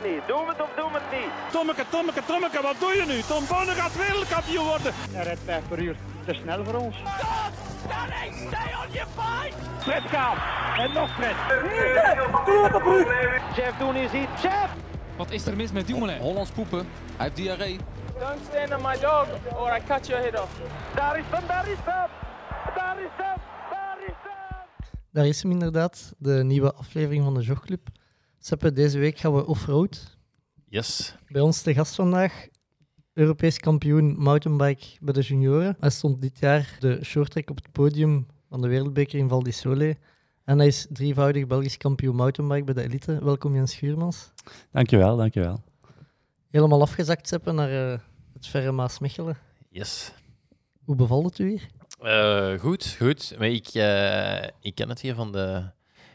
het 0.00 0.10
niet. 0.10 0.26
Doen 0.26 0.44
we 0.46 0.52
het 0.52 0.62
of 0.62 0.70
doen 0.76 0.92
we 0.92 0.98
het 1.02 1.20
niet? 1.20 1.52
Tommeke, 1.52 1.84
Tommeke, 1.88 2.22
Tommeke, 2.26 2.62
wat 2.62 2.76
doe 2.78 2.92
je 3.00 3.04
nu? 3.06 3.20
Tom 3.20 3.44
Bonne 3.48 3.72
gaat 3.72 3.96
wereldkampioen 3.96 4.66
worden. 4.66 4.92
Hij 5.10 5.24
rijdt 5.24 5.40
5 5.44 5.68
per 5.68 5.78
uur. 5.78 5.96
Te 6.26 6.34
snel 6.34 6.64
voor 6.64 6.74
ons. 6.74 6.96
Fred 9.78 10.02
gaat. 10.02 10.38
En 10.78 10.92
nog 10.92 11.10
Fred. 11.14 11.36
Jeff 13.56 13.78
doen 13.78 13.96
is 13.96 14.12
iets. 14.12 14.42
Jeff! 14.42 14.70
Wat 15.16 15.30
is 15.30 15.46
er 15.46 15.56
mis 15.56 15.72
met 15.72 15.86
Dumoulin? 15.86 16.18
Hollands 16.18 16.50
poepen. 16.50 16.78
Hij 16.78 16.86
heeft 17.16 17.36
diarree. 17.36 17.78
Don't 18.18 18.40
stand 18.50 18.74
on 18.74 18.82
my 18.82 18.98
dog 18.98 19.26
or 19.54 19.76
I 19.76 19.80
cut 19.86 20.06
your 20.06 20.22
head 20.22 20.40
off. 20.40 20.50
Daar 20.94 21.18
is 21.18 21.24
hem, 21.30 21.46
daar 21.46 21.68
is 21.68 21.78
hem. 21.84 22.08
Daar 22.74 22.98
is 23.00 23.10
hem, 23.16 23.36
daar 23.70 23.98
is 24.06 24.14
hem. 24.22 24.66
Daar 25.12 25.26
is 25.26 25.42
hem 25.42 25.50
inderdaad, 25.50 26.12
de 26.18 26.44
nieuwe 26.44 26.74
aflevering 26.74 27.24
van 27.24 27.34
de 27.34 27.40
Jogclub. 27.40 27.88
Seppe, 28.42 28.72
deze 28.72 28.98
week 28.98 29.18
gaan 29.18 29.34
we 29.34 29.46
off-road. 29.46 30.16
Yes. 30.68 31.16
Bij 31.28 31.40
ons 31.40 31.62
te 31.62 31.74
gast 31.74 31.94
vandaag, 31.94 32.46
Europees 33.12 33.58
kampioen 33.58 34.18
mountainbike 34.18 34.86
bij 35.00 35.12
de 35.12 35.20
junioren. 35.20 35.76
Hij 35.80 35.90
stond 35.90 36.20
dit 36.20 36.38
jaar 36.38 36.76
de 36.78 37.04
shorttrack 37.04 37.50
op 37.50 37.56
het 37.56 37.72
podium 37.72 38.26
van 38.48 38.60
de 38.60 38.68
wereldbeker 38.68 39.18
in 39.18 39.28
Val 39.28 39.42
di 39.42 39.52
Sole. 39.52 39.96
En 40.44 40.58
hij 40.58 40.66
is 40.66 40.86
drievoudig 40.90 41.46
Belgisch 41.46 41.76
kampioen 41.76 42.14
mountainbike 42.14 42.64
bij 42.64 42.74
de 42.74 42.82
elite. 42.82 43.24
Welkom 43.24 43.54
Jens 43.54 43.72
Schuurmans. 43.72 44.32
Dankjewel, 44.70 45.16
dankjewel. 45.16 45.62
Helemaal 46.50 46.80
afgezakt, 46.80 47.28
Seppe, 47.28 47.52
naar 47.52 47.92
eh, 47.92 47.98
het 48.32 48.46
verre 48.46 48.72
Maasmechelen. 48.72 49.38
Yes. 49.68 50.12
Hoe 50.84 50.96
bevalt 50.96 51.24
het 51.24 51.38
u 51.38 51.48
hier? 51.48 51.66
Eh, 51.98 52.60
goed, 52.60 52.96
goed. 52.98 53.34
Maar 53.38 53.48
ik, 53.48 53.68
eh, 53.68 54.42
ik 54.60 54.74
ken 54.74 54.88
het 54.88 55.00
hier 55.00 55.14
van 55.14 55.32
de 55.32 55.70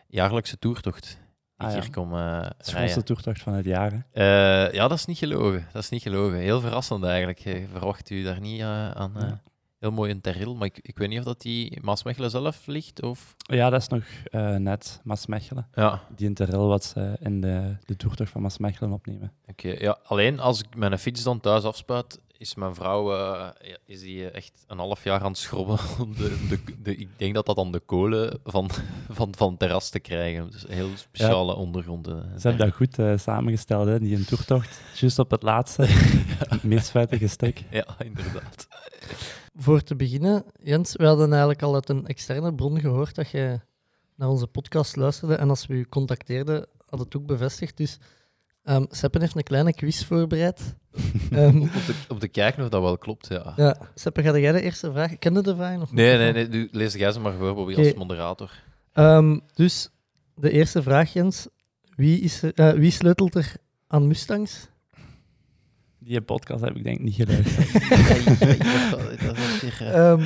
jaarlijkse 0.07 0.59
toertocht. 0.59 1.23
Ah, 1.65 1.73
ja. 1.73 1.79
hier 1.81 1.89
kom 1.91 2.13
eh 2.13 2.41
Het 2.57 2.75
is 2.83 2.93
de 2.93 3.03
toertocht 3.03 3.41
van 3.41 3.53
het 3.53 3.65
jaar. 3.65 3.91
hè. 4.11 4.65
Eh, 4.67 4.73
ja, 4.73 4.87
dat 4.87 4.97
is 4.97 5.05
niet 5.05 5.17
gelogen. 5.17 5.67
Dat 5.73 5.83
is 5.83 5.89
niet 5.89 6.01
gelogen. 6.01 6.37
Heel 6.37 6.61
verrassend 6.61 7.03
eigenlijk. 7.03 7.39
Je 7.39 7.65
verwacht 7.71 8.09
u 8.09 8.23
daar 8.23 8.39
niet 8.39 8.59
eh, 8.61 8.91
aan. 8.91 9.15
eh, 9.15 9.21
Ja. 9.27 9.41
Heel 9.79 9.91
mooi 9.93 10.09
in 10.11 10.21
Terril, 10.21 10.55
maar 10.55 10.67
ik, 10.67 10.79
ik 10.81 10.97
weet 10.97 11.09
niet 11.09 11.19
of 11.19 11.25
dat 11.25 11.41
die 11.41 11.79
Maasmechelen 11.81 12.29
zelf 12.29 12.65
ligt 12.67 13.01
of... 13.01 13.35
Ja, 13.37 13.69
dat 13.69 13.81
is 13.81 13.87
nog 13.87 14.03
eh, 14.31 14.55
net 14.55 14.99
Maasmechelen. 15.03 15.67
Ja, 15.73 16.01
Die 16.15 16.27
interrail 16.27 16.67
wat 16.67 16.83
ze 16.83 17.17
in 17.19 17.41
de, 17.41 17.75
de 17.85 17.95
toertocht 17.95 18.29
van 18.31 18.41
Maasmechelen 18.41 18.91
opnemen. 18.91 19.31
oké. 19.45 19.67
Ja, 19.67 19.97
alleen 20.03 20.39
als 20.39 20.59
ik 20.61 20.75
mijn 20.75 20.99
fiets 20.99 21.23
dan 21.23 21.39
thuis 21.39 21.63
afspuit, 21.63 22.19
is 22.45 22.55
mijn 22.55 22.75
vrouw 22.75 23.13
eh, 23.13 23.47
ja, 23.69 23.77
is 23.85 24.01
die 24.01 24.29
eh, 24.29 24.35
echt 24.35 24.63
een 24.67 24.77
half 24.77 25.03
jaar 25.03 25.21
aan 25.21 25.27
het 25.31 25.37
schrobben. 25.37 25.77
Om 26.01 26.15
de, 26.15 26.45
de, 26.49 26.59
de, 26.81 26.95
ik 26.95 27.09
denk 27.17 27.33
dat 27.33 27.45
dat 27.45 27.55
dan 27.55 27.71
de 27.71 27.79
kolen 27.79 28.39
van, 28.43 28.69
van, 29.09 29.35
van 29.35 29.49
het 29.49 29.59
terras 29.59 29.89
te 29.89 29.99
krijgen. 29.99 30.51
Dus 30.51 30.65
heel 30.67 30.89
speciale 30.95 31.55
ondergrond. 31.55 32.07
eh. 32.07 32.13
Ze 32.13 32.47
hebben 32.47 32.65
dat 32.65 32.75
goed 32.75 32.99
eh, 32.99 33.17
samengesteld, 33.17 33.87
hè, 33.87 33.99
die 33.99 34.15
een 34.15 34.25
toertocht. 34.25 34.81
Juist 34.95 35.19
op 35.19 35.31
het 35.31 35.43
laatste, 35.43 35.85
het 36.53 36.63
meest 36.63 36.89
vettige 36.91 37.27
stuk. 37.27 37.63
Ja, 37.69 37.85
inderdaad. 38.03 38.67
Voor 39.55 39.81
te 39.81 39.95
beginnen, 39.95 40.43
Jens, 40.63 40.95
we 40.95 41.05
hadden 41.05 41.29
eigenlijk 41.29 41.61
al 41.61 41.73
uit 41.73 41.89
een 41.89 42.07
externe 42.07 42.53
bron 42.55 42.79
gehoord 42.79 43.15
dat 43.15 43.29
je 43.29 43.59
naar 44.15 44.29
onze 44.29 44.47
podcast 44.47 44.95
luisterde. 44.95 45.35
En 45.35 45.49
als 45.49 45.65
we 45.65 45.73
u 45.73 45.85
contacteerden, 45.89 46.67
had 46.89 46.99
het 46.99 47.15
ook 47.15 47.25
bevestigd. 47.25 47.77
Dus 47.77 47.97
ehm 48.63 48.85
Seppen 48.89 49.21
heeft 49.21 49.35
een 49.35 49.43
kleine 49.43 49.73
quiz 49.73 50.03
voorbereid. 50.03 50.75
Ehm, 51.31 51.61
Om 51.61 51.69
te, 51.69 51.93
om 52.07 52.19
te 52.19 52.27
kijken 52.27 52.63
of 52.63 52.69
dat 52.69 52.81
wel 52.81 52.97
klopt, 52.97 53.27
ja. 53.27 53.53
ja, 53.55 53.77
Seppen, 53.95 54.23
ga 54.23 54.37
jij 54.37 54.51
de 54.51 54.61
eerste 54.61 54.91
vraag? 54.91 55.17
Kende 55.17 55.41
de 55.43 55.55
vraag 55.55 55.77
nog? 55.77 55.91
Nee, 55.91 56.25
niet? 56.25 56.33
nee, 56.35 56.47
nee. 56.47 56.67
Lees 56.71 56.93
jij 56.93 57.11
ze 57.11 57.19
maar 57.19 57.33
voor, 57.33 57.53
Bobby, 57.55 57.75
als 57.75 57.93
moderator. 57.93 58.51
Ehm, 58.93 59.39
dus 59.53 59.89
de 60.35 60.51
eerste 60.51 60.83
vraag, 60.83 61.13
Jens. 61.13 61.47
Wie, 61.95 62.19
is 62.19 62.41
er, 62.41 62.53
eh, 62.53 62.71
wie 62.73 62.91
sleutelt 62.91 63.35
er 63.35 63.53
aan 63.87 64.07
Mustangs? 64.07 64.67
Die 65.99 66.21
podcast 66.21 66.61
heb 66.63 66.75
ik 66.75 66.83
denk 66.83 66.97
ik 66.97 67.03
niet 67.03 67.15
geluisterd. 67.15 67.73
dat 69.25 69.37
was 69.37 69.63
eh, 69.63 70.09
Ehm, 70.11 70.23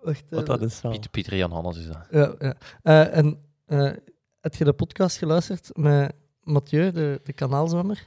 wacht, 0.00 0.22
eh, 0.30 0.36
Wat 0.36 0.46
dat 0.46 0.62
is 0.62 0.80
wel. 0.80 0.90
Pieter, 0.92 1.10
Pieter 1.10 1.36
Jan 1.36 1.52
Hannes 1.52 1.78
is 1.78 1.86
dat. 1.86 2.06
Ja, 2.10 2.34
ja. 2.38 2.54
Eh, 2.82 3.16
en 3.16 3.38
eh, 3.66 3.90
heb 4.40 4.54
je 4.54 4.64
de 4.64 4.72
podcast 4.72 5.16
geluisterd 5.18 5.70
met 5.76 6.12
Mathieu, 6.42 6.92
de, 6.92 7.20
de 7.24 7.32
kanaalzwemmer? 7.32 8.06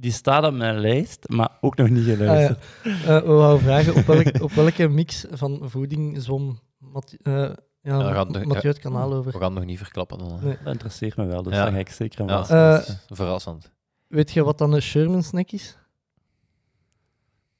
Die 0.00 0.12
staat 0.12 0.44
op 0.44 0.54
mijn 0.54 0.78
lijst, 0.80 1.28
maar 1.28 1.50
ook 1.60 1.76
nog 1.76 1.88
niet 1.88 2.04
geluisterd. 2.04 2.64
Eh, 2.84 3.04
we 3.04 3.32
wouden 3.32 3.62
vragen 3.64 3.94
op, 3.94 4.04
welk, 4.06 4.42
op 4.42 4.52
welke 4.52 4.88
mix 4.88 5.24
van 5.30 5.60
voeding 5.62 6.22
zwom 6.22 6.58
Mathieu, 6.78 7.18
eh, 7.22 7.32
ja, 7.32 7.98
Ja, 7.98 8.12
gaat- 8.12 8.44
Mathieu 8.44 8.70
het 8.70 8.78
kanaal 8.78 9.12
over. 9.14 9.32
We 9.32 9.38
gaan 9.38 9.46
het 9.50 9.54
nog 9.58 9.64
niet 9.64 9.78
verklappen. 9.78 10.18
Dan. 10.18 10.38
Nee. 10.42 10.56
Dat 10.64 10.72
interesseert 10.72 11.16
me 11.16 11.26
wel, 11.26 11.42
dus 11.42 11.52
Ja. 11.52 11.62
daar 11.62 11.72
ga 11.72 11.78
ik 11.78 11.88
zeker 11.88 12.20
aan 12.20 12.26
Ja, 12.26 12.32
luisteren. 12.32 12.80
Eh, 12.80 12.86
dat 12.86 13.16
verrassend. 13.16 13.72
Weet 14.06 14.30
je 14.30 14.44
wat 14.44 14.58
dan 14.58 14.72
een 14.72 14.82
Sherman 14.82 15.22
snack 15.22 15.50
is? 15.50 15.76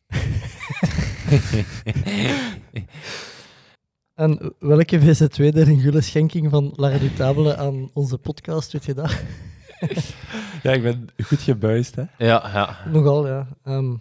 En 4.15 4.55
welke 4.59 5.00
VZ2 5.00 5.37
deed 5.53 5.66
een 5.66 5.81
gulle 5.81 6.00
schenking 6.00 6.50
van 6.50 6.72
La 6.76 6.88
Redutabele 6.88 7.56
aan 7.56 7.91
onze 7.93 8.19
podcast, 8.19 8.72
weet 8.72 8.84
je 8.84 8.94
dat? 8.94 9.10
Ja, 10.63 10.73
ik 10.73 10.83
ben 10.83 11.09
goed 11.25 11.41
gebuist, 11.41 11.95
hè. 11.97 12.03
ja, 12.19 12.51
ja. 12.53 12.77
Nogal, 12.93 13.27
ja. 13.27 13.47
Ehm, 13.65 13.95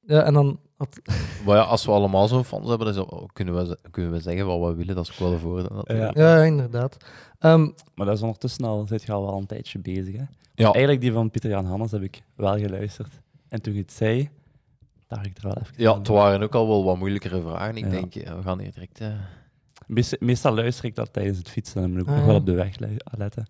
ja, 0.00 0.22
en 0.22 0.32
dan 0.34 0.60
had, 0.76 1.00
Maar 1.46 1.56
ja, 1.56 1.62
als 1.62 1.84
we 1.84 1.90
allemaal 1.92 2.28
zo'n 2.28 2.44
fans 2.44 2.68
hebben, 2.68 2.94
dan 2.94 3.28
kunnen, 3.32 3.54
we, 3.54 3.78
kunnen 3.90 4.12
we 4.12 4.20
zeggen 4.20 4.46
wat 4.46 4.68
we 4.70 4.74
willen. 4.74 4.94
Dat 4.94 5.04
is 5.04 5.12
ook 5.12 5.18
wel 5.18 5.32
een 5.32 5.38
voordeel. 5.38 5.76
natuurlijk. 5.76 6.16
ja, 6.16 6.42
inderdaad. 6.42 6.96
Ehm, 7.38 7.68
Maar 7.94 8.06
dat 8.06 8.16
is 8.16 8.22
ondertussen 8.22 8.64
al, 8.64 8.86
zit 8.86 9.02
je 9.02 9.12
al 9.12 9.26
wel 9.26 9.36
een 9.38 9.46
tijdje 9.46 9.78
bezig, 9.78 10.16
hè. 10.16 10.24
Ja. 10.54 10.66
Eigenlijk 10.72 11.00
die 11.00 11.12
van 11.12 11.30
Pieter 11.30 11.50
Jan 11.50 11.64
Hannes 11.66 11.90
heb 11.90 12.02
ik 12.02 12.22
wel 12.34 12.58
geluisterd. 12.58 13.20
En 13.48 13.62
toen 13.62 13.72
je 13.74 13.80
het 13.80 13.92
zei, 13.92 14.28
dacht 15.08 15.26
ik 15.26 15.36
er 15.36 15.42
wel 15.42 15.56
even 15.60 15.74
Ja, 15.76 15.98
het 15.98 16.08
waren 16.08 16.42
ook 16.42 16.54
al 16.54 16.68
wel 16.68 16.84
wat 16.84 16.96
moeilijkere 16.98 17.40
vragen. 17.40 17.76
Ik 17.76 17.84
Ja. 17.84 17.90
denk, 17.90 18.14
ja, 18.14 18.36
we 18.36 18.42
gaan 18.42 18.60
hier 18.60 18.72
direct... 18.72 19.00
eh, 19.00 19.08
Meest- 19.86 20.20
meestal 20.20 20.54
luister 20.54 20.84
ik 20.84 20.94
dat 20.94 21.12
tijdens 21.12 21.38
het 21.38 21.48
fietsen, 21.50 21.80
dan 21.80 21.90
moet 21.90 22.00
ik 22.00 22.06
Ah, 22.08 22.14
nog 22.14 22.24
wel 22.24 22.34
ja. 22.34 22.40
op 22.40 22.46
de 22.46 22.52
weg 22.52 22.76
letten. 23.18 23.46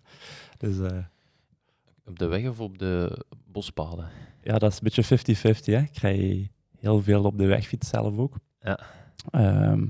Dus 0.57 0.79
eh, 0.79 0.97
op 2.05 2.19
de 2.19 2.25
weg 2.25 2.49
of 2.49 2.59
op 2.59 2.77
de 2.77 3.25
bospaden. 3.45 4.09
ja, 4.43 4.57
dat 4.57 4.71
is 4.71 4.79
een 4.81 5.03
beetje 5.03 5.35
50-50, 5.59 5.63
hè. 5.63 5.81
Ik 5.81 5.91
krijg 5.91 6.47
heel 6.77 7.01
veel 7.01 7.23
op 7.23 7.37
de 7.37 7.45
weg 7.45 7.67
fietsen 7.67 7.99
zelf 8.01 8.17
ook. 8.17 8.35
Ja. 8.59 8.79
Ehm, 9.29 9.87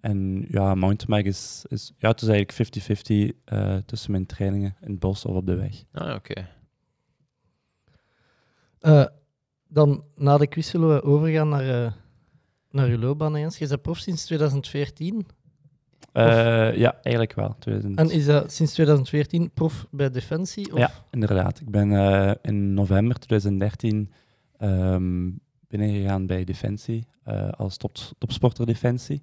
en 0.00 0.44
ja, 0.48 0.74
mountainbike 0.74 1.28
is, 1.28 1.64
is, 1.68 1.92
ja, 1.96 2.08
het 2.08 2.22
is 2.22 2.28
eigenlijk 2.28 3.32
50-50 3.34 3.40
eh, 3.44 3.76
tussen 3.76 4.10
mijn 4.10 4.26
trainingen 4.26 4.76
in 4.80 4.90
het 4.90 4.98
bos 4.98 5.24
of 5.24 5.34
op 5.36 5.46
de 5.46 5.54
weg. 5.54 5.84
Ah, 5.92 6.14
oké. 6.14 6.48
eh, 8.78 9.06
dan 9.68 10.04
na 10.14 10.38
de 10.38 10.46
quiz 10.46 10.70
zullen 10.70 10.94
we 10.94 11.02
overgaan 11.02 11.48
naar, 11.48 11.84
uh, 11.84 11.92
naar 12.70 12.88
uw 12.88 12.98
loopbaan, 12.98 13.40
Jens. 13.40 13.58
Je 13.58 13.68
bent 13.68 13.82
prof 13.82 13.98
sinds 13.98 14.24
2014. 14.24 15.26
Eh, 16.12 16.76
ja, 16.76 16.94
eigenlijk 17.02 17.34
wel. 17.34 17.54
2000. 17.58 17.98
En 17.98 18.10
is 18.10 18.26
dat 18.26 18.52
sinds 18.52 18.72
2014 18.72 19.50
prof 19.50 19.86
bij 19.90 20.10
Defensie? 20.10 20.72
Of? 20.72 20.78
Ja, 20.78 20.90
inderdaad. 21.10 21.60
Ik 21.60 21.70
ben 21.70 21.92
eh, 21.92 22.32
in 22.42 22.74
november 22.74 23.18
2013 23.18 24.12
ehm, 24.58 25.30
binnengegaan 25.68 26.26
bij 26.26 26.44
Defensie 26.44 27.06
eh, 27.24 27.48
als 27.50 27.76
top, 27.76 27.96
topsporter 28.18 28.66
Defensie. 28.66 29.22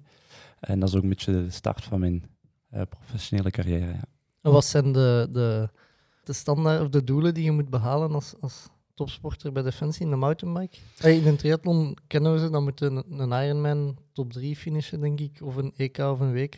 En 0.60 0.80
dat 0.80 0.88
is 0.88 0.94
ook 0.94 1.02
een 1.02 1.08
beetje 1.08 1.32
de 1.32 1.50
start 1.50 1.84
van 1.84 2.00
mijn 2.00 2.24
eh, 2.70 2.82
professionele 2.88 3.50
carrière. 3.50 3.92
Ja. 3.92 4.04
En 4.42 4.52
wat 4.52 4.64
zijn 4.64 4.92
de, 4.92 5.28
de, 5.32 5.68
de 6.24 6.32
standaard 6.32 6.80
of 6.80 6.88
de 6.88 7.04
doelen 7.04 7.34
die 7.34 7.44
je 7.44 7.50
moet 7.50 7.70
behalen 7.70 8.14
als, 8.14 8.34
als 8.40 8.68
topsporter 9.00 9.52
bij 9.52 9.62
Defensie 9.62 10.04
in 10.04 10.10
de 10.10 10.16
mountainbike? 10.16 10.76
Hey, 10.96 11.16
in 11.16 11.26
een 11.26 11.36
triathlon 11.36 11.96
kennen 12.06 12.32
we 12.32 12.38
ze, 12.38 12.50
dan 12.50 12.62
moet 12.62 12.80
een, 12.80 13.04
een 13.18 13.44
Ironman 13.44 13.96
top 14.12 14.32
3 14.32 14.56
finishen, 14.56 15.00
denk 15.00 15.20
ik, 15.20 15.40
of 15.42 15.56
een 15.56 15.72
EK 15.76 15.98
of 15.98 16.20
een 16.20 16.32
WK. 16.32 16.56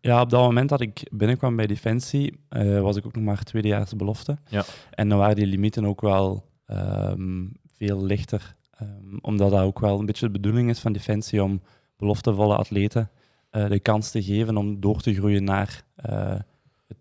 ja, 0.00 0.20
op 0.20 0.30
dat 0.30 0.40
moment 0.40 0.68
dat 0.68 0.80
ik 0.80 1.08
binnenkwam 1.10 1.56
bij 1.56 1.66
Defensie, 1.66 2.40
eh, 2.48 2.80
was 2.80 2.96
ik 2.96 3.06
ook 3.06 3.14
nog 3.14 3.24
maar 3.24 3.42
tweedejaars 3.42 3.96
belofte. 3.96 4.38
Ja. 4.48 4.64
En 4.90 5.08
dan 5.08 5.18
waren 5.18 5.36
die 5.36 5.46
limieten 5.46 5.84
ook 5.84 6.00
wel 6.00 6.44
ehm, 6.66 7.46
veel 7.76 8.04
lichter. 8.04 8.56
Ehm, 8.70 9.16
omdat 9.20 9.50
dat 9.50 9.62
ook 9.62 9.80
wel 9.80 9.98
een 9.98 10.06
beetje 10.06 10.26
de 10.26 10.32
bedoeling 10.32 10.70
is 10.70 10.78
van 10.78 10.92
Defensie 10.92 11.42
om 11.42 11.62
beloftevolle 11.96 12.56
atleten 12.56 13.10
eh, 13.50 13.68
de 13.68 13.80
kans 13.80 14.10
te 14.10 14.22
geven 14.22 14.56
om 14.56 14.80
door 14.80 15.00
te 15.00 15.14
groeien 15.14 15.44
naar 15.44 15.84
eh, 15.94 16.34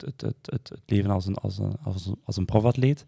het, 0.06 0.22
het, 0.22 0.38
het, 0.42 0.82
leven 0.86 1.12
als 1.12 1.26
een, 1.26 1.36
als 1.36 1.58
een, 1.58 1.78
als 1.84 2.06
een, 2.06 2.20
als 2.24 2.38
een 2.38 2.46
profatleet. 2.46 3.04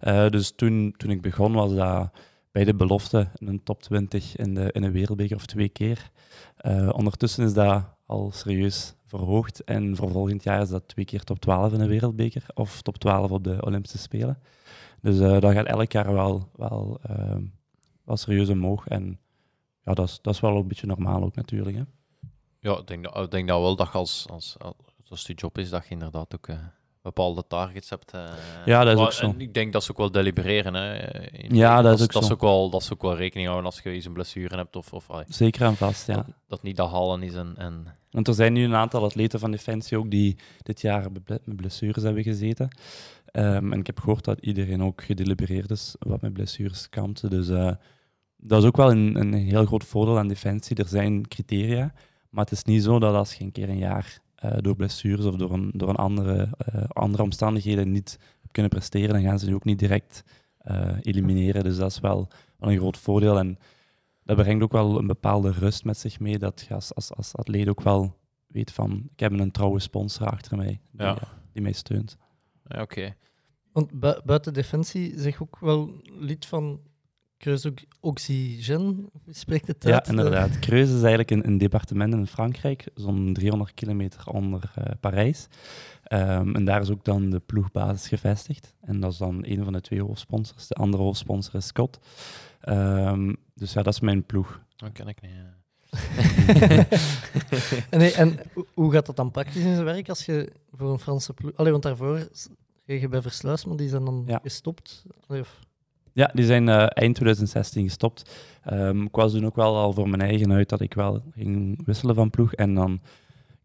Eh, 0.00 0.28
dus 0.28 0.52
toen, 0.56 0.94
toen 0.96 1.10
ik 1.10 1.22
begon 1.22 1.52
was 1.52 1.74
dat 1.74 2.10
bij 2.50 2.64
de 2.64 2.74
belofte 2.74 3.28
een 3.34 3.62
top 3.62 3.82
20 3.82 4.36
in 4.36 4.54
de, 4.54 4.72
in 4.72 4.82
een 4.82 4.92
wereldbeker 4.92 5.36
of 5.36 5.46
twee 5.46 5.68
keer. 5.68 6.10
Eh, 6.56 6.88
ondertussen 6.92 7.44
is 7.44 7.52
dat 7.52 7.84
al 8.06 8.30
serieus 8.32 8.94
verhoogd 9.06 9.64
en 9.64 9.96
voor 9.96 10.10
volgend 10.10 10.42
jaar 10.42 10.60
is 10.62 10.68
dat 10.68 10.88
twee 10.88 11.04
keer 11.04 11.24
top 11.24 11.38
12 11.38 11.72
in 11.72 11.80
een 11.80 11.88
wereldbeker 11.88 12.44
of 12.54 12.82
top 12.82 12.98
12 12.98 13.30
op 13.30 13.44
de 13.44 13.64
Olympische 13.64 13.98
Spelen. 13.98 14.38
Dus 15.00 15.20
eh, 15.20 15.40
dat 15.40 15.52
gaat 15.52 15.66
elk 15.66 15.92
jaar 15.92 16.12
wel, 16.12 16.48
wel, 16.56 17.00
wel 18.04 18.16
serieus 18.16 18.48
omhoog 18.48 18.88
en 18.88 19.20
ja, 19.84 19.94
dat 19.94 20.08
is, 20.08 20.18
dat 20.22 20.34
is 20.34 20.40
wel 20.40 20.56
een 20.56 20.68
beetje 20.68 20.86
normaal 20.86 21.22
ook 21.22 21.34
natuurlijk. 21.34 21.76
Hè. 21.76 21.82
Ja, 22.58 22.78
ik 22.78 22.86
denk, 22.86 23.04
dat, 23.04 23.24
ik 23.24 23.30
denk 23.30 23.48
dat 23.48 23.60
wel 23.60 23.76
dat 23.76 23.86
je 23.86 23.98
als, 23.98 24.26
als, 24.30 24.56
als, 25.12 25.20
het 25.20 25.28
je 25.28 25.34
job 25.46 25.58
is, 25.58 25.70
dat 25.70 25.84
je 25.84 25.90
inderdaad 25.90 26.34
ook 26.34 26.48
eh, 26.48 26.56
bepaalde 27.02 27.44
targets 27.48 27.90
hebt. 27.90 28.12
eh. 28.12 28.20
Ja, 28.64 28.78
dat 28.84 28.92
is 28.92 28.98
Maar- 28.98 29.04
ook 29.06 29.12
zo. 29.12 29.34
Ik 29.38 29.54
denk 29.54 29.72
dat 29.72 29.84
ze 29.84 29.90
ook 29.90 29.96
wel 29.98 30.10
delibereren. 30.10 30.74
Hè. 30.74 30.94
in- 31.32 31.54
Ja, 31.56 31.82
dat 31.82 31.94
is 31.98 32.02
ook 32.02 32.12
dat 32.12 32.22
zo. 32.22 32.28
Ze 32.28 32.34
ook 32.34 32.40
wel, 32.40 32.70
dat 32.70 32.82
ze 32.82 32.92
ook 32.92 33.02
wel 33.02 33.16
rekening 33.16 33.48
houden 33.48 33.70
als 33.70 33.80
je 33.82 33.90
eens 33.90 34.04
een 34.04 34.12
blessure 34.12 34.56
hebt. 34.56 34.76
Of, 34.76 34.92
of 34.92 35.06
Zeker 35.28 35.66
en 35.66 35.76
vast, 35.76 36.06
ja. 36.06 36.14
dat, 36.14 36.26
dat 36.48 36.62
niet 36.62 36.76
dat 36.76 36.90
halen 36.90 37.22
is. 37.22 37.34
En, 37.34 37.54
en 37.56 37.86
Want 38.10 38.28
er 38.28 38.34
zijn 38.34 38.52
nu 38.52 38.64
een 38.64 38.74
aantal 38.74 39.04
atleten 39.04 39.40
van 39.40 39.50
Defensie 39.50 39.98
ook 39.98 40.10
die 40.10 40.36
dit 40.62 40.80
jaar 40.80 41.06
met 41.26 41.56
blessures 41.56 42.02
hebben 42.02 42.22
gezeten. 42.22 42.68
Ehm, 43.26 43.72
en 43.72 43.78
ik 43.78 43.86
heb 43.86 44.00
gehoord 44.00 44.24
dat 44.24 44.38
iedereen 44.40 44.82
ook 44.82 45.02
gedelibereerd 45.04 45.70
is 45.70 45.94
wat 45.98 46.20
met 46.20 46.32
blessures 46.32 46.88
kampt. 46.88 47.30
Dus 47.30 47.48
eh, 47.48 47.70
dat 48.36 48.60
is 48.62 48.68
ook 48.68 48.76
wel 48.76 48.90
een, 48.90 49.16
een 49.16 49.32
heel 49.32 49.64
groot 49.66 49.84
voordeel 49.84 50.18
aan 50.18 50.28
Defensie. 50.28 50.76
Er 50.76 50.88
zijn 50.88 51.28
criteria, 51.28 51.92
maar 52.30 52.44
het 52.44 52.52
is 52.52 52.64
niet 52.64 52.82
zo 52.82 52.98
dat 52.98 53.14
als 53.14 53.34
je 53.34 53.44
een 53.44 53.52
keer 53.52 53.68
een 53.68 53.78
jaar 53.78 54.20
eh, 54.42 54.56
door 54.60 54.76
blessures 54.76 55.24
of 55.24 55.34
door, 55.36 55.52
een, 55.52 55.70
door 55.74 55.88
een 55.88 55.96
andere, 55.96 56.48
eh, 56.58 56.84
andere 56.88 57.22
omstandigheden 57.22 57.90
niet 57.92 58.18
hebt 58.40 58.52
kunnen 58.52 58.70
presteren, 58.70 59.12
dan 59.14 59.22
gaan 59.22 59.38
ze 59.38 59.48
je 59.48 59.54
ook 59.54 59.64
niet 59.64 59.78
direct 59.78 60.24
eh, 60.58 60.96
elimineren. 61.00 61.64
Dus 61.64 61.76
dat 61.76 61.90
is 61.90 62.00
wel, 62.00 62.28
wel 62.58 62.70
een 62.70 62.78
groot 62.78 62.98
voordeel. 62.98 63.38
En 63.38 63.58
dat 64.24 64.36
brengt 64.36 64.62
ook 64.62 64.72
wel 64.72 64.98
een 64.98 65.06
bepaalde 65.06 65.50
rust 65.50 65.84
met 65.84 65.98
zich 65.98 66.20
mee, 66.20 66.38
dat 66.38 66.64
je 66.68 66.74
als, 66.74 66.94
als, 66.94 67.12
als 67.14 67.34
atleet 67.36 67.68
ook 67.68 67.80
wel 67.82 68.16
weet 68.46 68.72
van, 68.72 69.08
ik 69.12 69.20
heb 69.20 69.32
een 69.32 69.50
trouwe 69.50 69.80
sponsor 69.80 70.26
achter 70.26 70.56
mij, 70.56 70.80
die, 70.90 71.06
Ja. 71.06 71.18
die 71.52 71.62
mij 71.62 71.72
steunt. 71.72 72.16
ja, 72.68 72.82
oké. 72.82 73.14
Want 73.72 74.00
bui- 74.00 74.20
buiten 74.24 74.54
Defensie 74.54 75.20
zeg 75.20 75.42
ook 75.42 75.58
wel 75.58 75.90
lid 76.18 76.46
van 76.46 76.80
Creus 77.42 77.66
Oxygen, 78.00 78.80
hoe 79.24 79.34
spreekt 79.34 79.66
het 79.66 79.84
Ja, 79.84 80.04
inderdaad. 80.06 80.58
Creuse 80.58 80.92
is 80.94 80.98
eigenlijk 81.00 81.30
een, 81.30 81.46
een 81.46 81.58
departement 81.58 82.14
in 82.14 82.26
Frankrijk, 82.26 82.84
zo'n 82.94 83.32
300 83.32 83.74
kilometer 83.74 84.26
onder 84.28 84.72
eh, 84.74 84.84
Parijs. 85.00 85.46
Ehm, 86.02 86.54
en 86.54 86.64
daar 86.64 86.80
is 86.80 86.90
ook 86.90 87.04
dan 87.04 87.30
de 87.30 87.40
ploegbasis 87.40 88.08
gevestigd. 88.08 88.74
En 88.80 89.00
dat 89.00 89.12
is 89.12 89.18
dan 89.18 89.44
een 89.46 89.64
van 89.64 89.72
de 89.72 89.80
twee 89.80 90.02
hoofdsponsors. 90.02 90.66
De 90.66 90.74
andere 90.74 91.02
hoofdsponsor 91.02 91.54
is 91.54 91.66
Scott. 91.66 91.98
Ehm, 92.60 93.34
dus 93.54 93.72
ja, 93.72 93.82
dat 93.82 93.92
is 93.94 94.00
mijn 94.00 94.24
ploeg. 94.24 94.60
Dat 94.76 94.92
ken 94.92 95.08
ik 95.08 95.20
niet. 95.20 95.30
ja. 95.30 95.50
nee, 97.98 98.12
en 98.12 98.38
hoe- 98.54 98.66
hoe 98.74 98.92
gaat 98.92 99.06
dat 99.06 99.16
dan 99.16 99.30
praktisch 99.30 99.62
in 99.64 99.72
zijn 99.74 99.84
werk 99.84 100.08
als 100.08 100.24
je 100.24 100.52
voor 100.72 100.92
een 100.92 100.98
Franse 100.98 101.32
ploeg... 101.34 101.52
Allee, 101.56 101.70
want 101.72 101.82
daarvoor 101.84 102.28
kreeg 102.84 103.00
je 103.00 103.08
bij 103.08 103.22
Versluis, 103.22 103.64
maar 103.64 103.76
die 103.76 103.88
zijn 103.88 104.04
dan 104.04 104.24
Ja. 104.26 104.38
gestopt. 104.42 105.04
Allee, 105.26 105.40
of- 105.40 105.58
Ja, 106.12 106.30
die 106.34 106.44
zijn 106.44 106.68
eh, 106.68 106.86
eind 106.88 107.14
2016 107.14 107.84
gestopt. 107.84 108.30
Ehm, 108.62 109.02
ik 109.02 109.14
was 109.14 109.32
toen 109.32 109.46
ook 109.46 109.56
wel 109.56 109.76
al 109.76 109.92
voor 109.92 110.08
mijn 110.08 110.22
eigen 110.22 110.52
uit 110.52 110.68
dat 110.68 110.80
ik 110.80 110.94
wel 110.94 111.22
ging 111.34 111.82
wisselen 111.84 112.14
van 112.14 112.30
ploeg. 112.30 112.54
En 112.54 112.74
dan 112.74 113.00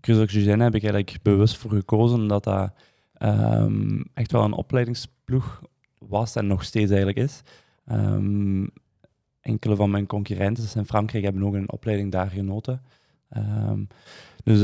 Cruise 0.01 0.23
Oxygen 0.23 0.59
heb 0.59 0.75
ik 0.75 0.83
eigenlijk 0.83 1.19
bewust 1.21 1.57
voor 1.57 1.71
gekozen, 1.71 2.19
omdat 2.19 2.43
dat 2.43 2.71
ehm, 3.13 4.01
echt 4.13 4.31
wel 4.31 4.43
een 4.43 4.53
opleidingsploeg 4.53 5.61
was 5.99 6.35
en 6.35 6.47
nog 6.47 6.63
steeds 6.63 6.91
eigenlijk 6.91 7.19
is. 7.19 7.41
Ehm, 7.85 8.67
enkele 9.41 9.75
van 9.75 9.89
mijn 9.89 10.05
concurrenten 10.05 10.67
in 10.75 10.85
Frankrijk 10.85 11.23
hebben 11.23 11.43
ook 11.43 11.53
een 11.53 11.71
opleiding 11.71 12.11
daar 12.11 12.29
genoten. 12.29 12.81
Dus 14.43 14.61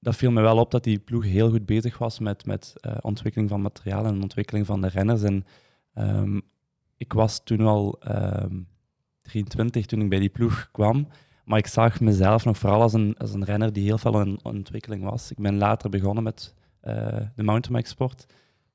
dat 0.00 0.16
viel 0.16 0.30
me 0.30 0.40
wel 0.40 0.58
op 0.58 0.70
dat 0.70 0.84
die 0.84 0.98
ploeg 0.98 1.24
heel 1.24 1.50
goed 1.50 1.66
bezig 1.66 1.98
was 1.98 2.18
met, 2.18 2.46
met 2.46 2.74
eh, 2.80 2.96
ontwikkeling 3.00 3.50
van 3.50 3.62
materiaal 3.62 4.04
en 4.04 4.22
ontwikkeling 4.22 4.66
van 4.66 4.80
de 4.80 4.88
renners. 4.88 5.22
En 5.22 5.44
ik 6.98 7.12
was 7.12 7.40
toen 7.44 7.60
al 7.60 7.96
ehm 8.00 8.56
23 9.28 9.86
toen 9.86 10.00
ik 10.00 10.08
bij 10.08 10.18
die 10.18 10.28
ploeg 10.28 10.68
kwam. 10.72 11.08
Maar 11.44 11.58
ik 11.58 11.66
zag 11.66 12.00
mezelf 12.00 12.44
nog 12.44 12.58
vooral 12.58 12.80
als 12.80 12.92
een, 12.92 13.14
als 13.18 13.34
een 13.34 13.44
renner 13.44 13.72
die 13.72 13.84
heel 13.84 13.98
veel 13.98 14.20
in 14.20 14.38
ontwikkeling 14.42 15.02
was. 15.02 15.30
Ik 15.30 15.36
ben 15.36 15.56
later 15.56 15.90
begonnen 15.90 16.22
met 16.22 16.54
eh, 16.80 17.20
de 17.36 17.42
mountainbike 17.42 17.88
sport. 17.88 18.26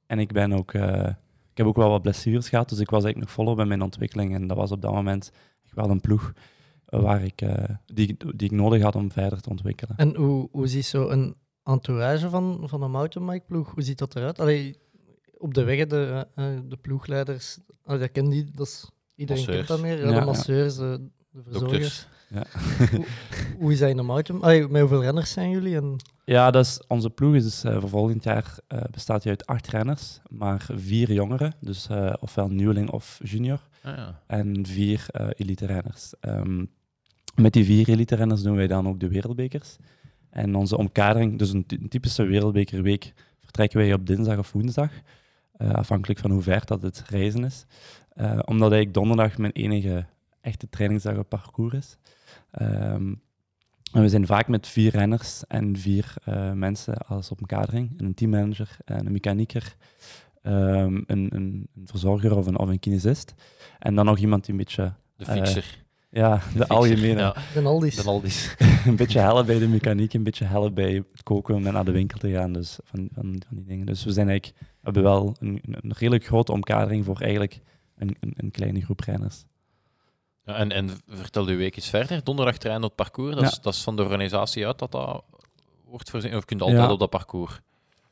En 0.06 0.20
ik, 0.20 0.32
ben 0.32 0.54
ook, 0.54 0.74
eh, 0.74 1.08
ik 1.52 1.58
heb 1.58 1.66
ook 1.66 1.76
wel 1.76 1.90
wat 1.90 2.02
blessures 2.02 2.50
gehad, 2.50 2.70
dus 2.70 2.80
ik 2.80 2.90
was 2.90 3.04
eigenlijk 3.04 3.26
nog 3.26 3.46
volop 3.46 3.60
in 3.60 3.68
mijn 3.68 3.82
ontwikkeling. 3.82 4.34
En 4.34 4.48
dat 4.48 4.58
was 4.58 4.72
op 4.72 4.82
dat 4.82 4.94
moment 4.94 5.32
wel 5.74 5.90
een 5.90 6.02
ploeg 6.02 6.34
waar 6.86 7.24
ik, 7.24 7.42
eh, 7.42 7.64
die, 7.86 8.18
die 8.36 8.50
ik 8.50 8.52
nodig 8.52 8.82
had 8.82 8.96
om 8.96 9.12
verder 9.12 9.42
te 9.42 9.50
ontwikkelen. 9.50 9.98
En 9.98 10.16
hoe, 10.16 10.50
hoe 10.52 10.68
ziet 10.68 10.86
zo 10.86 11.10
een 11.10 11.36
entourage 11.64 12.30
van, 12.30 12.64
van 12.64 12.82
een 12.82 12.92
mountainbikeploeg, 12.92 13.72
hoe 13.72 13.84
ziet 13.84 13.98
dat 13.98 14.16
eruit? 14.16 14.40
Allee, 14.40 14.78
op 15.44 15.54
de 15.54 15.64
wegen, 15.64 15.90
de, 15.90 16.28
eh, 16.36 16.46
de 16.70 16.78
ploegleiders, 16.78 17.58
allee, 17.86 18.00
dat 18.00 18.12
kennen 18.12 18.32
die, 18.32 18.46
dat 18.56 18.68
is, 18.68 18.90
iedereen 19.16 19.46
kent 19.46 19.68
dat 19.68 19.82
meer. 19.82 19.98
Ja, 20.06 20.12
Ja, 20.12 20.20
de 20.20 20.26
masseurs, 20.26 20.76
de, 20.76 21.10
de 21.32 21.42
verzorgers. 21.44 22.08
Hoe, 22.90 23.06
hoe 23.60 23.72
is 23.72 23.80
dat 23.80 23.90
in 23.90 23.98
de 23.98 24.04
mountain? 24.04 24.42
Allee, 24.42 24.68
met 24.68 24.80
hoeveel 24.82 25.02
renners 25.02 25.32
zijn 25.32 25.50
jullie? 25.50 25.76
En, 25.76 25.96
Ja, 26.26 26.52
dat 26.52 26.66
is, 26.66 26.82
onze 26.88 27.10
ploeg 27.10 27.36
is 27.36 27.44
dus, 27.44 27.64
eh, 27.64 27.80
voor 27.80 27.90
volgend 27.90 28.24
jaar 28.24 28.58
eh, 28.68 28.82
bestaat 28.92 29.22
die 29.22 29.32
uit 29.32 29.46
acht 29.46 29.68
renners, 29.68 30.20
maar 30.30 30.66
vier 30.76 31.12
jongeren, 31.12 31.54
dus 31.60 31.88
eh, 31.88 32.14
ofwel 32.20 32.48
nieuweling 32.50 32.90
of 32.90 33.20
junior, 33.24 33.60
Ah, 33.84 33.98
ja. 33.98 34.22
en 34.28 34.66
vier 34.66 35.06
eh 35.08 35.28
elite-renners. 35.36 36.14
Ehm, 36.20 36.66
met 37.36 37.54
die 37.54 37.66
vier 37.66 37.90
elite-renners 37.90 38.42
doen 38.42 38.56
wij 38.56 38.68
dan 38.68 38.88
ook 38.88 39.00
de 39.00 39.08
wereldbekers. 39.08 39.76
En 40.30 40.56
onze 40.56 40.78
omkadering, 40.78 41.38
dus 41.40 41.52
een, 41.54 41.64
een 41.68 41.90
typische 41.90 42.24
wereldbekerweek, 42.24 43.14
vertrekken 43.40 43.78
wij 43.80 43.94
op 43.94 44.06
dinsdag 44.08 44.38
of 44.38 44.52
woensdag, 44.52 44.92
eh, 44.92 45.00
afhankelijk 45.58 46.20
van 46.20 46.32
hoe 46.32 46.42
ver 46.42 46.66
dat 46.66 46.82
het 46.82 47.04
reizen 47.10 47.44
is. 47.44 47.66
Eh, 48.10 48.40
omdat 48.46 48.72
eigenlijk 48.72 48.94
donderdag 48.94 49.38
mijn 49.38 49.52
enige 49.52 50.06
echte 50.42 50.70
trainingsdag 50.70 51.18
op 51.18 51.30
parcours 51.30 51.74
is. 51.74 51.98
Ehm, 52.52 53.14
en 53.92 54.02
we 54.02 54.10
zijn 54.10 54.26
vaak 54.26 54.48
met 54.48 54.68
vier 54.68 54.92
renners 54.92 55.48
en 55.48 55.78
vier 55.78 56.14
eh, 56.24 56.52
mensen 56.52 56.98
als 56.98 57.32
op 57.32 57.40
omkadering. 57.40 57.94
Een 57.98 58.14
teammanager, 58.14 58.78
en 58.86 59.06
een 59.06 59.12
mechanieker, 59.12 59.76
ehm, 60.42 60.96
een, 60.96 61.06
een, 61.08 61.68
een 61.76 61.86
verzorger 61.86 62.38
of 62.38 62.48
een, 62.48 62.58
of 62.58 62.70
een 62.70 62.80
kinesist. 62.80 63.34
En 63.80 63.96
dan 63.96 64.06
nog 64.06 64.18
iemand 64.18 64.46
die 64.46 64.52
een 64.52 64.60
beetje, 64.60 64.94
De 65.16 65.26
Eh, 65.26 65.36
fixer. 65.36 65.83
ja, 66.22 66.42
de, 66.56 66.68
algemene, 66.68 67.20
Ja, 67.20 67.36
en 67.56 67.66
al 67.66 67.80
die. 67.80 67.96
de 67.96 68.04
Aldis. 68.04 68.56
een 68.86 68.96
beetje 68.96 69.20
helpen 69.20 69.46
bij 69.46 69.60
de 69.60 69.68
mechaniek, 69.68 70.14
een 70.14 70.24
beetje 70.24 70.46
helpen 70.46 70.74
bij 70.74 70.94
het 71.12 71.24
koken 71.24 71.56
om 71.56 71.62
naar 71.62 71.86
de 71.86 71.92
winkel 71.92 72.18
te 72.20 72.32
gaan. 72.32 72.54
Dus 72.54 72.80
van, 72.84 73.10
van, 73.14 73.42
van 73.48 73.58
die 73.58 73.66
dingen. 73.66 73.86
Dus 73.86 74.04
we 74.04 74.12
zijn 74.12 74.30
eigenlijk, 74.30 74.60
we 74.60 74.66
hebben 74.82 75.04
wel 75.04 75.36
een, 75.40 75.60
een 75.66 75.94
redelijk 75.98 76.26
grote 76.26 76.52
omkadering 76.52 77.06
voor 77.06 77.20
eigenlijk 77.20 77.60
een, 77.98 78.16
een, 78.20 78.34
een 78.38 78.52
kleine 78.52 78.82
groep 78.82 79.00
renners. 79.00 79.46
Ja, 80.46 80.56
en, 80.56 80.72
en 80.72 80.90
vertel 81.08 81.48
uw 81.48 81.58
week 81.58 81.76
eens 81.76 81.90
verder. 81.90 82.24
Donderdag 82.24 82.58
trainen 82.58 82.84
op 82.84 82.98
het 82.98 83.08
parcours. 83.08 83.36
Dat, 83.36 83.44
is, 83.44 83.60
dat 83.60 83.74
is 83.74 83.82
van 83.84 83.96
de 83.96 84.04
organisatie 84.04 84.68
uit 84.68 84.80
dat 84.80 84.92
dat 84.92 85.24
wordt 85.86 86.10
voorzien. 86.10 86.36
Of 86.36 86.46
kun 86.46 86.58
je 86.58 86.64
altijd 86.64 86.82
Ja. 86.84 86.92
op 86.92 87.00
dat 87.00 87.10
parcours. 87.10 87.60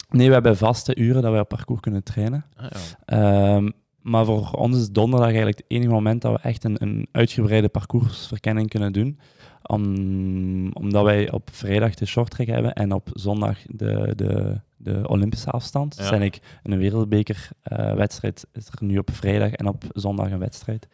Nee, 0.09 0.27
we 0.27 0.33
hebben 0.33 0.57
vaste 0.57 0.95
uren 0.95 1.21
dat 1.21 1.31
wij 1.31 1.39
op 1.39 1.47
parcours 1.49 1.79
kunnen 1.79 2.03
trainen. 2.03 2.45
Ah, 2.55 2.65
ja. 2.69 3.55
Ehm, 3.55 3.69
maar 4.01 4.25
voor 4.25 4.51
ons 4.51 4.77
is 4.77 4.89
donderdag 4.89 5.27
eigenlijk 5.27 5.57
het 5.57 5.65
enige 5.67 5.91
moment 5.91 6.21
dat 6.21 6.31
we 6.31 6.47
echt 6.47 6.63
een, 6.63 6.75
een 6.79 7.07
uitgebreide 7.11 7.69
parcoursverkenning 7.69 8.69
kunnen 8.69 8.93
doen. 8.93 9.19
Om, 9.61 10.71
omdat 10.73 11.03
wij 11.03 11.31
op 11.31 11.49
vrijdag 11.51 11.93
de 11.93 12.05
shorttrack 12.05 12.47
hebben 12.47 12.73
en 12.73 12.91
op 12.91 13.09
zondag 13.13 13.57
de, 13.67 14.13
de, 14.15 14.59
de 14.77 15.07
Olympische 15.07 15.49
afstand. 15.49 15.95
Ja. 15.95 16.01
Dus 16.01 16.11
eigenlijk 16.11 16.43
een 16.63 16.77
wereldbekerwedstrijd 16.77 18.47
is 18.53 18.67
er 18.67 18.83
nu 18.83 18.97
op 18.97 19.09
vrijdag 19.11 19.51
en 19.51 19.67
op 19.67 19.83
zondag 19.93 20.31
een 20.31 20.39
wedstrijd. 20.39 20.87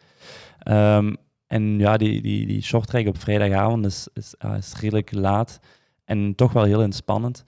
Ehm, 0.58 1.14
en 1.46 1.78
ja, 1.78 1.96
die, 1.96 2.22
die, 2.22 2.46
die 2.46 2.62
shorttrack 2.62 3.06
op 3.06 3.18
vrijdagavond 3.18 3.86
is, 3.86 4.08
is, 4.14 4.34
ja, 4.38 4.56
is 4.56 4.74
redelijk 4.80 5.12
laat 5.12 5.60
en 6.04 6.34
toch 6.34 6.52
wel 6.52 6.64
heel 6.64 6.82
inspannend. 6.82 7.44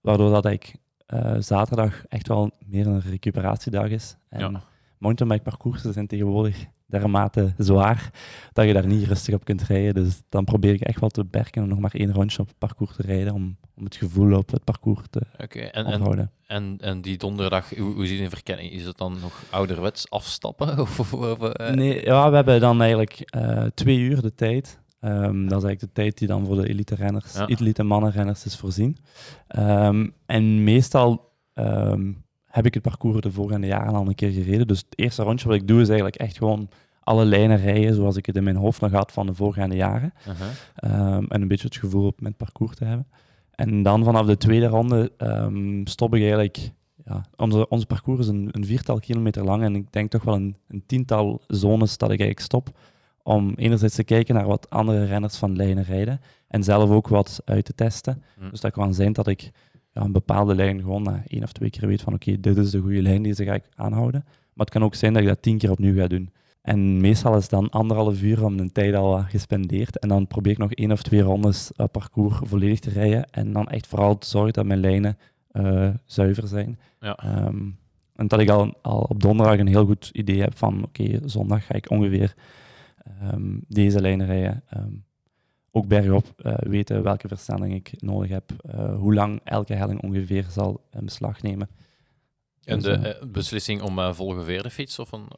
Waardoor 0.00 0.30
dat 0.30 0.46
ik 0.46 0.74
eh, 1.06 1.34
zaterdag 1.38 2.04
echt 2.08 2.28
wel 2.28 2.50
meer 2.66 2.86
een 2.86 3.00
recuperatiedag 3.00 3.88
is. 3.88 4.16
En 4.28 4.40
Ja. 4.40 4.62
Mountainbike 4.98 5.42
parcoursen 5.42 5.92
zijn 5.92 6.06
tegenwoordig 6.06 6.66
dermate 6.86 7.54
zwaar 7.58 8.10
dat 8.52 8.66
je 8.66 8.72
daar 8.72 8.86
niet 8.86 9.06
rustig 9.06 9.34
op 9.34 9.44
kunt 9.44 9.62
rijden. 9.62 9.94
Dus 9.94 10.22
dan 10.28 10.44
probeer 10.44 10.74
ik 10.74 10.80
echt 10.80 11.00
wel 11.00 11.08
te 11.08 11.22
beperken 11.22 11.62
om 11.62 11.68
nog 11.68 11.78
maar 11.78 11.94
één 11.94 12.12
rondje 12.12 12.38
op 12.38 12.48
het 12.48 12.58
parcours 12.58 12.96
te 12.96 13.02
rijden 13.02 13.32
om, 13.32 13.56
om 13.74 13.84
het 13.84 13.96
gevoel 13.96 14.36
op 14.36 14.50
het 14.50 14.64
parcours 14.64 15.00
te 15.10 15.20
Oké, 15.38 15.60
en, 15.60 15.86
en, 15.86 16.30
en, 16.46 16.78
en 16.80 17.00
die 17.00 17.16
donderdag, 17.16 17.76
hoe, 17.76 17.94
hoe 17.94 18.06
ziet 18.06 18.20
een 18.20 18.30
verkenning? 18.30 18.70
Is 18.70 18.84
het 18.84 18.98
dan 18.98 19.16
nog 19.20 19.42
ouderwets 19.50 20.10
afstappen? 20.10 20.78
Of, 20.84 21.00
of, 21.00 21.12
of, 21.12 21.42
eh, 21.42 21.74
Nee, 21.74 22.04
ja, 22.04 22.30
we 22.30 22.36
hebben 22.36 22.60
dan 22.60 22.80
eigenlijk 22.80 23.20
eh, 23.20 23.64
twee 23.74 23.98
uur 23.98 24.22
de 24.22 24.34
tijd. 24.34 24.82
Ehm, 25.00 25.46
dat 25.46 25.58
is 25.58 25.64
eigenlijk 25.64 25.80
de 25.80 25.92
tijd 25.92 26.18
die 26.18 26.28
dan 26.28 26.46
voor 26.46 26.56
de 26.56 26.68
elite 26.68 26.94
renners, 26.94 27.34
Ja. 27.34 27.46
elite 27.46 27.82
mannenrenners 27.82 28.44
is 28.44 28.56
voorzien. 28.56 28.96
Ehm, 29.46 30.08
en 30.26 30.64
meestal 30.64 31.32
ehm, 31.54 32.12
heb 32.54 32.66
ik 32.66 32.74
het 32.74 32.82
parcours 32.82 33.20
de 33.20 33.32
voorgaande 33.32 33.66
jaren 33.66 33.94
al 33.94 34.06
een 34.06 34.14
keer 34.14 34.30
gereden. 34.30 34.66
Dus 34.66 34.78
het 34.78 34.98
eerste 34.98 35.22
rondje 35.22 35.48
wat 35.48 35.56
ik 35.56 35.66
doe 35.66 35.80
is 35.80 35.88
eigenlijk 35.88 36.16
echt 36.16 36.38
gewoon 36.38 36.68
alle 37.00 37.24
lijnen 37.24 37.56
rijden 37.56 37.94
zoals 37.94 38.16
ik 38.16 38.26
het 38.26 38.36
in 38.36 38.44
mijn 38.44 38.56
hoofd 38.56 38.80
nog 38.80 38.90
had 38.90 39.12
van 39.12 39.26
de 39.26 39.34
voorgaande 39.34 39.76
jaren. 39.76 40.12
Ehm, 40.74 41.24
en 41.28 41.42
een 41.42 41.48
beetje 41.48 41.66
het 41.66 41.76
gevoel 41.76 42.06
op 42.06 42.20
met 42.20 42.36
parcours 42.36 42.76
te 42.76 42.84
hebben. 42.84 43.06
En 43.50 43.82
dan 43.82 44.04
vanaf 44.04 44.26
de 44.26 44.36
tweede 44.36 44.66
ronde 44.66 45.12
ehm, 45.16 45.86
stop 45.86 46.14
ik 46.14 46.20
eigenlijk. 46.20 46.70
Ja, 47.04 47.24
onze, 47.36 47.68
onze 47.68 47.86
parcours 47.86 48.20
is 48.20 48.28
een, 48.28 48.48
een 48.50 48.64
viertal 48.64 48.98
kilometer 48.98 49.44
lang 49.44 49.62
en 49.62 49.74
ik 49.74 49.92
denk 49.92 50.10
toch 50.10 50.22
wel 50.22 50.34
een, 50.34 50.56
een 50.68 50.82
tiental 50.86 51.42
zones 51.46 51.98
dat 51.98 52.10
ik 52.10 52.20
eigenlijk 52.20 52.40
stop. 52.40 52.78
Om 53.22 53.52
enerzijds 53.56 53.94
te 53.94 54.04
kijken 54.04 54.34
naar 54.34 54.46
wat 54.46 54.70
andere 54.70 55.04
renners 55.04 55.36
van 55.36 55.56
lijnen 55.56 55.84
rijden 55.84 56.20
en 56.48 56.62
zelf 56.62 56.90
ook 56.90 57.08
wat 57.08 57.42
uit 57.44 57.64
te 57.64 57.74
testen. 57.74 58.22
Hm. 58.38 58.50
Dus 58.50 58.60
dat 58.60 58.72
kan 58.72 58.94
zijn 58.94 59.12
dat 59.12 59.26
ik 59.26 59.50
ja, 59.94 60.02
een 60.02 60.12
bepaalde 60.12 60.54
lijn 60.54 60.80
gewoon 60.80 61.02
na 61.02 61.22
één 61.26 61.42
of 61.42 61.52
twee 61.52 61.70
keer 61.70 61.88
weet 61.88 62.02
van 62.02 62.14
oké, 62.14 62.40
dit 62.40 62.56
is 62.56 62.70
de 62.70 62.80
goede 62.80 63.02
lijn, 63.02 63.22
deze 63.22 63.44
ga 63.44 63.54
ik 63.54 63.64
aanhouden. 63.74 64.22
Maar 64.24 64.66
het 64.66 64.70
kan 64.70 64.84
ook 64.84 64.94
zijn 64.94 65.12
dat 65.12 65.22
ik 65.22 65.28
dat 65.28 65.42
tien 65.42 65.58
keer 65.58 65.70
opnieuw 65.70 65.94
ga 65.94 66.06
doen. 66.06 66.30
En 66.62 67.00
meestal 67.00 67.36
is 67.36 67.48
dan 67.48 67.70
anderhalf 67.70 68.22
uur 68.22 68.44
om 68.44 68.58
een 68.58 68.72
tijd 68.72 68.94
al 68.94 69.22
gespendeerd. 69.22 69.98
En 69.98 70.08
dan 70.08 70.26
probeer 70.26 70.52
ik 70.52 70.58
nog 70.58 70.72
één 70.72 70.92
of 70.92 71.02
twee 71.02 71.20
rondes 71.20 71.70
uh, 71.76 71.86
parcours 71.92 72.40
volledig 72.42 72.78
te 72.78 72.90
rijden. 72.90 73.30
En 73.30 73.52
dan 73.52 73.68
echt 73.68 73.86
vooral 73.86 74.18
te 74.18 74.26
zorgen 74.26 74.52
dat 74.52 74.64
mijn 74.64 74.80
lijnen 74.80 75.18
uh, 75.52 75.88
zuiver 76.04 76.48
zijn. 76.48 76.78
Ja. 77.00 77.46
Um, 77.46 77.78
en 78.14 78.28
dat 78.28 78.40
ik 78.40 78.48
al, 78.48 78.74
al 78.82 79.00
op 79.00 79.22
donderdag 79.22 79.58
een 79.58 79.66
heel 79.66 79.86
goed 79.86 80.10
idee 80.12 80.40
heb 80.40 80.56
van 80.56 80.84
oké, 80.84 81.02
okay, 81.02 81.20
zondag 81.24 81.66
ga 81.66 81.74
ik 81.74 81.90
ongeveer 81.90 82.34
um, 83.32 83.64
deze 83.68 84.00
lijnen 84.00 84.26
rijden. 84.26 84.62
Um, 84.76 85.04
ook 85.76 85.86
bergop 85.88 86.26
uh, 86.36 86.54
weten 86.58 87.02
welke 87.02 87.28
versnelling 87.28 87.74
ik 87.74 87.92
nodig 88.02 88.30
heb, 88.30 88.52
uh, 88.74 88.96
hoe 88.96 89.14
lang 89.14 89.40
elke 89.44 89.74
helling 89.74 90.02
ongeveer 90.02 90.46
zal 90.50 90.80
in 90.90 91.04
beslag 91.04 91.42
nemen. 91.42 91.68
En 92.64 92.80
Dus, 92.80 93.00
de 93.00 93.18
uh, 93.22 93.30
beslissing 93.30 93.82
om 93.82 93.98
uh, 93.98 94.12
volgeveerde 94.12 94.70
fiets 94.70 94.98
of 94.98 95.12
een 95.12 95.28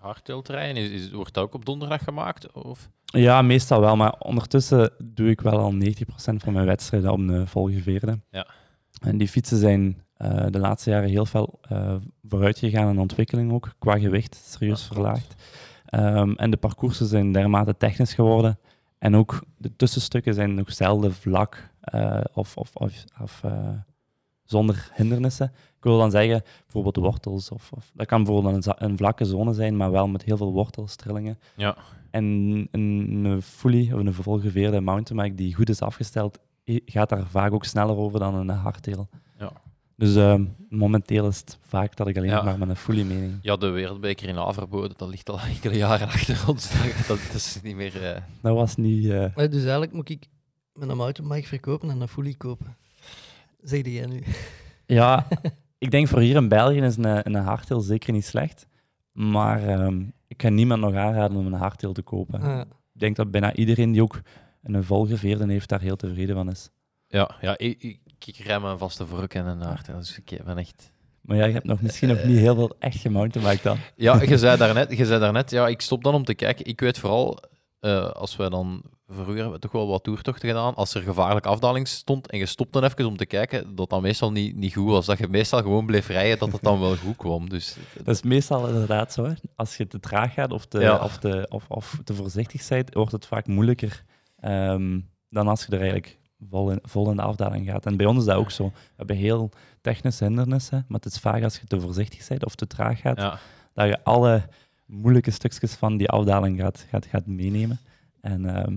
hardtail 0.00 0.42
te 0.42 0.52
rijden, 0.52 0.82
is, 0.82 0.90
is, 0.90 1.10
wordt 1.10 1.34
dat 1.34 1.44
ook 1.44 1.54
op 1.54 1.64
donderdag 1.64 2.04
gemaakt? 2.04 2.52
Of? 2.52 2.90
Ja, 3.04 3.42
meestal 3.42 3.80
wel, 3.80 3.96
maar 3.96 4.14
ondertussen 4.18 4.90
doe 4.98 5.30
ik 5.30 5.40
wel 5.40 5.58
al 5.58 5.72
90% 5.72 5.78
van 6.16 6.52
mijn 6.52 6.66
wedstrijden 6.66 7.12
om 7.12 7.26
de 7.26 7.46
volgeveerde. 7.46 8.20
Ja. 8.30 8.46
En 9.00 9.18
die 9.18 9.28
fietsen 9.28 9.56
zijn 9.56 10.04
de 10.50 10.58
laatste 10.58 10.90
jaren 10.90 11.08
heel 11.08 11.26
veel 11.26 11.60
vooruit 12.22 12.58
gegaan 12.58 12.88
in 12.88 12.98
ontwikkeling 12.98 13.52
ook, 13.52 13.74
qua 13.78 13.98
gewicht 13.98 14.34
serieus 14.34 14.86
Ja, 14.88 14.94
verlaagd. 14.94 15.34
Um, 15.90 16.36
en 16.36 16.50
de 16.50 16.56
parcoursen 16.56 17.06
zijn 17.06 17.32
dermate 17.32 17.76
technisch 17.76 18.14
geworden. 18.14 18.58
En 18.98 19.16
ook 19.16 19.42
de 19.56 19.76
tussenstukken 19.76 20.34
zijn 20.34 20.54
nog 20.54 20.72
zelden 20.72 21.14
vlak 21.14 21.70
uh, 21.94 22.20
of, 22.32 22.56
of, 22.56 22.74
of, 22.74 23.04
of 23.20 23.42
uh, 23.44 23.68
zonder 24.44 24.90
hindernissen. 24.94 25.52
Ik 25.76 25.82
wil 25.82 25.98
dan 25.98 26.10
zeggen, 26.10 26.42
bijvoorbeeld 26.62 26.96
wortels. 26.96 27.50
Of, 27.50 27.72
of, 27.72 27.90
dat 27.94 28.06
kan 28.06 28.24
bijvoorbeeld 28.24 28.66
een, 28.66 28.74
een, 28.76 28.96
vlakke 28.96 29.24
zone 29.24 29.52
zijn, 29.52 29.76
maar 29.76 29.90
wel 29.90 30.08
met 30.08 30.22
heel 30.22 30.36
veel 30.36 30.52
wortels, 30.52 30.96
trillingen. 30.96 31.38
Ja. 31.56 31.76
En 32.10 32.24
een, 32.24 33.24
een 33.24 33.42
fully 33.42 33.92
of 33.92 33.98
een 34.00 34.12
volgeveerde 34.12 34.80
mountainbike 34.80 35.34
die 35.34 35.54
goed 35.54 35.68
is 35.68 35.80
afgesteld, 35.80 36.38
gaat 36.64 37.08
daar 37.08 37.26
vaak 37.26 37.52
ook 37.52 37.64
sneller 37.64 37.96
over 37.96 38.18
dan 38.18 38.34
een 38.34 38.48
hardtail. 38.48 39.08
Dus 39.96 40.16
uh, 40.16 40.40
momenteel 40.68 41.28
is 41.28 41.38
het 41.38 41.58
vaak 41.62 41.96
dat 41.96 42.08
ik 42.08 42.16
alleen 42.16 42.30
Ja. 42.30 42.42
maar 42.42 42.58
met 42.58 42.68
een 42.68 42.76
fully 42.76 43.02
mening. 43.02 43.38
Ja, 43.42 43.56
de 43.56 43.68
wereldbeker 43.68 44.28
in 44.28 44.38
Averboden, 44.38 44.96
dat 44.96 45.08
ligt 45.08 45.28
al 45.30 45.40
enkele 45.54 45.76
jaren 45.76 46.06
achter 46.06 46.44
ons. 46.48 46.70
Dat, 47.08 47.18
dat 47.26 47.34
is 47.34 47.60
niet 47.62 47.76
meer... 47.76 48.02
eh, 48.14 48.20
Dat 48.42 48.54
was 48.54 48.76
niet... 48.76 49.08
eh, 49.08 49.34
Maar 49.36 49.50
dus 49.50 49.62
eigenlijk 49.62 49.92
moet 49.92 50.08
ik 50.08 50.26
met 50.72 50.88
een 50.88 50.96
mountainbike 50.96 51.46
verkopen 51.48 51.90
en 51.90 52.00
een 52.00 52.08
fully 52.08 52.34
kopen. 52.34 52.76
Zeg 53.62 53.86
jij 53.86 54.06
nu? 54.06 54.22
Ja, 54.86 55.26
ik 55.78 55.90
denk 55.90 56.08
voor 56.08 56.20
hier 56.20 56.36
in 56.36 56.48
België 56.48 56.80
is 56.80 56.96
een, 56.96 57.34
een 57.34 57.42
hardtail 57.44 57.80
zeker 57.80 58.12
niet 58.12 58.24
slecht. 58.24 58.66
Maar 59.12 59.68
ehm, 59.68 60.02
ik 60.28 60.36
kan 60.36 60.54
niemand 60.54 60.80
nog 60.80 60.94
aanraden 60.94 61.36
om 61.36 61.46
een 61.46 61.52
hardtail 61.52 61.92
te 61.92 62.02
kopen. 62.02 62.40
Ah, 62.42 62.60
Ik 62.94 63.00
denk 63.00 63.16
dat 63.16 63.30
bijna 63.30 63.54
iedereen 63.54 63.92
die 63.92 64.02
ook 64.02 64.20
een 64.62 64.84
volgeveerde 64.84 65.46
heeft, 65.52 65.68
daar 65.68 65.80
heel 65.80 65.96
tevreden 65.96 66.34
van 66.36 66.50
is. 66.50 66.70
ja, 67.08 67.30
ja 67.40 67.58
ik, 67.58 67.82
ik, 67.82 68.00
ik 68.26 68.36
rij 68.36 68.60
me 68.60 68.68
een 68.68 68.78
vaste 68.78 69.06
vork 69.06 69.34
en 69.34 69.46
een 69.46 69.60
hardtail, 69.60 69.98
dus 69.98 70.18
ik 70.24 70.40
ben 70.44 70.58
echt... 70.58 70.92
Maar 71.20 71.36
jij 71.36 71.50
hebt 71.50 71.64
nog 71.66 71.80
misschien 71.82 72.08
nog 72.08 72.24
niet 72.24 72.38
heel 72.38 72.54
veel 72.54 72.76
echt 72.78 73.00
gemountainbiked 73.00 73.62
dan. 73.62 73.78
Ja, 73.96 74.22
je 74.22 74.38
zei 74.38 74.56
daarnet, 74.56 74.96
je 74.96 75.06
zei 75.06 75.20
daarnet 75.20 75.50
ja, 75.50 75.68
ik 75.68 75.80
stop 75.80 76.04
dan 76.04 76.14
om 76.14 76.24
te 76.24 76.34
kijken. 76.34 76.66
Ik 76.66 76.80
weet 76.80 76.98
vooral, 76.98 77.38
eh, 77.80 78.10
als 78.10 78.36
wij 78.36 78.48
dan 78.48 78.82
vroeger 79.08 79.34
hebben 79.34 79.52
we 79.52 79.58
toch 79.58 79.72
wel 79.72 79.86
wat 79.86 80.04
toertochten 80.04 80.48
gedaan, 80.48 80.74
als 80.74 80.94
er 80.94 81.02
gevaarlijke 81.02 81.48
afdaling 81.48 81.88
stond 81.88 82.30
en 82.30 82.38
je 82.38 82.46
stopt 82.46 82.72
dan 82.72 82.84
even 82.84 83.06
om 83.06 83.16
te 83.16 83.26
kijken, 83.26 83.74
dat 83.76 83.90
dat 83.90 84.02
meestal 84.02 84.32
niet, 84.32 84.56
niet 84.56 84.74
goed 84.74 84.90
was. 84.90 85.06
Dat 85.06 85.18
je 85.18 85.28
meestal 85.28 85.62
gewoon 85.62 85.86
bleef 85.86 86.08
rijden, 86.08 86.38
dat 86.38 86.52
het 86.52 86.62
dan 86.62 86.80
wel 86.80 86.96
goed 86.96 87.16
kwam. 87.16 87.48
Dus 87.48 87.76
Dat 88.04 88.14
is 88.14 88.22
meestal 88.22 88.68
inderdaad 88.68 89.12
zo. 89.12 89.24
Hè. 89.24 89.32
Als 89.56 89.76
je 89.76 89.86
te 89.86 90.00
traag 90.00 90.34
gaat 90.34 90.52
of 90.52 90.66
te, 90.66 90.80
Ja. 90.80 90.98
of 90.98 91.18
te, 91.18 91.46
of, 91.48 91.64
of 91.68 92.00
te 92.04 92.14
voorzichtig 92.14 92.68
bent, 92.68 92.94
wordt 92.94 93.12
het 93.12 93.26
vaak 93.26 93.46
moeilijker 93.46 94.04
ehm, 94.40 95.00
dan 95.30 95.48
als 95.48 95.64
je 95.66 95.72
er 95.72 95.80
eigenlijk 95.80 96.18
vol 96.50 96.70
in, 96.70 96.78
vol 96.82 97.10
in 97.10 97.16
de 97.16 97.22
afdaling 97.22 97.66
gaat. 97.68 97.86
En 97.86 97.96
bij 97.96 98.06
ons 98.06 98.18
is 98.18 98.24
dat 98.24 98.36
ook 98.36 98.50
zo. 98.50 98.64
We 98.66 98.72
hebben 98.96 99.16
heel 99.16 99.50
technische 99.80 100.24
hindernissen, 100.24 100.84
maar 100.88 101.00
het 101.00 101.12
is 101.12 101.18
vaak 101.18 101.42
als 101.42 101.58
je 101.58 101.66
te 101.66 101.80
voorzichtig 101.80 102.28
bent 102.28 102.44
of 102.44 102.54
te 102.54 102.66
traag 102.66 103.00
gaat, 103.00 103.16
ja, 103.18 103.38
dat 103.74 103.88
je 103.88 104.04
alle 104.04 104.42
moeilijke 104.86 105.30
stukjes 105.30 105.74
van 105.74 105.96
die 105.96 106.08
afdaling 106.08 106.60
gaat, 106.60 106.86
gaat, 106.90 107.06
gaat 107.06 107.26
meenemen. 107.26 107.78
En 108.20 108.56
ehm, 108.56 108.76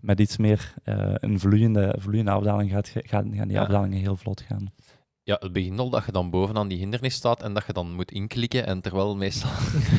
met 0.00 0.20
iets 0.20 0.36
meer 0.36 0.74
eh, 0.84 1.14
een 1.14 1.40
vloeiende, 1.40 1.94
vloeiende 1.98 2.30
afdaling 2.30 2.70
gaat, 2.70 2.92
gaan, 2.94 3.34
gaan 3.34 3.48
die 3.48 3.56
Ja. 3.56 3.62
afdalingen 3.62 3.98
heel 3.98 4.16
vlot 4.16 4.40
gaan. 4.40 4.72
ja, 5.22 5.36
het 5.40 5.52
begint 5.52 5.78
al 5.78 5.90
dat 5.90 6.04
je 6.06 6.12
dan 6.12 6.30
bovenaan 6.30 6.68
die 6.68 6.78
hindernis 6.78 7.14
staat 7.14 7.42
en 7.42 7.54
dat 7.54 7.66
je 7.66 7.72
dan 7.72 7.92
moet 7.94 8.10
inklikken 8.10 8.66
en 8.66 8.80
terwijl 8.80 9.16
meestal 9.16 9.50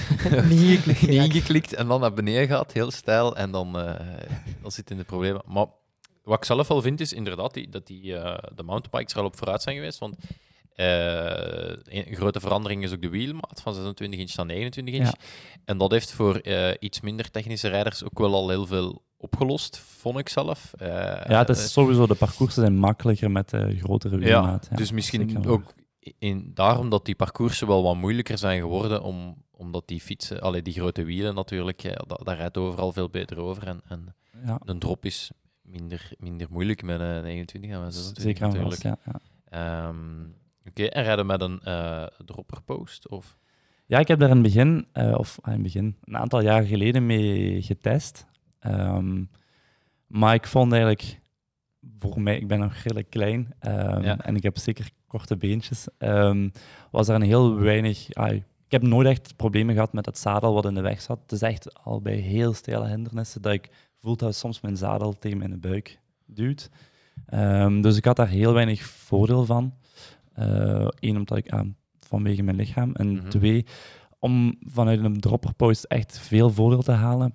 Niet 0.49 0.85
ingeklikt 1.01 1.73
en 1.73 1.87
dan 1.87 1.99
naar 2.01 2.13
beneden 2.13 2.47
gaat, 2.47 2.71
heel 2.73 2.91
stijl, 2.91 3.35
en 3.37 3.51
dan, 3.51 3.79
eh 3.79 3.95
dan 4.61 4.71
zit 4.71 4.89
in 4.91 4.97
de 4.97 5.03
problemen. 5.03 5.41
Maar 5.45 5.65
wat 6.27 6.37
ik 6.37 6.45
zelf 6.45 6.67
wel 6.67 6.81
vind, 6.81 6.99
is 6.99 7.13
inderdaad 7.13 7.53
die, 7.53 7.69
dat 7.69 7.87
die, 7.87 8.17
eh, 8.17 8.37
de 8.55 8.63
mountainbikes 8.63 9.13
er 9.13 9.19
al 9.19 9.25
op 9.25 9.37
vooruit 9.37 9.61
zijn 9.61 9.75
geweest. 9.75 9.99
Want 9.99 10.15
eh, 10.73 12.05
een 12.05 12.15
grote 12.15 12.39
verandering 12.39 12.83
is 12.83 12.93
ook 12.93 13.01
de 13.01 13.09
wielmaat 13.09 13.61
van 13.61 13.73
26 13.73 14.19
inch 14.19 14.35
naar 14.35 14.45
29 14.45 14.93
inch. 14.93 15.05
Ja. 15.05 15.13
En 15.65 15.77
dat 15.77 15.91
heeft 15.91 16.11
voor 16.11 16.35
eh, 16.35 16.73
iets 16.79 17.01
minder 17.01 17.31
technische 17.31 17.67
rijders 17.67 18.03
ook 18.03 18.19
wel 18.19 18.33
al 18.33 18.49
heel 18.49 18.65
veel 18.65 19.03
opgelost, 19.17 19.77
vond 19.77 20.17
ik 20.17 20.29
zelf. 20.29 20.73
Ja, 20.79 21.37
het 21.37 21.49
is 21.49 21.71
sowieso, 21.71 22.07
de 22.07 22.15
parcoursen 22.15 22.61
zijn 22.61 22.77
makkelijker 22.77 23.31
met 23.31 23.49
de 23.49 23.77
grotere 23.79 24.17
wielmaat. 24.17 24.67
ja, 24.69 24.75
dus 24.75 24.91
misschien 24.91 25.47
ook 25.47 25.73
in, 26.19 26.51
daarom 26.53 26.89
dat 26.89 27.05
die 27.05 27.15
parcoursen 27.15 27.67
wel 27.67 27.83
wat 27.83 27.95
moeilijker 27.95 28.37
zijn 28.37 28.59
geworden, 28.59 29.01
om, 29.01 29.43
omdat 29.51 29.87
die 29.87 30.01
fietsen, 30.01 30.41
allee, 30.41 30.61
die 30.61 30.73
grote 30.73 31.03
wielen 31.03 31.35
natuurlijk, 31.35 31.83
dat, 32.07 32.21
daar 32.23 32.37
rijdt 32.37 32.57
overal 32.57 32.91
veel 32.91 33.09
beter 33.09 33.37
over. 33.37 33.67
En, 33.67 33.81
en 33.87 34.15
een 34.65 34.79
drop 34.79 35.05
is 35.05 35.31
minder, 35.67 36.11
minder 36.19 36.47
moeilijk 36.49 36.83
met 36.83 36.99
een 36.99 37.23
29 37.23 37.71
dan 37.71 37.83
met 37.83 37.93
26 37.93 38.23
zeker 38.23 38.43
aan 38.43 38.49
natuurlijk. 38.49 38.81
vast, 38.81 38.97
ja, 39.05 39.19
ja. 39.49 39.87
Ehm, 39.89 40.25
Oké, 40.67 40.83
en 40.83 41.03
rijden 41.03 41.25
met 41.25 41.41
een 41.41 41.59
eh 41.63 42.05
dropperpost? 42.25 43.09
Of? 43.09 43.37
Ja, 43.85 43.99
ik 43.99 44.07
heb 44.07 44.19
daar 44.19 44.29
in 44.29 44.33
het 44.35 44.43
begin, 44.43 44.87
eh, 44.91 45.13
of 45.17 45.37
ah, 45.41 45.47
in 45.47 45.53
het 45.53 45.61
begin, 45.61 45.95
een 46.03 46.17
aantal 46.17 46.41
jaar 46.41 46.63
geleden 46.63 47.05
mee 47.05 47.61
getest. 47.61 48.25
Ehm, 48.59 49.23
maar 50.07 50.33
ik 50.33 50.47
vond 50.47 50.71
eigenlijk, 50.71 51.19
voor 51.97 52.21
mij, 52.21 52.37
ik 52.37 52.47
ben 52.47 52.59
nog 52.59 52.73
redelijk 52.73 53.09
klein 53.09 53.53
ehm, 53.59 54.03
Ja. 54.03 54.17
en 54.17 54.35
ik 54.35 54.43
heb 54.43 54.57
zeker 54.57 54.89
korte 55.07 55.37
beentjes, 55.37 55.87
was 56.91 57.07
er 57.07 57.15
een 57.15 57.21
heel 57.21 57.55
weinig... 57.59 58.13
ah, 58.13 58.33
ik 58.65 58.73
heb 58.73 58.81
nooit 58.81 59.07
echt 59.07 59.35
problemen 59.35 59.73
gehad 59.73 59.93
met 59.93 60.05
het 60.05 60.17
zadel 60.17 60.53
wat 60.53 60.65
in 60.65 60.73
de 60.73 60.81
weg 60.81 61.01
zat. 61.01 61.19
Het 61.21 61.31
is 61.31 61.41
echt 61.41 61.83
al 61.83 62.01
bij 62.01 62.15
heel 62.15 62.53
stele 62.53 62.87
hindernissen 62.87 63.41
dat 63.41 63.53
ik 63.53 63.69
voel 64.07 64.17
dat 64.17 64.35
soms 64.35 64.61
mijn 64.61 64.77
zadel 64.77 65.17
tegen 65.19 65.37
mijn 65.37 65.59
buik 65.59 65.99
duwt. 66.25 66.69
Ehm, 67.25 67.81
dus 67.81 67.97
ik 67.97 68.05
had 68.05 68.15
daar 68.15 68.27
heel 68.27 68.53
weinig 68.53 68.81
voordeel 68.81 69.45
van. 69.45 69.73
Eén, 70.99 71.17
omdat 71.17 71.37
ik 71.37 71.49
aan 71.49 71.75
vanwege 71.99 72.43
mijn 72.43 72.57
lichaam. 72.57 72.91
En 72.95 73.11
Mhm. 73.13 73.29
twee, 73.29 73.65
om 74.19 74.55
vanuit 74.59 75.03
een 75.03 75.19
dropperpost 75.19 75.83
echt 75.83 76.19
veel 76.19 76.49
voordeel 76.49 76.81
te 76.81 76.91
halen, 76.91 77.33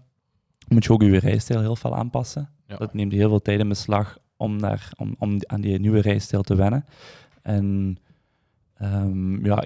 moet 0.69 0.85
je 0.85 0.93
ook 0.93 1.03
je 1.03 1.19
rijstijl 1.19 1.61
heel 1.61 1.77
veel 1.77 1.97
aanpassen. 1.97 2.51
Ja. 2.67 2.77
Dat 2.77 2.95
neemt 2.95 3.13
heel 3.13 3.29
veel 3.29 3.43
tijd 3.43 3.61
in 3.61 3.69
beslag 3.69 4.19
om, 4.37 4.61
daar, 4.61 4.91
om, 4.97 5.15
om 5.19 5.39
aan 5.47 5.61
die 5.61 5.79
nieuwe 5.79 6.01
rijstijl 6.01 6.43
te 6.43 6.55
wennen. 6.55 6.85
En 7.43 7.97
ehm, 8.75 9.45
ja, 9.45 9.65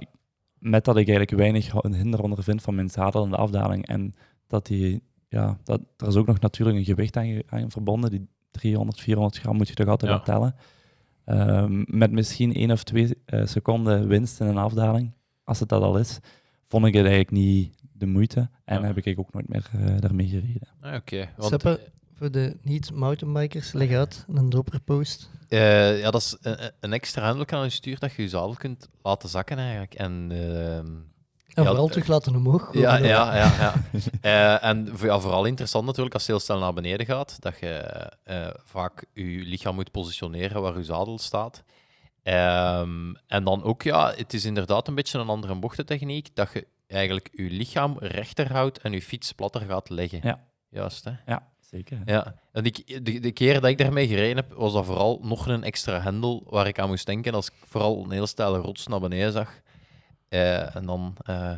met 0.59 0.85
dat 0.85 0.97
ik 0.97 1.09
eigenlijk 1.09 1.39
weinig 1.39 1.83
een 1.83 1.95
hinder 1.95 2.23
ondervind 2.23 2.63
van 2.63 2.75
mijn 2.75 2.91
zadel 2.91 3.25
en 3.25 3.31
de 3.31 3.37
afdaling. 3.37 3.87
En 3.87 4.15
dat 4.47 4.67
die, 4.67 5.03
ja, 5.29 5.59
dat, 5.65 5.81
er 5.97 6.07
is 6.07 6.17
ook 6.17 6.27
nog 6.27 6.41
natuurlijk 6.41 6.79
een 6.79 6.85
gewicht 6.85 7.17
aan, 7.17 7.41
aan 7.47 7.71
verbonden. 7.71 8.11
Die 8.11 8.29
300, 8.51 9.01
400 9.01 9.39
gram 9.39 9.57
moet 9.57 9.69
je 9.69 9.75
toch 9.75 9.87
altijd 9.89 10.11
Ja. 10.13 10.21
tellen. 10.21 10.55
Ehm, 11.25 11.85
met 11.87 12.11
misschien 12.13 12.55
één 12.55 12.71
of 12.71 12.83
twee 12.85 13.15
eh, 13.25 13.47
seconden 13.47 14.09
winst 14.09 14.41
in 14.41 14.47
een 14.47 14.57
afdaling, 14.59 15.13
als 15.45 15.61
het 15.61 15.69
dat 15.69 15.83
al 15.83 15.99
is, 15.99 16.19
vond 16.65 16.87
ik 16.87 16.93
het 16.95 17.03
eigenlijk 17.07 17.31
niet 17.31 17.75
de 17.93 18.07
moeite. 18.07 18.49
En 18.65 18.81
Ja. 18.81 18.87
heb 18.87 18.97
ik 18.99 19.19
ook 19.19 19.33
nooit 19.33 19.49
meer 19.49 19.71
eh, 19.73 20.01
daarmee 20.01 20.29
gereden. 20.29 20.69
Ah, 20.81 20.95
Oké, 20.95 21.29
want 21.37 21.49
Seppe, 21.51 21.81
voor 22.15 22.31
de 22.31 22.57
niet-mountainbikers, 22.63 23.73
leg 23.73 23.91
uit 23.93 24.25
een 24.35 24.49
dropperpost. 24.51 25.31
eh, 25.49 26.01
ja, 26.01 26.11
dat 26.11 26.21
is 26.21 26.37
een, 26.41 26.73
een 26.81 26.93
extra 26.93 27.27
hendel 27.27 27.47
aan 27.59 27.65
je 27.65 27.71
stuur 27.71 27.99
dat 27.99 28.13
je 28.13 28.23
je 28.23 28.29
zadel 28.29 28.55
kunt 28.55 28.89
laten 29.03 29.29
zakken 29.29 29.59
eigenlijk. 29.59 29.95
En 29.95 30.29
ehm, 30.33 30.87
En 31.57 31.63
Ja, 31.63 31.69
vooral 31.69 31.89
terug 31.89 32.07
laten 32.07 32.35
omhoog. 32.35 32.69
Ja, 32.73 32.97
ja, 32.97 33.37
ja. 33.37 33.53
ja. 33.59 33.75
Eh, 34.21 34.65
en 34.65 34.93
ja, 35.01 35.21
vooral 35.21 35.45
interessant 35.45 35.87
natuurlijk 35.87 36.15
als 36.15 36.27
je 36.27 36.33
heel 36.33 36.41
snel 36.41 36.59
naar 36.59 36.73
beneden 36.73 37.07
gaat, 37.07 37.37
dat 37.43 37.59
je 37.59 37.69
eh, 38.25 38.47
vaak 38.65 39.05
je 39.13 39.23
lichaam 39.25 39.75
moet 39.75 39.91
positioneren 39.91 40.63
waar 40.63 40.77
je 40.77 40.85
zadel 40.85 41.19
staat. 41.19 41.65
Ehm, 42.23 43.15
en 43.27 43.45
dan 43.45 43.63
ook, 43.63 43.83
ja, 43.83 44.13
het 44.17 44.35
is 44.35 44.45
inderdaad 44.45 44.89
een 44.89 44.95
beetje 44.95 45.19
een 45.19 45.29
andere 45.29 45.55
bochtentechniek, 45.55 46.29
dat 46.35 46.51
je 46.53 46.67
eigenlijk 46.87 47.29
je 47.33 47.51
lichaam 47.51 47.97
rechter 47.99 48.53
houdt 48.53 48.79
en 48.79 48.93
je 48.93 49.03
fiets 49.03 49.33
platter 49.33 49.61
gaat 49.61 49.91
leggen. 49.91 50.21
Ja. 50.23 50.45
Juist, 50.69 51.05
hè? 51.05 51.13
Ja, 51.27 51.49
Zeker. 51.71 51.99
Ja, 52.05 52.35
en 52.53 52.65
ik, 52.65 53.05
de, 53.05 53.21
de 53.21 53.33
keer 53.33 53.61
dat 53.61 53.71
ik 53.71 53.79
daarmee 53.79 54.09
gereden 54.09 54.37
heb, 54.37 54.53
was 54.53 54.73
dat 54.73 54.85
vooral 54.85 55.19
nog 55.23 55.47
een 55.47 55.65
extra 55.65 56.01
hendel 56.01 56.47
waar 56.47 56.67
ik 56.67 56.79
aan 56.79 56.89
moest 56.89 57.07
denken 57.07 57.35
als 57.35 57.47
ik 57.47 57.55
vooral 57.65 58.05
een 58.05 58.11
hele 58.11 58.27
steile 58.27 58.59
rots 58.59 58.87
naar 58.87 59.01
beneden 59.01 59.33
zag. 59.33 59.61
Eh, 60.37 60.77
en 60.77 60.87
dan... 60.87 61.17
eh, 61.25 61.53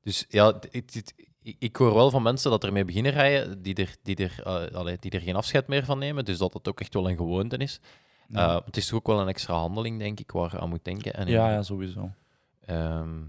dus 0.00 0.24
ja, 0.28 0.46
het- 0.70 1.14
ik, 1.58 1.76
hoor 1.76 1.94
wel 1.94 2.10
van 2.10 2.22
mensen 2.22 2.50
dat 2.50 2.64
ermee 2.64 2.84
beginnen 2.84 3.12
rijden 3.12 3.62
die 3.62 3.74
er, 3.74 3.96
die, 4.02 4.16
er, 4.16 4.42
allee, 4.74 4.96
die 5.00 5.10
er 5.10 5.20
geen 5.20 5.36
afscheid 5.36 5.66
meer 5.66 5.84
van 5.84 5.98
nemen, 5.98 6.24
dus 6.24 6.38
dat 6.38 6.52
het 6.54 6.68
ook 6.68 6.80
echt 6.80 6.94
wel 6.94 7.08
een 7.10 7.16
gewoonte 7.16 7.56
is. 7.56 7.80
Ja. 8.28 8.62
Het 8.64 8.76
is 8.76 8.86
toch 8.86 8.98
ook 8.98 9.06
wel 9.06 9.20
een 9.20 9.28
extra 9.28 9.54
handeling, 9.54 9.98
denk 9.98 10.20
ik, 10.20 10.30
waar 10.30 10.50
je 10.50 10.60
aan 10.60 10.68
moet 10.68 10.84
denken. 10.84 11.14
En 11.14 11.26
ja, 11.26 11.50
ja, 11.52 11.62
sowieso. 11.62 12.10
Ehm, 12.60 13.20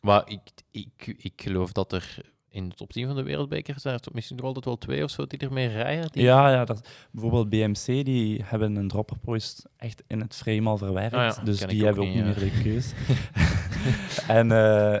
maar 0.00 0.28
ik, 0.28 0.40
ik, 0.70 1.14
ik 1.16 1.42
geloof 1.42 1.72
dat 1.72 1.92
er 1.92 2.16
in 2.50 2.68
de 2.68 2.74
top 2.74 2.92
10 2.92 3.06
van 3.06 3.16
de 3.16 3.22
wereldbeker 3.22 3.80
zijn 3.80 3.94
er 3.94 4.08
misschien 4.12 4.36
nog 4.36 4.46
altijd 4.46 4.64
wel 4.64 4.78
twee 4.78 5.04
of 5.04 5.10
zo 5.10 5.26
die 5.26 5.38
ermee 5.38 5.68
rijden. 5.68 6.12
Die... 6.12 6.22
Ja, 6.22 6.50
ja 6.50 6.64
dat, 6.64 6.88
bijvoorbeeld 7.10 7.48
BMC, 7.48 8.04
die 8.04 8.42
hebben 8.44 8.76
een 8.76 8.88
dropperpost 8.88 9.68
echt 9.76 10.02
in 10.06 10.20
het 10.20 10.34
frame 10.34 10.68
al 10.68 10.76
verwerkt. 10.76 11.14
Ah 11.14 11.36
ja, 11.36 11.42
dus 11.44 11.58
die 11.58 11.78
ook 11.78 11.84
hebben 11.84 12.02
ook 12.02 12.08
niet, 12.08 12.18
ja. 12.18 12.24
meer 12.24 12.38
de 12.38 12.60
keus. 12.62 12.92
en, 14.38 14.52
eh, 14.52 15.00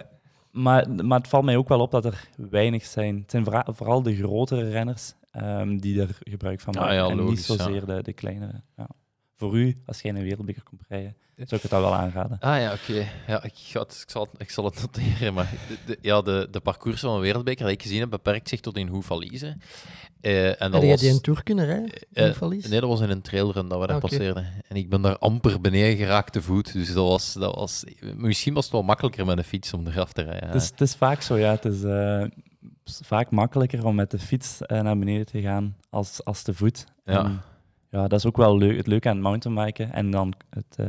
maar, 0.50 0.90
maar 0.90 1.18
het 1.18 1.28
valt 1.28 1.44
mij 1.44 1.56
ook 1.56 1.68
wel 1.68 1.80
op 1.80 1.90
dat 1.90 2.04
er 2.04 2.28
weinig 2.36 2.84
zijn. 2.84 3.16
Het 3.16 3.30
zijn 3.30 3.44
vooral, 3.74 4.02
de 4.02 4.16
grotere 4.16 4.70
renners 4.70 5.14
ehm, 5.30 5.76
die 5.76 6.00
er 6.00 6.18
gebruik 6.18 6.60
van 6.60 6.74
Ah 6.74 6.80
maken. 6.80 7.18
en 7.18 7.24
niet 7.24 7.42
zozeer 7.42 7.86
de, 7.86 8.02
de 8.02 8.12
kleinere. 8.12 8.62
Voor 9.40 9.58
u, 9.58 9.76
als 9.86 10.00
jij 10.00 10.10
een 10.14 10.22
wereldbeker 10.22 10.62
komt 10.62 10.82
rijden, 10.88 11.16
zou 11.36 11.46
ik 11.54 11.62
het 11.62 11.70
dat 11.70 11.80
wel 11.80 11.94
aanraden. 11.94 12.38
Ah 12.40 12.60
ja, 12.60 12.72
oké. 12.72 13.06
Ja, 13.26 13.42
ik, 13.42 13.52
ga 13.54 13.80
het, 13.80 14.00
ik, 14.04 14.10
zal 14.10 14.22
het, 14.32 14.40
ik 14.40 14.50
zal 14.50 14.64
het 14.64 14.80
noteren. 14.80 15.34
Maar 15.34 15.50
de, 15.68 15.76
de- 15.86 15.98
ja, 16.00 16.22
de, 16.22 16.48
de 16.50 16.60
parcours 16.60 17.00
van 17.00 17.14
een 17.14 17.20
wereldbeker 17.20 17.64
dat 17.64 17.72
ik 17.72 17.82
gezien 17.82 18.00
heb, 18.00 18.10
beperkt 18.10 18.48
zich 18.48 18.60
tot 18.60 18.76
in 18.76 18.88
Hoefalize. 18.88 19.56
Eh 20.20 20.46
en 20.48 20.56
dat 20.58 20.72
Had 20.72 20.80
jij 20.82 20.90
was, 20.90 21.00
die 21.00 21.10
een 21.10 21.20
tour 21.20 21.42
kunnen 21.42 21.64
rijden? 21.66 21.90
in 22.12 22.34
Valise? 22.34 22.68
nee, 22.68 22.80
dat 22.80 22.88
was 22.88 23.00
in 23.00 23.10
een 23.10 23.22
trailrun 23.22 23.68
dat 23.68 23.80
we 23.80 23.86
daar 23.86 24.00
passeerden. 24.00 24.46
En 24.68 24.76
ik 24.76 24.88
ben 24.90 25.02
daar 25.02 25.18
amper 25.18 25.60
beneden 25.60 25.96
geraakt 25.96 26.32
te 26.32 26.42
voet. 26.42 26.72
Dus 26.72 26.86
dat 26.92 27.06
was, 27.08 27.32
dat 27.32 27.54
was... 27.54 27.84
Misschien 28.16 28.54
was 28.54 28.64
het 28.64 28.72
wel 28.72 28.82
makkelijker 28.82 29.26
met 29.26 29.38
een 29.38 29.44
fiets 29.44 29.72
om 29.72 29.86
eraf 29.86 30.12
te 30.12 30.22
rijden. 30.22 30.46
Het 30.48 30.62
is, 30.62 30.68
het 30.70 30.80
is 30.80 30.94
vaak 30.94 31.22
zo, 31.22 31.38
ja. 31.38 31.50
Het 31.50 31.64
is 31.64 31.82
eh, 31.82 32.24
vaak 32.84 33.30
makkelijker 33.30 33.84
om 33.84 33.94
met 33.94 34.10
de 34.10 34.18
fiets 34.18 34.58
naar 34.66 34.98
beneden 34.98 35.26
te 35.26 35.40
gaan 35.40 35.76
als, 35.90 36.24
als 36.24 36.42
te 36.42 36.54
voet. 36.54 36.84
Ja. 37.04 37.24
En, 37.24 37.42
ja, 37.90 38.08
dat 38.08 38.18
is 38.18 38.26
ook 38.26 38.36
wel 38.36 38.58
leuk, 38.58 38.76
het 38.76 38.86
leuke 38.86 39.08
aan 39.08 39.14
het 39.14 39.24
mountainbiken. 39.24 39.92
En 39.92 40.10
dan 40.10 40.32
het, 40.50 40.76
eh, 40.76 40.86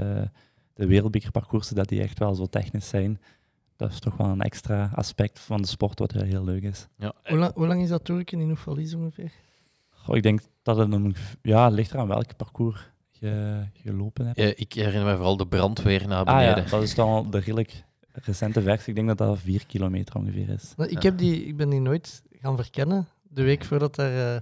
de 0.73 0.85
wereldbekerparcoursen, 0.87 1.75
dat 1.75 1.87
die 1.89 2.01
echt 2.01 2.19
wel 2.19 2.35
zo 2.35 2.45
technisch 2.45 2.89
zijn. 2.89 3.21
Dat 3.75 3.91
is 3.91 3.99
toch 3.99 4.17
wel 4.17 4.27
een 4.27 4.41
extra 4.41 4.91
aspect 4.95 5.39
van 5.39 5.61
de 5.61 5.67
sport 5.67 5.99
wat 5.99 6.11
wel 6.11 6.23
heel 6.23 6.43
leuk 6.43 6.63
is. 6.63 6.87
Ja. 6.97 7.13
Hoe, 7.23 7.37
lang, 7.37 7.53
hoe 7.53 7.67
lang 7.67 7.81
is 7.81 7.89
dat 7.89 8.03
toerken 8.05 8.39
in 8.39 8.49
Oefalies 8.49 8.93
ongeveer? 8.93 9.31
Goh, 9.89 10.15
ik 10.15 10.23
denk 10.23 10.41
dat 10.61 10.77
het 10.77 10.93
een... 10.93 11.15
Ja, 11.41 11.67
ligt 11.67 11.93
eraan 11.93 12.07
welk 12.07 12.35
parcours 12.37 12.89
je 13.11 13.63
gelopen 13.73 14.25
hebt. 14.25 14.37
Eh, 14.37 14.47
ik 14.55 14.73
herinner 14.73 15.05
me 15.05 15.15
vooral 15.15 15.37
de 15.37 15.47
brandweer 15.47 16.07
naar 16.07 16.23
ah 16.25 16.41
ja, 16.41 16.49
beneden. 16.53 16.71
dat 16.71 16.83
is 16.83 16.95
dan 16.95 17.31
de 17.31 17.37
redelijk 17.37 17.83
recente 18.11 18.61
versie. 18.61 18.89
Ik 18.89 18.95
denk 18.95 19.07
dat 19.07 19.17
dat 19.17 19.39
4 19.39 19.65
kilometer 19.65 20.15
ongeveer 20.15 20.49
is. 20.49 20.73
Nou, 20.77 20.89
ik, 20.89 21.01
Ja. 21.01 21.09
heb 21.09 21.17
die, 21.17 21.45
ik 21.45 21.57
ben 21.57 21.69
die 21.69 21.79
nooit 21.81 22.23
gaan 22.41 22.55
verkennen. 22.55 23.07
De 23.21 23.43
week 23.43 23.63
voordat 23.65 23.97
er 23.97 24.33
uh, 24.35 24.39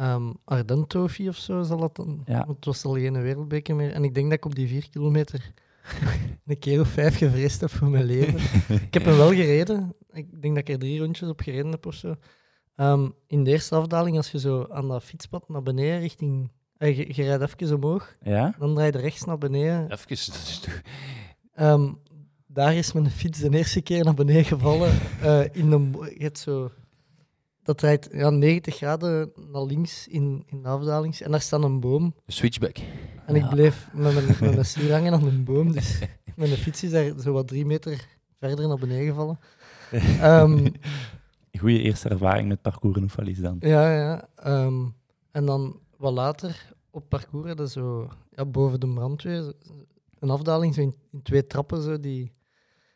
um, 0.00 0.32
Ardentofie 0.44 1.28
of 1.28 1.36
zo 1.36 1.62
zal 1.62 1.82
het 1.82 1.94
dan. 1.94 2.22
Ja. 2.26 2.38
Want 2.44 2.56
het 2.56 2.64
was 2.64 2.84
al 2.84 2.92
geen 2.94 3.22
wereldbeker 3.22 3.74
meer. 3.76 3.92
En 3.92 4.04
ik 4.04 4.14
denk 4.14 4.26
dat 4.28 4.38
ik 4.38 4.44
op 4.44 4.54
die 4.54 4.68
vier 4.68 4.88
kilometer 4.90 5.52
een 6.46 6.58
keer 6.58 6.80
of 6.80 6.88
vijf 6.88 7.16
gevreesd 7.16 7.60
heb 7.60 7.70
voor 7.70 7.88
mijn 7.88 8.04
leven. 8.04 8.38
ik 8.86 8.94
heb 8.94 9.04
hem 9.04 9.16
wel 9.16 9.28
gereden. 9.34 9.94
Ik 10.12 10.42
denk 10.42 10.54
dat 10.54 10.68
ik 10.68 10.74
er 10.74 10.78
drie 10.78 11.00
rondjes 11.00 11.28
op 11.28 11.40
gereden 11.40 11.70
heb 11.70 11.86
of 11.86 11.94
zo. 11.94 12.14
Um, 12.76 13.14
in 13.26 13.44
de 13.44 13.50
eerste 13.50 13.74
afdaling, 13.74 14.16
als 14.16 14.30
je 14.30 14.38
zo 14.38 14.66
aan 14.70 14.88
dat 14.88 15.02
fietspad 15.04 15.48
naar 15.48 15.62
beneden 15.62 16.00
richting... 16.00 16.50
Uh, 16.78 16.96
je, 16.96 17.06
je 17.14 17.22
rijdt 17.36 17.60
even 17.60 17.76
omhoog, 17.76 18.16
Ja? 18.22 18.54
dan 18.58 18.74
draai 18.74 18.92
je 18.92 18.98
rechts 18.98 19.24
naar 19.24 19.38
beneden. 19.38 19.82
Even, 19.82 20.08
dat 20.08 20.10
is 20.10 20.60
toch- 20.60 20.80
Um, 21.60 21.98
daar 22.46 22.74
is 22.74 22.92
mijn 22.92 23.10
fiets 23.10 23.38
de 23.38 23.56
eerste 23.56 23.80
keer 23.80 24.04
naar 24.04 24.14
beneden 24.14 24.44
gevallen. 24.44 24.92
uh, 25.22 25.40
in 25.62 25.70
de, 25.70 25.90
je 26.18 26.22
hebt 26.22 26.38
zo, 26.38 26.70
dat 27.70 27.78
draait 27.78 28.08
ja, 28.12 28.30
90 28.30 28.76
graden 28.76 29.32
naar 29.50 29.62
links 29.62 30.08
in, 30.08 30.44
in 30.46 30.62
de 30.62 30.68
afdalings. 30.68 31.20
En 31.20 31.30
daar 31.30 31.40
staat 31.40 31.62
een 31.62 31.80
boom. 31.80 32.04
Een 32.04 32.32
switchback. 32.32 32.76
En 33.26 33.34
ik 33.34 33.48
bleef 33.48 33.88
met 33.92 34.14
mijn, 34.14 34.26
met 34.26 34.40
mijn 34.40 34.64
stuur 34.74 34.92
hangen 34.92 35.12
aan 35.12 35.26
een 35.26 35.44
boom. 35.44 35.72
Dus 35.72 35.98
mijn 36.36 36.50
fiets 36.50 36.82
is 36.82 36.90
daar 36.90 37.12
zo 37.20 37.32
wat 37.32 37.48
drie 37.48 37.66
meter 37.66 38.06
verder 38.38 38.68
naar 38.68 38.78
beneden 38.78 39.06
gevallen. 39.06 39.38
Um, 40.22 40.72
Goede 41.58 41.82
eerste 41.82 42.08
ervaring 42.08 42.48
met 42.48 42.62
parcours 42.62 42.96
in 42.96 43.02
Oefalies 43.02 43.38
dan. 43.38 43.56
ja, 43.60 43.94
ja. 43.94 44.28
Um, 44.64 44.94
en 45.30 45.46
dan 45.46 45.80
wat 45.96 46.12
later 46.12 46.72
op 46.90 47.08
parcours 47.08 47.46
hadden 47.46 47.68
zo 47.68 48.10
ja, 48.30 48.44
boven 48.44 48.80
de 48.80 48.88
brandweer 48.88 49.52
een 50.18 50.30
afdaling 50.30 50.74
zo 50.74 50.80
in, 50.80 50.94
in 51.12 51.22
twee 51.22 51.46
trappen. 51.46 51.82
Zo, 51.82 52.00
die, 52.00 52.32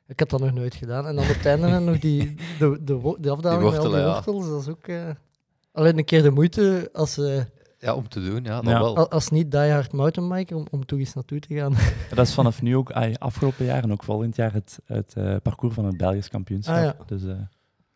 ik 0.07 0.19
had 0.21 0.31
dat 0.31 0.41
nog 0.41 0.53
nooit 0.53 0.75
gedaan. 0.75 1.07
En 1.07 1.15
dan 1.17 1.25
op 1.25 1.35
het 1.35 1.47
einde 1.47 1.79
nog 1.79 1.99
die, 1.99 2.35
de, 2.59 2.79
de, 2.85 3.17
de 3.21 3.31
afdaling 3.31 3.63
met 3.71 3.79
al 3.79 3.89
die 3.89 3.99
ja. 3.99 4.13
wortels. 4.13 4.47
Dat 4.49 4.61
is 4.61 4.69
ook 4.69 4.87
eh, 4.89 5.11
alleen 5.73 5.99
een 5.99 6.05
keer 6.05 6.23
de 6.23 6.31
moeite 6.31 6.91
als, 6.93 7.19
eh, 7.19 7.43
Ja, 7.79 7.95
om 7.95 8.09
te 8.09 8.21
doen, 8.25 8.45
ja, 8.45 8.61
Ja. 8.63 8.63
wel. 8.63 8.97
al- 8.97 9.11
als 9.11 9.31
niet 9.31 9.51
diehard 9.51 9.93
mountainbiker 9.93 10.57
om, 10.57 10.67
om 10.71 10.87
toch 10.87 10.99
eens 10.99 11.15
naartoe 11.15 11.39
te 11.41 11.55
gaan. 11.55 11.75
Dat 12.15 12.27
is 12.27 12.35
vanaf 12.35 12.63
nu 12.63 12.77
ook, 12.77 12.91
ay, 12.91 13.15
afgelopen 13.19 13.65
jaar 13.65 13.83
en 13.83 13.93
ook 13.93 14.03
volgend 14.05 14.37
jaar, 14.37 14.53
het, 14.53 14.79
het 14.85 15.15
eh, 15.17 15.37
parcours 15.43 15.75
van 15.75 15.85
het 15.85 15.97
Belgisch 15.97 16.29
kampioenschap. 16.29 16.77
Ah, 16.77 16.83
ja. 16.83 16.97
Dus 17.07 17.25
eh, 17.25 17.31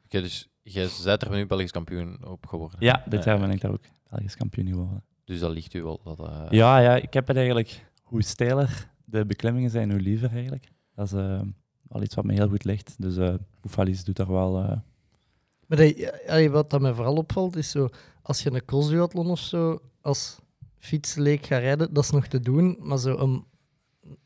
Oké, 0.05 0.21
dus 0.21 0.49
jij 0.62 0.88
bent 1.05 1.23
er 1.23 1.31
nu 1.31 1.47
Belgisch 1.47 1.71
kampioen 1.71 2.27
op 2.27 2.47
geworden. 2.47 2.77
ja, 2.81 3.03
dit 3.09 3.25
Ja, 3.25 3.31
jaar 3.31 3.40
ben 3.40 3.51
ik 3.51 3.61
daar 3.61 3.71
ook 3.71 3.85
Belgisch 4.11 4.37
kampioen 4.37 4.66
geworden. 4.66 5.05
Dus 5.25 5.40
dat 5.40 5.51
ligt 5.51 5.75
u 5.75 5.83
wel. 5.83 6.01
Dat, 6.05 6.18
eh, 6.18 6.47
Ja, 6.51 6.79
ja, 6.79 6.97
ik 6.97 7.12
heb 7.14 7.27
het 7.27 7.37
eigenlijk, 7.37 7.87
hoe 8.03 8.23
steiler 8.23 8.88
de 9.05 9.27
beklimmingen 9.27 9.71
zijn, 9.71 9.90
hoe 9.90 10.01
liever 10.01 10.31
eigenlijk. 10.33 10.68
Dat 10.94 11.07
is 11.07 11.12
eh, 11.88 11.94
wel 11.94 12.03
iets 12.03 12.14
wat 12.14 12.24
me 12.24 12.33
heel 12.33 12.48
goed 12.48 12.64
ligt. 12.64 12.94
Dus 12.98 13.16
eh 13.16 13.35
Oefalies 13.64 14.05
doet 14.05 14.16
daar 14.16 14.33
wel... 14.33 14.59
eh, 14.59 14.77
Maar 15.66 15.79
dat, 15.79 15.98
ja, 15.98 16.37
ja, 16.37 16.48
wat 16.51 16.70
dat 16.70 16.81
mij 16.81 16.94
vooral 16.94 17.14
opvalt, 17.16 17.57
is 17.57 17.70
zo, 17.70 17.88
als 18.22 18.42
je 18.42 18.53
een 18.53 18.64
crossduathlon 18.64 19.31
of 19.31 19.38
zo 19.38 19.79
als 20.01 20.38
fietsleek 20.79 21.46
gaat 21.46 21.61
rijden, 21.61 21.94
dat 21.94 22.05
is 22.05 22.11
nog 22.11 22.27
te 22.27 22.40
doen. 22.40 22.77
Maar 22.81 22.98
zo 22.98 23.16
een, 23.18 23.44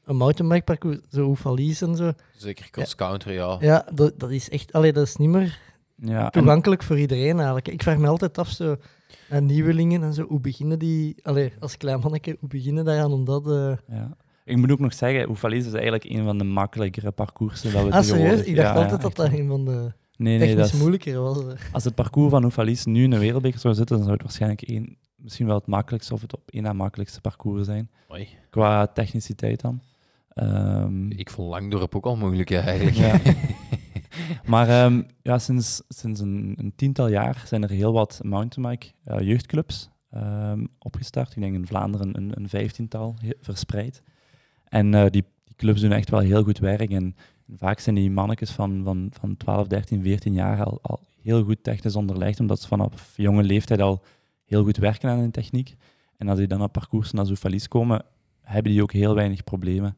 een 0.04 0.16
mountainbike 0.16 0.64
parcours, 0.64 0.98
zo 1.10 1.26
Oefalies 1.28 1.80
en 1.82 1.96
zo, 1.96 2.12
Zeker 2.36 2.70
cross-country, 2.70 3.32
ja. 3.32 3.56
ja, 3.60 3.86
dat, 3.94 4.18
dat 4.18 4.30
is 4.30 4.48
echt, 4.50 4.72
allee, 4.72 4.92
dat 4.92 5.06
is 5.06 5.16
niet 5.16 5.28
meer 5.28 5.58
ja, 5.96 6.24
en- 6.24 6.30
toegankelijk 6.30 6.82
voor 6.82 6.98
iedereen 6.98 7.36
eigenlijk. 7.36 7.68
Ik 7.68 7.82
vraag 7.82 7.98
me 7.98 8.06
altijd 8.06 8.38
af, 8.38 8.48
zo, 8.48 8.76
uh, 9.32 9.38
nieuwelingen 9.38 10.02
en 10.02 10.14
zo, 10.14 10.22
hoe 10.26 10.40
beginnen 10.40 10.78
die, 10.78 11.16
allee, 11.22 11.52
als 11.60 11.76
klein 11.76 12.00
manneke, 12.00 12.36
hoe 12.40 12.48
beginnen 12.48 12.84
daaraan 12.84 13.12
om 13.12 13.24
dat... 13.24 13.46
eh, 13.46 13.76
ja. 13.88 14.16
Ik 14.44 14.56
moet 14.56 14.70
ook 14.72 14.78
nog 14.78 14.94
zeggen, 14.94 15.28
Oefalies 15.28 15.66
is 15.66 15.72
eigenlijk 15.72 16.04
een 16.04 16.24
van 16.24 16.38
de 16.38 16.44
makkelijkere 16.44 17.10
parcoursen 17.10 17.72
dat 17.72 17.84
we 17.84 17.90
Ah, 17.92 18.02
serieus? 18.02 18.40
Ik 18.42 18.56
dacht 18.56 18.68
Ja, 18.68 18.82
altijd 18.82 19.02
dat 19.02 19.16
dat 19.16 19.32
een 19.32 19.46
van 19.48 19.64
de 19.64 19.92
Nee, 20.16 20.38
nee, 20.38 20.46
technisch 20.48 20.56
dat 20.64 20.74
is, 20.74 20.80
moeilijker 20.80 21.20
was. 21.20 21.38
als 21.72 21.84
het 21.84 21.94
parcours 21.94 22.30
van 22.30 22.44
Oefalies 22.44 22.84
nu 22.84 23.02
in 23.02 23.12
een 23.12 23.18
wereldbeker 23.18 23.58
zou 23.60 23.74
zitten, 23.74 23.94
dan 23.96 24.04
zou 24.04 24.16
het 24.16 24.22
waarschijnlijk 24.26 24.62
één, 24.62 24.96
misschien 25.16 25.46
wel 25.46 25.54
het 25.56 25.66
makkelijkste 25.66 26.14
of 26.14 26.20
het 26.20 26.34
op 26.34 26.42
één 26.50 26.62
na 26.62 26.72
makkelijkste 26.72 27.20
parcours 27.20 27.66
zijn. 27.66 27.90
Qua 28.50 28.86
techniciteit 28.86 29.60
dan. 29.60 29.80
Ehm, 30.28 31.10
Ik 31.10 31.30
vond 31.30 31.48
Langdorp 31.50 31.96
ook 31.96 32.04
al 32.06 32.16
moeilijk, 32.16 32.48
ja, 32.48 32.60
eigenlijk. 32.60 32.96
Ja. 32.96 33.20
maar 34.52 34.68
ehm, 34.68 35.02
ja, 35.22 35.38
sinds, 35.38 35.82
sinds 35.88 36.20
een, 36.20 36.54
een 36.58 36.72
tiental 36.76 37.08
jaar 37.08 37.42
zijn 37.46 37.62
er 37.62 37.70
heel 37.70 37.92
wat 37.92 38.20
mountainbike 38.22 38.86
eh, 39.04 39.20
jeugdclubs 39.20 39.90
ehm, 40.10 40.64
opgestart. 40.78 41.36
Ik 41.36 41.42
denk 41.42 41.54
in 41.54 41.66
Vlaanderen 41.66 42.16
een, 42.16 42.32
een 42.34 42.48
vijftiental 42.48 43.14
verspreid. 43.40 44.02
En 44.72 44.94
eh, 44.94 45.00
die, 45.02 45.24
die 45.44 45.56
clubs 45.56 45.80
doen 45.80 45.92
echt 45.92 46.10
wel 46.10 46.20
heel 46.20 46.42
goed 46.42 46.58
werk. 46.58 46.90
En 46.90 47.16
vaak 47.56 47.78
zijn 47.78 47.94
die 47.94 48.10
mannetjes 48.10 48.50
van, 48.50 48.80
van, 48.84 49.08
van 49.10 49.36
12, 49.36 49.66
13, 49.66 50.02
14 50.02 50.32
jaar 50.32 50.64
al, 50.64 50.78
al 50.82 51.00
heel 51.22 51.44
goed 51.44 51.62
technisch 51.62 51.96
onderlegd, 51.96 52.40
omdat 52.40 52.60
ze 52.60 52.68
vanaf 52.68 53.12
jonge 53.16 53.42
leeftijd 53.42 53.80
al 53.80 54.02
heel 54.44 54.62
goed 54.64 54.76
werken 54.76 55.10
aan 55.10 55.18
hun 55.18 55.30
techniek. 55.30 55.76
En 56.16 56.28
als 56.28 56.38
die 56.38 56.46
dan 56.46 56.62
op 56.62 56.72
parcours 56.72 57.12
naar 57.12 57.26
Zoufalies 57.26 57.68
komen, 57.68 58.02
hebben 58.40 58.72
die 58.72 58.82
ook 58.82 58.92
heel 58.92 59.14
weinig 59.14 59.44
problemen. 59.44 59.96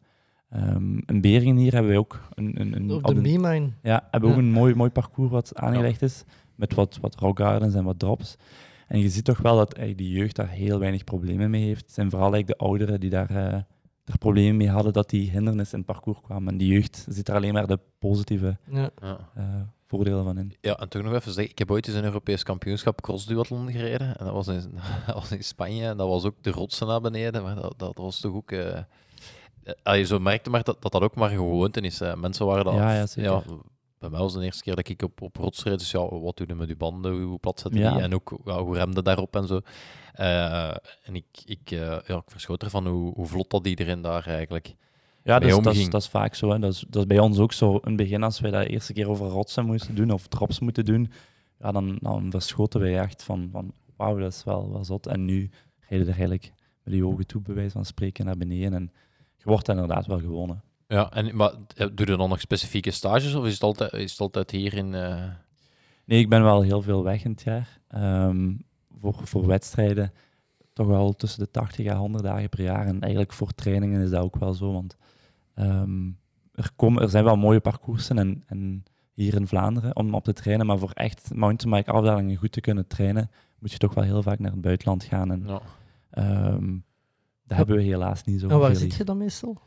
Ehm 0.51 0.99
in 1.07 1.21
Beringen 1.21 1.57
hier 1.57 1.73
hebben 1.73 1.91
wij 1.91 1.99
ook 1.99 2.21
een... 2.35 2.61
een, 2.61 2.77
een 2.77 2.91
Op 2.91 3.07
de 3.07 3.21
B-Mine. 3.21 3.71
ja, 3.83 4.09
hebben 4.11 4.31
ook 4.31 4.37
Ja. 4.37 4.43
een 4.43 4.51
mooi, 4.51 4.75
mooi 4.75 4.91
parcours 4.91 5.31
wat 5.31 5.57
aangelegd 5.57 6.03
is, 6.03 6.25
met 6.55 6.75
wat, 6.75 6.99
wat 7.01 7.15
rock 7.15 7.39
gardens 7.39 7.75
en 7.75 7.85
wat 7.85 7.99
drops. 7.99 8.37
En 8.87 8.99
je 9.01 9.09
ziet 9.09 9.25
toch 9.25 9.39
wel 9.39 9.57
dat 9.57 9.73
eigenlijk 9.73 10.09
die 10.09 10.19
jeugd 10.19 10.37
daar 10.37 10.49
heel 10.49 10.79
weinig 10.79 11.05
problemen 11.05 11.51
mee 11.51 11.65
heeft. 11.65 11.81
Het 11.81 11.93
zijn 11.95 12.11
vooral 12.11 12.33
eigenlijk 12.33 12.59
de 12.61 12.67
ouderen 12.67 13.01
die 13.01 13.11
daar, 13.11 13.31
eh, 13.31 13.61
er 14.05 14.19
problemen 14.19 14.57
mee 14.57 14.71
hadden 14.71 14.93
dat 14.93 15.11
die 15.11 15.31
hindernissen 15.31 15.79
in 15.79 15.85
het 15.87 15.93
parcours 15.95 16.19
kwamen. 16.23 16.53
En 16.53 16.59
die 16.59 16.73
jeugd 16.73 17.07
ziet 17.09 17.29
er 17.29 17.35
alleen 17.35 17.53
maar 17.53 17.67
de 17.67 17.79
positieve 17.99 18.57
Ja. 18.71 18.91
Eh, 19.01 19.45
voordelen 19.87 20.25
van 20.25 20.39
in. 20.39 20.57
Ja, 20.61 20.77
en 20.79 20.89
toch 20.89 21.03
nog 21.03 21.13
even 21.15 21.33
zeggen, 21.33 21.53
ik 21.53 21.59
heb 21.59 21.71
ooit 21.71 21.87
eens 21.89 21.97
een 21.97 22.05
Europees 22.05 22.43
kampioenschap 22.43 23.01
crossduathlon 23.03 23.71
gereden. 23.73 24.17
En 24.19 24.25
dat 24.25 24.35
was, 24.35 24.47
in, 24.49 24.71
dat 25.07 25.15
was 25.15 25.33
in 25.33 25.45
Spanje. 25.45 25.87
En 25.87 25.97
dat 25.97 26.09
was 26.09 26.25
ook 26.25 26.37
de 26.41 26.51
rotsen 26.51 26.87
naar 26.87 27.01
beneden. 27.01 27.43
Maar 27.43 27.55
dat, 27.55 27.75
dat 27.77 27.97
was 27.99 28.21
toch 28.21 28.35
ook... 28.35 28.53
ah, 29.83 29.97
je 29.97 30.05
zo 30.05 30.19
merkte 30.19 30.51
maar 30.51 30.63
dat, 30.63 30.83
dat 30.83 30.93
dat 30.93 31.03
ook 31.03 31.15
maar 31.15 31.31
gewoonte 31.31 31.81
is. 31.81 31.99
hè. 31.99 32.17
Mensen 32.17 32.47
waren 32.47 32.65
dan 32.65 32.75
Ja, 32.75 32.95
ja, 32.95 33.07
zeker. 33.07 33.31
ja, 33.31 33.43
bij 34.05 34.13
mij 34.13 34.23
was 34.23 34.33
de 34.33 34.45
eerste 34.45 34.63
keer 34.63 34.75
dat 34.75 34.89
ik 34.89 35.03
op, 35.03 35.21
op 35.23 35.37
rots 35.37 35.63
reed. 35.63 35.79
Dus 35.79 35.91
ja, 35.91 36.09
wat 36.19 36.37
doe 36.37 36.47
je 36.47 36.55
met 36.55 36.69
je 36.69 36.77
banden? 36.77 37.23
Hoe 37.23 37.39
plat 37.39 37.61
zet 37.61 37.73
je 37.73 37.79
Ja. 37.79 37.93
die? 37.93 38.03
En 38.03 38.15
ook 38.15 38.41
ja, 38.45 38.63
hoe 38.63 38.77
remde 38.77 39.03
daarop 39.03 39.37
en 39.37 39.47
zo. 39.47 39.61
Eh, 40.13 40.69
en 41.03 41.15
ik, 41.15 41.27
ik, 41.45 41.71
eh, 41.71 41.79
ja, 42.07 42.17
ik 42.17 42.23
verschoot 42.27 42.63
ervan 42.63 42.87
hoe, 42.87 43.15
hoe 43.15 43.27
vlot 43.27 43.51
dat 43.51 43.67
iedereen 43.67 44.01
daar 44.03 44.27
eigenlijk. 44.27 44.75
Ja, 45.23 45.39
dus, 45.39 45.59
dat, 45.59 45.75
is, 45.75 45.91
dat 45.91 46.01
is 46.01 46.09
vaak 46.09 46.35
zo. 46.35 46.51
Hè. 46.51 46.59
Dat, 46.59 46.73
is, 46.73 46.85
dat 46.89 47.03
is 47.03 47.07
bij 47.07 47.19
ons 47.19 47.39
ook 47.39 47.53
zo. 47.53 47.73
In 47.73 47.81
het 47.83 47.97
begin, 47.97 48.23
als 48.23 48.41
wij 48.41 48.51
dat 48.51 48.67
eerste 48.67 48.93
keer 48.93 49.09
over 49.09 49.27
rotsen 49.27 49.67
moesten 49.67 49.95
doen, 49.95 50.11
of 50.11 50.27
drops 50.27 50.59
moeten 50.61 50.85
doen, 50.85 51.11
ja, 51.61 51.73
dan, 51.73 51.99
dan 52.01 52.31
verschoten 52.31 52.81
wij 52.81 52.99
echt 52.99 53.23
van, 53.23 53.49
van 53.53 53.73
wauw, 53.97 54.19
dat 54.19 54.33
is 54.33 54.45
wel, 54.45 54.73
wel 54.73 54.85
zot. 54.85 55.07
En 55.07 55.25
nu 55.25 55.51
je 55.89 55.99
er 55.99 56.07
eigenlijk 56.07 56.53
met 56.83 56.95
je 56.95 57.07
ogen 57.07 57.27
toe, 57.27 57.43
bij 57.43 57.55
wijze 57.55 57.71
van 57.71 57.85
spreken, 57.85 58.25
naar 58.25 58.37
beneden. 58.37 58.75
En 58.75 58.93
je 59.37 59.45
wordt 59.45 59.69
inderdaad 59.69 60.07
wel 60.07 60.19
gewoon. 60.19 60.61
Ja, 60.89 61.11
en, 61.13 61.37
maar 61.37 61.53
doe 61.77 62.07
je 62.07 62.17
dan 62.17 62.29
nog 62.29 62.41
specifieke 62.41 62.91
stages 62.91 63.35
of 63.35 63.45
is 63.47 63.53
het 63.53 63.63
altijd, 63.63 63.93
is 63.93 64.11
het 64.11 64.21
altijd 64.21 64.51
hier 64.51 64.75
in... 64.75 64.95
eh, 64.95 65.25
Nee, 66.07 66.19
ik 66.21 66.29
ben 66.29 66.43
wel 66.43 66.63
heel 66.63 66.83
veel 66.83 67.03
weg 67.03 67.25
in 67.25 67.31
het 67.31 67.43
jaar. 67.43 67.81
Ehm, 67.89 68.53
voor, 69.01 69.15
voor 69.23 69.47
wedstrijden 69.47 70.13
toch 70.73 70.87
wel 70.87 71.13
tussen 71.13 71.41
de 71.41 71.51
80 71.51 71.87
à 71.89 71.97
100 71.97 72.25
dagen 72.25 72.49
per 72.49 72.63
jaar. 72.63 72.87
En 72.87 73.01
eigenlijk 73.01 73.33
voor 73.33 73.53
trainingen 73.53 74.01
is 74.03 74.11
dat 74.11 74.23
ook 74.23 74.37
wel 74.37 74.53
zo. 74.55 74.73
Want 74.73 74.97
ehm, 75.55 76.07
er, 76.53 76.71
komen, 76.77 77.03
er 77.03 77.09
zijn 77.09 77.25
wel 77.25 77.37
mooie 77.37 77.61
parcoursen 77.61 78.19
en, 78.19 78.43
en 78.47 78.85
hier 79.13 79.35
in 79.35 79.47
Vlaanderen 79.47 79.97
om 79.97 80.15
op 80.15 80.25
te 80.25 80.33
trainen. 80.33 80.67
Maar 80.67 80.79
voor 80.79 80.91
echt 80.91 81.35
mountainbike 81.35 81.91
afdalingen 81.91 82.37
goed 82.37 82.53
te 82.53 82.61
kunnen 82.61 82.87
trainen, 82.87 83.31
moet 83.59 83.73
je 83.73 83.79
toch 83.79 83.95
wel 83.95 84.05
heel 84.05 84.23
vaak 84.23 84.39
naar 84.39 84.53
het 84.53 84.61
buitenland 84.61 85.05
gaan. 85.05 85.31
En 85.31 85.43
ja. 85.47 85.61
ehm, 86.11 86.77
dat 87.47 87.57
hebben 87.57 87.77
we 87.77 87.83
helaas 87.83 88.25
niet 88.25 88.41
zo. 88.41 88.49
En 88.49 88.59
waar 88.59 88.77
zit 88.77 88.95
je 88.95 89.05
dan 89.05 89.19
meestal? 89.19 89.61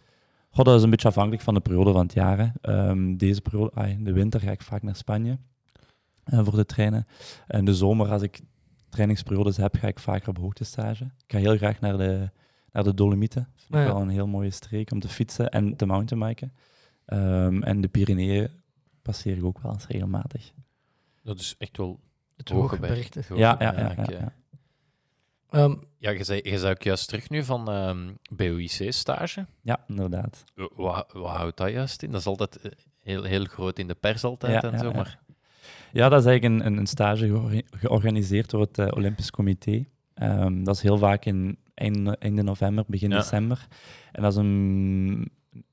Goh, 0.57 0.65
dat 0.65 0.75
is 0.77 0.83
een 0.83 0.89
beetje 0.89 1.07
afhankelijk 1.07 1.41
van 1.43 1.53
de 1.53 1.59
periode 1.59 1.91
van 1.91 2.01
het 2.01 2.13
jaar. 2.13 2.37
hè. 2.37 2.47
Ehm, 2.61 3.15
deze 3.15 3.41
periode, 3.41 3.71
ah, 3.73 3.89
in 3.89 4.03
de 4.03 4.11
winter 4.13 4.39
ga 4.39 4.51
ik 4.51 4.61
vaak 4.61 4.83
naar 4.83 4.95
Spanje 4.95 5.37
eh, 6.23 6.43
voor 6.43 6.55
de 6.55 6.65
trainen. 6.65 7.07
En 7.47 7.65
de 7.65 7.73
zomer, 7.75 8.09
als 8.11 8.21
ik 8.21 8.41
trainingsperiodes 8.89 9.57
heb, 9.57 9.75
ga 9.75 9.87
ik 9.87 9.99
vaker 9.99 10.29
op 10.29 10.37
hoogtestage. 10.37 11.03
Ik 11.03 11.31
ga 11.31 11.37
heel 11.37 11.57
graag 11.57 11.79
naar 11.79 11.97
de, 11.97 12.29
naar 12.71 12.83
de 12.83 12.93
Dolomieten. 12.93 13.47
Vind 13.55 13.73
Ah, 13.73 13.81
ik 13.81 13.87
ja. 13.87 13.93
wel 13.93 14.01
een 14.01 14.09
heel 14.09 14.27
mooie 14.27 14.49
streek 14.49 14.91
om 14.91 14.99
te 14.99 15.07
fietsen 15.07 15.49
en 15.49 15.75
te 15.75 15.85
mountainbiken. 15.85 16.53
Ehm, 17.05 17.63
en 17.63 17.81
de 17.81 17.87
Pyreneeën 17.87 18.49
passeer 19.01 19.37
ik 19.37 19.43
ook 19.43 19.59
wel 19.59 19.71
eens 19.73 19.87
regelmatig. 19.87 20.51
Dat 21.23 21.39
is 21.39 21.55
echt 21.57 21.77
wel 21.77 21.99
Het 22.35 22.49
hoge 22.49 22.79
bergte. 22.79 23.21
Ja, 23.35 23.55
ja, 23.59 23.79
ja. 23.79 23.89
ik, 23.91 24.09
ja, 24.09 24.17
ja. 24.19 24.33
Ehm, 25.49 25.75
Ja, 25.97 26.10
je 26.10 26.23
zei, 26.23 26.39
je 26.43 26.60
zei 26.60 26.71
ook 26.73 26.81
juist 26.83 27.07
terug 27.07 27.29
nu 27.29 27.43
van 27.43 27.69
ehm 27.71 28.10
BOIC-stage. 28.31 29.45
Ja, 29.62 29.83
inderdaad. 29.88 30.43
Wat, 30.75 31.05
wat 31.13 31.36
houdt 31.36 31.57
dat 31.57 31.69
juist 31.71 32.03
in? 32.03 32.12
Dat 32.12 32.19
is 32.19 32.25
altijd 32.25 32.55
eh, 32.62 32.71
heel, 32.99 33.23
heel 33.23 33.45
groot 33.45 33.79
in 33.79 33.88
de 33.88 33.95
pers 33.95 34.23
altijd 34.23 34.53
Ja, 34.53 34.62
en 34.69 34.71
ja, 34.71 34.77
zo, 34.77 34.88
ja. 34.89 34.95
maar... 34.95 35.19
Ja, 35.91 36.10
dat 36.10 36.19
is 36.19 36.25
eigenlijk 36.25 36.65
een, 36.65 36.77
een, 36.77 36.88
stage 36.88 37.27
geor- 37.27 37.62
georganiseerd 37.71 38.49
door 38.49 38.62
het 38.62 38.77
eh, 38.77 38.88
Olympisch 38.95 39.31
Comité. 39.31 39.86
Ehm, 40.13 40.63
dat 40.63 40.75
is 40.75 40.81
heel 40.81 40.97
vaak 40.97 41.25
in 41.25 41.57
einde, 41.73 42.17
einde 42.17 42.41
november, 42.41 42.83
begin 42.88 43.10
Ja. 43.10 43.17
december. 43.17 43.67
En 44.12 44.21
dat 44.21 44.31
is 44.31 44.38
een, 44.38 45.31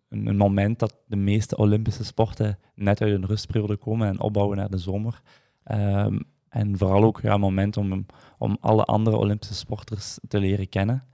een, 0.08 0.36
moment 0.36 0.78
dat 0.78 0.96
de 1.06 1.16
meeste 1.16 1.56
Olympische 1.56 2.04
sporten 2.04 2.58
net 2.74 3.00
uit 3.00 3.12
een 3.12 3.26
rustperiode 3.26 3.76
komen 3.76 4.08
en 4.08 4.20
opbouwen 4.20 4.56
naar 4.56 4.70
de 4.70 4.78
zomer. 4.78 5.20
Ehm, 5.64 6.18
en 6.54 6.78
vooral 6.78 7.04
ook 7.04 7.20
ja, 7.20 7.32
een 7.34 7.40
moment 7.40 7.76
om, 7.76 8.06
om 8.38 8.56
alle 8.60 8.84
andere 8.84 9.16
Olympische 9.16 9.54
sporters 9.54 10.18
te 10.28 10.38
leren 10.38 10.68
kennen. 10.68 11.04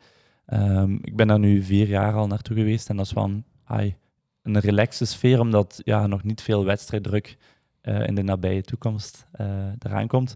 Ehm, 0.46 0.94
ik 0.94 1.16
ben 1.16 1.26
daar 1.26 1.38
nu 1.38 1.62
vier 1.62 1.88
jaar 1.88 2.14
al 2.14 2.26
naartoe 2.26 2.56
geweest 2.56 2.88
en 2.88 2.96
dat 2.96 3.06
is 3.06 3.12
wel 3.12 3.24
een, 3.24 3.44
ai, 3.64 3.96
een 4.42 4.58
relaxe 4.58 5.04
sfeer, 5.04 5.40
omdat 5.40 5.80
ja, 5.84 6.06
nog 6.06 6.22
niet 6.22 6.42
veel 6.42 6.64
wedstrijddruk 6.64 7.36
eh, 7.80 8.06
in 8.06 8.14
de 8.14 8.22
nabije 8.22 8.62
toekomst 8.62 9.26
eh, 9.32 9.46
eraan 9.78 10.06
komt. 10.06 10.34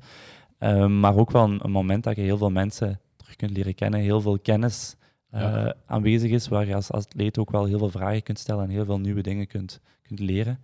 Ehm, 0.58 1.00
maar 1.00 1.16
ook 1.16 1.30
wel 1.30 1.44
een, 1.44 1.64
een 1.64 1.70
moment 1.70 2.04
dat 2.04 2.16
je 2.16 2.22
heel 2.22 2.38
veel 2.38 2.50
mensen 2.50 3.00
terug 3.16 3.36
kunt 3.36 3.50
leren 3.50 3.74
kennen, 3.74 4.00
heel 4.00 4.20
veel 4.20 4.38
kennis 4.38 4.96
eh, 5.30 5.40
Ja. 5.40 5.74
aanwezig 5.86 6.30
is, 6.30 6.48
waar 6.48 6.66
je 6.66 6.74
als 6.74 6.90
atleet 6.90 7.38
ook 7.38 7.50
wel 7.50 7.64
heel 7.64 7.78
veel 7.78 7.90
vragen 7.90 8.22
kunt 8.22 8.38
stellen 8.38 8.64
en 8.64 8.70
heel 8.70 8.84
veel 8.84 9.00
nieuwe 9.00 9.22
dingen 9.22 9.46
kunt, 9.46 9.80
kunt 10.02 10.20
leren. 10.20 10.58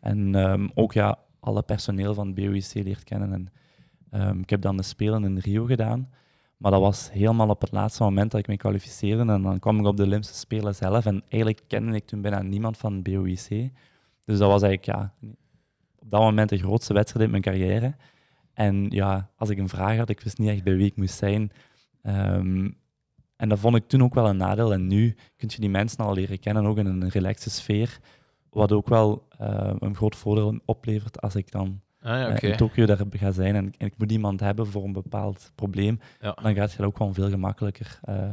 En 0.00 0.34
ehm, 0.34 0.68
ook 0.74 0.92
ja, 0.92 1.18
alle 1.40 1.62
personeel 1.62 2.14
van 2.14 2.26
het 2.26 2.34
BOIC 2.34 2.70
leert 2.74 3.04
kennen. 3.04 3.32
En, 3.32 3.48
ehm, 4.14 4.38
ik 4.38 4.50
heb 4.50 4.60
dan 4.60 4.76
de 4.76 4.82
Spelen 4.82 5.24
in 5.24 5.38
Rio 5.38 5.64
gedaan, 5.64 6.08
maar 6.56 6.70
dat 6.70 6.80
was 6.80 7.12
helemaal 7.12 7.48
op 7.48 7.60
het 7.60 7.72
laatste 7.72 8.02
moment 8.02 8.30
dat 8.30 8.40
ik 8.40 8.46
me 8.46 8.56
kwalificeerde. 8.56 9.32
En 9.32 9.42
dan 9.42 9.58
kwam 9.58 9.78
ik 9.78 9.86
op 9.86 9.96
de 9.96 10.02
Olympische 10.02 10.34
Spelen 10.34 10.74
zelf 10.74 11.06
en 11.06 11.22
eigenlijk 11.28 11.62
kende 11.66 11.96
ik 11.96 12.06
toen 12.06 12.20
bijna 12.20 12.42
niemand 12.42 12.76
van 12.76 13.02
BOIC. 13.02 13.48
Dus 14.24 14.38
dat 14.38 14.50
was 14.50 14.62
eigenlijk 14.62 14.84
ja, 14.84 15.14
op 15.98 16.10
dat 16.10 16.20
moment 16.20 16.48
de 16.48 16.58
grootste 16.58 16.94
wedstrijd 16.94 17.24
in 17.24 17.30
mijn 17.30 17.42
carrière. 17.42 17.94
En 18.52 18.86
ja, 18.90 19.30
als 19.36 19.48
ik 19.48 19.58
een 19.58 19.68
vraag 19.68 19.96
had, 19.96 20.08
ik 20.08 20.20
wist 20.20 20.38
niet 20.38 20.48
echt 20.48 20.64
bij 20.64 20.76
wie 20.76 20.86
ik 20.86 20.96
moest 20.96 21.16
zijn. 21.16 21.52
Ehm, 22.02 22.70
en 23.36 23.48
dat 23.48 23.58
vond 23.58 23.76
ik 23.76 23.88
toen 23.88 24.02
ook 24.02 24.14
wel 24.14 24.28
een 24.28 24.36
nadeel. 24.36 24.72
En 24.72 24.86
nu 24.86 25.16
kun 25.36 25.48
je 25.52 25.60
die 25.60 25.70
mensen 25.70 26.04
al 26.04 26.14
leren 26.14 26.38
kennen, 26.38 26.66
ook 26.66 26.78
in 26.78 26.86
een 26.86 27.08
relaxe 27.08 27.50
sfeer. 27.50 27.98
Wat 28.50 28.72
ook 28.72 28.88
wel 28.88 29.26
eh, 29.38 29.74
een 29.78 29.94
groot 29.94 30.16
voordeel 30.16 30.60
oplevert 30.64 31.20
als 31.20 31.34
ik 31.34 31.50
dan 31.50 31.80
Ah, 32.04 32.10
ja, 32.18 32.26
eh, 32.28 32.32
oké. 32.34 32.46
in 32.46 32.56
Tokio 32.56 32.86
daar 32.86 33.00
ga 33.10 33.30
zijn 33.30 33.54
en, 33.54 33.72
en 33.78 33.86
ik 33.86 33.94
moet 33.98 34.12
iemand 34.12 34.40
hebben 34.40 34.66
voor 34.66 34.84
een 34.84 34.92
bepaald 34.92 35.50
probleem. 35.54 36.00
Ja. 36.20 36.36
Dan 36.42 36.54
gaat 36.54 36.72
het 36.76 36.86
ook 36.86 36.96
gewoon 36.96 37.14
veel 37.14 37.28
gemakkelijker 37.30 37.98
eh, 38.02 38.30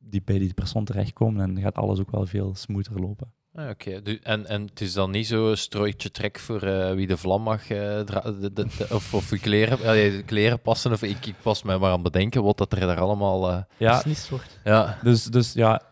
die, 0.00 0.22
bij 0.24 0.38
die 0.38 0.54
persoon 0.54 0.84
terechtkomen 0.84 1.42
en 1.56 1.62
gaat 1.62 1.74
alles 1.76 2.00
ook 2.00 2.10
wel 2.10 2.26
veel 2.26 2.54
smoother 2.54 3.00
lopen. 3.00 3.32
Ah, 3.54 3.68
oké. 3.68 3.90
En, 4.22 4.46
en 4.46 4.62
het 4.62 4.80
is 4.80 4.92
dan 4.92 5.10
niet 5.10 5.26
zo 5.26 5.54
strooitje 5.54 6.10
trek 6.10 6.38
voor 6.38 6.62
eh, 6.62 6.94
wie 6.94 7.06
de 7.06 7.16
vlam 7.16 7.42
mag 7.42 7.70
eh, 7.70 8.00
dra- 8.00 8.20
de- 8.20 8.52
de- 8.52 8.66
de- 8.78 8.86
of, 8.90 9.14
of 9.14 9.30
je 9.30 9.38
kleren, 9.38 9.78
de 10.18 10.22
kleren 10.26 10.60
passen. 10.60 10.92
Of 10.92 11.02
ik, 11.02 11.26
ik 11.26 11.34
pas 11.42 11.62
mij 11.62 11.78
maar 11.78 11.90
aan 11.92 12.02
bedenken 12.02 12.42
wat 12.42 12.58
dat 12.58 12.72
er 12.72 12.80
daar 12.80 13.00
allemaal... 13.00 13.50
eh, 13.50 13.62
Ja, 13.78 13.94
beslist 13.96 14.28
wordt. 14.28 14.60
ja, 14.64 14.98
Dus, 15.02 15.24
dus 15.24 15.52
ja, 15.52 15.82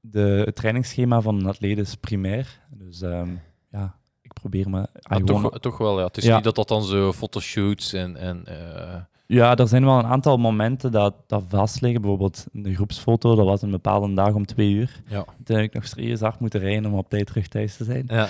de, 0.00 0.42
het 0.44 0.54
trainingsschema 0.54 1.20
van 1.20 1.38
een 1.38 1.46
atleet 1.46 1.78
is 1.78 1.94
primair. 1.94 2.60
Dus 2.70 3.02
ehm, 3.02 3.28
ja, 3.70 3.94
me... 4.42 4.66
maar 4.68 4.88
gewoon- 5.08 5.42
toch, 5.42 5.58
toch 5.58 5.78
wel, 5.78 5.98
ja. 5.98 6.04
Het 6.06 6.16
is 6.16 6.24
Ja. 6.24 6.34
niet 6.34 6.44
dat 6.44 6.54
dat 6.54 6.68
dan 6.68 6.82
zo 6.82 7.12
fotoshoots 7.12 7.92
en... 7.92 8.16
en 8.16 8.46
eh, 8.46 9.00
Ja, 9.26 9.56
er 9.56 9.68
zijn 9.68 9.84
wel 9.84 9.98
een 9.98 10.06
aantal 10.06 10.36
momenten 10.36 10.92
dat, 10.92 11.14
dat 11.26 11.42
vastliggen. 11.48 12.00
Bijvoorbeeld 12.00 12.46
de 12.52 12.74
groepsfoto, 12.74 13.34
dat 13.34 13.46
was 13.46 13.62
een 13.62 13.70
bepaalde 13.70 14.14
dag 14.14 14.34
om 14.34 14.46
twee 14.46 14.70
uur. 14.72 15.02
ja. 15.06 15.24
Toen 15.44 15.56
heb 15.56 15.64
ik 15.64 15.74
nog 15.74 15.86
serieus 15.86 16.20
hard 16.20 16.40
moeten 16.40 16.60
rijden 16.60 16.86
om 16.92 16.98
op 16.98 17.08
tijd 17.08 17.26
terug 17.26 17.48
thuis 17.48 17.76
te 17.76 17.84
zijn. 17.84 18.04
Ja. 18.06 18.28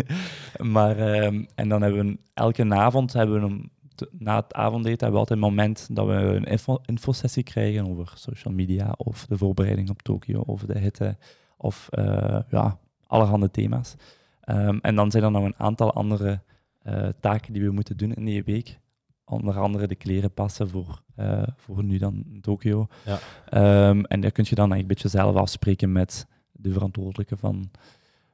maar, 0.74 0.96
ehm, 0.98 1.44
en 1.54 1.68
dan 1.68 1.82
hebben 1.82 2.06
we 2.06 2.18
elke 2.34 2.74
avond, 2.74 3.12
hebben 3.12 3.40
we 3.40 3.46
een, 3.46 3.70
na 4.18 4.36
het 4.36 4.54
avondeten, 4.54 4.98
hebben 4.98 5.12
we 5.12 5.18
altijd 5.18 5.38
een 5.38 5.44
moment 5.48 5.88
dat 5.92 6.06
we 6.06 6.12
een 6.12 6.44
info, 6.44 6.78
infosessie 6.84 7.42
krijgen 7.42 7.88
over 7.88 8.12
social 8.14 8.54
media 8.54 8.94
of 8.96 9.26
de 9.28 9.38
voorbereiding 9.38 9.90
op 9.90 10.02
Tokio 10.02 10.40
of 10.40 10.62
de 10.62 10.78
hitte 10.78 11.16
of 11.56 11.86
eh, 11.90 12.38
ja, 12.50 12.78
allerhande 13.06 13.50
thema's. 13.50 13.94
Ehm, 14.42 14.78
en 14.80 14.94
dan 14.94 15.10
zijn 15.10 15.24
er 15.24 15.30
nog 15.30 15.44
een 15.44 15.58
aantal 15.58 15.92
andere 15.92 16.40
eh, 16.82 17.08
taken 17.20 17.52
die 17.52 17.62
we 17.62 17.70
moeten 17.70 17.96
doen 17.96 18.12
in 18.12 18.24
die 18.24 18.44
week. 18.44 18.78
Onder 19.24 19.58
andere 19.58 19.86
de 19.86 19.94
kleren 19.94 20.32
passen 20.32 20.68
voor, 20.68 21.02
eh, 21.14 21.42
voor 21.56 21.84
nu 21.84 21.98
dan 21.98 22.24
in 22.32 22.40
Tokio. 22.40 22.86
Ja. 23.04 23.18
Ehm, 23.48 24.00
en 24.04 24.20
daar 24.20 24.30
kun 24.30 24.44
je 24.48 24.54
dan 24.54 24.72
eigenlijk 24.72 24.80
een 24.80 24.86
beetje 24.86 25.08
zelf 25.08 25.36
afspreken 25.36 25.92
met 25.92 26.26
de 26.52 26.72
verantwoordelijke 26.72 27.36
van, 27.36 27.70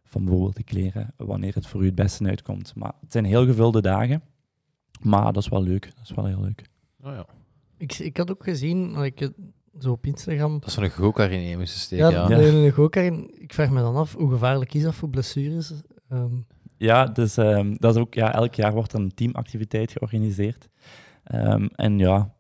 van 0.05 0.25
bijvoorbeeld 0.25 0.57
de 0.57 0.63
kleren, 0.63 1.15
wanneer 1.17 1.55
het 1.55 1.67
voor 1.67 1.83
u 1.83 1.85
het 1.87 1.95
beste 1.95 2.25
uitkomt. 2.25 2.75
Maar 2.75 2.93
het 3.01 3.13
zijn 3.13 3.25
heel 3.25 3.47
gevulde 3.47 3.81
dagen, 3.81 4.23
maar 5.01 5.33
dat 5.33 5.43
is 5.43 5.49
wel 5.49 5.63
leuk. 5.63 5.83
Dat 5.97 6.05
is 6.05 6.15
wel 6.15 6.27
heel 6.27 6.41
leuk. 6.41 6.63
Oh, 7.03 7.13
ja. 7.13 7.27
Ik, 7.77 7.99
ik 7.99 8.17
had 8.17 8.31
ook 8.31 8.45
gezien, 8.45 8.93
dat 8.93 9.05
ik, 9.05 9.19
het 9.19 9.35
zo 9.79 9.91
op 9.91 10.07
Instagram... 10.07 10.59
Dat 10.61 10.69
is 10.69 10.77
een 10.77 10.91
go-kart 10.91 11.31
in 11.31 11.39
een 11.39 11.59
moesten 11.59 11.81
steken, 11.81 12.11
Ja, 12.11 12.29
ja. 12.29 12.39
een 12.39 12.73
go 12.73 12.87
in. 12.87 13.31
Ik 13.41 13.55
vraag 13.55 13.71
me 13.71 13.81
dan 13.81 13.97
af, 13.97 14.15
hoe 14.15 14.31
gevaarlijk 14.31 14.75
is 14.75 14.83
dat 14.83 14.95
voor 14.95 15.09
blessures? 15.09 15.73
Ehm, 16.09 16.35
Ja, 16.77 17.07
dus 17.07 17.37
ehm, 17.37 17.75
dat 17.79 17.95
is 17.95 18.01
ook, 18.01 18.15
ja, 18.15 18.33
elk 18.33 18.55
jaar 18.55 18.73
wordt 18.73 18.93
er 18.93 19.01
een 19.01 19.15
teamactiviteit 19.15 19.93
georganiseerd. 19.93 20.69
Ehm, 21.25 21.67
en 21.75 21.99
ja, 21.99 22.35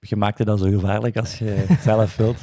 je 0.00 0.16
maakt 0.16 0.38
het 0.38 0.46
dan 0.46 0.58
zo 0.58 0.70
gevaarlijk 0.70 1.16
als 1.16 1.38
je 1.38 1.44
het 1.44 1.80
zelf 1.90 2.16
wilt. 2.16 2.40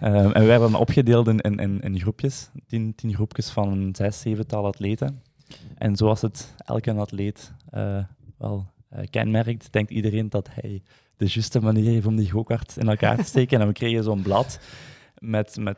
En 0.00 0.32
we 0.32 0.44
werden 0.44 0.70
dan 0.70 0.80
opgedeeld 0.80 1.28
in, 1.28 1.38
in, 1.38 1.58
in, 1.58 1.80
in 1.80 2.00
groepjes, 2.00 2.50
tien, 2.66 2.94
tien 2.94 3.14
groepjes 3.14 3.50
van 3.50 3.88
zes, 3.96 4.20
zevental 4.20 4.66
atleten. 4.66 5.22
En 5.74 5.96
zoals 5.96 6.20
het 6.20 6.54
elke 6.64 6.92
atleet 6.92 7.52
eh, 7.70 8.04
wel 8.38 8.66
eh, 8.88 9.04
kenmerkt, 9.10 9.72
denkt 9.72 9.90
iedereen 9.90 10.28
dat 10.28 10.48
hij 10.52 10.82
de 11.16 11.26
juiste 11.28 11.60
manier 11.60 11.90
heeft 11.90 12.06
om 12.06 12.16
die 12.16 12.30
go-kart 12.30 12.76
in 12.76 12.88
elkaar 12.88 13.16
te 13.16 13.22
steken. 13.24 13.60
en 13.60 13.66
we 13.66 13.72
kregen 13.72 14.04
zo'n 14.04 14.22
blad 14.22 14.58
met, 15.24 15.56
met 15.58 15.76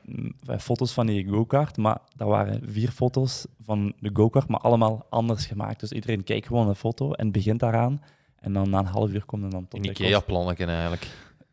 foto's 0.58 0.92
van 0.92 1.06
die 1.06 1.28
go-kart, 1.28 1.76
maar 1.76 1.98
daar 2.16 2.28
waren 2.28 2.60
vier 2.64 2.90
foto's 2.90 3.46
van 3.60 3.92
de 3.98 4.10
go-kart, 4.12 4.48
maar 4.48 4.60
allemaal 4.60 5.06
anders 5.10 5.46
gemaakt. 5.46 5.80
Dus 5.80 5.92
iedereen 5.92 6.24
kijkt 6.24 6.46
gewoon 6.46 6.68
een 6.68 6.74
foto 6.74 7.12
en 7.12 7.32
begint 7.32 7.60
daaraan. 7.60 8.02
En 8.40 8.52
dan 8.52 8.70
na 8.70 8.78
een 8.78 8.86
half 8.86 9.12
uur 9.12 9.24
komt 9.24 9.42
het 9.42 9.50
dan 9.50 9.68
tot 9.68 9.78
Een. 9.86 9.90
Ikea-plannetje 9.90 10.66
eigenlijk. 10.66 11.06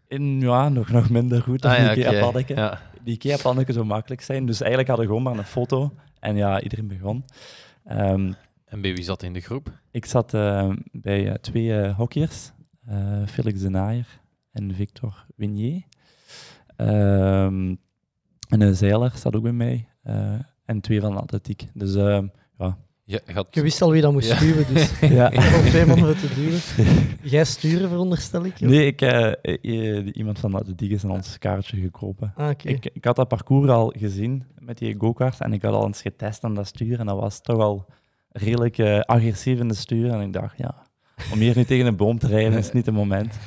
In, 0.07 0.39
ja, 0.39 0.69
nog, 0.69 0.89
nog 0.89 1.09
minder 1.09 1.41
goed 1.41 1.61
dan 1.61 1.71
Ah, 1.71 1.93
die 1.93 2.03
ja. 2.03 2.41
Ja. 2.47 2.81
Die 3.03 3.13
Ikea-pannetje 3.13 3.73
zo 3.73 3.85
makkelijk 3.85 4.21
zijn. 4.21 4.45
Dus 4.45 4.59
eigenlijk 4.59 4.89
hadden 4.89 5.07
we 5.07 5.13
gewoon 5.13 5.31
maar 5.31 5.37
een 5.43 5.49
foto. 5.49 5.93
En 6.19 6.35
ja, 6.35 6.61
iedereen 6.61 6.87
begon. 6.87 7.25
Ehm, 7.85 8.31
En 8.65 8.81
bij 8.81 8.93
wie 8.93 9.03
zat 9.03 9.23
in 9.23 9.33
de 9.33 9.39
groep? 9.39 9.71
Ik 9.91 10.05
zat 10.05 10.33
eh, 10.33 10.69
bij 10.91 11.27
eh, 11.29 11.33
twee 11.33 11.81
eh, 11.81 11.95
hockeyers, 11.97 12.51
Felix 13.25 13.59
de 13.61 13.69
Naaier 13.69 14.07
en 14.51 14.75
Victor 14.75 15.25
Winier. 15.35 15.81
Ehm, 16.75 17.75
en 18.53 18.61
een 18.61 18.75
zeiler 18.75 19.11
zat 19.15 19.35
ook 19.35 19.43
bij 19.43 19.51
mij. 19.51 19.87
eh, 20.03 20.33
en 20.65 20.81
twee 20.81 21.01
van 21.01 21.13
de 21.13 21.19
atletiek. 21.19 21.67
Dus 21.73 21.95
ehm, 21.95 22.27
Je 23.05 23.21
gaat... 23.25 23.47
Je 23.51 23.61
wist 23.61 23.81
al 23.81 23.91
wie 23.91 24.01
dat 24.01 24.11
moest 24.11 24.27
Ja. 24.27 24.35
sturen, 24.35 24.73
dus 24.73 24.99
ja. 25.19 25.25
om 25.59 25.65
twee 25.65 25.85
mannen 25.85 26.17
te 26.17 26.33
duwen. 26.35 26.59
Jij 27.31 27.43
sturen, 27.45 27.89
veronderstel 27.89 28.45
ik? 28.45 28.59
Nee, 28.59 28.85
ik, 28.85 29.01
eh, 29.01 29.31
eh, 29.41 30.07
iemand 30.15 30.39
van 30.39 30.51
de 30.51 30.57
atletiek 30.57 30.91
is 30.91 31.03
aan 31.03 31.11
ons 31.11 31.37
kaartje 31.37 31.77
gekropen. 31.77 32.33
Ah. 32.35 32.49
Ik, 32.49 32.85
ik 32.93 33.03
had 33.05 33.15
dat 33.15 33.27
parcours 33.27 33.69
al 33.69 33.93
gezien 33.97 34.43
met 34.59 34.77
die 34.77 34.95
go-kart 34.97 35.39
en 35.41 35.53
ik 35.53 35.61
had 35.61 35.73
al 35.73 35.85
eens 35.85 36.01
getest 36.01 36.43
aan 36.43 36.55
dat 36.55 36.67
stuur 36.67 36.99
en 36.99 37.05
dat 37.05 37.19
was 37.19 37.41
toch 37.41 37.59
al 37.59 37.85
redelijk 38.29 38.77
eh, 38.77 38.99
agressief 38.99 39.59
in 39.59 39.67
de 39.67 39.73
stuur. 39.75 40.09
En 40.11 40.21
ik 40.21 40.33
dacht, 40.33 40.57
ja, 40.57 40.75
om 41.33 41.39
hier 41.39 41.55
nu 41.55 41.63
tegen 41.65 41.85
een 41.85 41.95
boom 41.95 42.19
te 42.19 42.27
rijden 42.27 42.57
is 42.57 42.71
niet 42.71 42.85
het 42.85 42.95
moment. 42.95 43.37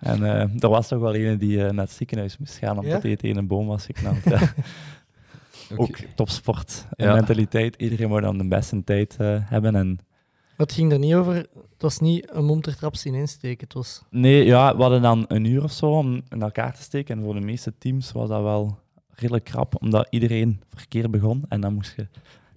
En 0.00 0.24
eh, 0.24 0.62
er 0.62 0.68
was 0.68 0.88
toch 0.88 1.00
wel 1.00 1.14
een 1.14 1.38
die 1.38 1.64
eh, 1.64 1.70
naar 1.72 1.84
het 1.84 1.94
ziekenhuis 1.94 2.38
moest 2.38 2.56
gaan 2.58 2.78
omdat 2.78 3.02
hij 3.02 3.16
tegen 3.16 3.36
een 3.36 3.46
boom 3.46 3.66
was 3.66 3.84
geknald. 3.86 4.18
Ook 5.76 5.96
topsport 6.14 6.86
en 6.96 7.06
Ja. 7.06 7.14
mentaliteit. 7.14 7.74
Iedereen 7.76 8.08
moet 8.08 8.22
dan 8.22 8.38
de 8.38 8.48
beste 8.48 8.84
tijd 8.84 9.16
eh, 9.18 9.36
hebben. 9.40 9.74
En 9.76 9.98
Het 10.56 10.72
ging 10.72 10.92
er 10.92 10.98
niet 10.98 11.14
over. 11.14 11.34
Het 11.34 11.82
was 11.82 11.98
niet 11.98 12.28
een 12.32 12.44
montertrap 12.44 12.96
zien 12.96 13.14
insteken. 13.14 13.64
Het 13.64 13.72
was... 13.72 14.02
Nee, 14.10 14.44
ja, 14.44 14.76
we 14.76 14.82
hadden 14.82 15.02
dan 15.02 15.24
een 15.28 15.44
uur 15.44 15.62
of 15.62 15.72
zo 15.72 15.86
om 15.98 16.22
in 16.28 16.42
elkaar 16.42 16.74
te 16.74 16.82
steken. 16.82 17.18
En 17.18 17.24
voor 17.24 17.34
de 17.34 17.40
meeste 17.40 17.72
teams 17.78 18.12
was 18.12 18.28
dat 18.28 18.42
wel 18.42 18.78
redelijk 19.14 19.44
krap, 19.44 19.82
omdat 19.82 20.06
iedereen 20.10 20.60
verkeer 20.74 21.10
begon. 21.10 21.42
En 21.48 21.60
dan 21.60 21.74
moest 21.74 21.94
je... 21.96 22.06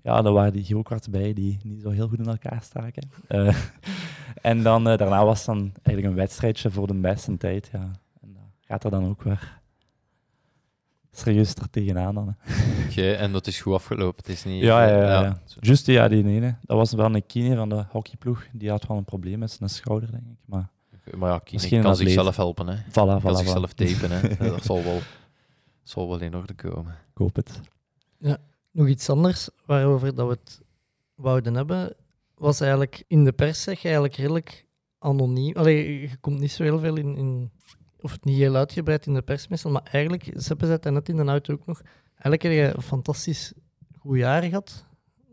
Ja, 0.03 0.21
dan 0.21 0.33
waren 0.33 0.53
die 0.53 0.65
go-karts 0.65 1.09
bij 1.09 1.33
die 1.33 1.59
niet 1.63 1.81
zo 1.81 1.89
heel 1.89 2.07
goed 2.07 2.19
in 2.19 2.27
elkaar 2.27 2.61
staken. 2.61 3.09
Eh, 3.27 3.55
en 4.41 4.63
dan, 4.63 4.87
eh, 4.89 4.97
daarna 4.97 5.25
was 5.25 5.37
het 5.37 5.45
dan 5.45 5.71
eigenlijk 5.83 6.07
een 6.07 6.21
wedstrijdje 6.21 6.71
voor 6.71 6.87
de 6.87 6.93
beste 6.93 7.37
tijd. 7.37 7.69
Ja. 7.71 7.91
En 8.21 8.33
dat 8.33 8.43
gaat 8.61 8.83
er 8.83 8.91
dan 8.91 9.09
ook 9.09 9.21
weer 9.21 9.61
serieus 11.11 11.55
er 11.55 11.69
tegenaan. 11.69 12.15
Dan. 12.15 12.35
Oké, 12.89 13.11
en 13.11 13.31
dat 13.31 13.47
is 13.47 13.61
goed 13.61 13.73
afgelopen. 13.73 14.23
Het 14.25 14.27
is 14.27 14.43
niet... 14.43 14.63
Ja, 14.63 14.87
ja, 14.87 14.97
ja, 14.97 15.21
ja. 15.61 15.75
ja, 15.83 16.07
die 16.07 16.25
ene. 16.25 16.55
Dat 16.61 16.77
was 16.77 16.93
wel 16.93 17.15
een 17.15 17.25
kine 17.25 17.55
van 17.55 17.69
de 17.69 17.85
hockeyploeg. 17.89 18.45
Die 18.51 18.69
had 18.69 18.87
wel 18.87 18.97
een 18.97 19.05
probleem 19.05 19.39
met 19.39 19.51
zijn 19.51 19.69
schouder, 19.69 20.11
denk 20.11 20.23
ik. 20.23 20.37
Maar 20.45 20.69
Maar 21.17 21.29
ja, 21.29 21.39
Kine 21.39 21.51
Misschien 21.51 21.81
kan 21.81 21.95
zichzelf 21.95 22.35
helpen. 22.35 22.67
Hè. 22.67 22.77
voilà, 22.77 22.91
Kan 22.91 23.21
voilà, 23.21 23.23
voilà. 23.23 23.37
zichzelf 23.37 23.73
tapen. 23.73 24.11
Hè. 24.11 24.35
Dat 24.49 24.63
zal 24.63 24.83
wel, 24.83 24.99
zal 25.83 26.07
wel 26.09 26.19
in 26.19 26.35
orde 26.35 26.53
komen. 26.53 26.91
Ik 26.91 27.17
hoop 27.17 27.35
het. 27.35 27.61
Nog 28.73 28.87
iets 28.87 29.09
anders 29.09 29.49
waarover 29.65 30.15
dat 30.15 30.27
we 30.27 30.33
het 30.43 30.61
wouden 31.15 31.55
hebben, 31.55 31.95
was 32.35 32.59
eigenlijk 32.59 33.03
in 33.07 33.23
de 33.23 33.31
pers 33.31 33.61
zeg 33.61 33.79
je 33.79 33.83
eigenlijk 33.83 34.15
redelijk 34.15 34.65
anoniem. 34.99 35.55
Allee, 35.55 36.01
je 36.01 36.17
komt 36.17 36.39
niet 36.39 36.51
zo 36.51 36.63
heel 36.63 36.79
veel 36.79 36.95
in, 36.95 37.17
in 37.17 37.51
of 38.01 38.11
het 38.11 38.25
niet 38.25 38.37
heel 38.37 38.55
uitgebreid 38.55 39.05
in 39.05 39.13
de 39.13 39.21
pers 39.21 39.47
meestal, 39.47 39.71
maar 39.71 39.87
eigenlijk, 39.91 40.23
Seppe 40.35 40.65
zei 40.65 40.77
het 40.81 40.93
net 40.93 41.09
in 41.09 41.17
de 41.17 41.23
auto 41.23 41.53
ook 41.53 41.65
nog, 41.65 41.81
eigenlijk 42.05 42.41
heb 42.41 42.51
je 42.51 42.75
een 42.75 42.81
fantastisch 42.81 43.53
goed 43.99 44.17
jaar 44.17 44.43
gehad 44.43 44.85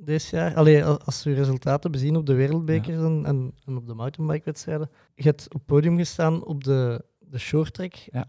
dit 0.05 0.25
jaar. 0.27 0.55
Allee, 0.55 0.85
als 0.85 1.23
we 1.23 1.35
resultaten 1.35 1.91
bezien 1.91 2.17
op 2.17 2.27
de 2.27 2.35
wereldbekers 2.35 2.97
en, 2.97 3.23
en, 3.27 3.55
en 3.65 3.77
op 3.77 3.87
de 3.87 3.95
mountainbike-wedstrijden. 3.95 4.91
Je 5.15 5.23
hebt 5.23 5.45
op 5.47 5.53
het 5.53 5.67
podium 5.67 5.97
gestaan 5.97 6.45
op 6.45 6.65
de, 6.65 7.05
de 7.19 7.39
shorttrack. 7.39 7.95
Ja. 7.95 8.29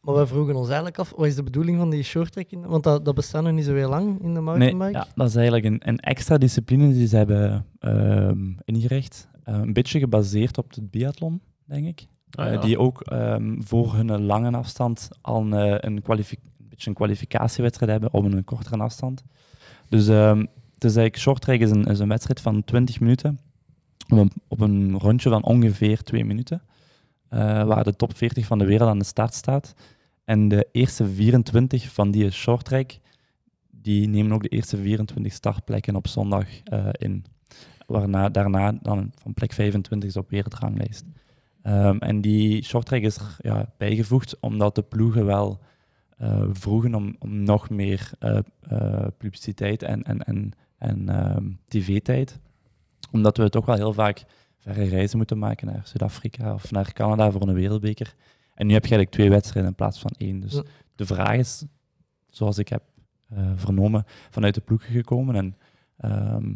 Maar 0.00 0.14
wij 0.14 0.26
vroegen 0.26 0.54
ons 0.54 0.66
eigenlijk 0.66 0.98
af, 0.98 1.12
wat 1.16 1.26
is 1.26 1.34
de 1.34 1.42
bedoeling 1.42 1.78
van 1.78 1.90
die 1.90 2.02
shorttrack? 2.02 2.50
In, 2.50 2.66
want 2.66 2.84
dat, 2.84 3.04
dat 3.04 3.14
bestaat 3.14 3.42
nog 3.42 3.52
niet 3.52 3.64
zo 3.64 3.74
heel 3.74 3.88
lang 3.88 4.22
in 4.22 4.34
de 4.34 4.40
mountainbike. 4.40 4.84
Nee, 4.90 4.92
ja, 4.92 5.06
dat 5.14 5.28
is 5.28 5.34
eigenlijk 5.34 5.64
een, 5.64 5.80
een 5.84 5.98
extra 5.98 6.38
discipline 6.38 6.92
die 6.92 7.06
ze 7.06 7.16
hebben 7.16 7.66
ehm, 7.78 8.52
ingericht. 8.64 9.28
Eh, 9.44 9.54
een 9.54 9.72
beetje 9.72 9.98
gebaseerd 9.98 10.58
op 10.58 10.70
het 10.70 10.90
biathlon, 10.90 11.40
denk 11.64 11.86
ik. 11.86 12.06
Ah, 12.30 12.46
Eh, 12.46 12.52
ja. 12.52 12.60
die 12.60 12.78
ook 12.78 13.00
ehm, 13.00 13.60
voor 13.60 13.94
hun 13.94 14.22
lange 14.22 14.56
afstand 14.56 15.08
al 15.20 15.40
een, 15.40 15.52
eh, 15.52 15.66
een, 15.70 16.02
een 16.06 16.26
beetje 16.68 16.88
een 16.90 16.94
kwalificatiewedstrijd 16.94 17.90
hebben 17.90 18.12
op 18.12 18.24
een 18.24 18.44
kortere 18.44 18.76
afstand. 18.76 19.24
Dus 19.88 20.08
ehm, 20.08 20.38
het 20.38 20.84
is 20.84 20.96
eigenlijk, 20.96 21.16
shorttrack 21.18 21.60
is 21.60 21.70
een, 21.70 21.84
is 21.84 21.98
een 21.98 22.08
wedstrijd 22.08 22.40
van 22.40 22.64
20 22.64 23.00
minuten 23.00 23.38
op 24.08 24.18
een, 24.18 24.30
op 24.48 24.60
een 24.60 24.98
rondje 24.98 25.30
van 25.30 25.44
ongeveer 25.44 26.02
2 26.02 26.24
minuten, 26.24 26.62
waar 27.28 27.84
de 27.84 27.96
top 27.96 28.16
40 28.16 28.46
van 28.46 28.58
de 28.58 28.64
wereld 28.64 28.90
aan 28.90 28.98
de 28.98 29.04
start 29.04 29.34
staat. 29.34 29.74
En 30.24 30.48
de 30.48 30.68
eerste 30.72 31.08
24 31.08 31.92
van 31.92 32.10
die 32.10 32.30
shorttrack, 32.30 32.98
die 33.70 34.08
nemen 34.08 34.32
ook 34.32 34.42
de 34.42 34.48
eerste 34.48 34.76
24 34.76 35.32
startplekken 35.32 35.96
op 35.96 36.06
zondag 36.08 36.46
eh, 36.64 36.88
in. 36.92 37.24
Waarna 37.86 38.28
daarna 38.28 38.72
dan 38.82 39.12
van 39.22 39.34
plek 39.34 39.52
25 39.52 40.08
is 40.08 40.16
op 40.16 40.30
wereldranglijst. 40.30 41.04
Ehm, 41.62 41.96
en 41.98 42.20
die 42.20 42.64
shorttrack 42.64 43.02
is 43.02 43.16
er 43.16 43.36
ja, 43.38 43.72
bijgevoegd 43.76 44.40
omdat 44.40 44.74
de 44.74 44.82
ploegen 44.82 45.26
wel 45.26 45.60
eh, 46.18 46.42
vroegen 46.52 46.94
om, 46.94 47.16
om 47.18 47.42
nog 47.42 47.70
meer 47.70 48.10
eh, 48.18 48.38
eh, 48.60 49.06
publiciteit 49.18 49.82
en, 49.82 50.02
en, 50.02 50.22
en, 50.22 50.52
en 50.78 51.08
ehm, 51.08 51.50
tv-tijd. 51.68 52.38
Omdat 53.12 53.36
we 53.36 53.48
toch 53.48 53.66
wel 53.66 53.76
heel 53.76 53.92
vaak 53.92 54.24
verre 54.58 54.84
reizen 54.84 55.16
moeten 55.16 55.38
maken 55.38 55.66
naar 55.66 55.80
Zuid-Afrika 55.84 56.54
of 56.54 56.70
naar 56.70 56.92
Canada 56.92 57.30
voor 57.30 57.42
een 57.48 57.54
wereldbeker. 57.54 58.14
En 58.54 58.66
nu 58.66 58.72
heb 58.72 58.84
je 58.84 58.90
eigenlijk 58.90 59.10
twee 59.10 59.30
wedstrijden 59.30 59.70
in 59.70 59.76
plaats 59.76 59.98
van 60.00 60.10
één. 60.16 60.40
Dus 60.40 60.62
de 60.96 61.06
vraag 61.06 61.36
is, 61.36 61.64
zoals 62.26 62.58
ik 62.58 62.68
heb 62.68 62.82
eh, 63.28 63.50
vernomen, 63.56 64.04
vanuit 64.30 64.54
de 64.54 64.60
ploegen 64.60 64.92
gekomen. 64.92 65.34
En 65.36 65.56
ehm, 65.96 66.54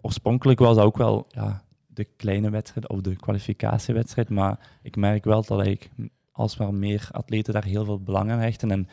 oorspronkelijk 0.00 0.58
was 0.58 0.76
dat 0.76 0.84
ook 0.84 0.96
wel 0.96 1.26
ja, 1.28 1.62
de 1.86 2.04
kleine 2.04 2.50
wedstrijd 2.50 2.88
of 2.88 3.00
de 3.00 3.16
kwalificatiewedstrijd. 3.16 4.28
Maar 4.28 4.58
ik 4.82 4.96
merk 4.96 5.24
wel 5.24 5.44
dat 5.44 5.66
ik 5.66 5.90
alsmaar 6.32 6.74
meer 6.74 7.08
atleten 7.10 7.52
daar 7.52 7.64
heel 7.64 7.84
veel 7.84 8.00
belang 8.00 8.30
aan 8.30 8.38
hechten. 8.38 8.70
En 8.70 8.88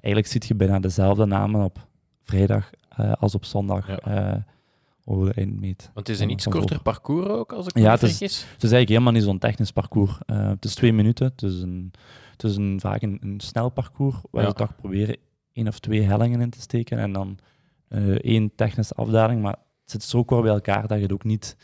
eigenlijk 0.00 0.26
ziet 0.26 0.46
je 0.46 0.54
bijna 0.54 0.78
dezelfde 0.80 1.26
namen 1.26 1.64
op 1.64 1.86
vrijdag 2.22 2.70
eh, 2.88 3.12
als 3.12 3.34
op 3.34 3.44
zondag 3.44 3.86
Ja. 3.88 3.98
eh, 3.98 4.42
over 5.08 5.26
de 5.26 5.34
eindmeet. 5.40 5.90
Want 5.94 6.06
het 6.06 6.16
is 6.16 6.22
een 6.22 6.30
iets 6.30 6.46
korter 6.46 6.82
parcours 6.82 7.26
ook, 7.28 7.52
als 7.52 7.66
ik 7.66 7.74
me 7.74 7.80
Ja, 7.80 7.90
niet 7.92 8.00
het 8.00 8.10
is- 8.10 8.16
vergis. 8.16 8.36
Het 8.40 8.62
is 8.62 8.70
eigenlijk 8.72 8.88
helemaal 8.88 9.12
niet 9.12 9.22
zo'n 9.22 9.38
technisch 9.38 9.70
parcours. 9.72 10.18
Eh, 10.26 10.48
het 10.48 10.64
is 10.64 10.74
twee 10.74 10.92
minuten. 10.92 11.26
Het 11.26 11.42
is, 11.42 11.60
een, 11.60 11.92
het 12.32 12.42
is 12.44 12.56
een, 12.56 12.80
vaak 12.80 13.02
een, 13.02 13.18
een 13.20 13.40
snel 13.40 13.68
parcours 13.68 14.16
waar 14.30 14.42
Ja. 14.42 14.48
je 14.48 14.54
toch 14.54 14.76
proberen 14.76 15.16
één 15.52 15.68
of 15.68 15.78
twee 15.78 16.02
hellingen 16.02 16.40
in 16.40 16.50
te 16.50 16.60
steken 16.60 16.98
en 16.98 17.12
dan 17.12 17.38
eh, 17.88 18.08
één 18.08 18.54
technische 18.54 18.94
afdaling. 18.94 19.42
Maar 19.42 19.56
het 19.82 19.90
zit 19.90 20.02
zo 20.02 20.24
kort 20.24 20.42
bij 20.42 20.52
elkaar 20.52 20.86
dat 20.86 20.96
je 20.96 21.02
het 21.02 21.12
ook 21.12 21.24
niet 21.24 21.56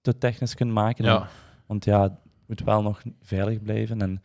te 0.00 0.18
technisch 0.18 0.54
kunt 0.54 0.72
maken. 0.72 1.04
Ja. 1.04 1.28
Want 1.66 1.84
ja, 1.84 2.02
het 2.02 2.12
moet 2.46 2.60
wel 2.62 2.82
nog 2.82 3.02
veilig 3.22 3.62
blijven. 3.62 4.00
En 4.02 4.22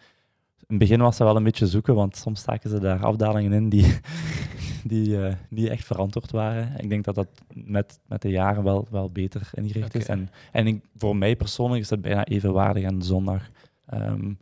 het 0.72 0.80
begin 0.80 1.00
was 1.02 1.18
dat 1.18 1.28
wel 1.28 1.36
een 1.36 1.44
beetje 1.44 1.68
zoeken, 1.68 1.96
want 1.96 2.16
soms 2.18 2.40
staken 2.40 2.70
ze 2.70 2.80
daar 2.80 3.04
afdalingen 3.06 3.54
in 3.54 3.70
die, 3.70 4.00
die 4.84 5.26
eh, 5.26 5.34
niet 5.50 5.68
echt 5.68 5.86
verantwoord 5.86 6.32
waren. 6.32 6.74
Ik 6.78 6.90
denk 6.90 7.04
dat 7.06 7.16
dat 7.16 7.28
met, 7.54 8.00
met 8.08 8.22
de 8.22 8.30
jaren 8.30 8.64
wel, 8.64 8.88
wel 8.92 9.10
beter 9.12 9.50
ingericht 9.54 9.96
is. 9.96 10.06
En, 10.06 10.30
en 10.52 10.68
ik, 10.68 10.84
voor 10.98 11.16
mij 11.16 11.36
persoonlijk 11.36 11.82
is 11.82 11.88
dat 11.88 12.02
bijna 12.02 12.26
evenwaardig 12.26 12.86
aan 12.86 13.02
zondag. 13.04 13.50
Ehm, 13.86 14.34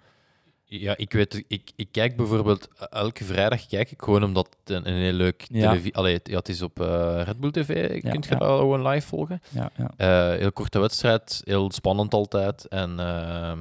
Ja, 0.71 0.97
ik 0.97 1.13
weet, 1.13 1.43
ik, 1.47 1.71
ik 1.75 1.87
kijk 1.91 2.15
bijvoorbeeld 2.15 2.67
elke 2.89 3.23
vrijdag 3.23 3.67
kijk 3.67 3.91
ik 3.91 4.01
gewoon 4.01 4.23
omdat 4.23 4.49
het 4.59 4.75
een, 4.75 4.87
een 4.89 4.95
heel 4.97 5.13
leuk 5.13 5.45
Ja. 5.51 5.59
televisie. 5.61 5.95
Allee, 5.95 6.13
het, 6.13 6.27
ja, 6.27 6.37
het 6.37 6.49
is 6.49 6.61
op 6.61 6.79
eh, 6.79 7.21
Red 7.25 7.39
Bull 7.39 7.51
TV. 7.51 8.01
Ja, 8.03 8.11
Kunt 8.11 8.25
je 8.25 8.31
ja. 8.33 8.37
dat 8.39 8.57
gewoon 8.59 8.87
live 8.87 9.07
volgen? 9.07 9.41
ja, 9.49 9.71
ja. 9.75 9.91
Eh, 10.33 10.39
heel 10.39 10.51
korte 10.51 10.79
wedstrijd, 10.79 11.41
heel 11.45 11.71
spannend 11.71 12.13
altijd. 12.13 12.65
En 12.67 12.99
ehm, 12.99 13.59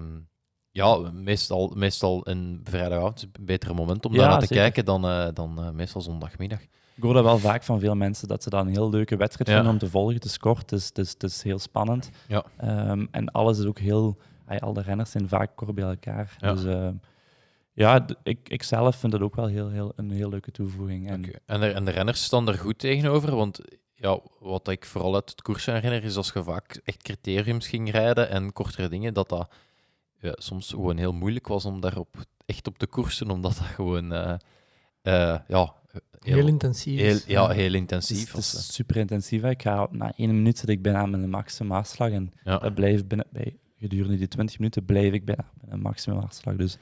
ja, 0.78 1.10
meestal, 1.12 1.72
meestal 1.74 2.20
een 2.28 2.60
vrijdagavond 2.64 3.16
is 3.16 3.22
een 3.22 3.44
betere 3.44 3.74
moment 3.74 4.06
om 4.06 4.12
Ja, 4.12 4.18
daar 4.18 4.28
naar 4.28 4.38
te 4.38 4.46
zeker. 4.46 4.62
kijken 4.62 4.84
dan, 4.84 5.04
eh, 5.04 5.26
dan 5.34 5.58
eh, 5.62 5.70
meestal 5.70 6.00
zondagmiddag. 6.00 6.60
Ik 6.94 7.02
hoor 7.04 7.14
dat 7.14 7.24
wel 7.24 7.38
vaak 7.38 7.62
van 7.62 7.80
veel 7.80 7.94
mensen, 7.94 8.28
dat 8.28 8.42
ze 8.42 8.50
dat 8.50 8.60
een 8.66 8.72
heel 8.72 8.90
leuke 8.90 9.16
wedstrijd 9.16 9.48
Ja. 9.48 9.54
vinden 9.54 9.72
om 9.72 9.78
te 9.78 9.90
volgen. 9.90 10.14
Het 10.14 10.24
is 10.24 10.38
kort, 10.38 10.70
het 10.70 10.72
is, 10.72 10.86
het 10.88 10.98
is, 10.98 11.10
het 11.10 11.22
is 11.22 11.42
heel 11.42 11.58
spannend. 11.58 12.10
Ja. 12.28 12.44
Ehm, 12.56 13.06
en 13.10 13.30
alles 13.30 13.58
is 13.58 13.64
ook 13.64 13.78
heel... 13.78 14.16
al 14.60 14.72
de 14.72 14.82
renners 14.82 15.10
zijn 15.10 15.28
vaak 15.28 15.50
kort 15.56 15.74
bij 15.74 15.84
elkaar. 15.84 16.36
Ja. 16.38 16.52
Dus 16.54 16.64
ehm, 16.64 16.94
ja, 17.72 18.06
ik, 18.22 18.48
ik 18.48 18.62
zelf 18.62 18.96
vind 18.96 19.12
het 19.12 19.22
ook 19.22 19.36
wel 19.36 19.46
heel, 19.46 19.68
heel, 19.68 19.92
een 19.96 20.10
heel 20.10 20.28
leuke 20.28 20.50
toevoeging. 20.50 21.08
En. 21.10 21.24
En, 21.46 21.60
de, 21.60 21.70
en 21.70 21.84
de 21.84 21.90
renners 21.90 22.22
staan 22.22 22.48
er 22.48 22.54
goed 22.58 22.78
tegenover, 22.78 23.36
want 23.36 23.60
ja, 23.94 24.18
wat 24.40 24.68
ik 24.68 24.84
vooral 24.84 25.14
uit 25.14 25.30
het 25.30 25.42
koers 25.42 25.66
herinner, 25.66 26.04
is 26.04 26.16
als 26.16 26.30
je 26.34 26.42
vaak 26.42 26.80
echt 26.84 27.02
criteriums 27.02 27.68
ging 27.68 27.90
rijden 27.90 28.28
en 28.30 28.52
kortere 28.52 28.88
dingen, 28.88 29.14
dat 29.14 29.28
dat 29.28 29.50
ja, 30.20 30.33
soms 30.37 30.70
gewoon 30.70 30.96
heel 30.96 31.12
moeilijk 31.12 31.46
was 31.46 31.64
om 31.64 31.81
daarop 31.81 32.16
echt 32.46 32.66
op 32.66 32.78
te 32.78 32.87
koersen, 32.87 33.31
omdat 33.31 33.57
dat 33.57 33.66
gewoon 33.66 34.12
eh, 34.12 34.35
eh, 35.02 35.38
ja, 35.48 35.76
Heel, 36.18 36.46
intensief. 36.46 37.00
heel, 37.00 37.14
is. 37.14 37.24
ja, 37.26 37.48
heel 37.48 37.64
Het 37.64 37.72
is, 37.74 37.81
intensief 37.81 38.28
het 38.33 38.38
is 38.40 38.74
super 38.74 38.96
intensief. 38.96 39.42
hè. 39.42 39.50
Ik 39.50 39.62
ga, 39.62 39.88
na 39.90 40.12
één 40.16 40.28
minuut 40.35 40.59
zit 40.59 40.68
ik 40.68 40.83
bijna 40.83 41.07
met 41.07 41.22
een 41.22 41.31
maximum 41.31 41.72
hartslag. 41.72 42.11
En 42.11 42.33
Ja. 42.44 42.59
dat 42.59 42.74
blijft 42.74 43.09
binnen, 43.09 43.26
bij, 43.31 43.57
gedurende 43.78 44.16
die 44.16 44.28
20 44.28 44.59
minuten 44.59 44.85
blijf 44.85 45.12
ik 45.12 45.24
bijna 45.24 45.44
met 45.61 45.72
een 45.72 45.81
maximum 45.81 46.18
hartslag. 46.18 46.57
Dus 46.57 46.72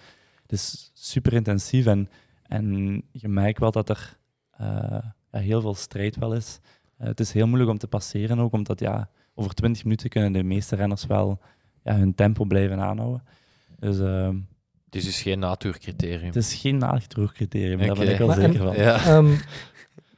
het 0.43 0.53
is 0.53 0.91
super 0.95 1.33
intensief. 1.33 1.87
En, 1.87 2.09
en 2.43 3.03
je 3.13 3.29
merkt 3.29 3.59
wel 3.59 3.71
dat 3.71 3.89
er 3.89 4.19
eh, 4.51 4.99
heel 5.31 5.61
veel 5.61 5.75
strijd 5.75 6.17
wel 6.17 6.35
is. 6.35 6.59
Het 6.97 7.21
is 7.21 7.33
heel 7.33 7.47
moeilijk 7.47 7.71
om 7.71 7.79
te 7.79 7.89
passeren 7.89 8.39
ook, 8.39 8.53
omdat 8.53 8.81
ja, 8.81 9.11
over 9.35 9.55
20 9.55 9.83
minuten 9.85 10.09
kunnen 10.09 10.33
de 10.33 10.43
meeste 10.43 10.77
renners 10.77 11.07
wel 11.07 11.41
ja, 11.87 11.97
hun 11.97 12.15
tempo 12.15 12.45
blijven 12.45 12.81
aanhouden. 12.81 13.23
Dus 13.79 13.99
ehm, 13.99 14.37
Het 14.85 14.95
is 14.95 15.05
dus 15.05 15.23
geen 15.23 15.39
natuurcriterium. 15.39 16.27
het 16.27 16.37
is 16.37 16.55
geen 16.55 16.79
criterium, 17.33 17.79
daar 17.79 17.95
ben 17.95 18.11
ik 18.13 18.19
wel 18.19 18.27
Maar 18.27 18.37
zeker 18.41 18.61
en- 18.61 18.67
van. 18.75 18.77
Ja. 18.77 19.05
Ehm, 19.05 19.35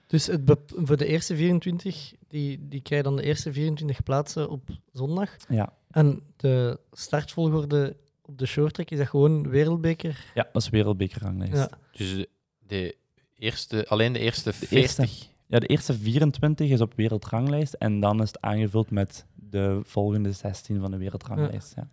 dus 0.07 0.27
het 0.27 0.45
voor 0.75 0.97
de 0.97 1.07
eerste 1.07 1.37
24, 1.37 2.13
die, 2.29 2.69
die 2.69 2.81
krijgen 2.81 3.09
dan 3.09 3.17
de 3.17 3.23
eerste 3.23 3.53
24 3.53 4.03
plaatsen 4.03 4.51
op 4.51 4.69
zondag. 4.93 5.37
Ja. 5.49 5.73
En 5.91 6.23
de 6.37 6.79
startvolgorde 6.93 7.97
op 8.23 8.39
de 8.39 8.47
shorttrack 8.47 8.91
is 8.91 8.99
dat 8.99 9.09
gewoon 9.09 9.49
wereldbeker. 9.49 10.25
ja, 10.35 10.49
dat 10.53 10.63
is 10.63 10.69
wereldbekerranglijst. 10.69 11.53
Ja. 11.55 11.71
Dus 11.93 12.13
de, 12.15 12.29
de 12.67 12.97
eerste, 13.39 13.87
alleen 13.89 14.13
de 14.13 14.19
eerste 14.19 14.53
De 14.61 14.67
eerste. 14.69 15.09
40. 15.49 15.59
Ja, 15.59 15.59
de 15.59 15.67
eerste 15.67 15.95
24 15.95 16.71
is 16.71 16.81
op 16.81 16.93
wereldranglijst 16.97 17.73
en 17.73 18.01
dan 18.01 18.23
is 18.23 18.29
het 18.29 18.41
aangevuld 18.41 18.91
met 18.91 19.27
de 19.35 19.81
volgende 19.83 20.33
16 20.33 20.81
van 20.81 20.91
de 20.91 20.97
wereldranglijst. 20.97 21.73
Ja. 21.77 21.89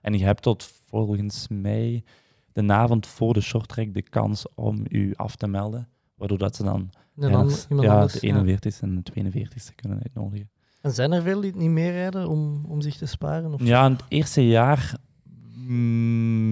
En 0.00 0.18
je 0.18 0.24
hebt 0.24 0.42
tot 0.42 0.64
volgens 0.86 1.48
mij 1.48 2.04
de 2.52 2.72
avond 2.72 3.06
voor 3.06 3.34
de 3.34 3.40
shorttrack 3.40 3.94
de 3.94 4.02
kans 4.02 4.46
om 4.54 4.84
u 4.88 5.14
af 5.14 5.36
te 5.36 5.46
melden, 5.46 5.88
waardoor 6.14 6.38
dat 6.38 6.56
ze 6.56 6.62
dan 6.62 6.90
iemand 7.16 7.66
ja, 7.68 7.94
anders. 7.94 8.12
de 8.12 8.26
ja. 8.26 8.56
41ste 8.56 8.80
en 8.80 9.02
de 9.02 9.32
42ste 9.32 9.74
kunnen 9.74 9.98
uitnodigen. 10.02 10.50
En 10.80 10.92
zijn 10.92 11.12
er 11.12 11.22
veel 11.22 11.40
die 11.40 11.50
het 11.50 11.58
niet 11.58 11.70
meer 11.70 11.92
rijden 11.92 12.28
om, 12.28 12.64
om 12.68 12.80
zich 12.80 12.96
te 12.96 13.06
sparen? 13.06 13.52
Of 13.52 13.64
Ja, 13.64 13.86
in 13.86 13.92
het 13.92 14.04
eerste 14.08 14.46
jaar 14.46 14.96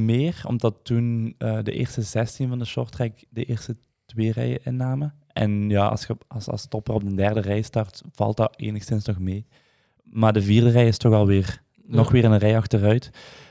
meer, 0.05 0.43
omdat 0.47 0.75
toen 0.83 1.35
eh, 1.39 1.59
de 1.63 1.73
eerste 1.73 2.03
16 2.03 2.49
van 2.49 2.59
de 2.59 2.65
shorttrack 2.65 3.13
de 3.31 3.45
eerste 3.45 3.77
twee 4.07 4.33
rijen 4.33 4.65
innamen. 4.65 5.15
En 5.41 5.71
ja, 5.71 5.87
als 5.87 6.07
je 6.07 6.17
als, 6.29 6.49
als 6.49 6.67
topper 6.67 6.95
op 6.95 7.05
de 7.05 7.15
derde 7.15 7.41
rij 7.41 7.63
start, 7.63 8.03
valt 8.13 8.37
dat 8.37 8.55
enigszins 8.57 9.05
nog 9.05 9.19
mee. 9.19 9.47
Maar 10.03 10.33
de 10.33 10.43
vierde 10.43 10.71
rij 10.71 10.87
is 10.87 10.97
toch 10.99 11.13
alweer 11.13 11.63
nog 11.87 12.11
weer 12.11 12.25
een 12.25 12.39
rij 12.39 12.57
achteruit. 12.57 13.11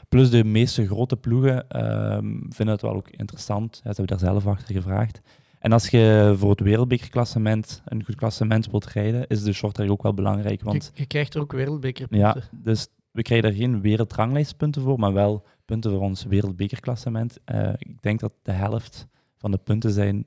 Plus 0.10 0.30
de 0.30 0.44
meeste 0.44 0.88
grote 0.88 1.18
ploegen 1.18 1.70
ehm, 1.70 2.28
vinden 2.50 2.76
het 2.76 2.82
wel 2.82 2.96
ook 2.96 3.10
interessant. 3.10 3.76
Ja, 3.84 3.94
ze 3.94 4.02
hebben 4.02 4.18
daar 4.18 4.30
zelf 4.32 4.48
achter 4.48 4.76
gevraagd. 4.76 5.22
En 5.60 5.72
als 5.72 5.90
je 5.90 6.34
voor 6.38 6.50
het 6.50 6.60
wereldbekerklassement 6.60 7.82
een 7.86 8.06
goed 8.06 8.16
klassement 8.16 8.72
wilt 8.72 8.86
rijden, 8.86 9.28
is 9.28 9.44
de 9.44 9.54
shorttrack 9.54 9.92
ook 9.92 10.04
wel 10.04 10.14
belangrijk. 10.14 10.62
Want 10.62 10.92
Je, 10.94 11.02
je 11.02 11.08
krijgt 11.08 11.34
er 11.36 11.42
ook 11.42 11.52
wereldbekerpunten. 11.52 12.28
ja, 12.28 12.60
dus 12.64 12.88
we 13.12 13.22
krijgen 13.22 13.50
er 13.50 13.56
geen 13.56 13.82
wereldranglijstpunten 13.82 14.82
voor, 14.82 15.00
maar 15.00 15.14
wel 15.14 15.46
punten 15.66 15.92
voor 15.92 16.02
ons 16.02 16.24
wereldbekerklassement. 16.24 17.38
Eh, 17.46 17.74
ik 17.78 18.02
denk 18.02 18.20
dat 18.20 18.34
de 18.42 18.52
helft 18.52 19.08
van 19.38 19.52
de 19.52 19.58
punten 19.58 19.92
zijn 19.92 20.26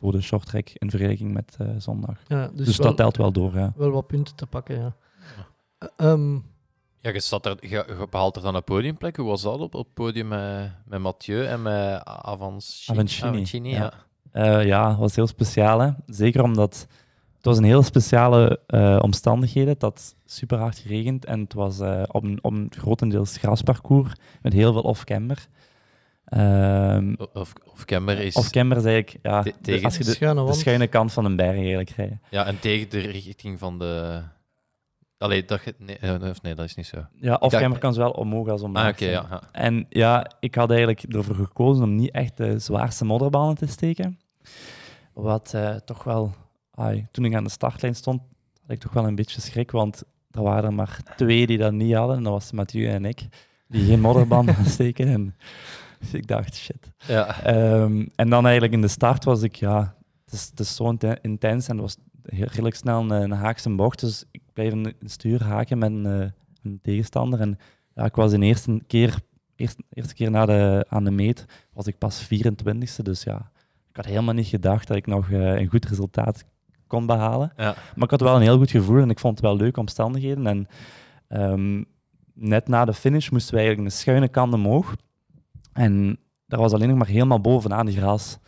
voor 0.00 0.12
de 0.12 0.20
shorttrack 0.20 0.68
in 0.68 0.90
vergelijking 0.90 1.32
met 1.32 1.56
eh, 1.58 1.66
zondag. 1.78 2.18
Ja, 2.28 2.50
dus 2.54 2.66
Dus, 2.66 2.76
wel, 2.76 2.86
dat 2.86 2.96
telt 2.96 3.16
wel 3.16 3.32
door, 3.32 3.54
ja. 3.54 3.72
wel 3.76 3.90
wat 3.90 4.06
punten 4.06 4.34
te 4.34 4.46
pakken, 4.46 4.78
ja. 4.78 4.94
Eh, 5.78 5.88
ehm, 5.96 6.34
Ja, 6.98 7.12
je, 7.12 7.20
zat 7.20 7.46
er, 7.46 7.56
je, 7.60 7.68
je 7.68 8.06
behaalt 8.10 8.36
er 8.36 8.42
dan 8.42 8.54
een 8.54 8.64
podiumplek. 8.64 9.16
Hoe 9.16 9.26
was 9.28 9.42
dat 9.42 9.60
op, 9.60 9.74
op 9.74 9.84
het 9.84 9.94
podium 9.94 10.28
met, 10.28 10.72
met 10.84 11.00
Mathieu 11.00 11.44
en 11.46 11.62
met 11.62 12.04
Avancini? 12.04 12.98
Avancini, 12.98 13.70
ja. 13.70 13.78
ja. 13.78 13.92
Eh, 14.32 14.66
ja, 14.66 14.88
het 14.88 14.98
was 14.98 15.16
heel 15.16 15.26
speciaal. 15.26 15.80
Hè? 15.80 15.90
Zeker 16.06 16.42
omdat 16.42 16.86
het 17.36 17.44
was 17.44 17.58
een 17.58 17.64
heel 17.64 17.82
speciale 17.82 18.60
eh 18.66 18.98
omstandigheden. 19.00 19.72
Het 19.72 19.82
had 19.82 20.14
super 20.24 20.58
hard 20.58 20.78
geregend 20.78 21.24
en 21.24 21.40
het 21.40 21.52
was 21.52 21.80
eh, 21.80 22.02
op, 22.06 22.22
een, 22.22 22.38
op 22.42 22.52
een 22.52 22.70
grotendeels 22.70 23.36
grasparcours 23.36 24.12
met 24.42 24.52
heel 24.52 24.72
veel 24.72 24.82
off-camber. 24.82 25.48
Ehm 26.30 27.14
Of, 27.32 27.52
of 27.72 27.84
Kemmer 27.84 28.18
is... 28.18 28.34
off-camber 28.36 28.76
is 28.78 28.84
eigenlijk 28.84 29.18
ja, 29.22 29.42
Te- 29.42 29.54
tegen- 29.62 29.84
als 29.84 29.96
je 29.96 30.04
de, 30.04 30.10
schuine 30.10 30.44
de 30.44 30.52
schuine 30.52 30.86
kant 30.86 31.12
van 31.12 31.24
een 31.24 31.36
berg 31.36 31.56
eigenlijk 31.56 31.90
rijden. 31.90 32.20
Ja, 32.30 32.46
en 32.46 32.58
tegen 32.60 32.88
de 32.90 32.98
richting 32.98 33.58
van 33.58 33.78
de... 33.78 34.20
Allee, 35.18 35.44
dat, 35.44 35.60
nee, 35.78 35.96
eh, 35.98 36.28
of 36.30 36.42
nee, 36.42 36.54
dat 36.54 36.64
is 36.64 36.74
niet 36.74 36.86
zo. 36.86 37.06
Ja, 37.14 37.34
off-camber 37.34 37.68
dacht- 37.68 37.80
kan 37.80 37.94
zowel 37.94 38.10
omhoog 38.10 38.48
als 38.48 38.62
omlaag 38.62 38.92
Ah, 38.92 38.98
ja. 38.98 39.10
ja. 39.30 39.42
En 39.52 39.86
ja, 39.88 40.30
ik 40.40 40.54
had 40.54 40.70
eigenlijk 40.70 41.02
ervoor 41.02 41.34
gekozen 41.34 41.84
om 41.84 41.96
niet 41.96 42.10
echt 42.10 42.36
de 42.36 42.58
zwaarste 42.58 43.04
modderbanen 43.04 43.54
te 43.54 43.66
steken. 43.66 44.18
Wat 45.12 45.54
eh, 45.54 45.74
toch 45.74 46.04
wel... 46.04 46.34
ai, 46.74 47.06
toen 47.10 47.24
ik 47.24 47.34
aan 47.34 47.44
de 47.44 47.50
startlijn 47.50 47.94
stond, 47.94 48.20
had 48.62 48.70
ik 48.70 48.78
toch 48.80 48.92
wel 48.92 49.06
een 49.06 49.14
beetje 49.14 49.40
schrik, 49.40 49.70
want 49.70 50.02
er 50.30 50.42
waren 50.42 50.64
er 50.64 50.74
maar 50.74 50.98
twee 51.16 51.46
die 51.46 51.58
dat 51.58 51.72
niet 51.72 51.94
hadden. 51.94 52.16
En 52.16 52.22
dat 52.22 52.32
was 52.32 52.52
Mathieu 52.52 52.88
en 52.88 53.04
ik, 53.04 53.20
die 53.68 53.84
geen 53.86 54.00
modderband 54.00 54.50
gaan 54.56 54.64
steken. 54.64 55.08
En 55.08 55.36
dus 56.00 56.14
ik 56.14 56.26
dacht, 56.26 56.56
shit. 56.56 56.92
Ja. 57.06 57.42
Ehm, 57.42 58.06
en 58.14 58.30
dan 58.30 58.44
eigenlijk 58.44 58.72
in 58.72 58.80
de 58.80 58.88
start 58.88 59.24
was 59.24 59.42
ik, 59.42 59.54
ja, 59.54 59.94
het 60.24 60.34
is, 60.34 60.46
het 60.50 60.60
is 60.60 60.76
zo 60.76 60.88
inten- 60.88 61.20
intens 61.20 61.68
en 61.68 61.74
het 61.74 61.82
was 61.82 61.96
heel, 62.22 62.46
redelijk 62.46 62.74
snel 62.76 63.00
een, 63.00 63.10
een 63.10 63.30
haakse 63.30 63.70
bocht. 63.70 64.00
Dus 64.00 64.24
ik 64.30 64.42
bleef 64.52 64.72
een, 64.72 64.94
stuur 65.04 65.44
haken 65.44 65.78
met 65.78 65.90
een, 65.90 66.06
eh, 66.06 66.28
een 66.62 66.78
tegenstander. 66.82 67.40
En 67.40 67.58
ja, 67.94 68.04
ik 68.04 68.14
was 68.14 68.30
de 68.30 68.38
eerste 68.38 68.80
keer, 68.86 69.20
eerst, 69.56 69.76
eerste 69.92 70.14
keer 70.14 70.30
na 70.30 70.46
de, 70.46 70.86
aan 70.88 71.04
de 71.04 71.10
meet, 71.10 71.44
was 71.72 71.86
ik 71.86 71.98
pas 71.98 72.24
24ste. 72.24 73.02
Dus 73.02 73.22
ja, 73.22 73.50
ik 73.90 73.96
had 73.96 74.06
helemaal 74.06 74.34
niet 74.34 74.46
gedacht 74.46 74.88
dat 74.88 74.96
ik 74.96 75.06
nog 75.06 75.30
eh, 75.30 75.54
een 75.54 75.68
goed 75.68 75.84
resultaat 75.84 76.44
kon 76.86 77.06
behalen. 77.06 77.52
Ja. 77.56 77.74
Maar 77.94 78.04
ik 78.04 78.10
had 78.10 78.20
wel 78.20 78.36
een 78.36 78.42
heel 78.42 78.58
goed 78.58 78.70
gevoel 78.70 79.02
en 79.02 79.10
ik 79.10 79.18
vond 79.18 79.36
het 79.36 79.46
wel 79.46 79.56
leuke 79.56 79.80
omstandigheden. 79.80 80.46
En 80.46 80.68
ehm, 81.28 81.82
net 82.34 82.68
na 82.68 82.84
de 82.84 82.94
finish 82.94 83.28
moesten 83.28 83.54
wij 83.54 83.64
eigenlijk 83.64 83.94
een 83.94 84.00
schuine 84.00 84.28
kant 84.28 84.54
omhoog. 84.54 84.96
En 85.72 86.18
daar 86.46 86.60
was 86.60 86.72
alleen 86.72 86.88
nog 86.88 86.98
maar 86.98 87.06
helemaal 87.06 87.40
bovenaan 87.40 87.86
die 87.86 87.96
gras. 87.96 88.38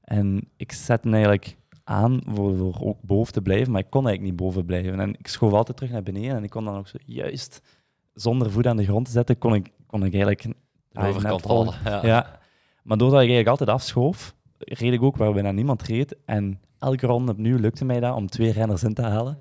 En 0.00 0.48
ik 0.56 0.72
zette 0.72 1.10
eigenlijk 1.10 1.56
aan 1.84 2.20
voor, 2.26 2.56
voor 2.56 2.80
ook 2.80 3.02
boven 3.02 3.32
te 3.32 3.42
blijven, 3.42 3.72
maar 3.72 3.80
ik 3.80 3.90
kon 3.90 4.06
eigenlijk 4.06 4.36
niet 4.36 4.46
boven 4.46 4.64
blijven. 4.64 5.00
En 5.00 5.14
ik 5.18 5.28
schoof 5.28 5.52
altijd 5.52 5.76
terug 5.76 5.92
naar 5.92 6.02
beneden 6.02 6.36
en 6.36 6.44
ik 6.44 6.50
kon 6.50 6.64
dan 6.64 6.76
ook 6.76 6.88
zo 6.88 6.98
juist 7.04 7.62
zonder 8.14 8.50
voet 8.50 8.66
aan 8.66 8.76
de 8.76 8.84
grond 8.84 9.06
te 9.06 9.12
zetten, 9.12 9.38
kon 9.38 9.54
ik, 9.54 9.72
kon 9.86 10.04
ik 10.04 10.12
eigenlijk... 10.12 10.42
De 10.88 11.00
overkant 11.00 11.42
vol- 11.42 11.64
vallen. 11.64 11.74
Ja. 11.84 12.06
ja. 12.06 12.40
Maar 12.82 12.96
doordat 12.96 13.20
ik 13.20 13.28
eigenlijk 13.28 13.48
altijd 13.48 13.70
afschoof, 13.70 14.34
reed 14.58 14.92
ik 14.92 15.02
ook 15.02 15.16
waar 15.16 15.32
bijna 15.32 15.50
niemand 15.50 15.82
reed. 15.82 16.16
En 16.24 16.60
elke 16.78 17.06
ronde 17.06 17.32
opnieuw 17.32 17.58
lukte 17.58 17.84
mij 17.84 18.00
dat 18.00 18.14
om 18.14 18.26
twee 18.26 18.52
renners 18.52 18.82
in 18.82 18.94
te 18.94 19.02
halen. 19.02 19.38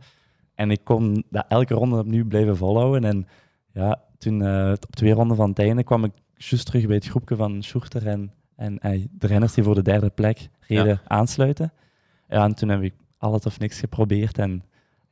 En 0.56 0.72
ik 0.72 0.84
kon 0.84 1.24
dat 1.30 1.46
elke 1.48 1.74
ronde 1.74 1.98
opnieuw 1.98 2.28
blijven 2.28 2.58
volhouden. 2.58 3.04
En 3.04 3.28
ja, 3.74 4.02
toen 4.18 4.42
eh, 4.42 4.72
op 4.72 4.96
twee 4.96 5.14
ronden 5.14 5.38
van 5.38 5.50
het 5.50 5.60
einde 5.60 5.84
kwam 5.84 6.04
ik 6.04 6.12
juist 6.38 6.66
terug 6.66 6.86
bij 6.86 6.96
het 6.96 7.06
groepje 7.08 7.36
van 7.36 7.64
Schurter 7.64 8.08
en, 8.08 8.32
en 8.56 8.80
eh, 8.80 9.06
de 9.12 9.28
renners 9.28 9.54
die 9.54 9.64
voor 9.64 9.76
de 9.76 9.82
derde 9.82 10.10
plek 10.10 10.50
reden 10.60 11.02
aansluiten. 11.08 11.72
Ja, 12.30 12.44
en 12.44 12.54
toen 12.56 12.70
heb 12.70 12.82
ik 12.82 12.94
alles 13.18 13.46
of 13.46 13.60
niks 13.60 13.80
geprobeerd. 13.80 14.38
En 14.38 14.64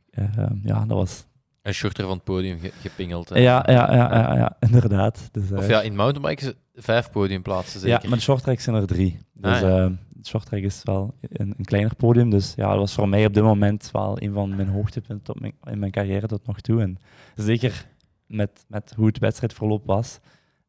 eh, 0.10 0.26
ja, 0.64 0.80
dat 0.86 0.98
was... 0.98 1.26
Een 1.62 1.74
shorter 1.74 2.04
van 2.06 2.14
het 2.14 2.24
podium 2.24 2.60
ge- 2.60 2.72
gepingeld. 2.82 3.30
hè. 3.30 3.40
Ja, 3.40 3.64
ja, 3.68 3.94
ja, 3.94 4.16
ja, 4.16 4.36
ja, 4.36 4.58
inderdaad. 4.60 5.30
Dus, 5.32 5.52
eh, 5.52 5.58
Of 5.58 5.68
ja, 5.68 5.82
in 5.82 5.96
mountainbikes 5.96 6.54
vijf 6.74 7.10
podiumplaatsen 7.12 7.80
zeker. 7.80 8.04
Ja, 8.04 8.10
met 8.10 8.22
shorttrack 8.22 8.60
zijn 8.60 8.76
er 8.76 8.88
drie. 8.88 9.20
Dus 9.34 9.52
Ah, 9.56 9.62
ja. 9.62 9.84
eh, 9.84 9.92
de 10.10 10.28
shorttrack 10.28 10.62
is 10.62 10.82
wel 10.84 11.14
een, 11.22 11.54
een 11.58 11.66
kleiner 11.66 11.96
podium. 11.96 12.30
Dus 12.30 12.54
ja, 12.56 12.70
dat 12.70 12.78
was 12.78 12.94
voor 12.94 13.10
mij 13.10 13.26
op 13.26 13.34
dit 13.34 13.44
moment 13.44 13.90
wel 13.92 14.22
een 14.22 14.34
van 14.34 14.56
mijn 14.56 14.68
hoogtepunten 14.68 15.36
mijn, 15.40 15.54
in 15.64 15.80
mijn 15.80 15.92
carrière 15.92 16.28
tot 16.28 16.46
nog 16.48 16.60
toe. 16.62 16.82
En 16.82 16.98
zeker 17.36 17.86
met, 18.28 18.66
met 18.68 18.94
hoe 18.96 19.06
het 19.08 19.18
wedstrijdverloop 19.20 19.86
was. 19.86 20.20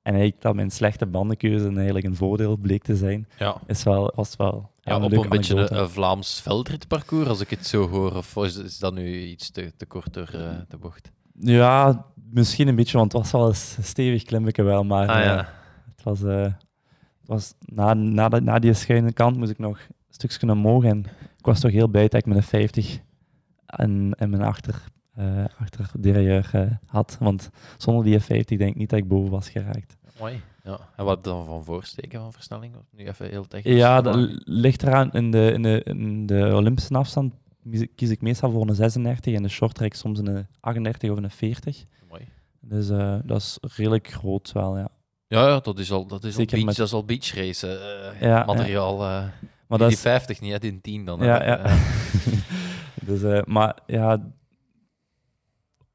En 0.06 0.12
eigenlijk 0.12 0.42
dat 0.42 0.54
mijn 0.54 0.70
slechte 0.70 1.06
bandenkeuze 1.06 1.68
eigenlijk 1.74 2.04
een 2.06 2.16
voordeel 2.16 2.56
bleek 2.56 2.82
te 2.82 2.96
zijn, 2.96 3.28
Ja. 3.38 3.56
is 3.66 3.82
wel, 3.82 4.12
was 4.14 4.36
wel 4.36 4.70
Ja, 4.80 4.94
een 4.96 5.02
op 5.02 5.12
een 5.12 5.28
beetje 5.28 5.52
anekdote. 5.54 5.74
een, 5.74 5.80
een 5.82 5.90
Vlaams 5.90 6.40
veldritparcours, 6.40 7.28
als 7.28 7.40
ik 7.40 7.50
het 7.50 7.66
zo 7.66 7.88
hoor. 7.88 8.16
Of 8.16 8.36
is, 8.36 8.56
is 8.56 8.78
dat 8.78 8.94
nu 8.94 9.20
iets 9.22 9.50
te, 9.50 9.72
te 9.76 9.86
kort 9.86 10.12
door 10.14 10.28
eh, 10.32 10.50
de 10.68 10.76
bocht? 10.76 11.10
Ja, 11.38 12.04
misschien 12.30 12.68
een 12.68 12.74
beetje, 12.76 12.98
want 12.98 13.12
het 13.12 13.22
was 13.22 13.30
wel 13.32 13.48
een 13.48 13.84
stevig 13.84 14.22
klimmetje 14.22 14.62
wel. 14.62 14.84
Maar 14.84 15.08
Ah 15.08 15.24
eh, 15.26 15.36
het 15.96 16.02
was, 16.02 16.22
eh, 16.22 16.42
het 16.42 16.54
was 17.26 17.54
na, 17.58 17.94
na, 17.94 18.28
de- 18.28 18.40
na 18.40 18.58
die 18.58 18.72
schuine 18.74 19.12
kant 19.12 19.36
moest 19.36 19.50
ik 19.50 19.58
nog 19.58 19.78
een 19.78 19.94
stukje 20.08 20.50
omhoog. 20.50 20.84
En 20.84 20.98
ik 21.38 21.44
was 21.44 21.60
toch 21.60 21.70
heel 21.70 21.88
blij 21.88 22.08
dat 22.08 22.26
ik 22.26 22.34
een 22.34 22.42
50 22.42 22.98
en, 23.66 24.14
en 24.18 24.30
mijn 24.30 24.42
achter, 24.42 24.84
achter 25.58 25.86
derailleur 25.98 26.48
eh, 26.52 26.60
had. 26.86 27.16
Want 27.20 27.50
zonder 27.76 28.04
die 28.04 28.20
50 28.20 28.58
denk 28.58 28.70
ik 28.70 28.76
niet 28.76 28.90
dat 28.90 28.98
ik 28.98 29.08
boven 29.08 29.30
was 29.30 29.48
geraakt. 29.50 29.95
Mooi. 30.18 30.40
Ja. 30.64 30.78
En 30.96 31.04
wat 31.04 31.24
dan 31.24 31.44
van 31.44 31.64
voorsteken 31.64 32.20
van 32.20 32.32
versnelling? 32.32 32.74
Nu 32.90 33.06
even 33.06 33.28
heel 33.28 33.46
technisch. 33.46 33.76
Ja, 33.76 34.00
dat 34.00 34.28
ligt 34.44 34.82
eraan. 34.82 35.12
In 35.12 35.30
de, 35.30 35.52
in, 35.52 35.62
de, 35.62 35.82
in 35.84 36.26
de 36.26 36.50
Olympische 36.54 36.94
afstand 36.94 37.34
kies 37.94 38.10
ik 38.10 38.20
meestal 38.22 38.50
voor 38.50 38.68
een 38.68 38.74
36 38.74 39.34
en 39.34 39.42
de 39.42 39.48
shorttrack 39.48 39.92
soms 39.94 40.18
een 40.18 40.46
38 40.60 41.10
of 41.10 41.16
een 41.16 41.30
40. 41.30 41.84
Mooi. 42.08 42.28
Dus 42.60 42.88
eh, 42.90 43.16
dat 43.24 43.40
is 43.40 43.58
redelijk 43.76 44.08
groot 44.08 44.52
wel, 44.52 44.78
ja. 44.78 44.88
Ja, 45.28 45.48
ja, 45.48 45.60
dat 45.60 45.78
is 45.78 45.92
al, 45.92 46.06
dat 46.06 46.24
is 46.24 46.30
al, 46.32 46.38
Zeker 46.38 46.54
beach, 46.54 46.66
met- 46.66 46.76
dat 46.76 46.86
is 46.86 46.92
al 46.92 47.04
beachracen. 47.04 47.80
eh 48.12 48.20
Ja, 48.20 48.44
materiaal. 48.44 48.92
eh 49.02 49.08
Maar 49.68 49.78
die 49.78 49.78
dat 49.78 49.90
is, 49.92 50.00
50 50.00 50.40
niet, 50.40 50.52
hè, 50.52 50.58
die 50.58 50.80
10 50.80 51.04
dan. 51.04 51.20
hè. 51.20 51.26
Ja, 51.26 51.44
ja. 51.44 51.58
Eh, 51.58 51.76
dus, 53.08 53.22
eh, 53.22 53.42
maar 53.44 53.78
ja, 53.86 54.30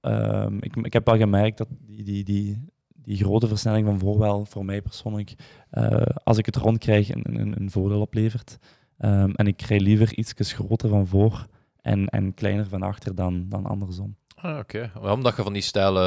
ehm, 0.02 0.58
ik, 0.60 0.76
ik 0.76 0.93
heb 0.93 1.06
wel 1.06 1.18
gemerkt 1.18 1.58
dat 1.58 1.68
die, 1.80 2.04
die, 2.04 2.24
die, 2.24 2.66
die 3.04 3.18
grote 3.18 3.47
versnelling 3.47 3.86
van 3.86 3.99
voor 3.99 4.20
wel 4.20 4.45
voor 4.45 4.66
mij 4.66 4.82
persoonlijk, 4.82 5.34
eh, 5.70 6.02
als 6.24 6.38
ik 6.38 6.45
het 6.45 6.56
rondkrijg, 6.56 7.10
een, 7.10 7.39
een, 7.39 7.62
een 7.62 7.72
voordeel 7.72 8.02
oplevert. 8.02 8.58
Ehm, 8.97 9.30
en 9.36 9.47
ik 9.47 9.58
krijg 9.58 9.82
liever 9.82 10.18
iets 10.18 10.34
groter 10.54 10.89
van 10.89 11.08
voor 11.08 11.47
en, 11.82 12.08
en 12.10 12.34
kleiner 12.34 12.66
van 12.68 12.82
achter 12.84 13.16
dan, 13.16 13.45
dan 13.49 13.66
andersom. 13.66 14.16
Ah, 14.36 14.58
Oké, 14.58 14.91
Ja, 15.04 15.12
omdat 15.14 15.36
je 15.36 15.43
van 15.43 15.54
die 15.54 15.62
stijle 15.62 16.02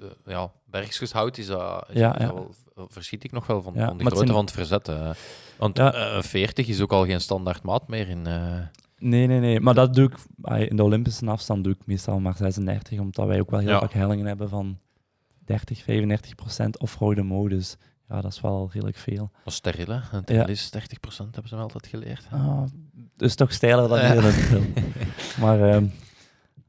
eh, 0.00 0.06
ja, 0.24 0.50
bergjes 0.66 1.12
houdt, 1.12 1.38
is 1.38 1.46
dat, 1.46 1.84
is 1.88 1.94
Ja, 1.98 2.12
dat 2.12 2.20
ja. 2.20 2.34
wel, 2.34 2.54
verschiet 2.88 3.24
ik 3.24 3.32
nog 3.32 3.46
wel 3.46 3.62
van, 3.62 3.72
van 3.74 3.82
het 3.82 3.96
grootte 4.00 4.16
zijn- 4.16 4.28
van 4.28 4.40
het 4.44 4.52
verzetten. 4.52 5.14
Want 5.58 5.76
Ja. 5.78 5.92
eh, 5.94 6.14
een 6.16 6.22
40 6.22 6.68
is 6.68 6.80
ook 6.80 6.92
al 6.92 7.04
geen 7.06 7.20
standaard 7.20 7.62
maat 7.62 7.88
meer 7.88 8.08
in... 8.08 8.22
Nee, 8.98 9.26
nee, 9.26 9.38
nee. 9.40 9.60
Maar 9.60 9.74
dat 9.74 9.94
doe 9.94 10.04
ik 10.10 10.16
in 10.70 10.76
de 10.76 10.82
Olympische 10.82 11.26
afstand 11.26 11.64
doe 11.64 11.72
ik 11.72 11.86
meestal 11.86 12.20
maar 12.20 12.36
36, 12.36 12.98
omdat 12.98 13.26
wij 13.26 13.40
ook 13.40 13.50
wel 13.50 13.60
heel 13.60 13.78
vaak 13.78 13.92
hellingen 13.92 14.26
hebben 14.26 14.48
van 14.48 14.78
30, 15.44 15.82
35 15.82 16.34
procent 16.34 16.78
off-road 16.78 17.16
modus. 17.22 17.76
Ja, 18.08 18.20
dat 18.20 18.32
is 18.32 18.40
wel 18.40 18.68
redelijk 18.72 18.96
veel. 18.96 19.30
Dat 19.32 19.46
is 19.52 19.54
steril, 19.54 19.86
hè? 19.86 20.18
Ja. 20.34 20.46
is 20.46 20.70
30%, 20.76 20.80
hebben 21.16 21.48
ze 21.48 21.54
me 21.56 21.60
altijd 21.62 21.86
geleerd. 21.86 22.26
Ah, 22.30 22.62
dus 23.16 23.34
toch 23.34 23.52
steiler 23.52 23.88
dan 23.88 23.98
hier 23.98 24.14
in 24.14 24.22
het 24.22 24.34
film. 24.34 24.72
Maar 25.40 25.60
ehm, 25.70 25.86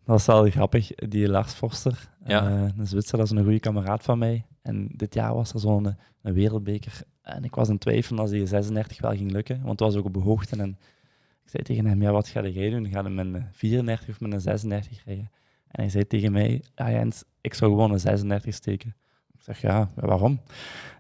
dat 0.05 0.19
is 0.19 0.25
wel 0.25 0.49
grappig. 0.49 0.87
Die 0.95 1.27
Lars 1.29 1.53
Forster, 1.53 2.09
Ja. 2.25 2.47
eh, 2.49 2.69
een 2.77 2.87
Zwitser, 2.87 3.17
dat 3.17 3.25
is 3.31 3.37
een 3.37 3.43
goede 3.43 3.59
kameraad 3.59 4.03
van 4.03 4.17
mij. 4.17 4.45
En 4.61 4.87
dit 4.95 5.13
jaar 5.13 5.33
was 5.33 5.53
er 5.53 5.59
zo'n 5.59 5.85
een, 5.85 5.97
een 6.21 6.33
wereldbeker. 6.33 7.01
En 7.21 7.43
ik 7.43 7.55
was 7.55 7.69
in 7.69 7.77
twijfel 7.77 8.17
als 8.17 8.29
die 8.29 8.45
36 8.45 9.01
wel 9.01 9.11
ging 9.15 9.31
lukken, 9.31 9.55
want 9.57 9.79
het 9.79 9.89
was 9.89 9.95
ook 9.95 10.05
op 10.05 10.23
hoogte. 10.23 10.57
En 10.57 10.77
ik 11.43 11.49
zei 11.49 11.63
tegen 11.63 11.85
hem, 11.85 12.01
ja, 12.01 12.11
wat 12.11 12.27
ga 12.27 12.47
jij 12.47 12.69
doen? 12.69 12.87
Ga 12.89 13.01
je 13.01 13.09
met 13.09 13.25
een 13.25 13.45
34 13.51 14.09
of 14.09 14.19
met 14.19 14.33
een 14.33 14.41
36 14.41 15.03
rijden? 15.05 15.31
En 15.73 15.81
hij 15.81 15.89
zei 15.89 16.07
tegen 16.07 16.31
mij, 16.31 16.63
ja 16.75 16.91
Jens, 16.91 17.23
ik 17.41 17.53
zou 17.53 17.71
gewoon 17.71 17.91
een 17.91 17.99
36 17.99 18.53
steken. 18.53 18.95
Ik 19.33 19.41
zeg, 19.41 19.61
ja, 19.61 19.91
waarom? 19.95 20.41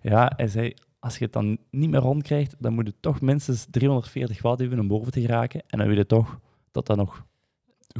Ja, 0.01 0.33
hij 0.35 0.47
zei, 0.47 0.73
als 0.99 1.17
je 1.17 1.23
het 1.23 1.33
dan 1.33 1.57
niet 1.69 1.89
meer 1.89 1.99
rondkrijgt, 1.99 2.55
dan 2.59 2.73
moet 2.73 2.87
je 2.87 2.93
toch 2.99 3.21
minstens 3.21 3.65
340 3.69 4.41
watt 4.41 4.59
hebben 4.59 4.79
om 4.79 4.87
boven 4.87 5.11
te 5.11 5.21
geraken. 5.21 5.63
En 5.67 5.77
dan 5.77 5.87
weet 5.87 5.97
je 5.97 6.05
toch 6.05 6.39
dat 6.71 6.85
dat 6.85 6.97
nog 6.97 7.25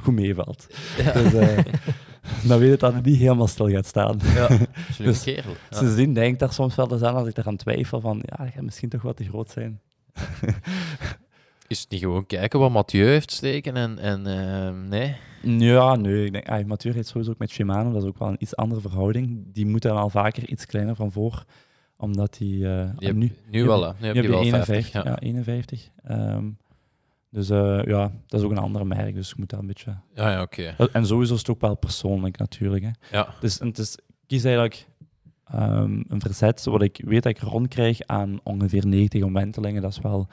goed 0.02 0.14
meevalt. 0.14 0.68
Dus 0.98 1.34
eh, 1.34 1.58
dan 2.48 2.60
weet 2.60 2.70
je 2.70 2.78
dat 2.78 2.94
het 2.94 3.06
niet 3.06 3.18
helemaal 3.18 3.48
stil 3.48 3.70
gaat 3.70 3.86
staan. 3.86 4.20
Ja, 4.24 4.48
dus, 4.98 5.24
kerel. 5.24 5.56
Ja. 5.70 5.78
Sindsdien 5.78 6.14
denk 6.14 6.34
ik 6.34 6.40
daar 6.40 6.54
soms 6.54 6.76
wel 6.76 6.92
eens 6.92 7.02
aan 7.02 7.16
als 7.16 7.28
ik 7.28 7.38
eraan 7.38 7.56
twijfel 7.56 8.00
van, 8.00 8.22
ja, 8.26 8.44
dat 8.44 8.54
gaat 8.54 8.64
misschien 8.64 8.90
toch 8.90 9.02
wat 9.02 9.18
te 9.18 9.24
groot 9.24 9.50
zijn. 9.50 9.82
Is 11.74 11.80
het 11.82 11.90
niet 11.90 12.00
gewoon 12.02 12.26
kijken 12.26 12.60
wat 12.60 12.72
Mathieu 12.72 13.06
heeft 13.08 13.32
steken 13.32 13.76
en... 13.76 14.00
en 14.00 14.28
eh, 14.28 14.74
nee? 14.90 15.16
Ja, 15.42 15.96
nee. 15.96 16.26
Ik 16.26 16.32
denk, 16.32 16.50
ah, 16.50 16.66
Mathieu 16.66 16.94
rijdt 16.94 17.08
sowieso 17.08 17.32
ook 17.32 17.38
met 17.38 17.50
Shimano. 17.50 17.92
Dat 17.92 18.02
is 18.04 18.08
ook 18.08 18.18
wel 18.20 18.28
een 18.28 18.36
iets 18.40 18.56
andere 18.56 18.82
verhouding. 18.82 19.44
Die 19.54 19.66
moeten 19.66 19.94
wel 19.94 20.10
vaker 20.10 20.50
iets 20.50 20.66
kleiner 20.66 20.96
van 20.96 21.12
voor. 21.12 21.44
Omdat 21.98 22.34
die... 22.38 22.70
eh, 22.70 22.90
Die 22.98 23.08
heb- 23.08 23.18
nu, 23.18 23.32
nu, 23.50 23.64
wel, 23.66 23.84
hè. 23.84 23.92
Nu 24.00 24.06
heb 24.08 24.16
je 24.16 24.30
wel 24.30 24.44
je 24.44 24.50
50. 24.50 24.94
51. 24.94 25.04
ja. 25.04 25.10
Ja, 25.10 25.20
51. 25.20 25.90
Ehm, 26.04 26.50
dus 27.30 27.50
eh, 27.50 27.82
ja, 27.86 28.12
dat 28.28 28.40
is 28.40 28.46
ook 28.46 28.52
een 28.52 28.58
andere 28.58 28.86
merk. 28.86 29.16
Dus 29.16 29.30
je 29.30 29.36
moet 29.38 29.50
daar 29.50 29.60
een 29.60 29.68
beetje... 29.68 29.96
Ja, 30.16 30.32
ja, 30.32 30.42
oké. 30.42 30.76
En 30.92 31.06
sowieso 31.06 31.34
is 31.34 31.40
het 31.40 31.50
ook 31.50 31.62
wel 31.62 31.76
persoonlijk 31.76 32.38
natuurlijk. 32.38 32.84
Hè. 32.84 33.18
Ja. 33.18 33.28
Dus 33.40 33.60
en 33.60 33.68
het 33.68 33.78
is, 33.78 33.96
ik 33.96 34.04
kies 34.28 34.44
eigenlijk 34.44 34.88
ehm, 35.46 36.02
een 36.08 36.22
verzet 36.22 36.64
wat 36.64 36.82
ik 36.82 37.02
weet 37.06 37.24
dat 37.24 37.32
ik 37.32 37.40
rondkrijg 37.42 38.02
aan 38.06 38.40
ongeveer 38.44 38.88
90 38.88 39.24
omwentelingen. 39.24 39.82
Dat 39.82 39.92
is 39.92 40.00
wel, 40.00 40.28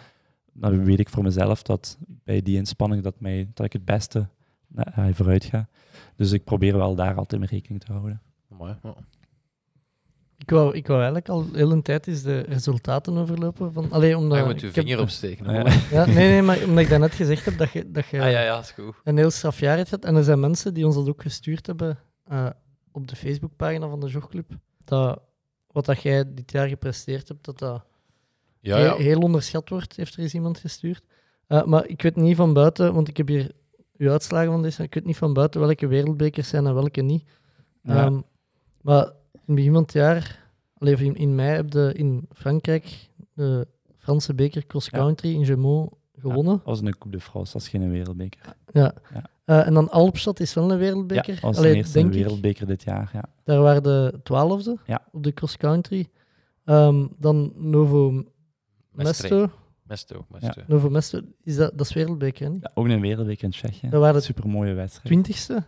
dan 0.52 0.84
weet 0.84 0.98
ik 0.98 1.08
voor 1.08 1.22
mezelf 1.22 1.62
dat 1.62 1.98
bij 2.24 2.42
die 2.42 2.56
inspanning 2.56 3.02
dat, 3.02 3.20
mij, 3.20 3.50
dat 3.54 3.66
ik 3.66 3.72
het 3.72 3.84
beste 3.84 4.28
eh, 4.74 5.08
vooruit 5.12 5.44
ga. 5.44 5.68
Dus 6.16 6.32
ik 6.32 6.44
probeer 6.44 6.76
wel 6.76 6.94
daar 6.94 7.14
altijd 7.14 7.40
mee 7.40 7.50
rekening 7.50 7.80
te 7.84 7.92
houden. 7.92 8.20
Mooi. 8.48 8.76
ja. 8.82 8.94
Ik 10.38 10.50
wou, 10.50 10.74
ik 10.74 10.86
wou 10.86 10.98
eigenlijk 10.98 11.28
al 11.28 11.46
heel 11.52 11.72
een 11.72 11.82
tijd 11.82 12.06
eens 12.06 12.22
de 12.22 12.38
resultaten 12.40 13.16
overlopen. 13.16 13.72
Van, 13.72 13.90
allee, 13.92 14.16
omdat 14.16 14.38
Ah, 14.38 14.44
je 14.46 14.50
moet 14.52 14.60
je 14.60 14.66
ik 14.68 14.74
heb- 14.74 14.84
vinger 14.84 15.00
opsteken. 15.00 15.52
Ja. 15.52 15.72
Ja, 15.90 16.04
nee, 16.06 16.14
nee, 16.28 16.42
maar 16.42 16.62
omdat 16.64 16.78
ik 16.84 16.88
daarnet 16.88 17.12
gezegd 17.14 17.44
heb 17.44 17.58
dat 17.58 17.70
je, 17.70 17.90
dat 17.90 18.06
je 18.06 18.20
Ah, 18.22 18.30
ja, 18.30 18.40
ja, 18.42 18.58
is 18.58 18.70
goed. 18.70 18.94
een 19.04 19.16
heel 19.16 19.30
straf 19.30 19.60
jaar 19.60 19.76
hebt. 19.76 20.04
En 20.04 20.16
er 20.16 20.24
zijn 20.24 20.40
mensen 20.40 20.74
die 20.74 20.86
ons 20.86 20.94
dat 20.94 21.08
ook 21.08 21.22
gestuurd 21.22 21.66
hebben 21.66 21.98
eh, 22.28 22.46
op 22.92 23.08
de 23.08 23.16
Facebookpagina 23.16 23.88
van 23.88 24.00
de 24.00 24.06
Jogclub. 24.08 24.50
Dat 24.84 25.20
wat 25.66 25.84
dat 25.84 26.02
jij 26.02 26.34
dit 26.34 26.50
jaar 26.52 26.68
gepresteerd 26.68 27.28
hebt, 27.28 27.44
dat 27.44 27.58
dat 27.58 27.84
Ja, 28.60 28.76
heel, 28.76 28.84
ja. 28.86 28.96
heel 28.96 29.20
onderschat 29.20 29.68
wordt, 29.68 29.96
heeft 29.96 30.14
er 30.14 30.20
eens 30.20 30.34
iemand 30.34 30.58
gestuurd. 30.58 31.02
Eh, 31.46 31.64
maar 31.64 31.86
ik 31.86 32.02
weet 32.02 32.16
niet 32.16 32.36
van 32.36 32.52
buiten, 32.52 32.94
want 32.94 33.08
ik 33.08 33.16
heb 33.16 33.28
hier 33.28 33.50
uw 33.96 34.10
uitslagen 34.10 34.50
van 34.52 34.62
deze, 34.62 34.82
ik 34.82 34.94
weet 34.94 35.04
niet 35.04 35.16
van 35.16 35.32
buiten 35.32 35.60
welke 35.60 35.86
wereldbekers 35.86 36.48
zijn 36.48 36.66
en 36.66 36.74
welke 36.74 37.00
niet. 37.00 37.24
Ja. 37.82 38.04
Ehm, 38.04 38.20
maar 38.80 39.12
in 39.46 39.54
begin 39.54 39.72
van 39.72 39.82
het 39.82 39.92
jaar, 39.92 40.48
in, 40.78 41.14
in 41.16 41.34
mei, 41.34 41.48
heb 41.56 41.72
je 41.72 41.92
in 41.96 42.26
Frankrijk 42.32 43.08
de 43.34 43.66
Franse 43.98 44.34
beker 44.34 44.66
cross 44.66 44.90
country 44.90 45.34
in 45.34 45.44
Gemont 45.44 45.92
gewonnen. 46.18 46.60
Was 46.64 46.80
een 46.80 46.98
Coupe 46.98 47.16
de 47.16 47.20
France, 47.22 47.52
dat 47.52 47.62
is 47.62 47.68
geen 47.68 47.90
wereldbeker. 47.90 48.40
Ja. 48.72 48.94
Ja. 49.14 49.22
Eh, 49.44 49.66
en 49.66 49.74
dan 49.74 49.90
Alpstad 49.90 50.40
is 50.40 50.54
wel 50.54 50.64
een 50.64 50.70
Ja, 50.70 50.76
wereldbeker. 50.76 51.38
Allee, 51.42 51.70
de 51.70 51.76
eerste 51.76 51.92
denk 51.92 52.12
ik. 52.14 52.20
wereldbeker 52.22 52.66
dit 52.66 52.82
jaar. 52.82 53.10
Ja. 53.12 53.24
Daar 53.44 53.60
waren 53.60 53.82
de 53.82 54.20
twaalfde 54.22 54.76
Ja. 54.86 55.06
op 55.12 55.22
de 55.22 55.34
cross 55.34 55.56
country. 55.56 56.08
Ehm, 56.64 57.06
dan 57.18 57.52
Novo 57.56 58.24
Mesto. 58.92 59.50
Mesto, 59.82 60.26
Mesto. 60.28 60.62
Novo 60.66 60.90
Mesto, 60.90 61.20
is 61.42 61.56
dat, 61.56 61.70
dat 61.78 61.86
is 61.86 61.92
wereldbeker, 61.94 62.44
hè? 62.46 62.52
niet? 62.52 62.62
Ja, 62.62 62.70
ook 62.74 62.86
een 62.86 63.00
wereldbeker 63.00 63.44
in 63.44 63.50
Tsjechië. 63.50 63.88
Dat 63.88 64.00
waren 64.00 64.14
de 64.14 64.20
Super 64.20 64.48
mooie 64.48 64.74
wedstrijd. 64.74 65.06
twintigste. 65.06 65.64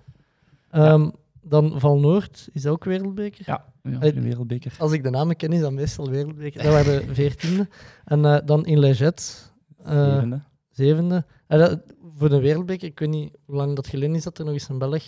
Ehm, 0.71 1.11
Dan 1.45 1.81
Val 1.81 1.99
Noord 1.99 2.49
is 2.53 2.63
dat 2.63 2.73
ook 2.73 2.85
wereldbeker. 2.85 3.43
Ja, 3.47 3.65
ja 3.83 3.91
een 4.03 4.23
wereldbeker. 4.23 4.75
Als 4.79 4.93
ik 4.93 5.03
de 5.03 5.11
namen 5.11 5.37
ken, 5.37 5.53
is 5.53 5.61
dat 5.61 5.73
meestal 5.73 6.09
wereldbeker. 6.11 6.63
Dat 6.63 6.73
waren 6.73 7.07
de 7.07 7.15
veertiende. 7.21 7.69
En 8.05 8.25
eh, 8.25 8.39
dan 8.47 8.67
in 8.67 8.79
Leget, 8.79 9.53
eh, 9.85 10.05
Zevende. 10.13 10.43
zevende. 10.71 11.25
En 11.47 11.59
dat- 11.59 11.81
voor 12.17 12.29
de 12.29 12.41
wereldbeker, 12.41 12.89
ik 12.89 12.99
weet 12.99 13.09
niet 13.09 13.37
hoe 13.45 13.57
lang 13.57 13.77
dat 13.77 13.87
geleden 13.87 14.15
is 14.15 14.23
dat 14.25 14.39
er 14.39 14.45
nog 14.45 14.55
eens 14.55 14.69
een 14.69 14.79
Belg 14.79 15.03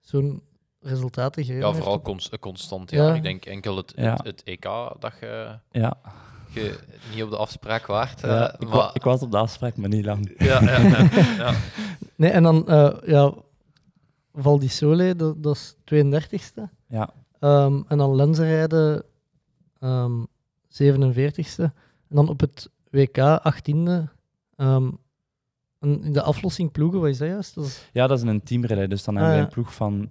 zo'n 0.00 0.42
resultaten 0.80 1.44
gereden 1.44 1.66
Ja, 1.66 1.72
heeft. 1.72 1.82
vooral 1.84 2.02
cons- 2.02 2.30
constant. 2.40 2.90
Ja. 2.90 3.06
Ja. 3.06 3.14
Ik 3.14 3.22
denk 3.22 3.44
enkel 3.44 3.76
het, 3.76 3.92
Ja. 3.96 4.12
het, 4.12 4.24
het 4.26 4.42
EK 4.44 4.62
dat 4.98 5.12
je, 5.20 5.58
Ja, 5.70 5.96
je 6.54 6.78
niet 7.14 7.22
op 7.22 7.30
de 7.30 7.36
afspraak 7.36 7.86
waart. 7.86 8.20
ja 8.20 8.48
eh, 8.48 8.54
ik, 8.58 8.68
maar, 8.68 8.76
wa- 8.76 8.90
ik 8.94 9.02
was 9.02 9.22
op 9.22 9.30
de 9.30 9.36
afspraak, 9.36 9.76
maar 9.76 9.88
niet 9.88 10.04
lang. 10.04 10.34
ja, 10.38 10.62
ja, 10.62 10.78
ja, 10.80 11.08
ja. 11.36 11.54
Nee, 12.16 12.30
en 12.30 12.42
dan 12.42 12.64
uh, 12.68 12.90
ja, 13.06 13.34
Val 14.34 14.58
di 14.58 14.68
Sole, 14.68 15.16
dat, 15.16 15.42
dat 15.42 15.56
is 15.56 15.74
32e. 15.94 16.62
Ja, 16.86 17.10
Ehm, 17.38 17.80
en 17.88 17.98
dan 17.98 18.14
lenzenrijden, 18.16 19.02
ehm 19.78 20.20
47e. 20.68 21.56
En 22.08 22.16
dan 22.16 22.28
op 22.28 22.40
het 22.40 22.70
WK 22.90 23.18
18e. 23.18 24.08
ehm, 24.56 24.90
en 25.78 26.02
in 26.04 26.12
de 26.12 26.22
aflossing 26.22 26.72
ploegen, 26.72 27.00
wat 27.00 27.08
is 27.08 27.18
dat 27.18 27.28
juist? 27.28 27.54
Dat 27.54 27.64
is, 27.64 27.88
ja 27.92 28.06
dat 28.06 28.18
is 28.22 28.24
een 28.28 28.42
teamrelay. 28.42 28.86
Dus 28.86 29.04
dan 29.04 29.14
Ah, 29.16 29.20
hebben 29.20 29.38
we 29.38 29.44
ja. 29.44 29.48
een 29.48 29.54
ploeg 29.62 29.74
van 29.74 30.08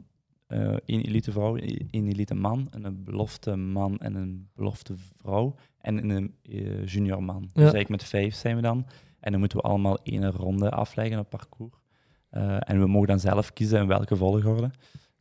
eh 0.51 0.75
één 0.85 1.01
elite 1.01 1.31
vrouw, 1.31 1.55
één 1.91 2.07
elite 2.07 2.33
man, 2.33 2.67
en 2.71 2.83
een 2.83 3.03
belofte 3.03 3.55
man 3.55 3.97
en 3.97 4.15
een 4.15 4.49
belofte 4.55 4.93
vrouw. 5.17 5.55
En 5.77 6.09
een 6.09 6.35
eh, 6.41 6.85
junior 6.85 7.23
man. 7.23 7.41
Dus 7.41 7.51
eigenlijk 7.53 7.89
met 7.89 8.03
vijf 8.03 8.35
zijn 8.35 8.55
we 8.55 8.61
dan. 8.61 8.85
En 9.19 9.31
dan 9.31 9.39
moeten 9.39 9.57
we 9.57 9.63
allemaal 9.63 9.99
één 10.03 10.31
ronde 10.31 10.69
afleggen 10.69 11.19
op 11.19 11.29
parcours. 11.29 11.81
Eh, 12.29 12.69
en 12.69 12.79
we 12.79 12.87
mogen 12.87 13.07
dan 13.07 13.19
zelf 13.19 13.53
kiezen 13.53 13.81
in 13.81 13.87
welke 13.87 14.15
volgorde. 14.15 14.71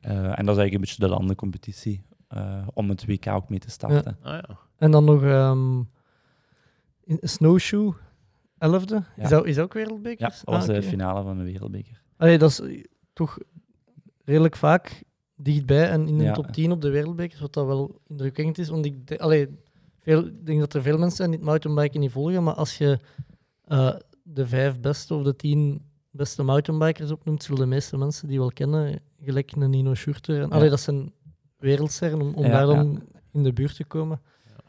Eh, 0.01 0.12
en 0.12 0.24
dat 0.24 0.57
is 0.57 0.61
eigenlijk 0.61 0.72
een 0.72 0.81
beetje 0.81 1.03
de 1.03 1.09
landencompetitie 1.09 2.03
eh, 2.28 2.68
om 2.74 2.89
het 2.89 3.07
WK 3.07 3.26
ook 3.26 3.49
mee 3.49 3.59
te 3.59 3.70
starten. 3.70 4.16
Ah, 4.22 4.33
ja. 4.33 4.59
en 4.76 4.91
dan 4.91 5.05
nog 5.05 5.22
ehm, 5.22 5.78
in 7.05 7.18
Snowshoe, 7.20 7.95
11e. 8.55 8.95
Ja. 8.95 9.05
Is, 9.16 9.28
dat, 9.28 9.47
is 9.47 9.55
dat 9.55 9.64
ook 9.64 9.72
wereldbeker? 9.72 10.20
Ja, 10.20 10.28
dat 10.28 10.43
was 10.45 10.68
Ah, 10.68 10.74
de 10.74 10.83
finale 10.83 11.22
van 11.22 11.39
de 11.39 11.45
wereldbeker. 11.45 12.03
Allee, 12.16 12.39
dat 12.39 12.51
is 12.51 12.85
toch 13.12 13.39
redelijk 14.24 14.57
vaak 14.57 15.03
dichtbij 15.43 15.88
en 15.88 16.09
in 16.09 16.18
de 16.18 16.24
Ja. 16.24 16.32
top 16.32 16.53
10 16.53 16.72
op 16.72 16.80
de 16.80 16.91
wereldbekers, 16.91 17.41
wat 17.41 17.53
dat 17.53 17.66
wel 17.66 18.01
indrukwekkend 18.09 18.59
is. 18.59 18.68
Want 18.68 18.84
ik, 18.84 19.07
de- 19.07 19.18
allee, 19.18 19.49
veel, 19.99 20.26
ik 20.26 20.47
denk 20.47 20.61
dat 20.61 20.74
er 20.74 20.82
veel 20.82 20.99
mensen 20.99 21.16
zijn 21.16 21.30
die 21.30 21.38
het 21.38 21.49
mountainbiken 21.49 22.01
niet 22.01 22.11
volgen, 22.11 22.43
maar 22.43 22.55
als 22.55 22.78
je 22.78 22.99
eh, 23.64 23.95
de 24.22 24.47
vijf 24.47 24.80
beste 24.80 25.14
of 25.14 25.22
de 25.22 25.36
tien 25.36 25.82
beste 26.11 26.43
mountainbikers 26.43 27.11
opnoemt, 27.11 27.43
zullen 27.43 27.61
de 27.61 27.66
meeste 27.66 27.97
mensen 27.97 28.28
die 28.28 28.38
wel 28.38 28.53
kennen, 28.53 29.01
gelijk 29.22 29.53
een 29.53 29.70
Nino 29.70 29.95
Schurter. 29.95 30.34
En, 30.41 30.49
Ja. 30.49 30.55
allee, 30.55 30.70
dat 30.70 30.80
zijn 30.80 31.12
wereldsterren 31.59 32.20
om, 32.20 32.34
om 32.34 32.43
daar 32.43 32.66
dan 32.66 33.03
in 33.32 33.43
de 33.43 33.53
buurt 33.53 33.76
te 33.76 33.84
komen. 33.84 34.20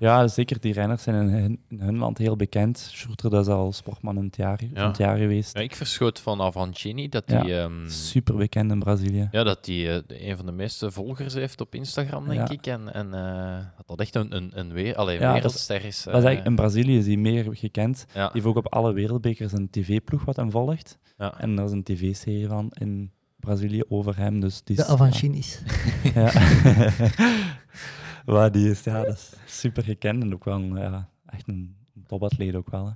Ja, 0.02 0.28
zeker. 0.28 0.60
Die 0.60 0.74
renners 0.74 1.04
zijn 1.04 1.16
in 1.16 1.34
hun, 1.34 1.60
in 1.70 1.80
hun 1.80 1.98
land 1.98 2.18
heel 2.18 2.36
bekend. 2.36 2.78
Schurter 2.92 3.30
dat 3.30 3.42
is 3.48 3.54
al 3.54 3.72
sportman 3.74 4.18
in 4.18 4.24
het 4.24 4.36
jaar, 4.36 4.60
van 4.74 4.88
het 4.88 4.98
jaar 4.98 5.18
geweest. 5.18 5.56
Ja, 5.58 5.62
ik 5.64 5.76
verschoot 5.76 6.20
van 6.20 6.42
Avancini 6.42 7.10
dat 7.10 7.24
Ja. 7.26 7.42
hij 7.42 7.62
ehm, 7.64 7.90
Super 7.90 8.36
bekend 8.36 8.72
in 8.72 8.80
Brazilië. 8.80 9.28
ja, 9.32 9.44
dat 9.44 9.66
die, 9.66 9.90
eh, 9.90 10.28
een 10.30 10.38
van 10.38 10.46
de 10.46 10.52
meeste 10.52 10.92
volgers 10.92 11.34
heeft 11.34 11.62
op 11.62 11.76
Instagram, 11.76 12.28
denk 12.28 12.48
Ja. 12.48 12.50
ik. 12.54 12.68
En, 12.68 12.94
en 12.94 13.14
eh, 13.14 13.66
dat 13.78 13.88
dat 13.88 14.00
echt 14.00 14.16
een, 14.16 14.36
een, 14.36 14.52
een 14.54 14.72
weer, 14.74 14.96
allee, 14.96 15.16
Ja, 15.16 15.22
dat 15.22 15.30
is- 15.36 15.42
wereldster 15.42 15.86
is. 15.86 15.98
Dat 16.04 16.06
is 16.08 16.24
eigenlijk, 16.24 16.40
eh, 16.40 16.46
in 16.46 16.56
Brazilië 16.56 16.98
is 16.98 17.06
hij 17.06 17.16
meer 17.18 17.48
gekend. 17.52 18.06
ja. 18.14 18.22
Die 18.24 18.30
heeft 18.34 18.46
ook 18.46 18.56
op 18.66 18.74
alle 18.74 18.94
wereldbekers 18.94 19.52
een 19.52 19.70
tv-ploeg 19.70 20.26
wat 20.26 20.36
hem 20.36 20.52
volgt. 20.52 20.98
Ja. 21.18 21.40
En 21.40 21.58
er 21.58 21.66
is 21.66 21.72
een 21.72 21.84
tv-serie 21.84 22.48
van 22.48 22.72
in 22.80 23.12
Brazilië 23.40 23.82
over 23.90 24.18
hem. 24.18 24.40
Dus 24.40 24.64
die 24.64 24.78
is, 24.78 24.86
De 24.86 24.92
Avancinis. 24.92 25.62
Ja. 26.14 26.32
maar 28.26 28.52
die 28.52 28.70
is, 28.70 28.84
ja, 28.84 29.04
dat 29.04 29.14
is 29.16 29.34
super 29.46 29.84
gekend 29.84 30.24
en 30.24 30.34
ook 30.34 30.44
wel 30.44 30.56
een, 30.56 30.76
ja, 30.76 31.10
echt 31.26 31.48
een 31.48 31.76
topatleet 32.08 32.56
ook 32.56 32.70
wel. 32.70 32.86
Hè. 32.86 32.92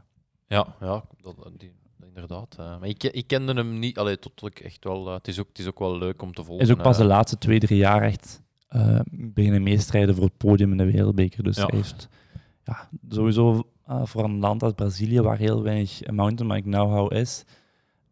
Ja, 0.56 0.76
ja 0.80 1.04
dat, 1.22 1.36
die, 1.58 1.72
inderdaad. 2.08 2.56
eh, 2.60 2.80
maar 2.80 2.88
ik, 2.88 3.04
ik 3.04 3.28
kende 3.28 3.54
hem 3.54 3.80
niet, 3.80 3.98
allee, 3.98 4.20
tot 4.20 4.46
ik 4.46 4.60
echt 4.60 4.84
wel. 4.84 5.08
eh, 5.08 5.14
het, 5.14 5.28
is 5.28 5.40
ook, 5.40 5.48
het 5.48 5.60
is 5.60 5.68
ook 5.68 5.80
wel 5.80 5.98
leuk 5.98 6.22
om 6.22 6.34
te 6.34 6.44
volgen. 6.44 6.66
is 6.66 6.72
ook 6.72 6.82
pas 6.82 6.98
de 6.98 7.04
eh. 7.04 7.10
laatste 7.10 7.38
twee, 7.38 7.60
drie 7.60 7.78
jaar 7.80 8.02
echt 8.02 8.44
beginnen 9.12 9.64
meestrijden 9.64 10.16
voor 10.16 10.24
het 10.24 10.38
podium 10.38 10.72
in 10.72 10.78
de 10.78 10.92
wereldbeker. 10.92 11.44
Dus 11.44 11.56
Ja. 11.58 11.66
hij 11.66 11.76
heeft 11.78 12.10
ja, 12.64 12.90
sowieso 13.10 13.70
voor 14.04 14.24
een 14.24 14.40
land 14.40 14.64
als 14.64 14.74
Brazilië, 14.74 15.22
waar 15.22 15.38
heel 15.38 15.64
weinig 15.64 16.08
mountainbike 16.12 16.70
know-how 16.70 17.14
is, 17.14 17.44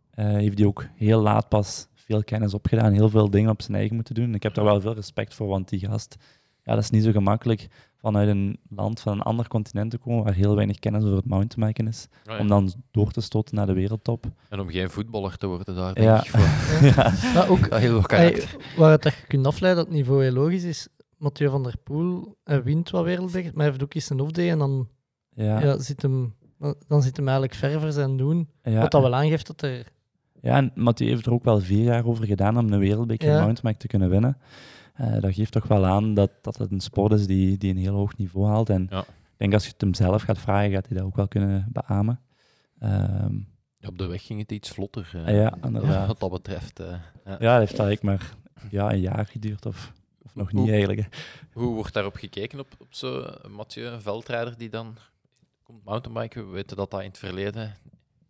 eh, 0.09 0.25
heeft 0.25 0.57
hij 0.57 0.67
ook 0.67 0.85
heel 0.95 1.21
laat 1.21 1.49
pas 1.49 1.87
veel 1.93 2.23
kennis 2.23 2.53
opgedaan, 2.53 2.91
heel 2.91 3.09
veel 3.09 3.29
dingen 3.29 3.49
op 3.49 3.61
zijn 3.61 3.77
eigen 3.77 3.95
moeten 3.95 4.15
doen. 4.15 4.33
Ik 4.35 4.43
heb 4.43 4.53
daar 4.53 4.65
wel 4.65 4.81
veel 4.81 4.93
respect 4.93 5.33
voor, 5.33 5.47
want 5.47 5.69
die 5.69 5.79
gast, 5.79 6.15
ja, 6.63 6.73
dat 6.75 6.83
is 6.83 6.89
niet 6.89 7.03
zo 7.03 7.11
gemakkelijk 7.11 7.67
vanuit 7.97 8.27
een 8.29 8.59
land 8.69 8.99
van 8.99 9.13
een 9.13 9.21
ander 9.21 9.47
continent 9.47 9.91
te 9.91 9.97
komen 9.97 10.23
waar 10.23 10.33
heel 10.33 10.55
weinig 10.55 10.79
kennis 10.79 11.03
over 11.03 11.15
het 11.15 11.25
mountainbiken 11.25 11.87
is, 11.87 12.07
Ah, 12.25 12.33
ja. 12.35 12.39
om 12.39 12.47
dan 12.47 12.71
door 12.91 13.11
te 13.11 13.21
stoten 13.21 13.55
naar 13.55 13.65
de 13.65 13.73
wereldtop. 13.73 14.25
En 14.49 14.59
om 14.59 14.69
geen 14.69 14.89
voetballer 14.89 15.37
te 15.37 15.47
worden 15.47 15.75
daar, 15.75 15.93
denk 15.93 16.07
Ja. 16.07 16.17
ik. 16.23 16.29
Voor. 16.29 16.87
ja. 17.33 17.45
Ook 17.47 17.65
Ja, 17.69 17.77
heel 17.77 18.01
Hey, 18.07 18.43
waar 18.77 18.91
het 18.91 19.01
dat 19.03 19.13
je 19.13 19.27
kunt 19.27 19.47
afleiden 19.47 19.83
dat 19.83 19.93
het 19.93 20.01
niveau 20.01 20.23
heel 20.23 20.33
logisch 20.33 20.63
is, 20.63 20.87
Mathieu 21.17 21.49
van 21.49 21.63
der 21.63 21.77
Poel 21.83 22.37
hij 22.43 22.63
wint 22.63 22.89
wat 22.89 23.03
wereldbeker, 23.03 23.51
maar 23.53 23.61
hij 23.61 23.69
heeft 23.69 23.83
ook 23.83 23.93
eens 23.93 24.09
een 24.09 24.19
off-day 24.19 24.49
en 24.51 24.57
dan, 24.57 24.87
Ja. 25.35 25.59
ja. 25.61 25.77
zit 25.79 26.01
hem, 26.01 26.33
dan, 26.87 27.01
zit 27.01 27.15
hem 27.17 27.25
eigenlijk 27.27 27.57
ver 27.57 27.79
voor 27.81 27.91
zijn 27.91 28.17
doen. 28.17 28.49
Ja. 28.63 28.79
Wat 28.81 28.91
dat 28.91 29.01
wel 29.01 29.15
aangeeft 29.15 29.47
dat 29.47 29.61
er... 29.61 29.91
Ja, 30.41 30.55
en 30.55 30.71
Mathieu 30.75 31.09
heeft 31.09 31.25
er 31.25 31.33
ook 31.33 31.43
wel 31.43 31.59
vier 31.59 31.83
jaar 31.83 32.05
over 32.05 32.25
gedaan 32.25 32.57
om 32.57 32.71
een 32.73 32.79
wereldbeker 32.79 33.27
Ja. 33.29 33.33
mountainbike 33.39 33.77
te 33.77 33.87
kunnen 33.87 34.09
winnen. 34.09 34.37
Eh, 34.93 35.19
dat 35.21 35.33
geeft 35.33 35.51
toch 35.51 35.67
wel 35.67 35.85
aan 35.85 36.13
dat, 36.13 36.31
dat 36.41 36.57
het 36.57 36.71
een 36.71 36.79
sport 36.79 37.11
is 37.13 37.27
die, 37.27 37.57
die 37.57 37.71
een 37.71 37.77
heel 37.77 37.93
hoog 37.95 38.17
niveau 38.17 38.47
haalt. 38.47 38.69
En 38.69 38.87
Ja. 38.89 38.99
ik 39.01 39.07
denk 39.37 39.53
als 39.53 39.63
je 39.65 39.71
het 39.71 39.81
hem 39.81 39.93
zelf 39.93 40.21
gaat 40.21 40.37
vragen, 40.39 40.71
gaat 40.71 40.87
hij 40.87 40.97
dat 40.97 41.05
ook 41.05 41.15
wel 41.15 41.27
kunnen 41.27 41.67
beamen. 41.71 42.19
Ehm, 42.79 43.35
Op 43.87 43.97
de 43.97 44.05
weg 44.05 44.25
ging 44.25 44.39
het 44.39 44.51
iets 44.51 44.69
vlotter. 44.69 45.09
eh, 45.25 45.35
ja, 45.35 45.53
inderdaad. 45.63 46.07
Wat 46.17 46.19
dat 46.19 46.31
betreft. 46.31 46.79
eh, 46.79 46.87
ja. 47.25 47.37
ja, 47.39 47.59
dat 47.59 47.67
heeft 47.67 47.79
eigenlijk 47.79 48.01
maar 48.01 48.33
ja, 48.71 48.91
een 48.91 48.99
jaar 48.99 49.25
geduurd, 49.25 49.65
of, 49.65 49.93
of 50.21 50.35
nog 50.35 50.51
niet 50.53 50.69
eigenlijk. 50.69 50.99
hè. 50.99 51.05
Hoe 51.53 51.73
wordt 51.73 51.93
daarop 51.93 52.15
gekeken 52.15 52.59
op, 52.59 52.67
op 52.79 52.87
zo'n 52.93 53.25
Mathieu, 53.49 53.85
een 53.87 54.01
veldrijder 54.01 54.57
die 54.57 54.69
dan 54.69 54.95
komt 55.63 55.83
mountainbiken? 55.85 56.45
We 56.47 56.51
weten 56.53 56.77
dat 56.77 56.91
dat 56.91 57.01
in 57.01 57.07
het 57.07 57.17
verleden 57.17 57.73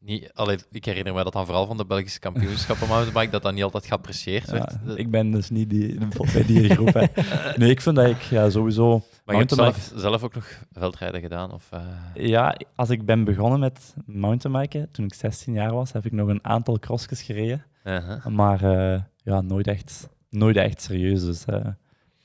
niet... 0.06 0.32
Allee, 0.34 0.58
ik 0.72 0.86
herinner 0.86 1.14
me 1.14 1.24
dat 1.24 1.34
dan 1.34 1.46
vooral 1.46 1.66
van 1.66 1.78
de 1.78 1.86
Belgische 1.86 2.20
kampioenschappen 2.20 2.88
mountainbike, 2.88 3.32
dat 3.32 3.42
dat 3.42 3.54
niet 3.54 3.64
altijd 3.64 3.86
geapprecieerd. 3.86 4.50
Ja, 4.50 4.70
De- 4.86 4.96
ik 4.96 5.10
ben 5.12 5.32
dus 5.32 5.50
niet 5.50 5.70
die, 5.70 5.98
bij 6.34 6.46
die 6.46 6.70
groep. 6.70 6.94
Hè. 6.94 7.06
Nee, 7.58 7.70
ik 7.70 7.82
vind 7.82 7.96
dat 7.96 8.10
ik 8.10 8.22
ja, 8.22 8.50
sowieso 8.50 9.02
maar 9.26 9.36
je 9.36 9.42
hebt 9.42 9.54
zelf, 9.54 9.92
zelf 9.96 10.24
ook 10.24 10.34
nog 10.36 10.62
veldrijden 10.72 11.22
gedaan? 11.22 11.52
Of, 11.54 11.70
eh, 11.72 11.82
Ja, 12.14 12.58
als 12.76 12.90
ik 12.90 13.06
ben 13.06 13.24
begonnen 13.24 13.60
met 13.60 13.94
mountainbiken, 14.06 14.92
toen 14.92 15.06
ik 15.06 15.14
16 15.14 15.54
jaar 15.54 15.74
was, 15.74 15.92
heb 15.92 16.06
ik 16.06 16.12
nog 16.12 16.28
een 16.28 16.46
aantal 16.46 16.80
crossjes 16.80 17.22
gereden. 17.22 17.66
uh-huh. 17.84 18.26
Maar 18.26 18.64
eh, 18.64 19.02
ja, 19.24 19.42
nooit 19.42 19.68
echt, 19.68 20.10
nooit 20.30 20.58
echt 20.58 20.82
serieus. 20.82 21.22
Dus 21.26 21.46
eh, 21.46 21.66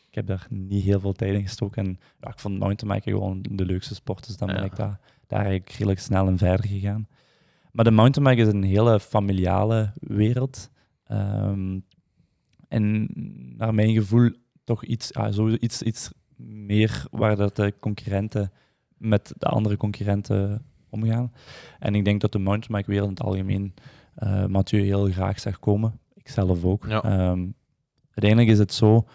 ik 0.09 0.15
heb 0.15 0.27
daar 0.27 0.47
niet 0.51 0.85
heel 0.85 1.01
veel 1.01 1.13
tijd 1.13 1.35
in 1.35 1.43
gestoken. 1.43 1.85
En 1.87 2.01
ja, 2.21 2.29
ik 2.29 2.39
vond 2.39 2.59
mountainbiken 2.59 3.13
gewoon 3.13 3.45
de 3.51 3.65
leukste 3.65 3.95
sport. 3.95 4.27
Dus 4.27 4.37
dan 4.37 4.49
ben 4.49 4.65
ik 4.65 4.77
daar, 4.77 4.99
daar 5.27 5.41
eigenlijk 5.41 5.71
redelijk 5.71 6.01
snel 6.01 6.29
in 6.29 6.39
verder 6.39 6.67
gegaan. 6.67 7.09
Maar 7.79 7.87
de 7.87 7.93
mountainbike 7.93 8.49
is 8.49 8.55
een 8.55 8.63
hele 8.63 9.01
familiale 9.01 9.93
wereld. 10.01 10.71
Ehm, 11.05 11.79
en 12.69 13.09
naar 13.57 13.75
mijn 13.75 13.93
gevoel 13.93 14.31
toch 14.65 14.85
iets, 14.85 15.15
ah, 15.15 15.33
sowieso 15.33 15.57
iets, 15.61 15.83
iets 15.83 16.13
meer 16.37 17.07
waar 17.11 17.37
dat 17.37 17.57
de 17.57 17.75
concurrenten 17.81 18.53
met 18.97 19.35
de 19.37 19.47
andere 19.47 19.77
concurrenten 19.77 20.65
omgaan. 20.89 21.33
En 21.79 21.95
ik 21.95 22.05
denk 22.05 22.21
dat 22.21 22.33
de 22.33 22.39
mountainbike 22.39 22.91
wereld 22.91 23.09
in 23.09 23.15
het 23.15 23.25
algemeen 23.25 23.75
Mathieu 24.49 24.83
heel 24.83 25.11
graag 25.11 25.41
zag 25.41 25.59
komen. 25.59 26.01
Ik 26.15 26.29
zelf 26.29 26.65
ook. 26.65 26.87
Ja. 26.89 27.03
Ehm, 27.03 27.47
uiteindelijk 28.11 28.53
is 28.53 28.59
het 28.59 28.73
zo, 28.73 29.07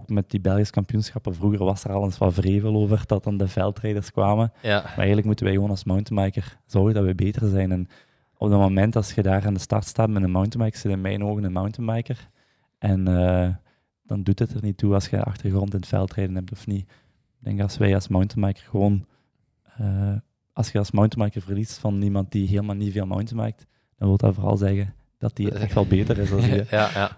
ook 0.00 0.08
met 0.08 0.30
die 0.30 0.40
Belgische 0.40 0.72
kampioenschappen, 0.72 1.34
vroeger 1.34 1.64
was 1.64 1.84
er 1.84 1.92
al 1.92 2.04
eens 2.04 2.18
wat 2.18 2.34
vrevel 2.34 2.74
over 2.74 3.02
dat 3.06 3.24
dan 3.24 3.36
de 3.36 3.48
veldrijders 3.48 4.10
kwamen. 4.10 4.52
Ja, 4.62 4.80
Maar 4.82 4.96
eigenlijk 4.96 5.26
moeten 5.26 5.44
wij 5.44 5.54
gewoon 5.54 5.70
als 5.70 5.84
mountainbiker 5.84 6.58
zorgen 6.66 6.94
dat 6.94 7.04
we 7.04 7.14
beter 7.14 7.48
zijn. 7.48 7.72
En 7.72 7.88
op 8.36 8.50
het 8.50 8.58
moment 8.58 8.96
als 8.96 9.12
je 9.14 9.22
daar 9.22 9.46
aan 9.46 9.54
de 9.54 9.60
start 9.60 9.84
staat 9.84 10.08
met 10.08 10.22
een 10.22 10.30
mountainbike, 10.30 10.78
zit 10.78 10.92
in 10.92 11.00
mijn 11.00 11.24
ogen 11.24 11.44
een 11.44 11.52
mountainbiker. 11.52 12.28
En 12.78 13.08
eh, 13.08 13.48
dan 14.02 14.22
doet 14.22 14.38
het 14.38 14.54
er 14.54 14.62
niet 14.62 14.76
toe 14.78 14.94
als 14.94 15.08
je 15.08 15.22
achtergrond 15.22 15.72
in 15.74 15.78
het 15.80 15.88
veldrijden 15.88 16.34
hebt 16.34 16.52
of 16.52 16.66
niet. 16.66 16.80
Ik 17.40 17.44
denk 17.44 17.60
als 17.60 17.76
wij 17.78 17.94
als 17.94 18.08
mountainbiker 18.08 18.64
gewoon... 18.70 19.06
eh, 19.76 20.12
als 20.52 20.70
je 20.72 20.78
als 20.78 20.90
mountainbiker 20.90 21.42
verliest 21.42 21.78
van 21.78 22.02
iemand 22.02 22.32
die 22.32 22.48
helemaal 22.48 22.76
niet 22.76 22.92
veel 22.92 23.06
mountainbiked, 23.06 23.66
dan 23.96 24.08
wil 24.08 24.16
dat 24.16 24.34
vooral 24.34 24.56
zeggen 24.56 24.94
dat 25.18 25.36
die 25.36 25.50
echt 25.52 25.74
wel 25.74 25.86
beter 25.86 26.18
is 26.18 26.30
dan 26.30 26.40
je. 26.54 26.66
ja, 26.70 26.90
ja. 26.94 27.16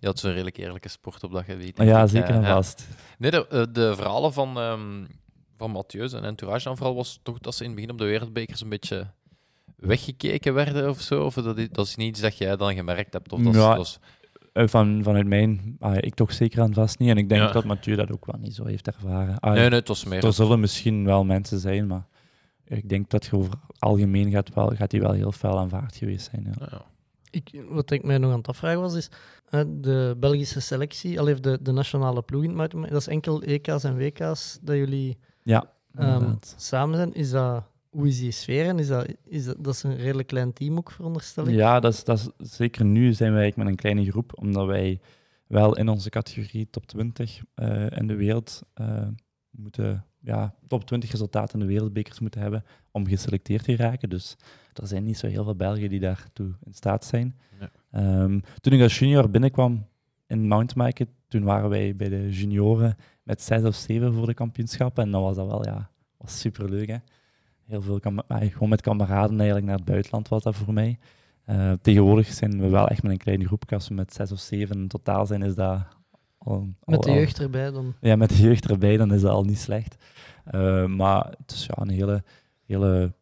Je 0.00 0.06
had 0.06 0.18
zo'n 0.18 0.30
redelijk 0.30 0.56
eerlijke 0.56 0.88
sport 0.88 1.24
op 1.24 1.32
dat 1.32 1.44
gebied. 1.44 1.76
Maar 1.76 1.86
denk 1.86 1.98
ja, 1.98 2.06
zeker 2.06 2.34
en 2.34 2.40
ja. 2.42 2.54
vast. 2.54 2.88
Nee, 3.18 3.30
de, 3.30 3.46
eh, 3.48 3.62
de 3.72 3.92
verhalen 3.96 4.32
van, 4.32 4.58
ehm 4.58 5.04
van 5.56 5.70
Mathieu 5.70 6.08
en 6.08 6.24
entourage 6.24 6.64
dan 6.64 6.76
vooral 6.76 6.94
was 6.94 7.20
toch 7.22 7.38
dat 7.38 7.54
ze 7.54 7.60
in 7.62 7.66
het 7.68 7.76
begin 7.78 7.92
op 7.92 7.98
de 7.98 8.04
wereldbekers 8.04 8.60
een 8.60 8.68
beetje 8.68 9.06
weggekeken 9.76 10.54
werden 10.54 10.88
of 10.88 11.00
zo? 11.00 11.24
Of 11.24 11.34
dat, 11.34 11.58
is- 11.58 11.68
dat 11.70 11.86
is 11.86 11.96
niet 11.96 12.08
iets 12.08 12.20
dat 12.20 12.38
jij 12.38 12.56
dan 12.56 12.74
gemerkt 12.74 13.12
hebt? 13.12 13.32
Of 13.32 13.40
dat 13.42 13.54
is- 13.54 13.60
Ja, 13.60 13.74
dat 13.74 13.84
is- 13.86 13.98
Eh, 14.52 14.66
Van, 14.68 15.00
vanuit 15.02 15.26
mijn... 15.26 15.76
ah, 15.78 15.96
ik 16.00 16.14
toch 16.14 16.32
zeker 16.32 16.60
aan 16.62 16.74
vast 16.74 16.98
niet. 16.98 17.08
En 17.10 17.16
ik 17.16 17.28
denk 17.28 17.40
Ja. 17.42 17.52
dat 17.52 17.64
Mathieu 17.64 17.96
dat 17.96 18.10
ook 18.12 18.26
wel 18.26 18.40
niet 18.40 18.54
zo 18.54 18.64
heeft 18.64 18.86
ervaren. 18.86 19.38
Ah, 19.38 19.52
nee, 19.52 19.68
nee, 19.68 19.78
het 19.78 19.88
was 19.88 20.04
meer... 20.04 20.24
Er 20.24 20.32
zullen 20.32 20.60
misschien 20.60 21.04
wel 21.04 21.24
mensen 21.24 21.58
zijn, 21.58 21.86
maar 21.86 22.06
ik 22.64 22.88
denk 22.88 23.10
dat 23.10 23.24
je 23.24 23.36
over 23.36 23.52
algemeen 23.78 24.30
gaat, 24.30 24.54
wel, 24.54 24.68
gaat 24.74 24.90
die 24.90 25.00
wel 25.00 25.12
heel 25.12 25.32
fel 25.32 25.58
aanvaard 25.58 25.96
geweest 25.96 26.30
zijn. 26.30 26.54
Ja. 26.70 26.82
Ik, 27.30 27.64
wat 27.68 27.90
ik 27.90 28.02
mij 28.02 28.18
nog 28.18 28.30
aan 28.30 28.38
het 28.38 28.48
afvragen 28.48 28.80
was, 28.80 28.94
is 28.94 29.10
de 29.66 30.16
Belgische 30.18 30.60
selectie, 30.60 31.20
al 31.20 31.26
heeft 31.26 31.42
de, 31.42 31.58
de 31.62 31.72
nationale 31.72 32.22
ploeg 32.22 32.42
in 32.42 32.58
het 32.58 32.70
dat 32.70 32.92
is 32.92 33.08
enkel 33.08 33.42
EK's 33.42 33.84
en 33.84 33.96
WK's 33.96 34.58
dat 34.62 34.76
jullie 34.76 35.18
Ja, 35.42 35.72
ehm, 35.94 36.34
samen 36.56 36.96
zijn. 36.96 37.14
Is 37.14 37.30
dat, 37.30 37.64
hoe 37.90 38.08
is 38.08 38.18
die 38.18 38.30
sfeer? 38.30 38.66
En 38.66 38.78
is 38.78 38.88
dat, 38.88 39.06
is 39.24 39.44
dat, 39.44 39.56
dat 39.58 39.74
is 39.74 39.82
een 39.82 39.96
redelijk 39.96 40.28
klein 40.28 40.52
team 40.52 40.76
ook, 40.76 40.90
veronderstel 40.90 41.46
ik? 41.46 41.54
Ja, 41.54 41.80
dat 41.80 41.92
is, 41.92 42.04
dat 42.04 42.32
is, 42.38 42.56
zeker 42.56 42.84
nu 42.84 43.12
zijn 43.12 43.32
wij 43.32 43.52
met 43.56 43.66
een 43.66 43.76
kleine 43.76 44.10
groep, 44.10 44.32
omdat 44.34 44.66
wij 44.66 45.00
wel 45.46 45.76
in 45.76 45.88
onze 45.88 46.10
categorie 46.10 46.70
top 46.70 46.86
20 46.86 47.40
eh, 47.54 47.86
in 47.90 48.06
de 48.06 48.14
wereld 48.14 48.62
eh, 48.74 49.06
moeten, 49.50 50.04
ja, 50.20 50.54
top 50.66 50.84
20 50.84 51.10
resultaten 51.10 51.60
in 51.60 51.66
de 51.66 51.72
wereldbekers 51.72 52.18
moeten 52.18 52.40
hebben 52.40 52.64
om 52.90 53.06
geselecteerd 53.06 53.64
te 53.64 53.76
raken. 53.76 54.08
Dus 54.08 54.36
er 54.72 54.86
zijn 54.86 55.04
niet 55.04 55.18
zo 55.18 55.26
heel 55.26 55.44
veel 55.44 55.56
Belgen 55.56 55.88
die 55.88 56.00
daartoe 56.00 56.54
in 56.64 56.74
staat 56.74 57.04
zijn. 57.04 57.38
Ja. 57.60 57.70
Ehm, 57.90 58.40
toen 58.60 58.72
ik 58.72 58.82
als 58.82 58.98
junior 58.98 59.30
binnenkwam 59.30 59.86
in 60.26 60.48
mountainbiken, 60.48 61.08
toen 61.28 61.42
waren 61.42 61.70
wij 61.70 61.96
bij 61.96 62.08
de 62.08 62.30
junioren 62.30 62.96
met 63.22 63.42
zes 63.42 63.62
of 63.62 63.74
zeven 63.74 64.14
voor 64.14 64.26
de 64.26 64.34
kampioenschappen. 64.34 65.04
En 65.04 65.10
dan 65.10 65.22
was 65.22 65.36
dat 65.36 65.46
wel, 65.46 65.64
ja, 65.64 65.90
was 66.16 66.40
superleuk. 66.40 66.88
Hè? 66.88 66.96
Heel 67.64 67.82
veel 67.82 68.00
ah, 68.26 68.52
gewoon 68.52 68.68
met 68.68 68.80
kameraden 68.80 69.36
eigenlijk 69.36 69.66
naar 69.66 69.76
het 69.76 69.84
buitenland 69.84 70.28
was 70.28 70.42
dat 70.42 70.56
voor 70.56 70.72
mij. 70.72 70.98
Eh, 71.44 71.72
tegenwoordig 71.82 72.26
zijn 72.26 72.60
we 72.60 72.68
wel 72.68 72.88
echt 72.88 73.02
met 73.02 73.12
een 73.12 73.18
kleine 73.18 73.46
groep. 73.46 73.72
Als 73.72 73.88
we 73.88 73.94
met 73.94 74.14
zes 74.14 74.32
of 74.32 74.38
zeven 74.38 74.76
in 74.76 74.88
totaal 74.88 75.26
zijn, 75.26 75.42
is 75.42 75.54
dat 75.54 75.86
al, 76.42 76.54
al- 76.54 76.68
Met 76.84 77.02
de 77.02 77.12
jeugd 77.12 77.40
erbij 77.40 77.70
dan. 77.70 77.94
ja, 78.00 78.16
met 78.16 78.28
de 78.28 78.42
jeugd 78.42 78.68
erbij, 78.70 78.96
dan 78.96 79.12
is 79.14 79.20
dat 79.20 79.30
al 79.30 79.44
niet 79.44 79.58
slecht. 79.58 79.96
Eh, 80.44 80.86
maar 80.86 81.24
het 81.38 81.50
is 81.52 81.66
ja, 81.66 81.74
een 81.82 81.90
hele, 81.90 82.22
hele 82.66 83.12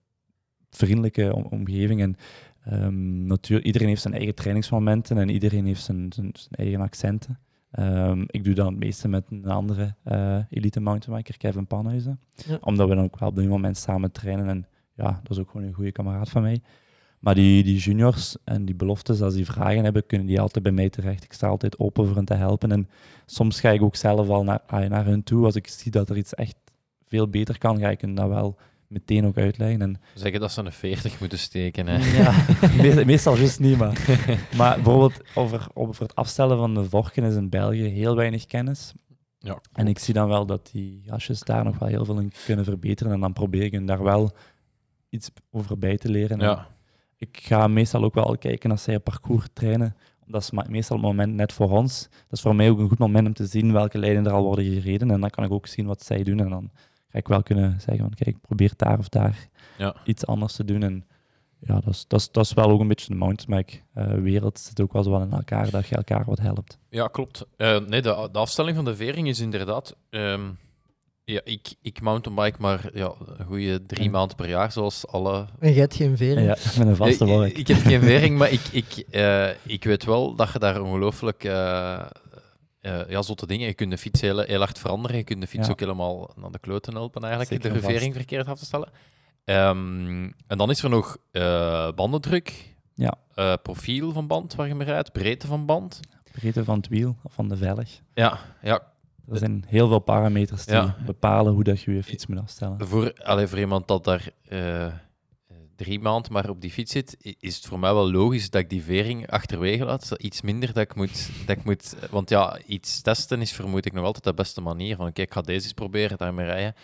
vriendelijke 0.71 1.35
om- 1.35 1.47
omgeving. 1.51 2.01
En 2.01 2.16
ehm, 2.64 3.27
natuurlijk, 3.27 3.66
iedereen 3.66 3.89
heeft 3.89 4.03
zijn 4.03 4.14
eigen 4.14 4.35
trainingsmomenten 4.35 5.19
en 5.19 5.29
iedereen 5.29 5.66
heeft 5.66 5.83
zijn, 5.83 6.12
zijn, 6.12 6.31
zijn 6.33 6.55
eigen 6.55 6.81
accenten. 6.81 7.39
Ehm, 7.71 8.25
ik 8.27 8.45
doe 8.45 8.55
dan 8.55 8.66
het 8.66 8.79
meeste 8.79 9.09
met 9.09 9.25
een 9.31 9.45
andere 9.47 9.95
eh, 10.03 10.39
elite 10.51 10.81
mountainbiker, 10.81 11.37
Kevin 11.37 11.66
Panhuizen. 11.66 12.21
Ja. 12.47 12.59
Omdat 12.61 12.89
we 12.89 12.95
dan 12.95 13.05
ook 13.05 13.19
wel 13.19 13.29
op 13.29 13.37
dit 13.37 13.49
moment 13.49 13.77
samen 13.77 14.12
trainen. 14.12 14.49
En 14.49 14.66
ja, 14.95 15.21
dat 15.23 15.31
is 15.31 15.39
ook 15.39 15.51
gewoon 15.51 15.66
een 15.66 15.73
goede 15.73 15.93
kameraad 15.93 16.29
van 16.31 16.43
mij. 16.43 16.62
Maar 17.19 17.35
die, 17.35 17.62
die 17.62 17.79
juniors 17.79 18.37
en 18.45 18.64
die 18.64 18.75
beloftes, 18.75 19.23
als 19.23 19.35
die 19.35 19.47
vragen 19.47 19.85
hebben, 19.85 20.07
kunnen 20.07 20.27
die 20.27 20.41
altijd 20.41 20.64
bij 20.64 20.73
mij 20.73 20.91
terecht. 20.91 21.25
Ik 21.25 21.33
sta 21.33 21.49
altijd 21.49 21.79
open 21.79 22.07
voor 22.07 22.16
hen 22.16 22.25
te 22.25 22.35
helpen. 22.35 22.73
En 22.73 22.89
soms 23.27 23.61
ga 23.61 23.71
ik 23.71 23.83
ook 23.83 23.97
zelf 23.97 24.29
al 24.29 24.45
naar, 24.45 24.89
naar 24.89 25.05
hun 25.05 25.23
toe. 25.23 25.45
Als 25.45 25.55
ik 25.55 25.66
zie 25.66 25.91
dat 25.91 26.11
er 26.11 26.16
iets 26.16 26.35
echt 26.35 26.57
veel 27.07 27.29
beter 27.29 27.59
kan, 27.59 27.79
ga 27.79 27.91
ik 27.91 28.01
hen 28.01 28.14
dat 28.14 28.29
wel 28.29 28.59
meteen 28.89 29.27
ook 29.27 29.37
uitleggen. 29.37 29.83
En 29.83 30.01
Zeggen 30.14 30.41
dat 30.41 30.53
ze 30.53 30.61
een 30.61 30.73
40 30.73 31.21
moeten 31.21 31.39
steken. 31.39 31.87
Hè. 31.87 32.23
ja, 32.23 33.05
meestal, 33.05 33.37
juist 33.37 33.61
niet, 33.61 33.79
maar. 33.79 34.07
Maar 34.57 34.75
bijvoorbeeld 34.75 35.21
over, 35.35 35.66
over 35.75 36.03
het 36.03 36.14
afstellen 36.14 36.57
van 36.57 36.75
de 36.75 36.85
vorken 36.85 37.25
is 37.25 37.35
in 37.35 37.49
België 37.49 37.83
heel 37.83 38.16
weinig 38.16 38.47
kennis. 38.47 38.93
Ja, 39.39 39.61
En 39.73 39.89
ik 39.89 39.99
zie 39.99 40.14
dan 40.14 40.29
wel 40.29 40.47
dat 40.47 40.69
die 40.73 41.03
gastjes 41.07 41.41
daar 41.41 41.64
nog 41.64 41.79
wel 41.79 41.89
heel 41.89 42.05
veel 42.05 42.19
in 42.19 42.33
kunnen 42.45 42.64
verbeteren. 42.64 43.12
En 43.12 43.21
dan 43.21 43.33
probeer 43.33 43.62
ik 43.62 43.73
hen 43.73 43.87
daar 43.87 44.03
wel 44.03 44.33
iets 45.09 45.31
over 45.51 45.79
bij 45.79 45.97
te 45.97 46.11
leren. 46.11 46.41
En 46.41 46.47
ja. 46.47 46.69
Ik 47.19 47.39
ga 47.43 47.66
meestal 47.66 48.05
ook 48.05 48.14
wel 48.14 48.37
kijken 48.39 48.71
als 48.71 48.83
zij 48.83 48.95
een 48.95 49.03
parcours 49.03 49.47
trainen. 49.53 49.97
Dat 50.27 50.43
is 50.43 50.51
meestal 50.69 50.97
het 50.97 51.05
moment 51.07 51.35
net 51.35 51.53
voor 51.53 51.71
ons. 51.71 52.03
Dat 52.11 52.33
is 52.33 52.41
voor 52.41 52.55
mij 52.57 52.71
ook 52.71 52.79
een 52.79 52.89
goed 52.89 52.99
moment 52.99 53.27
om 53.27 53.33
te 53.33 53.47
zien 53.47 53.73
welke 53.73 53.99
lijnen 53.99 54.27
er 54.27 54.33
al 54.33 54.43
worden 54.43 54.64
gereden. 54.64 55.11
En 55.11 55.21
dan 55.21 55.31
kan 55.31 55.45
ik 55.45 55.51
ook 55.51 55.66
zien 55.66 55.87
wat 55.87 56.03
zij 56.05 56.23
doen. 56.23 56.41
En 56.41 56.49
dan 56.49 56.71
ga 57.09 57.19
ik 57.19 57.29
wel 57.29 57.43
kunnen 57.43 57.71
zeggen 57.81 57.99
van 58.05 58.14
kijk, 58.14 58.41
probeer 58.41 58.73
daar 58.77 58.99
of 58.99 59.09
daar 59.09 59.49
Ja. 59.79 59.95
iets 60.05 60.27
anders 60.27 60.53
te 60.53 60.64
doen. 60.64 60.83
En 60.83 61.05
ja, 61.61 61.75
dat 61.81 61.95
is, 61.95 62.05
dat, 62.09 62.21
is, 62.21 62.31
dat 62.31 62.45
is 62.45 62.53
wel 62.53 62.71
ook 62.71 62.81
een 62.81 62.89
beetje 62.89 63.09
de 63.09 63.14
mountainbike-wereld. 63.14 64.59
zit 64.59 64.81
ook 64.81 64.93
wel 64.93 65.03
zo 65.03 65.11
wel 65.11 65.21
in 65.23 65.33
elkaar, 65.33 65.71
dat 65.71 65.87
je 65.87 65.95
elkaar 65.97 66.25
wat 66.25 66.39
helpt. 66.39 66.79
Ja, 66.89 67.07
klopt. 67.07 67.47
Eh, 67.57 67.79
nee, 67.81 68.03
de, 68.03 68.29
de 68.33 68.39
afstelling 68.39 68.77
van 68.77 68.85
de 68.85 68.97
vering 68.97 69.29
is 69.29 69.41
inderdaad... 69.41 69.97
ehm, 70.11 70.51
ja, 71.33 71.41
ik, 71.45 71.74
ik 71.83 72.01
mountainbike 72.01 72.57
maar 72.61 72.91
ja, 72.95 73.12
een 73.37 73.45
goede 73.47 73.87
drie 73.87 74.05
Ja. 74.05 74.11
maanden 74.11 74.37
per 74.37 74.49
jaar, 74.49 74.72
zoals 74.72 75.07
alle 75.07 75.47
En 75.59 75.70
jij 75.70 75.81
hebt 75.81 75.95
geen 75.95 76.16
vering. 76.16 76.47
Ja, 76.47 76.57
met 76.79 76.87
een 76.89 76.97
vaste 76.97 77.26
vork. 77.26 77.51
ik, 77.51 77.59
ik 77.59 77.68
heb 77.68 77.79
geen 77.79 78.01
vering, 78.01 78.39
maar 78.39 78.51
ik, 78.51 78.61
ik, 78.72 79.05
eh, 79.11 79.49
ik 79.62 79.85
weet 79.85 80.05
wel 80.05 80.35
dat 80.35 80.53
je 80.53 80.59
daar 80.59 80.81
ongelooflijk... 80.83 81.45
eh 81.45 82.01
eh, 82.81 83.09
ja, 83.09 83.22
zotte 83.22 83.47
dingen. 83.47 83.66
Je 83.66 83.74
kunt 83.74 83.91
de 83.91 83.99
fiets 83.99 84.20
heel, 84.20 84.39
heel 84.41 84.59
hard 84.59 84.79
veranderen. 84.79 85.16
Je 85.16 85.24
kunt 85.24 85.41
de 85.41 85.47
fiets 85.47 85.66
Ja. 85.66 85.72
ook 85.72 85.81
helemaal 85.81 86.31
naar 86.37 86.51
de 86.51 86.59
kloten 86.59 86.95
helpen, 86.95 87.20
eigenlijk. 87.22 87.53
Zeker 87.53 87.68
de 87.70 87.76
en 87.76 87.83
vast. 87.83 87.95
vering 87.97 88.14
verkeerd 88.14 88.47
af 88.47 88.59
te 88.59 88.64
stellen. 88.64 88.89
Ehm, 89.45 90.22
en 90.47 90.59
dan 90.59 90.70
is 90.70 90.83
er 90.83 90.91
nog 90.91 91.16
eh, 91.31 91.89
bandendruk. 91.95 92.76
Ja. 92.95 93.14
eh, 93.35 93.53
profiel 93.62 94.12
van 94.12 94.26
band 94.26 94.55
waar 94.55 94.66
je 94.68 94.74
mee 94.74 94.87
rijdt. 94.87 95.12
Breedte 95.12 95.47
van 95.47 95.66
band. 95.66 96.01
Breedte 96.33 96.64
van 96.64 96.76
het 96.76 96.89
wiel 96.89 97.16
of 97.22 97.33
van 97.33 97.49
de 97.49 97.57
velg. 97.57 97.89
Ja, 98.14 98.39
ja 98.62 98.83
Er 99.31 99.39
zijn 99.39 99.64
heel 99.66 99.89
veel 99.89 99.99
parameters 99.99 100.64
die 100.64 100.74
Ja. 100.74 100.97
bepalen 101.07 101.53
hoe 101.53 101.64
dat 101.64 101.81
je 101.81 101.95
je 101.95 102.03
fiets 102.03 102.26
moet 102.26 102.39
afstellen. 102.39 102.87
Voor, 102.87 103.12
allee, 103.22 103.47
voor 103.47 103.59
iemand 103.59 103.89
dat 103.89 104.05
daar 104.05 104.29
eh, 104.49 104.87
eh, 104.87 104.93
drie 105.76 106.01
maanden 106.01 106.33
maar 106.33 106.49
op 106.49 106.61
die 106.61 106.70
fiets 106.70 106.93
zit, 106.93 107.16
is 107.41 107.57
het 107.57 107.66
voor 107.66 107.79
mij 107.79 107.95
wel 107.95 108.11
logisch 108.11 108.51
dat 108.51 108.61
ik 108.61 108.70
die 108.70 108.83
vering 108.83 109.31
achterwege 109.31 109.85
laat. 109.85 110.12
Iets 110.16 110.41
minder 110.41 110.68
dat 110.72 110.83
ik 110.83 110.95
moet... 110.95 111.31
Dat 111.47 111.57
ik 111.57 111.64
moet 111.64 111.97
want 112.11 112.29
ja, 112.31 112.59
iets 112.66 113.01
testen 113.01 113.41
is 113.41 113.53
vermoed 113.53 113.87
ik 113.87 113.93
nog 113.93 114.05
altijd 114.05 114.24
de 114.24 114.35
beste 114.35 114.61
manier. 114.61 114.97
Van 114.97 115.07
oké, 115.07 115.20
ik 115.22 115.33
ga 115.33 115.41
deze 115.41 115.64
eens 115.64 115.72
proberen, 115.72 116.18
daarmee 116.18 116.47
rijden. 116.47 116.74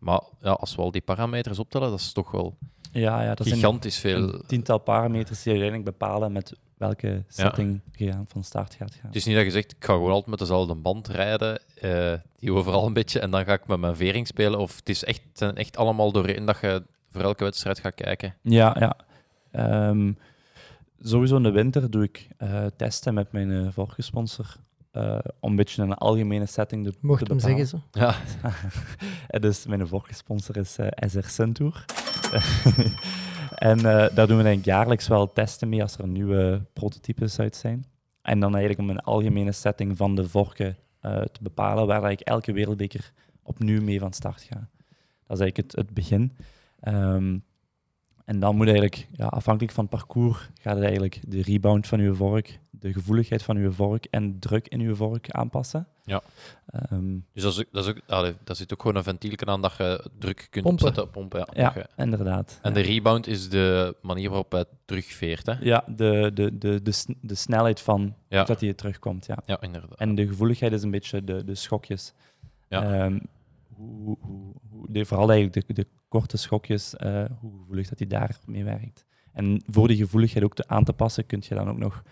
Maar 0.00 0.20
ja, 0.40 0.50
als 0.50 0.74
we 0.74 0.82
al 0.82 0.90
die 0.90 1.00
parameters 1.02 1.58
optellen, 1.58 1.90
dat 1.90 1.98
is 1.98 2.12
toch 2.12 2.30
wel 2.30 2.56
Ja, 2.92 3.22
ja 3.22 3.34
dat 3.34 3.46
zijn 3.46 3.58
gigantisch 3.58 3.98
veel. 3.98 4.16
een 4.34 4.42
tiental 4.46 4.78
parameters 4.78 5.42
die 5.42 5.52
uiteindelijk 5.52 5.98
bepalen 5.98 6.32
met 6.32 6.56
welke 6.86 7.24
setting 7.28 7.80
je 7.92 8.12
van 8.26 8.44
start 8.44 8.74
gaat 8.74 8.94
gaan. 8.94 9.06
Het 9.06 9.16
is 9.16 9.24
niet 9.24 9.36
dat 9.36 9.44
je 9.44 9.50
zegt, 9.50 9.72
ik 9.72 9.84
ga 9.84 9.92
gewoon 9.92 10.10
altijd 10.10 10.30
met 10.30 10.38
dezelfde 10.38 10.74
band 10.74 11.08
rijden, 11.08 11.58
eh, 11.80 12.12
die 12.38 12.52
overal 12.52 12.86
een 12.86 12.92
beetje, 12.92 13.20
en 13.20 13.30
dan 13.30 13.44
ga 13.44 13.52
ik 13.52 13.66
met 13.66 13.78
mijn 13.80 13.96
vering 13.96 14.26
spelen. 14.26 14.58
Of 14.58 14.76
het, 14.76 14.88
is 14.88 15.04
echt, 15.04 15.20
het 15.28 15.38
zijn 15.38 15.56
echt 15.56 15.76
allemaal 15.76 16.12
doorheen 16.12 16.44
dat 16.44 16.58
je 16.60 16.82
voor 17.10 17.22
elke 17.22 17.44
wedstrijd 17.44 17.78
gaat 17.78 17.94
kijken. 17.94 18.34
Ja, 18.42 18.76
ja. 18.78 18.96
Ehm, 19.50 20.12
sowieso 21.00 21.36
in 21.36 21.42
de 21.42 21.50
winter 21.50 21.90
doe 21.90 22.02
ik 22.04 22.28
eh, 22.36 22.66
testen 22.76 23.14
met 23.14 23.32
mijn 23.32 23.48
uh, 23.50 23.68
vorige 23.72 24.02
sponsor. 24.02 24.56
eh, 24.90 25.18
om 25.40 25.50
een 25.50 25.56
beetje 25.56 25.82
een 25.82 25.94
algemene 25.94 26.46
setting 26.46 26.84
te, 26.84 26.92
Mocht 27.00 27.24
te 27.24 27.30
hem 27.32 27.40
zeggen 27.40 27.66
zo. 27.66 27.80
Ja, 27.92 28.14
En 29.28 29.40
dus 29.40 29.66
mijn 29.66 29.86
vorige 29.86 30.14
sponsor 30.14 30.56
is 30.56 30.78
eh, 30.78 30.86
SR 31.10 31.28
Suntour. 31.28 31.84
en 33.54 33.78
eh, 33.78 33.84
daar 33.84 34.26
doen 34.26 34.36
we 34.36 34.44
eigenlijk 34.44 34.64
jaarlijks 34.64 35.08
wel 35.08 35.32
testen 35.32 35.68
mee 35.68 35.82
als 35.82 35.98
er 35.98 36.06
nieuwe 36.06 36.62
prototypes 36.72 37.38
uit 37.38 37.56
zijn. 37.56 37.84
En 38.22 38.40
dan 38.40 38.54
eigenlijk 38.54 38.80
om 38.80 38.90
een 38.90 39.02
algemene 39.02 39.52
setting 39.52 39.96
van 39.96 40.14
de 40.14 40.28
vorken 40.28 40.76
eh, 41.00 41.20
te 41.20 41.42
bepalen, 41.42 41.86
waar 41.86 42.10
ik 42.10 42.20
elke 42.20 42.52
wereldbeker 42.52 43.12
opnieuw 43.42 43.82
mee 43.82 44.00
van 44.00 44.12
start 44.12 44.42
ga. 44.42 44.68
Dat 45.26 45.36
is 45.36 45.40
eigenlijk 45.40 45.56
het, 45.56 45.72
het 45.76 45.94
begin. 45.94 46.32
Ehm, 46.80 47.38
en 48.24 48.38
dan 48.40 48.56
moet 48.56 48.66
eigenlijk, 48.66 49.08
ja, 49.12 49.26
afhankelijk 49.26 49.72
van 49.74 49.84
het 49.84 49.92
parcours, 49.98 50.48
gaat 50.60 50.74
het 50.74 50.82
eigenlijk 50.84 51.20
de 51.28 51.42
rebound 51.42 51.86
van 51.86 52.00
uw 52.00 52.14
vork, 52.14 52.58
de 52.70 52.92
gevoeligheid 52.92 53.42
van 53.42 53.56
uw 53.56 53.72
vork 53.72 54.04
en 54.10 54.38
druk 54.38 54.68
in 54.68 54.80
uw 54.80 54.94
vork 54.94 55.30
aanpassen. 55.30 55.86
Ja. 56.04 56.22
Ehm, 56.66 57.18
dus 57.32 57.42
dat, 57.42 57.52
is 57.52 57.58
ook, 57.58 57.66
dat, 57.72 57.84
is 57.84 57.90
ook, 57.90 58.00
allee, 58.06 58.34
daar 58.44 58.56
zit 58.56 58.72
ook 58.72 58.80
gewoon 58.80 58.96
een 58.96 59.02
ventielje 59.02 59.46
aan 59.46 59.62
dat 59.62 59.74
je 59.78 60.10
druk 60.18 60.46
kunt 60.50 60.64
Pompen. 60.64 60.86
opzetten, 60.86 61.10
pompen. 61.12 61.38
Ja. 61.38 61.46
ja, 61.54 61.70
Dat 61.70 61.74
je- 61.96 62.02
inderdaad. 62.02 62.58
En 62.62 62.70
Ja. 62.74 62.76
de 62.76 62.82
rebound 62.82 63.26
is 63.26 63.48
de 63.48 63.96
manier 64.02 64.28
waarop 64.28 64.52
hij 64.52 64.64
terugveert. 64.84 65.46
Hè? 65.46 65.52
Ja, 65.60 65.84
de, 65.86 66.30
de, 66.34 66.58
de, 66.58 66.82
de, 66.82 66.92
de 67.20 67.34
snelheid 67.34 67.80
van 67.80 68.14
Ja. 68.28 68.44
dat 68.44 68.60
hij 68.60 68.74
terugkomt. 68.74 69.26
Ja. 69.26 69.38
Ja, 69.46 69.60
inderdaad. 69.60 69.98
En 69.98 70.14
de 70.14 70.26
gevoeligheid 70.26 70.72
is 70.72 70.82
een 70.82 70.90
beetje 70.90 71.24
de, 71.24 71.44
de 71.44 71.54
schokjes. 71.54 72.12
Ja. 72.68 72.82
Ehm, 73.04 73.18
hoe, 73.76 74.16
hoe, 74.20 74.54
hoe, 74.70 74.92
de, 74.92 75.04
vooral 75.04 75.30
eigenlijk 75.30 75.66
de, 75.66 75.74
de 75.74 75.86
korte 76.08 76.36
schokjes, 76.36 76.96
eh, 76.96 77.24
hoe 77.40 77.58
gevoelig 77.58 77.88
dat 77.88 77.98
hij 77.98 78.08
daarmee 78.08 78.64
werkt. 78.64 79.04
En 79.32 79.62
voor 79.66 79.88
die 79.88 79.96
gevoeligheid 79.96 80.44
ook 80.44 80.54
te 80.54 80.68
aan 80.68 80.84
te 80.84 80.92
passen, 80.92 81.26
kun 81.26 81.42
je 81.48 81.54
dan 81.54 81.68
ook 81.68 81.78
nog 81.78 82.02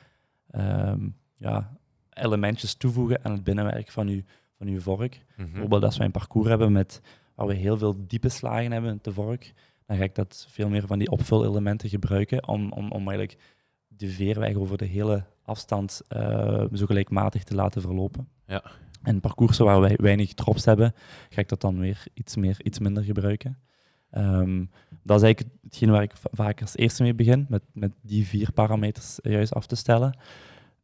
ehm, 0.50 1.08
ja, 1.36 1.76
elementjes 2.10 2.74
toevoegen 2.74 3.24
aan 3.24 3.32
het 3.32 3.44
binnenwerk 3.44 3.90
van 3.90 4.08
je, 4.08 4.24
van 4.58 4.66
uw 4.66 4.80
vork. 4.80 5.24
Mhm. 5.36 5.50
Bijvoorbeeld 5.50 5.84
als 5.84 5.96
wij 5.96 6.06
een 6.06 6.12
parcours 6.12 6.48
hebben 6.48 6.72
met, 6.72 7.00
waar 7.34 7.46
we 7.46 7.54
heel 7.54 7.78
veel 7.78 8.06
diepe 8.06 8.28
slagen 8.28 8.72
hebben 8.72 9.00
te 9.00 9.12
vork, 9.12 9.52
dan 9.86 9.96
ga 9.96 10.02
ik 10.02 10.14
dat 10.14 10.46
veel 10.48 10.68
meer 10.68 10.86
van 10.86 10.98
die 10.98 11.10
opvulelementen 11.10 11.88
gebruiken 11.88 12.48
om, 12.48 12.72
om, 12.72 12.90
om 12.90 13.08
eigenlijk 13.08 13.38
de 13.88 14.08
veerweg 14.08 14.54
over 14.54 14.78
de 14.78 14.84
hele 14.84 15.24
afstand 15.42 16.02
eh, 16.08 16.64
zo 16.72 16.86
gelijkmatig 16.86 17.44
te 17.44 17.54
laten 17.54 17.82
verlopen. 17.82 18.28
Ja. 18.46 18.62
En 19.02 19.20
parcoursen 19.20 19.64
waar 19.64 19.80
wij 19.80 19.96
weinig 20.00 20.34
drops 20.34 20.64
hebben, 20.64 20.94
ga 21.28 21.40
ik 21.40 21.48
dat 21.48 21.60
dan 21.60 21.78
weer 21.78 22.04
iets, 22.14 22.36
meer, 22.36 22.56
iets 22.62 22.78
minder 22.78 23.02
gebruiken. 23.04 23.58
Ehm, 24.10 24.64
dat 25.02 25.16
is 25.16 25.22
eigenlijk 25.22 25.56
hetgeen 25.62 25.90
waar 25.90 26.02
ik 26.02 26.16
va- 26.16 26.28
vaak 26.32 26.60
als 26.60 26.76
eerste 26.76 27.02
mee 27.02 27.14
begin, 27.14 27.46
met, 27.48 27.62
met 27.72 27.92
die 28.02 28.26
vier 28.26 28.52
parameters 28.52 29.18
juist 29.22 29.54
af 29.54 29.66
te 29.66 29.76
stellen. 29.76 30.18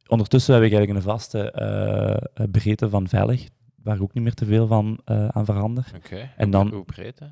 Ondertussen 0.07 0.55
heb 0.55 0.63
ik 0.63 0.73
eigenlijk 0.73 1.01
een 1.07 1.11
vaste 1.13 1.51
eh, 1.51 2.45
breedte 2.51 2.89
van 2.89 3.09
velg, 3.09 3.41
waar 3.83 3.97
ik 3.97 4.03
ook 4.03 4.15
niet 4.15 4.23
meer 4.23 4.35
te 4.35 4.45
veel 4.45 4.67
van 4.67 5.01
eh, 5.05 5.29
aan 5.29 5.45
verander. 5.45 5.91
Oké. 5.97 6.31
En 6.37 6.51
dan- 6.51 6.69
Hoe 6.73 6.85
breed, 6.85 7.19
hè? 7.19 7.27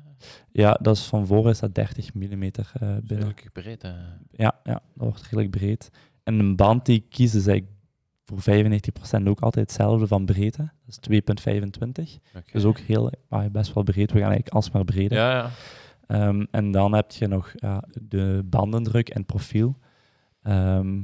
Ja, 0.51 0.77
dat 0.81 0.95
is 0.95 1.03
van 1.05 1.27
voren 1.27 1.51
is 1.51 1.59
dat 1.59 1.75
30 1.75 2.13
mm 2.13 2.21
binnen. 2.29 3.03
Redelijk 3.07 3.49
breed, 3.53 3.81
hè? 3.81 3.89
Ja, 4.31 4.59
ja, 4.63 4.73
dat 4.73 4.81
wordt 5.07 5.21
redelijk 5.23 5.49
breed. 5.51 5.89
En 6.23 6.39
een 6.39 6.55
band 6.55 6.85
die 6.85 6.95
ik 6.97 7.05
kies 7.09 7.35
is 7.35 7.47
eigenlijk 7.47 7.76
voor 8.27 8.55
95% 9.21 9.27
ook 9.27 9.39
altijd 9.39 9.65
hetzelfde 9.69 10.07
van 10.07 10.25
breedte. 10.25 10.69
Dat 10.85 10.99
is 11.09 11.21
2,25. 12.07 12.19
Oké. 12.35 12.51
Dus 12.51 12.63
ook 12.63 12.77
heel, 12.77 13.11
ah, 13.29 13.51
best 13.51 13.73
wel 13.73 13.83
breed. 13.83 14.11
We 14.11 14.19
gaan 14.19 14.29
eigenlijk 14.29 14.55
alsmaar 14.55 14.83
breder. 14.83 15.17
Ja, 15.17 15.31
ja. 15.31 15.49
Ehm, 16.07 16.45
en 16.51 16.71
dan 16.71 16.93
heb 16.93 17.11
je 17.11 17.27
nog 17.27 17.51
de 18.01 18.41
bandendruk 18.45 19.09
en 19.09 19.25
profiel. 19.25 19.77
Ehm, 20.41 21.01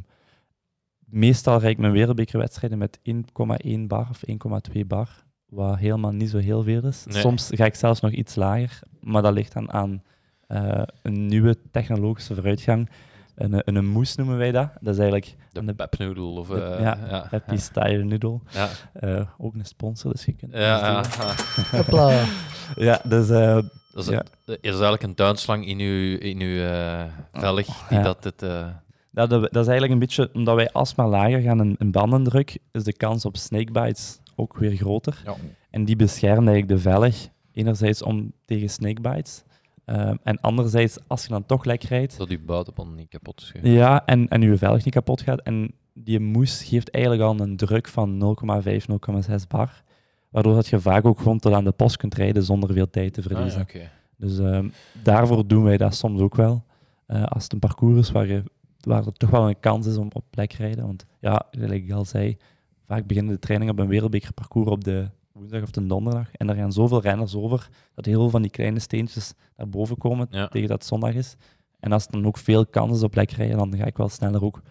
meestal 1.06 1.60
rijd 1.60 1.72
ik 1.72 1.78
mijn 1.78 1.94
wereldbekerwedstrijden 1.94 2.78
met 2.78 3.00
1,1 3.04 3.88
bar 3.88 4.08
of 4.10 4.24
1,2 4.26 4.86
bar, 4.86 5.24
wat 5.46 5.78
helemaal 5.78 6.12
niet 6.12 6.30
zo 6.30 6.38
heel 6.38 6.64
veel 6.64 6.84
is. 6.84 7.06
Nee. 7.06 7.22
Soms 7.22 7.50
ga 7.54 7.66
ik 7.66 7.76
zelfs 7.76 8.00
nog 8.00 8.12
iets 8.12 8.36
lager, 8.36 8.80
maar 9.00 9.22
dat 9.22 9.34
ligt 9.34 9.54
dan 9.54 9.72
aan 9.72 10.04
eh, 10.48 10.82
een 11.02 11.26
nieuwe 11.26 11.58
technologische 11.72 12.36
vooruitgang. 12.36 12.90
Een, 13.36 13.54
een, 13.66 13.76
een 13.76 13.86
moes 13.88 14.16
noemen 14.16 14.38
wij 14.38 14.52
dat. 14.52 14.70
Dat 14.82 14.94
is 14.94 15.00
eigenlijk 15.00 15.36
De, 15.52 15.60
een 15.66 15.76
pepnoodle 15.76 16.24
of... 16.40 16.48
de- 16.48 16.62
eh, 16.62 16.82
ja, 16.82 16.98
ja, 17.10 17.28
Happy 17.32 17.58
Style 17.58 18.04
Noodle. 18.04 18.40
ja. 18.50 18.70
Eh, 18.94 19.22
ook 19.38 19.54
een 19.54 19.66
sponsor, 19.66 20.12
dus 20.12 20.26
je 20.26 20.34
kunt 20.34 20.54
Ja, 20.54 21.04
ja, 21.92 22.26
ja. 22.76 23.02
Dus 23.04 23.30
eh, 23.30 23.56
Dat 23.94 24.04
is, 24.04 24.08
Ja. 24.08 24.24
er 24.46 24.58
is 24.62 24.70
eigenlijk 24.72 25.04
een 25.04 25.14
tuinslang 25.16 25.68
in 25.68 25.80
uw, 25.80 26.18
in 26.18 26.40
uw 26.42 26.62
eh, 26.64 27.04
velg 27.34 27.66
die 27.88 27.98
Ja. 27.98 28.04
dat 28.04 28.24
het... 28.24 28.42
eh, 28.42 28.66
dat, 29.12 29.30
dat 29.30 29.42
is 29.42 29.56
eigenlijk 29.56 29.92
een 29.92 30.00
beetje, 30.00 30.30
omdat 30.34 30.56
wij 30.56 30.72
alsmaar 30.72 31.08
lager 31.08 31.42
gaan 31.42 31.60
in, 31.62 31.76
in 31.80 31.92
bandendruk, 31.92 32.58
is 32.72 32.84
de 32.84 32.94
kans 32.94 33.26
op 33.26 33.38
snakebites 33.38 34.20
ook 34.36 34.58
weer 34.58 34.76
groter. 34.76 35.22
Ja. 35.26 35.36
En 35.70 35.86
die 35.86 35.96
beschermt 35.96 36.48
eigenlijk 36.48 36.68
de 36.68 36.80
velg, 36.80 37.16
enerzijds 37.52 38.02
om 38.02 38.34
tegen 38.46 38.70
snakebites, 38.70 39.44
ehm, 39.86 40.16
en 40.24 40.42
anderzijds, 40.42 40.98
als 41.08 41.24
je 41.24 41.30
dan 41.30 41.46
toch 41.46 41.66
lek 41.66 41.84
rijdt, 41.84 42.18
dat 42.18 42.30
uw 42.30 42.46
buitenband 42.46 42.96
niet 42.96 43.10
kapot 43.10 43.42
is. 43.42 43.72
ja, 43.72 44.06
en, 44.06 44.28
en 44.28 44.42
je 44.42 44.58
velg 44.58 44.84
niet 44.84 44.94
kapot 44.94 45.22
gaat, 45.22 45.42
en 45.42 45.74
die 45.94 46.20
moes 46.20 46.64
geeft 46.64 46.90
eigenlijk 46.92 47.24
al 47.24 47.40
een 47.40 47.58
druk 47.58 47.88
van 47.88 48.38
0,5, 48.64 48.86
0,6 49.30 49.36
bar, 49.48 49.84
waardoor 50.30 50.54
dat 50.54 50.68
je 50.68 50.80
vaak 50.80 51.06
ook 51.06 51.18
gewoon 51.18 51.40
tot 51.40 51.54
aan 51.54 51.64
de 51.64 51.72
post 51.72 51.98
kunt 51.98 52.16
rijden 52.16 52.44
zonder 52.44 52.74
veel 52.74 52.90
tijd 52.90 53.14
te 53.14 53.22
Ah, 53.22 53.26
ja, 53.28 53.34
verliezen. 53.36 53.90
Dus 54.18 54.40
ehm, 54.40 54.70
daarvoor 55.04 55.48
doen 55.48 55.64
wij 55.64 55.78
dat 55.78 55.96
soms 55.96 56.22
ook 56.22 56.36
wel. 56.36 56.64
Eh, 57.06 57.24
als 57.24 57.44
het 57.44 57.54
een 57.54 57.60
parcours 57.60 58.00
is 58.00 58.12
waar, 58.12 58.28
je, 58.28 58.44
waar 58.80 59.06
er 59.06 59.14
toch 59.14 59.30
wel 59.30 59.48
een 59.48 59.60
kans 59.60 59.88
is 59.88 59.98
om 59.98 60.08
op 60.14 60.24
plek 60.30 60.50
te 60.50 60.58
rijden. 60.58 60.86
Want 60.86 61.06
ja, 61.20 61.46
gelijk 61.52 61.84
ik 61.84 61.92
al 61.92 62.06
zei, 62.06 62.38
vaak 62.86 63.06
beginnen 63.06 63.34
de 63.34 63.40
trainingen 63.40 63.74
op 63.74 63.80
een 63.80 63.88
wereldbekerparcours 63.88 64.70
op 64.70 64.84
de 64.84 65.10
woensdag 65.44 65.62
of 65.62 65.72
de 65.72 65.86
donderdag. 65.86 66.32
En 66.34 66.48
daar 66.48 66.56
gaan 66.56 66.72
zoveel 66.72 67.02
renners 67.02 67.36
over, 67.36 67.70
dat 67.96 68.06
heel 68.06 68.20
veel 68.20 68.30
van 68.30 68.42
die 68.42 68.52
kleine 68.52 68.80
steentjes 68.80 69.34
naar 69.58 69.70
boven 69.70 69.98
komen 69.98 70.28
Ja. 70.30 70.48
tegen 70.48 70.68
dat 70.68 70.78
het 70.78 70.88
zondag 70.88 71.14
is. 71.14 71.36
En 71.80 71.92
als 71.92 72.06
er 72.06 72.12
dan 72.12 72.26
ook 72.26 72.38
veel 72.38 72.66
kans 72.66 72.98
is 72.98 73.04
op 73.04 73.12
plek 73.12 73.32
rijden, 73.32 73.58
dan 73.58 73.76
ga 73.78 73.86
ik 73.86 73.98
wel 73.98 74.10
sneller 74.10 74.44
ook 74.44 74.62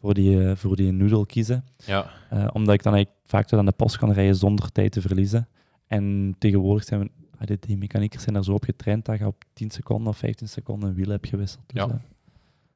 voor 0.00 0.14
die, 0.14 0.44
eh, 0.48 0.56
voor 0.56 0.76
die 0.76 0.92
noodle 0.92 1.26
kiezen. 1.26 1.64
Ja, 1.84 2.10
Eh, 2.30 2.46
omdat 2.52 2.74
ik 2.74 2.82
dan 2.82 2.94
eigenlijk 2.94 3.24
vaak 3.26 3.46
tot 3.46 3.58
aan 3.58 3.66
de 3.66 3.72
post 3.72 3.96
kan 3.98 4.12
rijden 4.12 4.36
zonder 4.36 4.72
tijd 4.72 4.92
te 4.92 5.00
verliezen. 5.00 5.48
En 5.86 6.34
tegenwoordig 6.38 6.84
zijn 6.84 7.00
we, 7.00 7.10
ah, 7.38 7.56
die, 7.60 7.76
mechaniekers 7.76 8.22
zijn 8.22 8.36
er 8.36 8.44
zo 8.44 8.52
op 8.52 8.64
getraind 8.64 9.04
dat 9.04 9.18
je 9.18 9.26
op 9.26 9.44
10 9.52 9.70
seconden 9.70 10.08
of 10.08 10.16
15 10.16 10.48
seconden 10.48 10.88
een 10.88 10.94
wiel 10.94 11.08
hebt 11.08 11.28
gewisseld. 11.28 11.64
Dus, 11.66 11.82
Ja. 11.84 12.00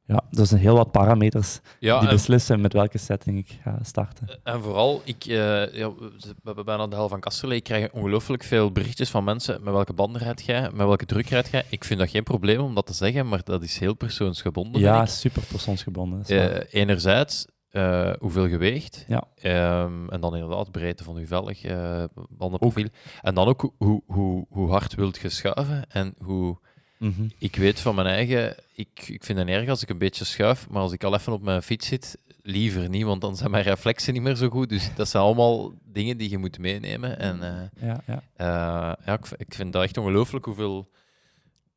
Ja, 0.09 0.23
er 0.31 0.47
zijn 0.47 0.61
heel 0.61 0.77
wat 0.77 0.91
parameters 0.91 1.61
Ja, 1.79 1.99
die 1.99 2.09
en, 2.09 2.15
beslissen 2.15 2.61
met 2.61 2.73
welke 2.73 2.99
setting 2.99 3.39
ik 3.39 3.59
ga 3.63 3.79
starten. 3.83 4.29
en 4.43 4.63
vooral, 4.63 5.03
ik, 5.05 5.25
eh, 5.25 5.75
ja, 5.75 5.93
we 5.95 6.35
hebben 6.45 6.65
bijna 6.65 6.87
de 6.87 6.95
helft 6.95 7.11
van 7.11 7.21
Kasterlee. 7.21 7.57
Ik 7.57 7.65
krijg 7.65 7.91
ongelooflijk 7.93 8.43
veel 8.43 8.73
berichtjes 8.73 9.11
van 9.11 9.25
mensen. 9.25 9.63
Met 9.63 9.73
welke 9.73 9.93
banden 9.93 10.23
rijd 10.23 10.45
jij? 10.45 10.61
Met 10.61 10.87
welke 10.87 11.07
druk 11.07 11.29
rijd 11.29 11.49
jij? 11.49 11.65
Ik 11.69 11.85
vind 11.85 12.01
dat 12.01 12.11
geen 12.11 12.23
probleem 12.23 12.61
om 12.61 12.75
dat 12.75 12.87
te 12.87 12.93
zeggen, 12.93 13.29
maar 13.29 13.41
dat 13.45 13.63
is 13.63 13.79
heel 13.79 13.95
persoonsgebonden. 13.95 14.81
Ja, 14.81 15.07
super 15.07 15.43
persoonsgebonden. 15.43 16.19
dat. 16.19 16.29
Eh, 16.29 16.81
enerzijds, 16.81 17.47
eh, 17.71 18.13
hoeveel 18.19 18.49
geweegt. 18.49 19.05
Ja. 19.09 19.25
Ehm, 19.35 20.09
en 20.09 20.21
dan 20.21 20.35
inderdaad 20.35 20.71
breedte 20.71 21.05
van 21.05 21.17
uw 21.17 21.27
velg, 21.27 21.59
bandenprofiel. 22.29 22.89
En 23.23 23.35
dan 23.35 23.47
ook 23.49 23.73
hoe, 23.79 24.03
hoe, 24.07 24.47
hoe 24.49 24.71
hard 24.71 24.95
wilt 24.95 25.19
je 25.19 25.29
schuiven 25.29 25.85
en 25.89 26.15
hoe... 26.19 26.59
Mhm. 26.99 27.29
Ik 27.39 27.57
weet 27.57 27.81
van 27.81 27.95
mijn 27.95 28.07
eigen, 28.07 28.55
ik, 28.75 28.89
ik 29.07 29.25
vind 29.25 29.39
het 29.39 29.49
erg 29.49 29.69
als 29.69 29.83
ik 29.83 29.89
een 29.89 29.99
beetje 29.99 30.25
schuif, 30.25 30.69
maar 30.69 30.83
als 30.83 30.93
ik 30.93 31.05
al 31.05 31.15
even 31.15 31.33
op 31.33 31.43
mijn 31.43 31.63
fiets 31.63 31.87
zit, 31.87 32.19
liever 32.43 32.89
niet, 32.89 33.05
want 33.05 33.21
dan 33.21 33.37
zijn 33.37 33.51
mijn 33.51 33.63
reflexen 33.63 34.13
niet 34.13 34.23
meer 34.23 34.35
zo 34.37 34.49
goed. 34.49 34.69
Dus 34.69 34.91
dat 34.95 35.09
zijn 35.09 35.23
allemaal 35.23 35.73
dingen 35.85 36.17
die 36.17 36.31
je 36.31 36.39
moet 36.39 36.59
meenemen. 36.59 37.19
En 37.19 37.43
eh, 37.43 37.89
Ja, 37.89 38.01
ja. 38.07 38.23
eh, 38.37 39.05
ja, 39.07 39.13
ik, 39.13 39.27
ik 39.37 39.55
vind 39.55 39.73
dat 39.73 39.83
echt 39.83 39.97
ongelooflijk 39.97 40.45
hoeveel, 40.45 40.91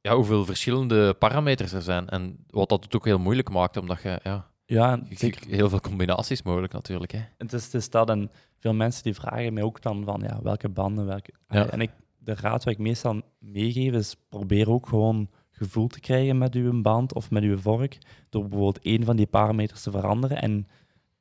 ja, 0.01 0.15
hoeveel 0.15 0.45
verschillende 0.45 1.13
parameters 1.13 1.71
er 1.73 1.81
zijn. 1.81 2.09
En 2.09 2.37
wat 2.49 2.69
dat 2.69 2.83
het 2.83 2.95
ook 2.95 3.05
heel 3.05 3.19
moeilijk 3.19 3.49
maakt, 3.49 3.77
omdat 3.77 4.01
je, 4.01 4.19
ja, 4.23 4.47
ja 4.65 4.91
en 4.91 5.05
je- 5.09 5.17
zeker. 5.17 5.47
heel 5.47 5.69
veel 5.69 5.79
combinaties 5.81 6.41
mogelijk 6.43 6.73
natuurlijk. 6.73 7.11
Hè. 7.11 7.19
Het 7.37 7.53
is, 7.53 7.63
het 7.65 7.73
is 7.73 7.89
dat 7.89 8.09
en 8.09 8.31
veel 8.59 8.73
mensen 8.73 9.03
die 9.03 9.13
vragen 9.13 9.53
mij 9.53 9.63
ook 9.63 9.81
dan 9.81 10.03
van 10.03 10.21
ja, 10.23 10.39
welke 10.43 10.69
banden, 10.69 11.05
welke... 11.05 11.33
Ja. 11.49 11.67
En 11.69 11.81
ik, 11.81 11.89
de 12.23 12.33
raad 12.35 12.63
wat 12.63 12.73
ik 12.73 12.79
meestal 12.79 13.21
meegeef 13.39 13.93
is 13.93 14.15
probeer 14.29 14.69
ook 14.69 14.87
gewoon 14.87 15.29
gevoel 15.51 15.87
te 15.87 15.99
krijgen 15.99 16.37
met 16.37 16.55
uw 16.55 16.81
band 16.81 17.13
of 17.13 17.31
met 17.31 17.43
uw 17.43 17.57
vork, 17.57 17.97
door 18.29 18.41
bijvoorbeeld 18.41 18.79
één 18.79 19.03
van 19.03 19.15
die 19.15 19.25
parameters 19.27 19.81
te 19.83 19.91
veranderen 19.91 20.41
en 20.41 20.67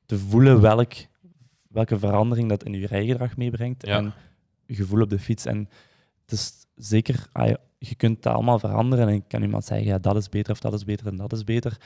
te 0.05 0.17
voelen 0.19 0.61
welk, 0.61 0.93
welke 1.69 1.99
verandering 1.99 2.49
dat 2.49 2.63
in 2.63 2.73
uw 2.73 2.85
rijgedrag 2.87 3.37
meebrengt 3.37 3.85
Ja. 3.85 3.97
en 3.97 4.13
je 4.65 4.75
gevoel 4.75 5.01
op 5.01 5.09
de 5.09 5.19
fiets. 5.19 5.45
En 5.45 5.69
het 6.21 6.31
is 6.31 6.53
zeker, 6.75 7.27
ah 7.31 7.53
je 7.77 7.95
kunt 7.95 8.15
het 8.23 8.33
allemaal 8.33 8.59
veranderen 8.59 9.07
en 9.07 9.13
ik 9.13 9.23
kan 9.27 9.41
iemand 9.41 9.65
zeggen, 9.65 9.87
ja, 9.87 9.97
dat 9.99 10.15
is 10.15 10.29
beter 10.29 10.51
of 10.51 10.59
dat 10.59 10.73
is 10.73 10.83
beter 10.83 11.07
en 11.07 11.15
dat 11.15 11.33
is 11.33 11.43
beter. 11.43 11.77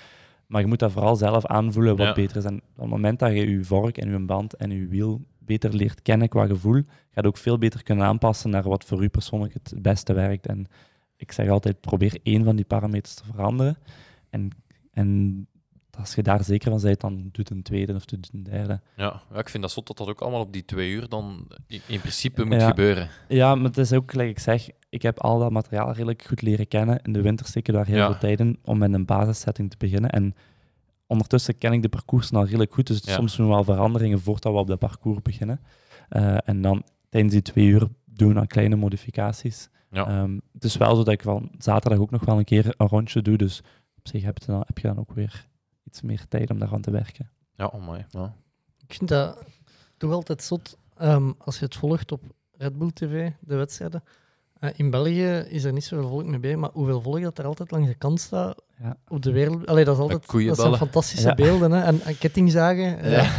Maar 0.47 0.61
je 0.61 0.67
moet 0.67 0.79
dat 0.79 0.91
vooral 0.91 1.15
zelf 1.15 1.45
aanvoelen 1.45 1.95
wat 1.97 2.07
Ja. 2.07 2.13
beter 2.13 2.37
is. 2.37 2.43
En 2.43 2.55
op 2.55 2.61
het 2.81 2.89
moment 2.89 3.19
dat 3.19 3.31
je 3.31 3.49
je 3.49 3.63
vork 3.63 3.97
en 3.97 4.09
je 4.11 4.19
band 4.19 4.53
en 4.55 4.69
je 4.71 4.87
wiel 4.87 5.21
beter 5.45 5.75
leert 5.75 6.01
kennen 6.01 6.29
qua 6.29 6.45
gevoel, 6.45 6.81
ga 7.11 7.21
je 7.21 7.27
ook 7.27 7.37
veel 7.37 7.57
beter 7.57 7.83
kunnen 7.83 8.05
aanpassen 8.05 8.49
naar 8.49 8.63
wat 8.63 8.83
voor 8.85 9.03
u 9.03 9.07
persoonlijk 9.09 9.53
het 9.53 9.73
beste 9.81 10.13
werkt. 10.13 10.47
En 10.47 10.65
ik 11.17 11.31
zeg 11.31 11.49
altijd, 11.49 11.79
probeer 11.81 12.19
één 12.23 12.43
van 12.43 12.55
die 12.55 12.65
parameters 12.65 13.13
te 13.15 13.23
veranderen. 13.25 13.77
En, 14.29 14.49
en 14.91 15.47
als 15.97 16.15
je 16.15 16.23
daar 16.23 16.43
zeker 16.43 16.71
van 16.71 16.81
bent, 16.81 17.01
dan 17.01 17.29
doet 17.31 17.49
een 17.49 17.61
tweede 17.63 17.93
of 17.95 18.05
doet 18.05 18.29
een 18.33 18.43
derde. 18.43 18.81
Ja, 18.95 19.21
ja, 19.33 19.39
ik 19.39 19.49
vind 19.49 19.63
dat 19.63 19.71
zot 19.71 19.87
dat 19.87 19.97
dat 19.97 20.07
ook 20.07 20.21
allemaal 20.21 20.41
op 20.41 20.53
die 20.53 20.65
twee 20.65 20.91
uur 20.91 21.09
dan 21.09 21.47
in, 21.67 21.81
in 21.87 21.99
principe 21.99 22.43
moet 22.45 22.61
Ja. 22.61 22.67
gebeuren. 22.67 23.07
gebeuren. 23.07 23.37
Ja, 23.37 23.55
maar 23.55 23.65
het 23.65 23.77
is 23.77 23.93
ook, 23.93 24.11
gelijk 24.11 24.29
ik 24.29 24.39
zeg, 24.39 24.67
ik 24.89 25.01
heb 25.01 25.19
al 25.19 25.39
dat 25.39 25.51
materiaal 25.51 25.91
redelijk 25.91 26.23
goed 26.23 26.41
leren 26.41 26.67
kennen. 26.67 26.99
In 27.01 27.13
de 27.13 27.21
winter 27.21 27.45
steken 27.45 27.73
daar 27.73 27.85
heel 27.85 27.97
Ja. 27.97 28.05
veel 28.05 28.17
tijd 28.19 28.39
in 28.39 28.59
om 28.63 28.77
met 28.77 28.93
een 28.93 29.05
basissetting 29.05 29.69
te 29.69 29.77
beginnen. 29.77 30.09
En 30.09 30.35
ondertussen 31.07 31.57
ken 31.57 31.73
ik 31.73 31.81
de 31.81 31.89
parcours 31.89 32.31
al 32.31 32.43
redelijk 32.45 32.73
goed, 32.73 32.87
dus 32.87 33.01
Ja. 33.03 33.13
soms 33.13 33.35
doen 33.35 33.47
we 33.47 33.53
wel 33.53 33.63
veranderingen 33.63 34.19
voordat 34.19 34.53
we 34.53 34.59
op 34.59 34.67
de 34.67 34.77
parcours 34.77 35.21
beginnen. 35.21 35.59
Eh, 36.09 36.37
en 36.49 36.61
dan 36.61 36.83
tijdens 37.09 37.33
die 37.33 37.41
twee 37.41 37.65
uur 37.65 37.87
doen 38.05 38.27
we 38.27 38.33
dan 38.33 38.47
kleine 38.47 38.75
modificaties. 38.75 39.69
Ja. 39.91 40.07
Ehm, 40.07 40.39
het 40.53 40.63
is 40.63 40.77
wel 40.77 40.95
zo 40.95 41.03
dat 41.03 41.13
ik 41.13 41.21
van 41.21 41.51
zaterdag 41.57 41.99
ook 41.99 42.11
nog 42.11 42.25
wel 42.25 42.37
een 42.37 42.43
keer 42.43 42.73
een 42.77 42.87
rondje 42.87 43.21
doe, 43.21 43.37
dus 43.37 43.61
op 43.97 44.07
zich 44.07 44.23
heb 44.23 44.37
je 44.37 44.45
dan, 44.45 44.63
heb 44.65 44.77
je 44.77 44.87
dan 44.87 44.97
ook 44.99 45.11
weer 45.13 45.47
iets 45.83 46.01
meer 46.01 46.27
tijd 46.27 46.49
om 46.49 46.59
daaraan 46.59 46.81
te 46.81 46.91
werken. 46.91 47.29
Ja, 47.55 47.65
oh 47.65 47.97
ja. 48.11 48.35
Ik 48.87 48.93
vind 48.93 49.09
dat 49.09 49.43
toch 49.97 50.11
altijd 50.11 50.43
zot 50.43 50.77
ehm, 50.97 51.31
als 51.37 51.59
je 51.59 51.65
het 51.65 51.75
volgt 51.75 52.11
op 52.11 52.21
Red 52.51 52.77
Bull 52.77 52.91
TV, 52.91 53.31
de 53.39 53.55
wedstrijden. 53.55 54.03
In 54.75 54.89
België 54.89 55.27
is 55.49 55.63
er 55.63 55.73
niet 55.73 55.83
zoveel 55.83 56.09
volk 56.09 56.25
mee 56.25 56.39
bij, 56.39 56.55
maar 56.55 56.69
hoeveel 56.73 57.01
volk 57.01 57.21
dat 57.21 57.37
er 57.37 57.45
altijd 57.45 57.71
langs 57.71 57.87
de 57.87 57.95
kant 57.95 58.19
staat 58.19 58.61
Ja. 58.81 58.97
op 59.07 59.21
de 59.21 59.31
wereld. 59.31 59.67
Allee, 59.67 59.85
dat, 59.85 59.95
is 59.95 60.01
altijd, 60.01 60.47
dat 60.47 60.57
zijn 60.57 60.75
fantastische 60.75 61.27
Ja. 61.27 61.35
beelden. 61.35 61.71
Hè? 61.71 61.81
En, 61.81 62.01
en 62.01 62.17
kettingzagen. 62.17 63.09
Ja. 63.09 63.29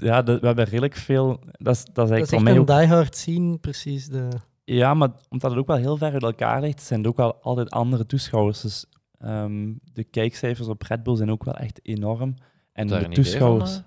We 0.00 0.38
hebben 0.40 0.64
redelijk 0.64 0.94
veel... 0.94 1.40
Dat 1.52 1.74
is, 1.74 1.84
dat 1.84 1.88
is 1.88 1.92
Dat 1.94 2.10
eigenlijk 2.10 2.22
is 2.22 2.28
voor 2.28 2.36
echt 2.38 2.42
mij 2.42 2.52
een 2.54 2.60
ook 2.60 2.66
diehard 2.66 3.16
scene, 3.16 3.58
precies. 3.58 4.06
De... 4.08 4.28
Ja, 4.64 4.94
maar 4.94 5.10
omdat 5.28 5.50
het 5.50 5.60
ook 5.60 5.66
wel 5.66 5.76
heel 5.76 5.96
ver 5.96 6.12
uit 6.12 6.22
elkaar 6.22 6.60
ligt, 6.60 6.82
zijn 6.82 7.02
er 7.02 7.08
ook 7.08 7.16
wel 7.16 7.34
altijd 7.42 7.70
andere 7.70 8.06
toeschouwers. 8.06 8.60
Dus 8.60 8.86
ehm, 9.18 9.72
de 9.92 10.04
kijkcijfers 10.04 10.68
op 10.68 10.82
Red 10.82 11.02
Bull 11.02 11.16
zijn 11.16 11.30
ook 11.30 11.44
wel 11.44 11.54
echt 11.54 11.80
enorm. 11.82 12.34
En 12.72 12.86
de 12.86 13.00
van, 13.00 13.10
toeschouwers... 13.10 13.76
eh? 13.76 13.82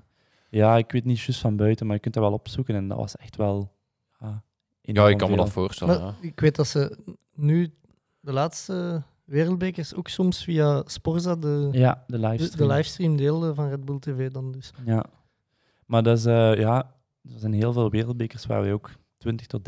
ja, 0.49 0.77
ik 0.77 0.91
weet 0.91 1.05
niet 1.05 1.19
juist 1.19 1.41
van 1.41 1.55
buiten, 1.55 1.85
maar 1.85 1.95
je 1.95 2.01
kunt 2.01 2.13
dat 2.13 2.23
wel 2.23 2.33
opzoeken. 2.33 2.75
En 2.75 2.87
dat 2.87 2.97
was 2.97 3.15
echt 3.15 3.35
wel... 3.35 3.71
Ja, 4.19 4.43
Ja, 4.86 5.09
ik 5.09 5.17
kan 5.17 5.29
me 5.29 5.36
dat 5.36 5.49
voorstellen. 5.51 6.01
Maar 6.01 6.15
ja. 6.21 6.27
ik 6.27 6.39
weet 6.39 6.55
dat 6.55 6.67
ze 6.67 6.97
nu 7.34 7.73
de 8.19 8.31
laatste 8.34 9.03
wereldbekers 9.25 9.95
ook 9.95 10.07
soms 10.07 10.43
via 10.43 10.84
Sporza 10.86 11.36
de, 11.36 11.69
Ja, 11.71 12.03
de 12.07 12.19
livestream. 12.19 12.67
de 12.67 12.73
livestream 12.75 13.15
deelden 13.17 13.55
van 13.55 13.69
Red 13.69 13.86
Bull 13.86 13.99
TV 13.99 14.29
dan 14.31 14.51
dus. 14.51 14.71
Ja. 14.86 15.05
Maar 15.86 16.03
dat 16.03 16.17
is, 16.17 16.25
eh, 16.25 16.55
ja, 16.55 16.95
er 17.34 17.39
zijn 17.39 17.53
heel 17.53 17.73
veel 17.73 17.89
wereldbekers 17.89 18.45
waar 18.45 18.63
we 18.63 18.71
ook 18.71 18.89
20.000 19.17 19.36
tot 19.47 19.63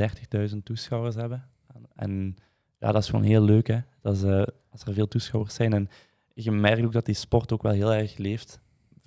30.000 0.51 0.57
toeschouwers 0.63 1.15
hebben. 1.15 1.47
En, 1.95 2.35
ja, 2.79 2.91
dat 2.91 3.01
is 3.03 3.09
gewoon 3.09 3.25
heel 3.25 3.41
leuk, 3.41 3.67
hè. 3.67 3.79
Dat 4.01 4.15
is, 4.15 4.23
eh, 4.23 4.43
als 4.69 4.83
er 4.85 4.93
veel 4.93 5.07
toeschouwers 5.07 5.53
zijn. 5.55 5.73
En 5.73 5.89
je 6.33 6.51
merkt 6.51 6.85
ook 6.85 6.91
dat 6.93 7.05
die 7.05 7.15
sport 7.15 7.51
ook 7.53 7.61
wel 7.63 7.71
heel 7.71 7.93
erg 7.93 8.17
leeft. 8.17 8.59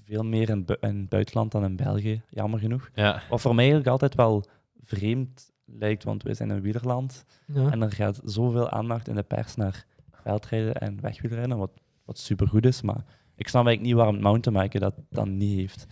Veel 0.05 0.23
meer 0.23 0.49
in, 0.49 0.65
bu- 0.65 0.77
in 0.81 0.97
het 1.01 1.09
buitenland 1.09 1.53
dan 1.53 1.65
in 1.65 1.77
België, 1.77 2.23
jammer 2.31 2.61
genoeg. 2.61 2.91
Ja. 2.95 3.23
Wat 3.31 3.41
voor 3.41 3.55
mij 3.55 3.65
eigenlijk 3.65 3.91
altijd 3.93 4.15
wel 4.15 4.45
vreemd 4.85 5.51
lijkt, 5.79 6.05
want 6.05 6.23
wij 6.23 6.35
zijn 6.35 6.51
een 6.51 6.61
wielerland. 6.61 7.25
Ja. 7.47 7.71
En 7.71 7.83
er 7.83 7.93
gaat 7.93 8.21
zoveel 8.25 8.71
aandacht 8.71 9.09
in 9.09 9.15
de 9.15 9.23
pers 9.23 9.55
naar 9.57 9.85
veldrijden 10.13 10.75
en 10.75 11.01
wegwielrennen, 11.01 11.59
wat, 11.59 11.71
wat 12.05 12.19
supergoed 12.19 12.67
is. 12.67 12.83
Maar 12.83 13.05
ik 13.37 13.49
snap 13.49 13.67
eigenlijk 13.67 13.81
niet 13.87 13.95
waarom 13.95 14.15
het 14.15 14.23
mountainbiken 14.23 14.81
dat 14.81 14.95
dan 15.11 15.37
niet 15.37 15.59
heeft. 15.59 15.87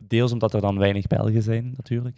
Deels 0.00 0.32
omdat 0.32 0.54
er 0.54 0.60
dan 0.60 0.78
weinig 0.78 1.06
Belgen 1.06 1.42
zijn, 1.42 1.72
natuurlijk. 1.76 2.16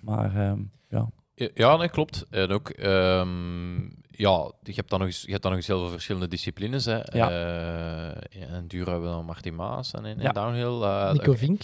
Maar 0.00 0.36
ehm, 0.36 0.60
ja, 0.88 1.08
Ja, 1.54 1.76
nee, 1.76 1.88
klopt. 1.88 2.26
En 2.30 2.50
ook, 2.50 2.68
ehm, 2.68 3.76
ja, 4.10 4.52
je 4.62 4.72
hebt 4.74 4.90
dan 4.90 4.98
nog 4.98 5.08
eens, 5.08 5.22
je 5.22 5.30
hebt 5.30 5.42
dan 5.42 5.50
nog 5.50 5.60
eens 5.60 5.68
heel 5.68 5.80
veel 5.80 5.88
verschillende 5.90 6.28
disciplines. 6.28 6.84
Hè. 6.84 7.00
Ja. 7.04 7.30
Eh, 7.30 8.40
in 8.40 8.48
enduro 8.48 8.90
hebben 8.90 9.08
we 9.08 9.14
dan 9.16 9.24
Martin 9.24 9.54
Maas 9.54 9.92
en 9.94 10.04
in, 10.04 10.16
in 10.16 10.22
Ja. 10.22 10.32
downhill. 10.32 10.82
eh, 10.82 11.12
Nico 11.12 11.32
Vink. 11.34 11.60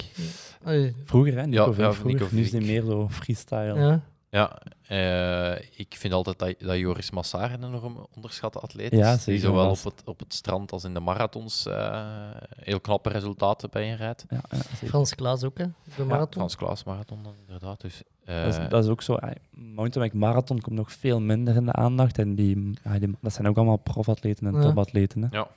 Vroeger, 1.04 1.34
hè? 1.38 1.46
Nico 1.46 1.64
Ja, 1.66 1.72
Vink 1.72 1.76
ja, 1.78 1.92
vroeger. 1.92 2.20
Nico 2.20 2.34
Nu 2.34 2.40
is 2.42 2.50
hij 2.52 2.60
Vink. 2.60 2.72
meer 2.72 2.82
zo 2.92 3.08
freestyle. 3.08 3.74
ja. 3.74 4.02
Ja, 4.34 4.58
eh, 4.86 5.54
ik 5.78 5.94
vind 5.96 6.12
altijd 6.12 6.38
dat, 6.38 6.54
dat 6.58 6.76
Joris 6.76 7.10
Massaar 7.10 7.52
een 7.52 7.64
enorm 7.64 8.06
onderschatte 8.14 8.58
atleet 8.58 8.92
Ja, 8.92 9.12
is. 9.12 9.24
Die 9.24 9.38
zowel 9.38 9.62
wel. 9.62 9.70
op 9.70 9.84
het, 9.84 10.02
op 10.04 10.18
het 10.18 10.34
strand 10.34 10.72
als 10.72 10.84
in 10.84 10.94
de 10.94 11.00
marathons 11.00 11.66
eh, 11.66 12.30
heel 12.56 12.80
knappe 12.80 13.08
resultaten 13.08 13.70
bijeenrijdt. 13.70 14.24
Ja, 14.28 14.40
ja, 14.50 14.56
zeker. 14.56 14.88
Frans 14.88 15.14
Klaas 15.14 15.44
ook, 15.44 15.58
hè? 15.58 15.64
De 15.96 16.04
marathon. 16.04 16.32
Frans 16.32 16.56
Klaas 16.56 16.84
marathon 16.84 17.26
inderdaad. 17.46 17.80
Dus, 17.80 18.02
eh, 18.24 18.44
Dat 18.44 18.58
is, 18.58 18.68
dat 18.68 18.84
is 18.84 18.90
ook 18.90 19.02
zo. 19.02 19.18
Mountainbike 19.50 20.16
marathon 20.16 20.60
komt 20.60 20.76
nog 20.76 20.92
veel 20.92 21.20
minder 21.20 21.54
in 21.56 21.64
de 21.66 21.72
aandacht. 21.72 22.18
En 22.18 22.34
die, 22.34 22.72
ja, 22.84 22.98
die- 22.98 23.16
dat 23.20 23.32
zijn 23.32 23.48
ook 23.48 23.56
allemaal 23.56 23.76
profatleten 23.76 24.46
en 24.46 24.54
Ja. 24.54 24.60
topatleten. 24.60 25.22
Hè. 25.22 25.28
Ja. 25.30 25.48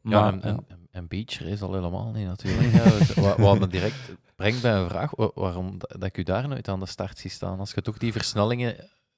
Maar, 0.00 0.12
ja, 0.12 0.26
en, 0.32 0.42
en, 0.42 0.64
en, 0.68 0.78
en 0.90 1.08
beach 1.08 1.38
race 1.38 1.64
al 1.64 1.74
helemaal 1.74 2.10
niet 2.12 2.26
natuurlijk. 2.26 2.72
Ja, 2.72 2.82
dus 2.98 3.14
wat, 3.14 3.36
wat 3.36 3.58
me 3.58 3.66
direct 3.66 3.96
brengt 4.42 4.62
bij 4.62 4.72
een 4.72 4.88
vraag, 4.88 5.10
wa- 5.16 5.30
waarom 5.34 5.76
dat 5.78 6.04
ik 6.04 6.16
u 6.18 6.22
daar 6.22 6.48
nooit 6.48 6.68
aan 6.68 6.80
de 6.80 6.86
start 6.86 7.18
zie 7.18 7.30
staan. 7.30 7.58
Als 7.58 7.72
je 7.72 7.82
toch 7.82 7.98
die 7.98 8.12
versnellingen 8.12 8.76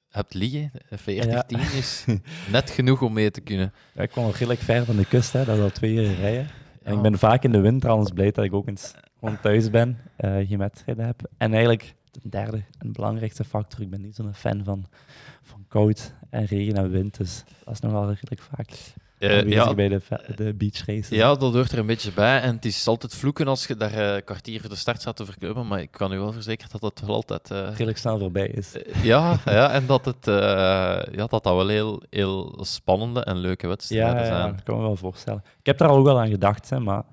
hebt 0.09 0.33
liggen, 0.33 0.71
40-10 0.73 1.75
is 1.75 2.05
net 2.51 2.69
genoeg 2.69 3.01
om 3.01 3.13
mee 3.13 3.31
te 3.31 3.41
kunnen. 3.41 3.73
Ja, 3.93 4.01
ik 4.01 4.09
kwam 4.09 4.23
nog 4.25 4.33
redelijk 4.33 4.59
ver 4.59 4.85
van 4.85 4.95
de 4.95 5.05
kust, 5.05 5.33
hè. 5.33 5.45
dat 5.45 5.57
is 5.57 5.63
al 5.63 5.69
twee 5.69 5.93
uur 5.93 6.15
rijden. 6.15 6.47
En 6.83 6.93
ik 6.95 7.01
ben 7.01 7.17
vaak 7.17 7.43
in 7.43 7.51
de 7.51 7.59
winter 7.59 7.89
anders 7.89 8.11
blij 8.11 8.31
dat 8.31 8.45
ik 8.45 8.53
ook 8.53 8.67
eens 8.67 8.93
gewoon 9.19 9.39
thuis 9.39 9.69
ben, 9.69 9.97
eh, 10.15 10.31
geen 10.47 10.57
wedstrijden 10.57 11.05
heb. 11.05 11.29
En 11.37 11.51
eigenlijk, 11.51 11.95
de 12.11 12.29
derde 12.29 12.63
en 12.77 12.91
belangrijkste 12.91 13.43
factor, 13.43 13.81
ik 13.81 13.89
ben 13.89 14.01
niet 14.01 14.15
zo'n 14.15 14.33
fan 14.33 14.63
van, 14.63 14.85
van 15.41 15.65
koud 15.67 16.13
en 16.29 16.45
regen 16.45 16.75
en 16.75 16.89
wind. 16.89 17.17
Dus 17.17 17.43
dat 17.63 17.73
is 17.73 17.79
nogal 17.79 18.07
redelijk 18.07 18.41
vaak 18.41 18.93
Eh, 19.27 19.49
ja, 19.49 19.73
bij 19.73 19.87
de, 19.87 20.01
de 20.35 20.53
beach 20.53 21.09
ja, 21.09 21.35
dat 21.35 21.53
hoort 21.53 21.71
er 21.71 21.77
een 21.79 21.85
beetje 21.85 22.11
bij. 22.11 22.41
En 22.41 22.55
het 22.55 22.65
is 22.65 22.87
altijd 22.87 23.15
vloeken 23.15 23.47
als 23.47 23.67
je 23.67 23.75
daar 23.75 23.93
eh, 23.93 24.13
een 24.15 24.23
kwartier 24.23 24.59
voor 24.59 24.69
de 24.69 24.75
start 24.75 25.01
staat 25.01 25.15
te 25.15 25.25
verkopen. 25.25 25.67
Maar 25.67 25.81
ik 25.81 25.91
kan 25.91 26.13
u 26.13 26.17
wel 26.19 26.31
verzekeren 26.31 26.71
dat 26.71 26.81
het 26.81 27.05
wel 27.07 27.15
altijd... 27.15 27.51
eh, 27.51 27.69
redelijk 27.69 27.97
snel 27.97 28.19
voorbij 28.19 28.47
is. 28.47 28.81
eh, 28.81 29.03
ja, 29.03 29.37
ja, 29.45 29.71
en 29.71 29.85
dat 29.85 30.05
het 30.05 30.27
eh, 30.27 30.33
ja, 30.35 31.25
dat 31.27 31.29
dat 31.29 31.43
wel 31.43 31.67
heel, 31.67 32.03
heel 32.09 32.57
spannende 32.61 33.23
en 33.23 33.37
leuke 33.37 33.63
Ja, 33.63 33.69
wedstrijden 33.71 34.19
ja, 34.21 34.25
zijn. 34.25 34.51
dat 34.51 34.63
kan 34.63 34.75
me 34.77 34.81
wel 34.81 34.95
voorstellen. 34.95 35.43
Ik 35.59 35.65
heb 35.65 35.77
daar 35.77 35.89
al 35.89 35.97
ook 35.97 36.05
wel 36.05 36.19
aan 36.19 36.29
gedacht, 36.29 36.69
hè, 36.69 36.79
maar 36.79 37.03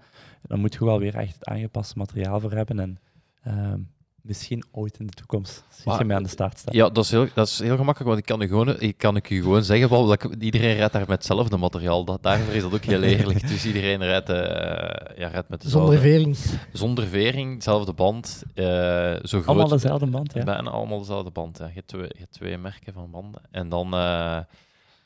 dan 0.43 0.61
moet 0.61 0.75
je 0.75 0.85
wel 0.85 0.99
weer 0.99 1.15
echt 1.15 1.35
het 1.35 1.45
aangepaste 1.45 1.99
materiaal 1.99 2.41
voor 2.41 2.53
hebben. 2.53 2.79
En 2.81 2.99
ehm, 3.43 3.79
misschien 4.23 4.65
ooit 4.71 4.99
in 4.99 5.07
de 5.07 5.13
toekomst, 5.13 5.65
Maar- 5.85 5.99
je 5.99 6.05
mij 6.05 6.17
aan 6.17 6.23
de 6.23 6.29
start 6.29 6.59
staat. 6.59 6.75
Ja, 6.75 6.89
dat 6.89 7.05
is, 7.05 7.11
heel, 7.11 7.27
dat 7.35 7.47
is 7.49 7.59
heel 7.59 7.77
gemakkelijk, 7.77 8.05
want 8.11 8.19
ik 8.19 8.25
kan, 8.25 8.41
u 8.43 8.47
gewoon, 8.49 8.81
ik 8.81 8.97
kan 8.99 9.17
ik 9.17 9.31
u 9.31 9.43
gewoon 9.43 9.65
zeggen, 9.65 9.89
dat 9.89 10.13
ik- 10.25 10.43
iedereen 10.43 10.75
rijdt 10.77 10.93
daar 10.93 11.01
met 11.01 11.11
hetzelfde 11.11 11.57
materiaal. 11.57 12.05
Dat, 12.05 12.23
daarvoor 12.23 12.55
is 12.55 12.63
dat 12.63 12.75
ook 12.75 12.85
heel 12.85 13.03
eerlijk. 13.03 13.49
Dus 13.49 13.67
iedereen 13.67 14.03
rijdt, 14.03 14.29
eh, 14.29 14.37
ja, 15.19 15.29
rijdt 15.29 15.49
met 15.49 15.63
dezelfde... 15.63 15.69
Zonder 15.93 15.99
vering. 15.99 16.37
Zonder 16.73 17.07
vering, 17.07 17.57
dezelfde 17.57 17.93
band. 17.93 18.43
eh, 18.55 18.65
zo 18.65 19.21
groot, 19.23 19.47
Allemaal 19.47 19.69
dezelfde 19.69 20.07
band, 20.07 20.33
ja. 20.35 20.45
Bijna 20.45 20.71
allemaal 20.71 20.99
dezelfde 20.99 21.31
band. 21.31 21.59
Ja. 21.59 21.67
Je, 21.67 21.73
hebt 21.75 21.89
twee, 21.89 22.03
je 22.03 22.19
hebt 22.19 22.33
twee 22.33 22.59
merken 22.59 22.93
van 22.93 23.11
banden. 23.11 23.43
En 23.51 23.69
dan 23.69 23.95
eh, 23.95 24.37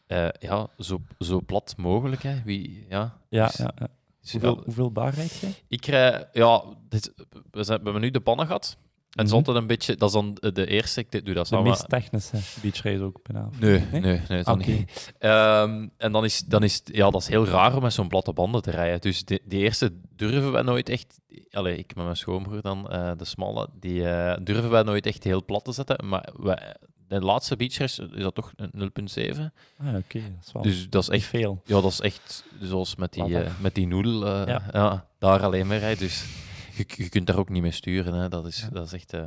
eh, 0.07 0.29
ja, 0.39 0.67
zo, 0.79 1.01
zo 1.19 1.41
plat 1.47 1.75
mogelijk. 1.77 2.23
Hè. 2.23 2.35
Wie, 2.45 2.87
ja. 2.89 3.19
Ja, 3.29 3.47
Dus- 3.47 3.57
ja, 3.57 3.73
ja. 3.79 3.89
dus 4.21 4.33
Hoeveel, 4.33 4.57
ja, 4.57 4.62
hoeveel 4.64 4.93
bar 4.93 5.14
rijd 5.14 5.37
jij? 5.39 5.55
ik 5.69 5.87
rij, 5.87 6.29
ja, 6.33 6.62
dit, 6.89 7.12
we, 7.51 7.64
zijn, 7.64 7.79
we 7.79 7.85
hebben 7.85 8.03
nu 8.03 8.11
de 8.11 8.21
pannen 8.21 8.47
gehad. 8.47 8.77
En 9.17 9.25
Mhm. 9.25 9.35
altijd 9.35 9.57
een 9.57 9.67
beetje, 9.67 9.97
dat 9.97 10.09
is 10.09 10.14
dan 10.14 10.37
de 10.41 10.67
eerste, 10.67 11.01
ik 11.01 11.25
doe 11.25 11.35
dat 11.35 11.49
De 11.49 11.57
meest 11.62 11.89
technische 11.89 12.37
beachrace 12.62 13.03
ook 13.03 13.21
bijna. 13.23 13.49
Nee, 13.59 13.85
Nee? 13.93 14.01
nee, 14.01 14.21
nee, 14.29 14.43
dat 14.43 14.67
niet. 14.67 15.12
Ehm, 15.19 15.87
en 15.97 16.12
dan 16.12 16.25
is, 16.25 16.39
dan 16.47 16.62
is 16.62 16.81
ja, 16.85 17.11
dat 17.11 17.21
is 17.21 17.29
heel 17.29 17.47
raar 17.47 17.77
om 17.77 17.83
met 17.83 17.93
zo'n 17.93 18.09
platte 18.09 18.33
banden 18.33 18.62
te 18.62 18.71
rijden. 18.71 19.01
Dus 19.01 19.25
die, 19.25 19.41
die 19.45 19.61
eerste 19.61 19.93
durven 20.17 20.53
wij 20.53 20.62
nooit 20.62 20.89
echt... 20.89 21.21
Allee, 21.51 21.79
ik 21.79 21.95
met 21.95 22.05
mijn 22.05 22.17
schoonbroer 22.17 22.62
dan, 22.62 22.91
eh, 22.91 23.11
de 23.17 23.25
smalle, 23.25 23.69
die 23.81 24.09
eh, 24.09 24.37
durven 24.45 24.71
wij 24.71 24.83
nooit 24.83 25.07
echt 25.07 25.25
heel 25.25 25.45
plat 25.45 25.64
te 25.64 25.73
zetten. 25.73 26.09
Maar 26.09 26.29
de 27.09 27.21
laatste 27.21 27.57
beachrace 27.57 28.09
is 28.14 28.23
dat 28.23 28.35
toch 28.35 28.53
een 28.57 28.71
0,7. 28.73 29.53
Ah, 29.79 29.87
oké. 29.95 30.19
Dat 30.21 30.47
is 30.47 30.53
wel 30.53 30.62
Dus 30.62 30.89
dat 30.91 31.03
is 31.03 31.09
echt 31.09 31.25
veel. 31.25 31.61
Ja, 31.64 31.81
dat 31.81 31.93
is 31.93 32.01
echt 32.01 32.45
zoals 32.61 32.97
met 32.97 33.12
die, 33.12 33.39
eh, 33.39 33.51
met 33.61 33.75
die 33.75 33.87
noedel. 33.87 34.27
Ja. 34.49 34.62
ja. 34.73 35.07
daar 35.19 35.43
alleen 35.43 35.67
mee 35.67 35.79
rijden. 35.79 35.99
Dus 35.99 36.25
je, 36.77 36.85
je 37.03 37.09
kunt 37.09 37.27
daar 37.27 37.39
ook 37.39 37.49
niet 37.49 37.62
mee 37.62 37.70
sturen. 37.70 38.14
Hè. 38.14 38.29
Dat, 38.29 38.47
is, 38.47 38.61
Ja. 38.61 38.68
dat 38.68 38.87
is 38.87 38.93
echt... 38.93 39.12
eh, 39.12 39.22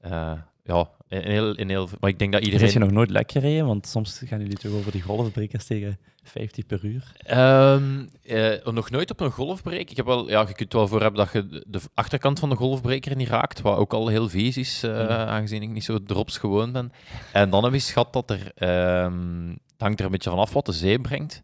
eh, 0.00 0.38
ja, 0.64 0.88
een 1.08 1.22
heel, 1.30 1.58
een 1.58 1.68
heel... 1.68 1.88
Maar 2.00 2.10
ik 2.10 2.18
denk 2.18 2.32
dat 2.32 2.42
Iedereen... 2.42 2.66
iedereen... 2.66 2.72
je 2.72 2.78
nog 2.78 2.90
nooit 2.90 3.10
lekker 3.10 3.40
gereden? 3.40 3.66
Want 3.66 3.86
soms 3.86 4.22
gaan 4.24 4.40
jullie 4.40 4.56
toch 4.56 4.72
over 4.72 4.92
die 4.92 5.02
golfbrekers 5.02 5.64
tegen 5.66 5.98
50 6.22 6.66
per 6.66 6.84
uur. 6.84 7.12
Ehm, 7.18 8.06
eh, 8.22 8.64
nog 8.72 8.90
nooit 8.90 9.10
op 9.10 9.20
een 9.20 9.30
golfbreker. 9.30 9.90
Ik 9.90 9.96
heb 9.96 10.06
wel, 10.06 10.28
ja, 10.30 10.44
je 10.48 10.54
kunt 10.54 10.72
wel 10.72 10.88
voor 10.88 11.00
hebben 11.00 11.24
dat 11.24 11.32
je 11.32 11.64
de- 11.66 11.80
achterkant 11.94 12.38
van 12.38 12.48
de 12.48 12.56
golfbreker 12.56 13.16
niet 13.16 13.28
raakt, 13.28 13.60
wat 13.60 13.76
ook 13.78 13.92
al 13.92 14.08
heel 14.08 14.28
vies 14.28 14.56
is, 14.56 14.80
Ja. 14.80 15.26
aangezien 15.26 15.62
ik 15.62 15.68
niet 15.70 15.84
zo 15.84 16.02
drops 16.02 16.38
gewoon 16.38 16.72
ben. 16.72 16.92
En 17.32 17.50
dan 17.50 17.64
heb 17.64 17.72
ik 17.72 17.80
schat 17.80 18.12
dat 18.12 18.30
er, 18.30 18.52
ehm, 18.54 19.48
het 19.48 19.80
hangt 19.86 19.98
er 19.98 20.04
een 20.04 20.10
beetje 20.12 20.30
vanaf 20.30 20.52
wat 20.52 20.66
de 20.66 20.72
zee 20.72 21.00
brengt. 21.00 21.42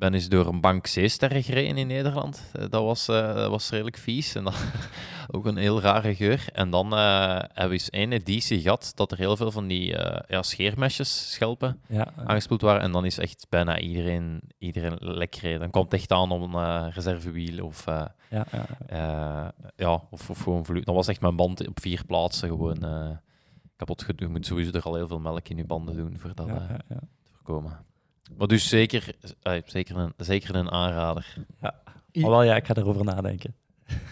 Ben 0.00 0.14
eens 0.14 0.28
door 0.28 0.46
een 0.46 0.60
bank 0.60 0.86
zeesterren 0.86 1.42
gereden 1.42 1.76
in 1.76 1.86
Nederland. 1.86 2.50
Eh, 2.52 2.60
dat, 2.70 2.82
was, 2.82 3.08
eh, 3.08 3.34
dat 3.34 3.50
was 3.50 3.70
redelijk 3.70 3.96
vies 3.96 4.34
en 4.34 4.44
dat, 4.44 4.64
ook 5.34 5.46
een 5.46 5.56
heel 5.56 5.80
rare 5.80 6.14
geur. 6.14 6.44
En 6.52 6.70
dan 6.70 6.92
eh 6.92 7.38
hebben 7.38 7.66
we 7.66 7.72
eens 7.72 7.90
één 7.90 8.12
editie 8.12 8.60
gehad 8.60 8.92
dat 8.94 9.12
er 9.12 9.18
heel 9.18 9.36
veel 9.36 9.50
van 9.50 9.66
die 9.66 9.96
ja, 10.28 10.42
scheermesjes, 10.42 11.32
schelpen, 11.32 11.80
Ja, 11.88 12.12
aangespoeld 12.24 12.60
waren. 12.60 12.80
En 12.80 12.92
dan 12.92 13.04
is 13.04 13.18
echt 13.18 13.46
bijna 13.48 13.78
iedereen, 13.78 14.40
iedereen 14.58 14.96
lekker 14.98 15.40
rijden. 15.40 15.60
Dan 15.60 15.70
komt 15.70 15.92
het 15.92 16.00
echt 16.00 16.12
aan 16.12 16.30
om 16.30 16.54
een 16.54 16.90
reservewiel 16.90 17.64
of, 17.64 17.84
ja, 17.84 18.14
ja. 18.30 19.54
ja, 19.76 20.02
of, 20.10 20.30
of 20.30 20.38
gewoon 20.38 20.64
vloed. 20.64 20.84
Dan 20.84 20.94
was 20.94 21.08
echt 21.08 21.20
mijn 21.20 21.36
band 21.36 21.68
op 21.68 21.80
vier 21.80 22.04
plaatsen 22.06 22.48
gewoon 22.48 23.18
kapot 23.76 24.02
gedoe. 24.02 24.26
Je 24.26 24.32
moet 24.32 24.46
sowieso 24.46 24.70
er 24.72 24.82
al 24.82 24.94
heel 24.94 25.08
veel 25.08 25.20
melk 25.20 25.48
in 25.48 25.56
je 25.56 25.64
banden 25.64 25.96
doen 25.96 26.18
voor 26.18 26.34
dat 26.34 26.46
te 26.46 26.96
voorkomen. 27.32 27.88
Maar 28.38 28.46
dus 28.46 28.68
zeker, 28.68 29.14
eh, 29.42 29.52
zeker, 29.64 29.96
een, 29.96 30.12
zeker 30.16 30.54
een 30.54 30.70
aanrader. 30.70 31.34
I- 32.12 32.20
Maar 32.20 32.30
wel, 32.30 32.42
ja, 32.42 32.56
ik 32.56 32.66
ga 32.66 32.74
erover 32.74 33.04
nadenken. 33.04 33.54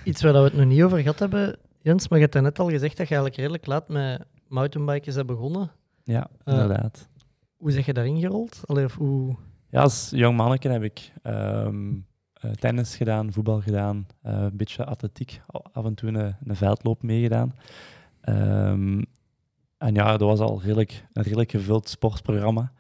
Iets 0.05 0.23
waar 0.23 0.33
we 0.33 0.39
het 0.39 0.53
nog 0.55 0.67
niet 0.67 0.83
over 0.83 0.99
gehad 0.99 1.19
hebben, 1.19 1.57
Jens, 1.81 2.09
maar 2.09 2.19
je 2.19 2.25
hebt 2.31 2.41
net 2.43 2.59
al 2.59 2.69
gezegd 2.71 2.97
dat 2.97 3.09
je 3.09 3.15
eigenlijk 3.15 3.37
redelijk 3.37 3.67
laat 3.67 3.89
met 3.89 4.25
mountainbikers 4.49 5.15
hebt 5.15 5.27
begonnen. 5.27 5.71
Ja, 6.05 6.29
Eh, 6.45 6.53
inderdaad. 6.55 7.09
Hoe 7.57 7.71
zeg 7.71 7.87
je 7.87 7.93
daarin 7.93 8.21
gerold? 8.21 8.61
Allee, 8.67 8.85
of 8.85 8.95
hoe... 8.95 9.37
Ja, 9.71 9.81
als 9.83 10.11
jong 10.15 10.37
manneke 10.37 10.69
heb 10.69 10.83
ik 10.83 11.13
ehm, 11.23 11.95
eh, 12.33 12.51
tennis 12.51 12.97
gedaan, 12.97 13.33
voetbal 13.33 13.61
gedaan, 13.61 14.07
eh, 14.23 14.33
een 14.41 14.57
beetje 14.57 14.85
atletiek, 14.85 15.41
af 15.73 15.85
en 15.85 15.95
toe 15.95 16.09
een, 16.09 16.37
een 16.45 16.57
veldloop 16.57 17.03
meegedaan. 17.03 17.55
Ehm, 18.21 19.03
en 19.79 19.95
ja, 19.95 20.11
dat 20.17 20.29
was 20.29 20.41
al 20.41 20.61
redelijk, 20.61 21.05
een 21.13 21.23
redelijk 21.23 21.51
gevuld 21.51 21.89
sportprogramma. 21.89 22.73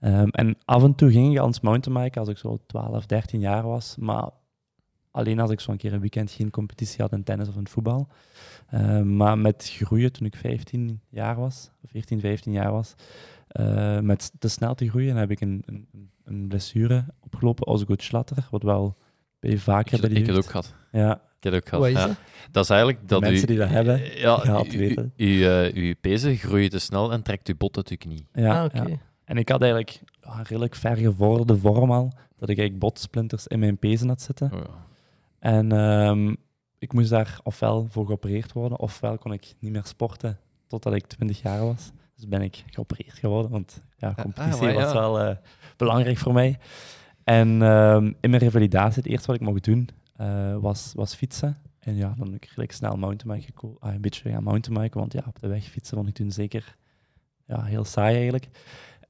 Ehm, 0.00 0.28
en 0.28 0.56
af 0.64 0.82
en 0.82 0.94
toe 0.94 1.10
ging 1.10 1.32
ik 1.32 1.38
als 1.38 1.60
mountainbiken 1.60 2.20
als 2.20 2.28
ik 2.30 2.38
zo 2.38 2.58
12, 2.66 3.06
13 3.06 3.40
jaar 3.40 3.62
was, 3.66 3.96
maar 3.98 4.28
alleen 5.10 5.40
als 5.40 5.50
ik 5.50 5.60
zo'n 5.60 5.76
keer 5.76 5.92
een 5.92 6.00
weekend 6.00 6.30
geen 6.30 6.50
competitie 6.50 7.02
had 7.02 7.12
in 7.12 7.22
tennis 7.24 7.48
of 7.48 7.56
in 7.56 7.68
voetbal. 7.68 8.08
Ehm, 8.70 9.16
maar 9.16 9.38
met 9.38 9.70
groeien, 9.76 10.12
toen 10.12 10.26
ik 10.26 10.36
15 10.36 11.00
jaar 11.08 11.36
was, 11.36 11.70
14, 11.86 12.20
15 12.20 12.52
jaar 12.52 12.72
was, 12.72 12.94
eh, 13.48 13.98
met 13.98 14.32
te 14.38 14.48
snel 14.48 14.74
te 14.74 14.88
groeien 14.88 15.16
heb 15.16 15.30
ik 15.30 15.40
een, 15.40 15.62
een, 15.66 15.88
een 16.24 16.48
blessure 16.48 17.04
opgelopen, 17.20 17.66
Osgood-Schlatter, 17.66 18.46
wat 18.50 18.62
wel 18.62 18.96
bij 19.40 19.58
vaker 19.58 19.94
Ik, 19.94 20.00
bij 20.00 20.10
de 20.10 20.16
ik 20.16 20.26
heb 20.26 20.34
het 20.34 20.44
ook 20.44 20.50
gehad. 20.50 20.74
Ja, 20.92 21.12
Ik 21.14 21.42
heb 21.42 21.52
het 21.52 21.62
ook 21.62 21.68
gehad. 21.68 21.86
is 21.86 21.92
ja. 21.92 22.06
dat? 22.06 22.16
Dat 22.50 22.64
is 22.64 22.70
eigenlijk 22.70 23.08
dat 23.08 23.20
mensen 23.20 23.42
u, 23.42 23.46
die 23.46 23.56
dat 23.58 23.68
hebben, 23.68 24.18
ja, 24.18 24.58
het 24.58 24.74
u- 24.74 24.78
weten. 24.78 25.12
u- 25.16 25.24
u, 25.26 25.44
eh, 25.46 25.74
uw 25.74 25.94
pezen 26.00 26.36
groeien 26.36 26.70
te 26.70 26.78
snel 26.78 27.12
en 27.12 27.22
trekt 27.22 27.48
uw 27.48 27.54
bot 27.56 27.76
uit 27.76 27.88
uw 27.88 27.96
knie. 27.96 28.26
ja, 28.32 28.58
ah, 28.58 28.64
oké. 28.64 28.82
ja. 28.88 28.96
En 29.30 29.36
ik 29.36 29.48
had 29.48 29.60
eigenlijk 29.60 30.00
een 30.20 30.42
redelijk 30.42 30.74
ver 30.74 30.96
gevorderde 30.96 31.56
vorm 31.56 31.90
al, 31.90 32.12
dat 32.36 32.48
ik 32.48 32.58
eigenlijk 32.58 32.78
botsplinters 32.78 33.46
in 33.46 33.58
mijn 33.58 33.78
pezen 33.78 34.08
had 34.08 34.22
zitten. 34.22 34.52
Oh, 34.52 34.58
ja. 34.58 34.86
En 35.38 35.72
ehm, 35.72 36.34
ik 36.78 36.92
moest 36.92 37.10
daar 37.10 37.40
ofwel 37.42 37.86
voor 37.90 38.06
geopereerd 38.06 38.52
worden, 38.52 38.78
ofwel 38.78 39.18
kon 39.18 39.32
ik 39.32 39.54
niet 39.58 39.72
meer 39.72 39.84
sporten 39.84 40.38
totdat 40.66 40.94
ik 40.94 41.06
20 41.06 41.42
jaar 41.42 41.64
was. 41.64 41.90
Dus 42.14 42.28
ben 42.28 42.42
ik 42.42 42.64
geopereerd 42.66 43.18
geworden, 43.18 43.50
want 43.50 43.82
ja, 43.96 44.14
competitie 44.22 44.62
maar 44.62 44.72
ja. 44.72 44.82
was 44.82 44.92
wel 44.92 45.20
eh, 45.20 45.36
belangrijk 45.76 46.18
voor 46.18 46.32
mij. 46.32 46.58
En 47.24 47.62
ehm, 47.62 48.12
in 48.20 48.30
mijn 48.30 48.42
revalidatie, 48.42 49.02
het 49.02 49.12
eerste 49.12 49.26
wat 49.26 49.40
ik 49.40 49.46
mocht 49.46 49.64
doen, 49.64 49.88
eh, 50.16 50.56
was, 50.56 50.92
was 50.94 51.14
fietsen. 51.14 51.58
En 51.78 51.96
ja, 51.96 52.14
dan 52.16 52.26
heb 52.26 52.34
ik 52.34 52.44
redelijk 52.44 52.72
snel 52.72 52.96
mountainbiken 52.96 53.52
geko- 53.52 53.76
ah, 53.80 53.94
een 53.94 54.00
beetje 54.00 54.30
ja, 54.30 54.40
mountainbiken, 54.40 55.00
want 55.00 55.12
ja, 55.12 55.22
op 55.26 55.40
de 55.40 55.48
weg 55.48 55.64
fietsen 55.64 55.96
vond 55.96 56.08
ik 56.08 56.14
toen 56.14 56.30
zeker 56.30 56.76
ja, 57.46 57.62
heel 57.62 57.84
saai 57.84 58.14
eigenlijk. 58.14 58.48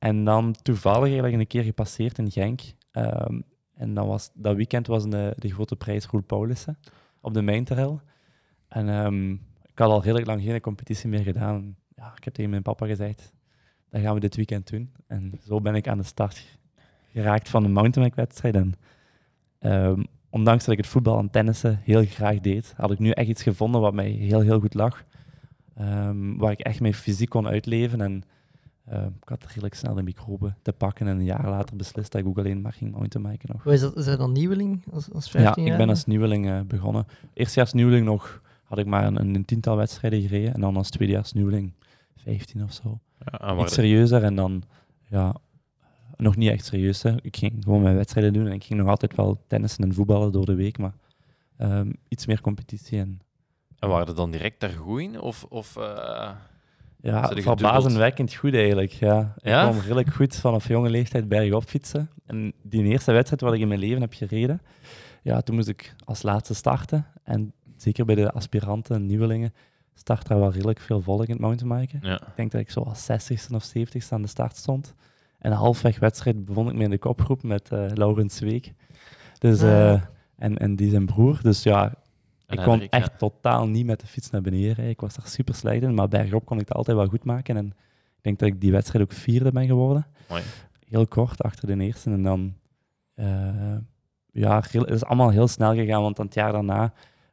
En 0.01 0.25
dan 0.25 0.55
toevallig 0.63 1.03
eigenlijk 1.03 1.35
een 1.35 1.47
keer 1.47 1.63
gepasseerd 1.63 2.19
in 2.19 2.31
Genk. 2.31 2.61
Ehm, 2.91 3.41
en 3.75 3.95
dan 3.95 4.07
was, 4.07 4.31
dat 4.35 4.57
weekend 4.57 4.87
was 4.87 5.09
de, 5.09 5.33
de 5.37 5.53
grote 5.53 5.77
prijs 5.77 6.07
Roel 6.07 6.23
Paulussen 6.23 6.79
op 7.21 7.35
de 7.35 7.43
Mijnterrel. 7.43 8.01
En 8.69 8.89
ehm, 8.89 9.33
ik 9.63 9.79
had 9.79 9.91
al 9.91 10.03
redelijk 10.03 10.27
lang 10.27 10.43
geen 10.43 10.61
competitie 10.61 11.09
meer 11.09 11.23
gedaan. 11.23 11.77
Ja, 11.95 12.13
ik 12.17 12.25
heb 12.25 12.35
tegen 12.35 12.51
mijn 12.51 12.63
papa 12.63 12.87
gezegd, 12.87 13.33
dat 13.91 14.01
gaan 14.01 14.15
we 14.15 14.21
dit 14.21 14.37
weekend 14.37 14.71
doen. 14.71 14.93
En 15.07 15.33
zo 15.47 15.61
ben 15.61 15.75
ik 15.75 15.89
aan 15.89 15.99
de 15.99 16.05
start 16.05 16.59
geraakt 17.13 17.49
van 17.49 17.65
een 17.65 17.73
mountainbike-wedstrijd. 17.73 18.55
En 18.55 18.75
ehm, 19.59 20.03
ondanks 20.31 20.65
dat 20.65 20.73
ik 20.73 20.81
het 20.81 20.91
voetbal 20.91 21.19
en 21.19 21.31
tennissen 21.31 21.81
heel 21.83 22.05
graag 22.05 22.41
deed, 22.41 22.75
had 22.77 22.91
ik 22.91 22.99
nu 22.99 23.11
echt 23.11 23.29
iets 23.29 23.43
gevonden 23.43 23.81
wat 23.81 23.95
mij 23.95 24.09
heel, 24.09 24.41
heel 24.41 24.61
goed 24.61 24.75
lag. 24.75 25.05
Waar 26.37 26.53
ik 26.53 26.61
echt 26.61 26.81
mijn 26.81 26.95
fysiek 26.95 27.29
kon 27.29 27.47
uitleven. 27.47 28.01
En 28.01 28.23
ehm, 28.91 29.07
ik 29.23 29.29
had 29.29 29.47
redelijk 29.47 29.75
snel 29.75 29.95
de 29.95 30.03
microben 30.03 30.57
te 30.63 30.73
pakken. 30.73 31.07
En 31.07 31.17
een 31.17 31.25
jaar 31.25 31.49
later 31.49 31.77
beslist 31.77 32.13
dat 32.13 32.21
ik 32.21 32.27
ook 32.27 32.39
alleen 32.39 32.61
maar 32.61 32.73
ging 32.73 32.93
mountainbiken 32.93 33.49
nog. 33.53 33.63
Hoe 33.63 33.73
is 33.73 33.81
dat? 33.81 33.97
Is 33.97 34.05
dat 34.05 34.19
dan 34.19 34.33
nieuweling 34.33 34.85
als, 34.93 35.13
als 35.13 35.25
Ja, 35.25 35.31
15 35.41 35.63
ik 35.63 35.69
jaar? 35.69 35.79
ben 35.79 35.89
als 35.89 36.05
nieuweling 36.05 36.49
eh, 36.51 36.61
begonnen. 36.61 37.07
Eerstejaars 37.35 37.73
nieuweling 37.73 38.07
nog 38.07 38.43
had 38.65 38.79
ik 38.79 38.87
maar 38.87 39.07
een, 39.07 39.35
een 39.35 39.45
tiental 39.45 39.77
wedstrijden 39.77 40.21
gereden. 40.21 40.55
En 40.55 40.61
dan 40.61 40.77
als 40.77 40.91
tweedejaars 40.91 41.33
nieuweling 41.33 41.73
15 42.17 42.63
of 42.63 42.73
zo. 42.73 42.99
Ja, 43.25 43.55
Iets 43.55 43.63
de- 43.69 43.75
serieuzer 43.75 44.23
en 44.25 44.35
dan, 44.35 44.63
ja, 45.09 45.35
nog 46.17 46.37
niet 46.37 46.51
echt 46.51 46.65
serieus. 46.65 47.03
Hè. 47.03 47.15
Ik 47.23 47.37
ging 47.37 47.53
gewoon 47.65 47.83
mijn 47.83 47.97
wedstrijden 47.97 48.33
doen 48.33 48.47
en 48.47 48.53
ik 48.53 48.65
ging 48.65 48.81
nog 48.81 48.89
altijd 48.89 49.17
wel 49.17 49.45
tennissen 49.47 49.85
en 49.85 49.95
voetballen 49.95 50.33
door 50.33 50.47
de 50.47 50.55
week, 50.55 50.79
maar 50.79 50.95
ehm, 51.57 51.93
iets 52.09 52.27
meer 52.27 52.41
competitie. 52.41 52.99
En 52.99 53.21
en 53.79 53.89
waren 53.89 54.07
er 54.07 54.15
dan 54.15 54.31
direct 54.31 54.61
daar 54.61 54.71
goed 54.71 55.01
in? 55.01 55.21
Of, 55.21 55.45
of, 55.49 55.77
eh, 55.77 56.31
ja, 57.03 57.29
verbazingwekkend 57.35 58.35
goed 58.35 58.55
eigenlijk. 58.55 58.91
Ja. 58.91 59.35
Ik 59.37 59.53
kwam 59.53 59.79
redelijk 59.79 60.15
goed 60.15 60.37
vanaf 60.37 60.69
jonge 60.69 60.91
leeftijd 60.91 61.29
bergop 61.29 61.65
fietsen. 61.65 62.11
En 62.27 62.53
die 62.63 62.85
eerste 62.85 63.13
wedstrijd 63.13 63.41
wat 63.43 63.53
ik 63.55 63.61
in 63.61 63.69
mijn 63.69 63.81
leven 63.81 64.01
heb 64.01 64.13
gereden, 64.13 64.61
ja, 65.23 65.41
toen 65.41 65.55
moest 65.55 65.69
ik 65.69 65.95
als 66.05 66.23
laatste 66.23 66.55
starten. 66.55 67.07
En 67.25 67.53
zeker 67.77 68.05
bij 68.05 68.15
de 68.15 68.33
aspiranten 68.33 68.95
en 68.97 69.07
nieuwelingen 69.07 69.55
start 69.95 70.27
daar 70.29 70.39
wel 70.39 70.53
redelijk 70.53 70.81
veel 70.81 71.01
volk 71.01 71.25
in 71.25 71.31
het 71.33 71.41
mountainbiken. 71.41 71.99
ja. 72.03 72.15
Ik 72.21 72.37
denk 72.37 72.51
dat 72.51 72.61
ik 72.61 72.71
zo 72.71 72.81
als 72.81 73.07
60ste 73.11 73.55
of 73.55 73.73
70ste 73.79 74.09
aan 74.11 74.23
de 74.23 74.29
start 74.29 74.57
stond. 74.57 74.95
En 75.39 75.53
halfweg 75.53 75.99
wedstrijd 75.99 76.45
bevond 76.45 76.69
ik 76.71 76.75
me 76.77 76.85
in 76.85 76.91
de 76.91 76.99
kopgroep 76.99 77.43
met 77.43 77.71
eh 77.73 77.85
Laurens 77.95 78.37
Zweek. 78.37 78.73
Dus, 79.39 79.63
Ah. 79.63 79.93
eh, 79.93 80.01
en, 80.39 80.59
en 80.59 80.77
die 80.77 80.91
zijn 80.91 81.07
broer. 81.07 81.39
Dus 81.43 81.63
ja, 81.63 81.95
ik 82.51 82.59
kon 82.63 82.81
echt 82.89 83.11
ja. 83.11 83.17
totaal 83.17 83.67
niet 83.67 83.87
met 83.87 84.01
de 84.01 84.07
fiets 84.07 84.31
naar 84.31 84.41
beneden 84.41 84.67
rijden. 84.73 84.89
Ik 84.89 85.01
was 85.01 85.15
daar 85.15 85.27
super 85.27 85.55
slecht 85.55 85.83
in, 85.83 85.95
maar 85.95 86.09
bergop 86.09 86.45
kon 86.45 86.59
ik 86.59 86.69
het 86.69 86.77
altijd 86.77 86.97
wel 86.97 87.07
goed 87.07 87.25
maken. 87.25 87.57
En 87.57 87.67
ik 88.17 88.23
denk 88.23 88.39
dat 88.39 88.49
ik 88.49 88.61
die 88.61 88.73
wedstrijd 88.73 89.05
ook 89.05 89.13
vierde 89.13 89.53
ben 89.53 89.67
geworden. 89.67 90.07
Mooi. 90.29 90.43
Heel 90.89 91.07
kort 91.07 91.43
achter 91.43 91.67
de 91.77 91.85
eerste. 91.85 92.11
En 92.11 92.23
dan, 92.23 92.55
eh, 93.15 93.77
ja, 94.33 94.61
het 94.71 94.89
is 94.91 95.05
allemaal 95.05 95.31
heel 95.31 95.49
snel 95.49 95.75
gegaan, 95.75 96.03
want 96.03 96.19
aan 96.19 96.25
het 96.25 96.35
jaar 96.35 96.53
daarna 96.53 96.93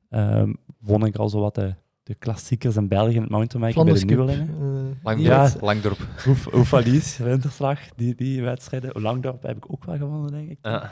ehm, 0.10 0.54
won 0.80 1.06
ik 1.06 1.16
al 1.16 1.30
zo 1.30 1.40
wat 1.40 1.56
de, 1.56 1.74
de 2.04 2.16
klassiekers 2.16 2.76
in 2.76 2.88
België 2.88 3.16
in 3.16 3.22
het 3.22 3.30
mountainbiken 3.30 3.86
bij 3.86 3.94
de 3.94 4.06
nieuwelingen. 4.06 4.48
eh, 4.50 5.04
Langdorp. 5.04 5.28
Ja. 5.28 5.52
Langdorp. 5.62 5.98
Oef- 6.28 6.54
Oefalies, 6.54 7.18
Winterslag, 7.18 7.80
die, 7.96 8.16
die 8.16 8.42
wedstrijden. 8.44 9.02
Langdorp 9.02 9.44
heb 9.44 9.58
ik 9.58 9.72
ook 9.72 9.86
wel 9.86 9.98
gewonnen, 9.98 10.32
denk 10.32 10.50
ik. 10.50 10.58
Ja. 10.62 10.90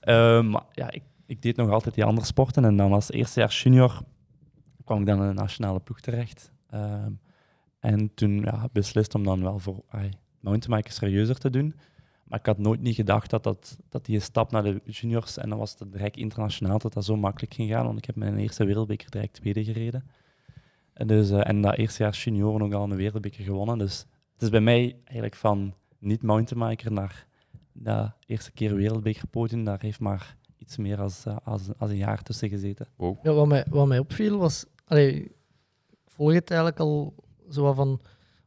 Ehm, 0.00 0.50
maar 0.50 0.62
ja, 0.72 0.90
ik, 0.90 1.02
ik 1.26 1.42
deed 1.42 1.56
nog 1.56 1.70
altijd 1.70 1.94
die 1.94 2.04
andere 2.04 2.26
sporten. 2.26 2.64
En 2.64 2.76
dan 2.76 2.92
als 2.92 3.10
eerstejaars 3.10 3.62
junior 3.62 4.02
kwam 4.84 5.00
ik 5.00 5.06
dan 5.06 5.22
in 5.22 5.28
de 5.28 5.34
nationale 5.34 5.80
ploeg 5.80 6.00
terecht. 6.00 6.52
Ehm, 6.70 7.12
en 7.80 8.14
toen 8.14 8.40
ja, 8.40 8.68
beslist 8.72 9.14
om 9.14 9.24
dan 9.24 9.42
wel 9.42 9.58
voor 9.58 9.84
ai, 9.88 10.10
mountainbiken 10.40 10.92
serieuzer 10.92 11.38
te 11.38 11.50
doen. 11.50 11.74
Maar 12.24 12.38
ik 12.38 12.46
had 12.46 12.58
nooit 12.58 12.80
niet 12.80 12.94
gedacht 12.94 13.30
dat, 13.30 13.42
dat, 13.42 13.78
dat 13.88 14.04
die 14.04 14.20
stap 14.20 14.50
naar 14.50 14.62
de 14.62 14.80
juniors 14.84 15.36
en 15.36 15.48
dan 15.48 15.58
was 15.58 15.76
het 15.78 15.92
direct 15.92 16.16
internationaal, 16.16 16.78
dat 16.78 16.92
dat 16.92 17.04
zo 17.04 17.16
makkelijk 17.16 17.54
ging 17.54 17.70
gaan. 17.70 17.84
Want 17.84 17.98
ik 17.98 18.04
heb 18.04 18.16
mijn 18.16 18.38
eerste 18.38 18.64
wereldbeker 18.64 19.10
direct 19.10 19.32
tweede 19.32 19.64
gereden. 19.64 20.04
En, 20.92 21.06
dus, 21.06 21.30
eh, 21.30 21.48
en 21.48 21.60
dat 21.60 21.76
eerstejaars 21.76 22.24
junioren 22.24 22.62
ook 22.62 22.72
al 22.72 22.84
een 22.84 22.96
wereldbeker 22.96 23.44
gewonnen. 23.44 23.78
Dus 23.78 24.06
het 24.32 24.42
is 24.42 24.50
bij 24.50 24.60
mij 24.60 24.96
eigenlijk 25.04 25.34
van 25.34 25.74
niet 25.98 26.22
mountainbiker 26.22 26.92
naar 26.92 27.26
de 27.72 28.10
eerste 28.26 28.52
keer 28.52 28.74
wereldbekerpodium. 28.74 29.64
Daar 29.64 29.80
heeft 29.80 30.00
maar 30.00 30.36
iets 30.58 30.76
meer 30.76 31.00
als, 31.00 31.24
eh, 31.26 31.36
als, 31.44 31.62
als 31.78 31.90
een 31.90 31.96
jaar 31.96 32.22
tussen 32.22 32.48
gezeten. 32.48 32.86
Ja, 33.22 33.32
wat, 33.32 33.46
mij, 33.46 33.66
wat 33.70 33.86
mij 33.86 33.98
opviel 33.98 34.38
was. 34.38 34.64
Allee, 34.84 35.22
ik 35.22 35.32
volg 36.06 36.32
het 36.32 36.50
eigenlijk 36.50 36.80
al 36.80 37.14
zo 37.50 37.62
wat 37.62 37.74
van. 37.74 38.00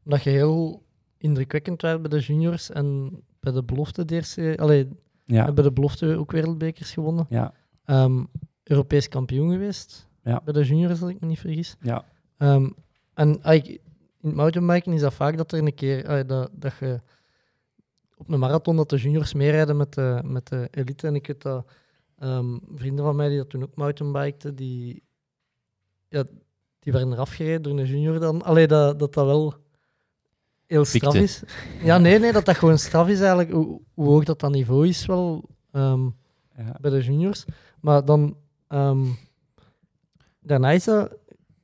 Omdat 0.03 0.23
je 0.23 0.29
heel 0.29 0.83
indrukwekkend 1.17 1.81
werd 1.81 2.01
bij 2.01 2.09
de 2.09 2.19
juniors 2.19 2.69
en 2.69 3.09
bij 3.39 3.53
de 3.53 3.63
belofte 3.63 4.05
de 4.05 4.15
eerste. 4.15 4.57
Allee, 4.59 4.87
Ja, 5.25 5.51
bij 5.51 5.63
de 5.63 5.71
belofte 5.71 6.17
ook 6.17 6.31
wereldbekers 6.31 6.91
gewonnen. 6.91 7.25
ja, 7.29 7.53
Ehm, 7.85 8.23
Europees 8.63 9.07
kampioen 9.07 9.51
geweest. 9.51 10.07
Ja. 10.23 10.41
Bij 10.43 10.53
de 10.53 10.63
juniors, 10.63 11.01
als 11.01 11.09
ik 11.11 11.19
me 11.19 11.27
niet 11.27 11.39
vergis. 11.39 11.75
ja, 11.81 12.05
Ehm, 12.37 12.69
en 13.13 13.39
ik- 13.43 13.67
in 14.21 14.27
het 14.27 14.35
mountainbiken 14.35 14.93
is 14.93 15.01
dat 15.01 15.13
vaak 15.13 15.37
dat 15.37 15.51
er 15.51 15.59
een 15.59 15.73
keer 15.75 16.27
dat, 16.27 16.49
dat 16.53 16.73
je 16.79 16.99
op 18.17 18.29
een 18.29 18.39
marathon 18.39 18.75
dat 18.75 18.89
de 18.89 18.97
juniors 18.97 19.33
meerijden 19.33 19.77
met 19.77 19.93
de, 19.93 20.21
met 20.25 20.47
de 20.47 20.67
elite. 20.71 21.07
En 21.07 21.15
ik 21.15 21.27
weet 21.27 21.41
dat 21.41 21.65
ehm, 22.19 22.57
vrienden 22.75 23.05
van 23.05 23.15
mij 23.15 23.29
die 23.29 23.37
dat 23.37 23.49
toen 23.49 23.63
ook 23.63 23.75
mountainbikten, 23.75 24.55
die, 24.55 25.03
ja, 26.07 26.23
die 26.79 26.93
werden 26.93 27.11
eraf 27.13 27.33
gereden 27.35 27.61
door 27.61 27.79
een 27.79 27.85
junior 27.85 28.19
dan. 28.19 28.41
Allee, 28.43 28.67
dat 28.67 28.99
dat, 28.99 29.13
dat 29.13 29.25
wel 29.25 29.53
heel 30.65 30.85
straf 30.85 31.13
Pikte. 31.13 31.27
is. 31.27 31.43
Ja, 31.83 31.97
nee, 31.97 32.19
nee, 32.19 32.31
dat 32.31 32.45
dat 32.45 32.57
gewoon 32.57 32.77
straf 32.77 33.07
is 33.07 33.19
eigenlijk. 33.19 33.51
Hoe, 33.51 33.81
hoe 33.93 34.07
hoog 34.07 34.23
dat 34.23 34.39
dat 34.39 34.51
niveau 34.51 34.87
is 34.87 35.05
wel 35.05 35.49
ehm, 35.71 36.03
ja. 36.57 36.77
bij 36.81 36.91
de 36.91 37.01
juniors. 37.03 37.45
Maar 37.81 38.05
dan 38.05 38.37
ehm, 38.67 39.05
daarna 40.39 40.71
is 40.71 40.83
dat 40.83 41.17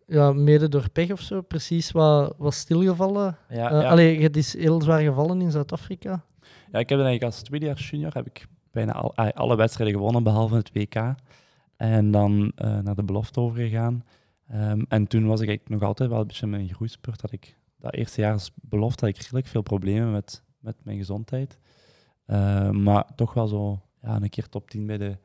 ja, 0.07 0.33
mede 0.33 0.69
door 0.69 0.89
pech 0.89 1.11
of 1.11 1.21
zo 1.21 1.41
precies 1.41 1.91
wat, 1.91 2.35
wat 2.37 2.53
stilgevallen. 2.53 3.37
ja, 3.49 3.71
Eh, 3.71 3.81
ja. 3.81 3.89
Allee, 3.89 4.21
het 4.21 4.37
is 4.37 4.57
heel 4.57 4.81
zwaar 4.81 5.01
gevallen 5.01 5.41
in 5.41 5.51
Zuid-Afrika. 5.51 6.25
Ja, 6.71 6.79
ik 6.79 6.89
heb 6.89 6.97
dan 6.97 7.07
eigenlijk 7.07 7.23
als 7.23 7.41
tweedejaars 7.41 7.89
junior 7.89 8.13
heb 8.13 8.25
ik 8.25 8.45
bijna 8.75 8.91
al, 8.91 9.15
alle 9.15 9.55
wedstrijden 9.55 9.95
gewonnen, 9.95 10.23
behalve 10.23 10.55
het 10.55 10.71
WK. 10.73 11.15
En 11.75 12.11
dan 12.11 12.51
eh, 12.55 12.79
naar 12.79 12.95
de 12.95 13.03
belofte 13.03 13.39
overgegaan. 13.39 14.03
Ehm, 14.47 14.83
en 14.87 15.07
toen 15.07 15.25
was 15.25 15.41
ik 15.41 15.69
nog 15.69 15.81
altijd 15.81 16.09
wel 16.09 16.19
een 16.19 16.27
beetje 16.27 16.47
mijn 16.47 16.73
groeispurt. 16.73 17.21
Dat 17.21 17.31
ik 17.31 17.57
dat 17.79 17.93
eerste 17.93 18.21
jaar 18.21 18.47
belofte 18.61 19.05
had 19.05 19.15
ik 19.15 19.21
redelijk 19.21 19.47
veel 19.47 19.61
problemen 19.61 20.11
met, 20.11 20.43
met 20.59 20.75
mijn 20.83 20.97
gezondheid. 20.97 21.59
Eh, 22.25 22.69
maar 22.69 23.15
toch 23.15 23.33
wel 23.33 23.47
zo 23.47 23.81
ja, 24.01 24.15
een 24.15 24.29
keer 24.29 24.49
top 24.49 24.69
10 24.69 24.87
bij 24.87 24.97
de 24.97 25.17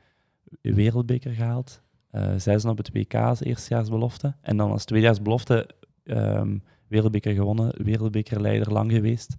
wereldbeker 0.61 1.33
gehaald. 1.33 1.83
Eh 2.11 2.35
zesde 2.37 2.71
op 2.71 2.77
het 2.77 2.93
WK 2.93 3.15
als 3.15 3.43
eerstejaarsbelofte. 3.43 4.35
En 4.41 4.57
dan 4.57 4.71
als 4.71 4.85
tweedejaarsbelofte 4.85 5.69
ehm 6.05 6.57
wereldbeker 6.91 7.35
gewonnen, 7.35 7.85
wereldbekerleider 7.85 8.73
lang 8.73 8.93
geweest. 8.93 9.37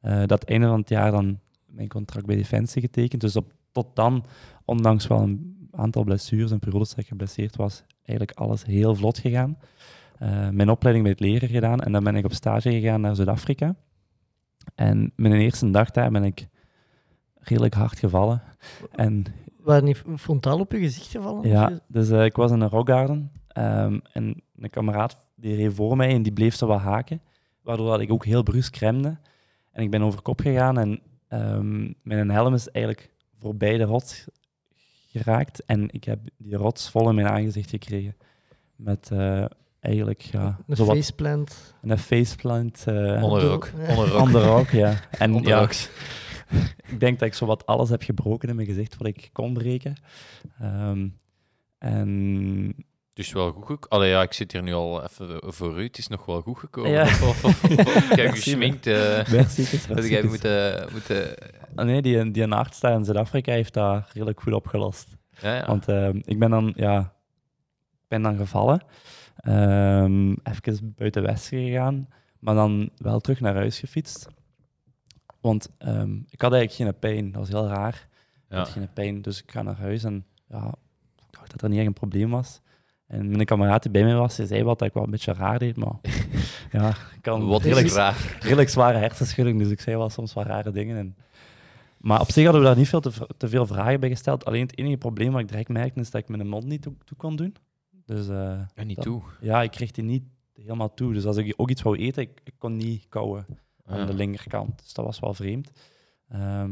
Eh, 0.00 0.22
dat 0.26 0.44
einde 0.44 0.66
van 0.66 0.78
het 0.78 0.88
jaar 0.88 1.10
dan 1.10 1.40
mijn 1.74 1.88
contract 1.88 2.26
bij 2.26 2.36
Defensie 2.36 2.82
getekend. 2.82 3.20
Dus 3.20 3.36
op, 3.36 3.52
tot 3.72 3.86
dan, 3.94 4.24
ondanks 4.64 5.06
wel 5.06 5.20
een 5.20 5.68
aantal 5.70 6.04
blessures 6.04 6.50
en 6.50 6.58
periodes 6.58 6.88
dat 6.88 6.98
ik 6.98 7.06
geblesseerd 7.06 7.56
was, 7.56 7.84
eigenlijk 8.02 8.38
alles 8.38 8.64
heel 8.64 8.94
vlot 8.94 9.18
gegaan. 9.18 9.58
Eh, 10.18 10.48
mijn 10.48 10.70
opleiding 10.70 11.04
bij 11.04 11.12
het 11.12 11.20
leren 11.20 11.48
gedaan 11.48 11.80
en 11.80 11.92
dan 11.92 12.04
ben 12.04 12.16
ik 12.16 12.24
op 12.24 12.32
stage 12.32 12.70
gegaan 12.70 13.00
naar 13.00 13.14
Zuid-Afrika. 13.14 13.74
En 14.74 15.12
mijn 15.16 15.32
eerste 15.32 15.70
dag 15.70 15.90
daar 15.90 16.10
ben 16.10 16.24
ik 16.24 16.48
redelijk 17.34 17.74
hard 17.74 17.98
gevallen. 17.98 18.42
En 18.90 19.24
Waar 19.58 19.82
niet 19.82 20.02
frontaal 20.16 20.58
op 20.58 20.72
je 20.72 20.78
gezicht 20.78 21.10
gevallen? 21.10 21.48
ja, 21.48 21.80
dus 21.88 22.10
eh, 22.10 22.24
ik 22.24 22.36
was 22.36 22.50
in 22.50 22.60
een 22.60 22.68
rockgarden 22.68 23.32
ehm, 23.48 23.98
en 24.12 24.42
een 24.56 24.70
kameraad 24.70 25.16
die 25.36 25.56
reed 25.56 25.74
voor 25.74 25.96
mij 25.96 26.14
en 26.14 26.22
die 26.22 26.32
bleef 26.32 26.54
zo 26.54 26.66
wat 26.66 26.80
haken, 26.80 27.20
waardoor 27.62 27.90
dat 27.90 28.00
ik 28.00 28.12
ook 28.12 28.24
heel 28.24 28.42
brusk 28.42 28.76
remde. 28.76 29.18
En 29.70 29.82
ik 29.82 29.90
ben 29.90 30.02
over 30.02 30.22
kop 30.22 30.40
gegaan 30.40 30.78
en 30.78 31.00
ehm, 31.28 31.92
mijn 32.02 32.30
helm 32.30 32.54
is 32.54 32.70
eigenlijk 32.70 33.10
voorbij 33.38 33.76
de 33.78 33.84
rots 33.84 34.26
geraakt 35.10 35.64
en 35.64 35.88
ik 35.92 36.04
heb 36.04 36.18
die 36.36 36.56
rots 36.56 36.90
vol 36.90 37.08
in 37.08 37.14
mijn 37.14 37.26
aangezicht 37.28 37.70
gekregen. 37.70 38.16
Met 38.76 39.10
eh, 39.12 39.44
eigenlijk, 39.80 40.20
ja, 40.20 40.58
Een 40.66 40.76
zowat 40.76 40.96
faceplant. 40.96 41.74
een 41.82 41.98
faceplant. 41.98 42.84
eh 42.86 43.22
Onderrook. 43.22 43.70
Ja. 43.76 43.88
Onderrook. 43.96 44.20
Onderrook, 44.20 44.68
ja. 44.68 45.00
En 45.10 45.42
ja, 45.42 45.68
ik 46.90 47.00
denk 47.00 47.18
dat 47.18 47.28
ik 47.28 47.34
zowat 47.34 47.66
alles 47.66 47.88
heb 47.88 48.02
gebroken 48.02 48.48
in 48.48 48.54
mijn 48.56 48.66
gezicht 48.68 48.96
wat 48.96 49.06
ik 49.06 49.28
kon 49.32 49.52
breken. 49.52 49.94
Ehm, 50.60 51.08
en 51.78 52.74
Dus 53.14 53.32
wel 53.32 53.52
goed 53.52 53.64
gekomen. 53.66 53.88
Allee, 53.88 54.10
ja, 54.10 54.22
ik 54.22 54.32
zit 54.32 54.52
hier 54.52 54.62
nu 54.62 54.72
al 54.72 55.02
even 55.02 55.40
voor 55.52 55.78
u. 55.80 55.82
Het 55.82 55.98
is 55.98 56.08
nog 56.08 56.24
wel 56.26 56.40
goed 56.40 56.58
gekomen. 56.58 56.90
Ja. 56.90 57.02
Of, 57.02 57.22
of, 57.28 57.44
of, 57.44 57.64
of, 57.64 57.70
of 57.78 58.10
ik 58.10 58.16
heb 58.16 58.16
Merci, 58.16 58.40
gesminkt. 58.42 58.86
eh 58.86 59.26
Merci, 59.30 59.78
dat 59.94 60.06
jij 60.14 60.22
moeten... 60.22 60.88
moeten 60.92 61.34
Ah, 61.74 61.84
nee, 61.86 62.02
die, 62.02 62.30
die 62.30 62.46
arts 62.52 62.80
daar 62.80 62.92
in 62.94 63.04
Zuid-Afrika 63.04 63.52
heeft 63.52 63.74
dat 63.74 64.10
redelijk 64.12 64.40
goed 64.40 64.52
opgelost. 64.52 65.16
ja, 65.40 65.54
ja. 65.56 65.66
Want 65.66 65.88
ehm, 65.88 66.20
ik 66.24 66.38
ben 66.38 66.50
dan, 66.50 66.72
ja, 66.76 67.12
ben 68.08 68.22
dan 68.22 68.36
gevallen. 68.36 68.82
Ehm 69.36 70.30
even 70.42 70.94
buiten 70.96 71.22
Westen 71.22 71.58
gegaan, 71.64 72.08
maar 72.38 72.54
dan 72.54 72.90
wel 72.96 73.20
terug 73.20 73.40
naar 73.40 73.54
huis 73.54 73.78
gefietst. 73.78 74.26
Want 75.40 75.68
ehm, 75.78 76.16
ik 76.28 76.40
had 76.40 76.52
eigenlijk 76.52 76.72
geen 76.72 76.98
pijn. 76.98 77.30
Dat 77.32 77.40
was 77.40 77.48
heel 77.48 77.66
raar. 77.68 78.08
Ik 78.34 78.52
Ja. 78.52 78.56
had 78.58 78.68
geen 78.68 78.92
pijn, 78.92 79.22
dus 79.22 79.42
ik 79.42 79.50
ga 79.50 79.62
naar 79.62 79.76
huis 79.78 80.04
en 80.04 80.26
ja, 80.48 80.74
ik 81.16 81.26
dacht 81.38 81.50
dat 81.50 81.62
er 81.62 81.68
niet 81.68 81.78
echt 81.78 81.86
een 81.86 81.92
probleem 81.92 82.30
was. 82.30 82.60
En 83.14 83.30
mijn 83.30 83.44
kameraad 83.44 83.82
die 83.82 83.90
bij 83.90 84.04
mij 84.04 84.14
was, 84.14 84.36
die 84.36 84.46
zei 84.46 84.62
wat 84.62 84.78
dat 84.78 84.88
ik 84.88 84.94
wel 84.94 85.04
een 85.04 85.10
beetje 85.10 85.32
raar 85.32 85.58
deed, 85.58 85.76
maar 85.76 85.94
ja, 86.72 86.88
ik 86.88 87.18
kan 87.20 87.46
Wat 87.46 87.62
redelijk, 87.62 87.86
is 87.86 87.94
raar. 87.94 88.36
redelijk 88.40 88.68
zware 88.68 88.98
hersenschudding, 88.98 89.58
dus 89.58 89.70
ik 89.70 89.80
zei 89.80 89.96
wel 89.96 90.10
soms 90.10 90.32
wat 90.32 90.46
rare 90.46 90.70
dingen. 90.70 90.96
En, 90.96 91.16
maar 91.98 92.20
op 92.20 92.30
zich 92.30 92.44
hadden 92.44 92.62
we 92.62 92.68
daar 92.68 92.76
niet 92.76 92.88
veel 92.88 93.00
te, 93.36 93.48
veel 93.48 93.66
vragen 93.66 94.00
bij 94.00 94.08
gesteld. 94.08 94.44
Alleen 94.44 94.60
het 94.62 94.78
enige 94.78 94.96
probleem 94.96 95.32
wat 95.32 95.40
ik 95.40 95.48
direct 95.48 95.68
merkte, 95.68 96.00
is 96.00 96.10
dat 96.10 96.20
ik 96.20 96.28
mijn 96.28 96.48
mond 96.48 96.64
niet 96.64 96.82
toe, 96.82 96.92
toe 97.04 97.16
kon 97.16 97.36
doen. 97.36 97.56
Dus 98.06 98.28
eh, 98.28 98.58
En 98.74 98.86
niet 98.86 98.96
dat- 98.96 99.04
toe. 99.04 99.22
ja, 99.40 99.62
ik 99.62 99.70
kreeg 99.70 99.90
die 99.90 100.04
niet 100.04 100.22
helemaal 100.54 100.94
toe. 100.94 101.12
Dus 101.12 101.24
als 101.24 101.36
ik 101.36 101.54
ook 101.56 101.70
iets 101.70 101.82
wou 101.82 101.96
eten, 101.96 102.22
ik, 102.22 102.40
ik 102.44 102.54
kon 102.58 102.76
niet 102.76 103.06
kauwen 103.08 103.46
aan 103.86 103.98
Ja. 103.98 104.04
de 104.04 104.14
linkerkant. 104.14 104.78
Dus 104.82 104.92
dat 104.92 105.04
was 105.04 105.20
wel 105.20 105.34
vreemd. 105.34 105.70
Ehm, 106.28 106.70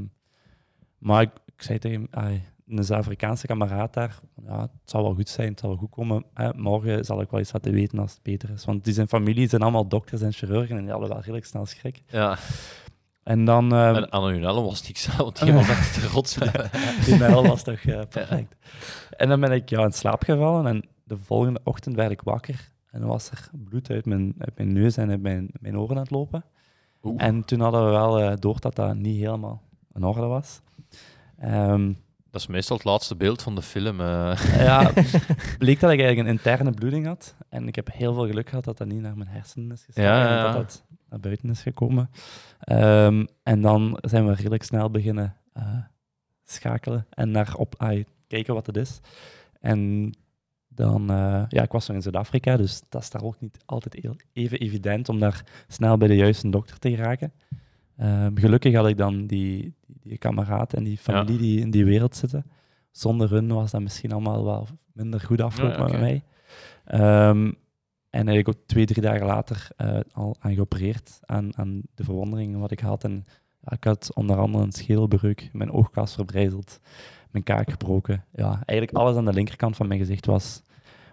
maar 0.98 1.22
ik, 1.22 1.30
ik 1.54 1.62
zei 1.62 1.78
tegen 1.78 2.06
ai, 2.10 2.42
een 2.78 2.84
Zuid-Afrikaanse 2.84 3.46
kameraad 3.46 3.94
daar, 3.94 4.18
ja, 4.46 4.60
het 4.60 4.70
zal 4.84 5.02
wel 5.02 5.14
goed 5.14 5.28
zijn, 5.28 5.48
het 5.48 5.60
zal 5.60 5.68
wel 5.68 5.78
goed 5.78 5.90
komen. 5.90 6.24
Morgen 6.56 7.04
zal 7.04 7.20
ik 7.20 7.30
wel 7.30 7.40
iets 7.40 7.52
laten 7.52 7.72
weten 7.72 7.98
als 7.98 8.12
het 8.12 8.22
beter 8.22 8.50
is. 8.50 8.64
Want 8.64 8.84
die 8.84 8.94
zijn 8.94 9.08
familie 9.08 9.48
zijn 9.48 9.62
allemaal 9.62 9.88
dokters 9.88 10.22
en 10.22 10.32
chirurgen 10.32 10.76
en 10.76 10.82
die 10.82 10.90
hadden 10.90 11.08
wel 11.08 11.18
redelijk 11.18 11.46
snel 11.46 11.66
schrik. 11.66 12.02
Ja. 12.06 12.38
En 13.22 13.44
dan... 13.44 13.72
ehm, 13.72 13.94
En 13.94 14.12
aan 14.12 14.24
hun 14.24 14.42
helm 14.42 14.64
was 14.64 14.86
niks 14.86 15.10
aan, 15.10 15.16
want 15.16 15.40
die 15.42 15.52
was 15.52 15.68
echt 15.68 16.00
de 16.00 16.06
rots. 16.08 16.34
Die 17.06 17.16
mijl 17.18 17.46
was 17.46 17.62
toch 17.62 17.78
eh, 17.80 18.00
perfect. 18.08 18.56
En 19.16 19.28
dan 19.28 19.40
ben 19.40 19.52
ik 19.52 19.68
ja, 19.68 19.84
in 19.84 19.92
slaap 19.92 20.22
gevallen 20.22 20.66
en 20.66 20.84
de 21.04 21.18
volgende 21.18 21.60
ochtend 21.64 21.96
werd 21.96 22.10
ik 22.10 22.20
wakker. 22.20 22.70
En 22.90 23.00
dan 23.00 23.08
was 23.08 23.30
er 23.30 23.48
bloed 23.64 23.90
uit 23.90 24.06
mijn, 24.06 24.34
uit 24.38 24.56
mijn 24.56 24.72
neus 24.72 24.96
en 24.96 25.10
uit 25.10 25.22
mijn, 25.22 25.50
mijn 25.60 25.78
oren 25.78 25.96
aan 25.96 26.02
het 26.02 26.10
lopen. 26.10 26.44
Oeh. 27.02 27.22
En 27.22 27.44
toen 27.44 27.60
hadden 27.60 27.84
we 27.84 27.90
wel 27.90 28.20
eh, 28.20 28.32
door 28.38 28.60
dat 28.60 28.74
dat 28.74 28.94
niet 28.94 29.16
helemaal 29.20 29.62
in 29.94 30.04
orde 30.04 30.26
was. 30.26 30.60
Ehm, 31.38 31.92
Dat 32.32 32.40
is 32.40 32.46
meestal 32.46 32.76
het 32.76 32.84
laatste 32.84 33.16
beeld 33.16 33.42
van 33.42 33.54
de 33.54 33.62
film. 33.62 34.00
eh. 34.00 34.38
ja, 34.58 34.92
bleek 35.58 35.80
dat 35.80 35.90
ik 35.90 36.00
eigenlijk 36.00 36.18
een 36.18 36.26
interne 36.26 36.70
bloeding 36.70 37.06
had. 37.06 37.34
En 37.48 37.68
ik 37.68 37.74
heb 37.74 37.92
heel 37.92 38.14
veel 38.14 38.26
geluk 38.26 38.48
gehad 38.48 38.64
dat 38.64 38.78
dat 38.78 38.86
niet 38.86 39.00
naar 39.00 39.16
mijn 39.16 39.28
hersenen 39.28 39.72
is. 39.72 39.86
Ja, 39.94 40.02
ja, 40.02 40.36
en 40.38 40.44
dat 40.44 40.52
dat 40.52 40.84
naar 41.08 41.20
buiten 41.20 41.50
is 41.50 41.62
gekomen. 41.62 42.10
Ehm, 42.60 43.26
en 43.42 43.60
dan 43.60 43.98
zijn 44.00 44.26
we 44.26 44.34
redelijk 44.34 44.62
snel 44.62 44.90
beginnen 44.90 45.36
eh, 45.52 45.78
schakelen 46.44 47.06
en 47.10 47.30
naar 47.30 47.54
op 47.56 47.74
kijken 48.26 48.54
wat 48.54 48.66
het 48.66 48.76
is. 48.76 49.00
En 49.60 50.10
dan, 50.68 51.10
eh, 51.10 51.44
ja, 51.48 51.62
ik 51.62 51.72
was 51.72 51.86
nog 51.86 51.96
in 51.96 52.02
Zuid-Afrika, 52.02 52.56
dus 52.56 52.82
dat 52.88 53.02
is 53.02 53.10
daar 53.10 53.22
ook 53.22 53.40
niet 53.40 53.58
altijd 53.66 53.94
heel, 54.02 54.16
even 54.32 54.58
evident 54.58 55.08
om 55.08 55.18
daar 55.18 55.44
snel 55.68 55.96
bij 55.96 56.08
de 56.08 56.16
juiste 56.16 56.50
dokter 56.50 56.78
te 56.78 56.90
geraken. 56.90 57.32
Ehm, 58.02 58.36
gelukkig 58.36 58.74
had 58.74 58.86
ik 58.86 58.96
dan 58.96 59.26
die, 59.26 59.74
die, 59.86 60.18
kameraad 60.18 60.74
en 60.74 60.84
die 60.84 60.98
familie 60.98 61.38
die 61.38 61.60
in 61.60 61.70
die 61.70 61.84
wereld 61.84 62.16
zitten. 62.16 62.44
Zonder 62.90 63.30
hun 63.30 63.52
was 63.52 63.70
dat 63.70 63.80
misschien 63.80 64.12
allemaal 64.12 64.44
wel 64.44 64.68
minder 64.92 65.20
goed 65.20 65.40
afgelopen 65.40 65.78
Ja, 65.78 65.90
met 65.90 66.00
mij. 66.00 66.22
Ehm, 66.84 67.52
En 68.10 68.28
eigenlijk 68.28 68.48
ook 68.48 68.66
twee, 68.66 68.86
drie 68.86 69.02
dagen 69.02 69.26
later 69.26 69.68
eh, 69.76 70.00
al 70.12 70.36
aan 70.40 70.54
geopereerd 70.54 71.20
aan, 71.26 71.56
aan 71.56 71.82
de 71.94 72.04
verwonderingen 72.04 72.60
wat 72.60 72.70
ik 72.70 72.80
had. 72.80 73.04
En 73.04 73.24
ja, 73.60 73.72
ik 73.72 73.84
had 73.84 74.14
onder 74.14 74.36
andere 74.36 74.64
een 74.64 74.72
schedelbreuk, 74.72 75.50
mijn 75.52 75.72
oogkas 75.72 76.14
verbrijzeld, 76.14 76.80
mijn 77.30 77.44
kaak 77.44 77.70
gebroken. 77.70 78.24
Ja, 78.32 78.62
eigenlijk 78.66 78.98
alles 78.98 79.16
aan 79.16 79.24
de 79.24 79.32
linkerkant 79.32 79.76
van 79.76 79.86
mijn 79.86 80.00
gezicht 80.00 80.26
was, 80.26 80.62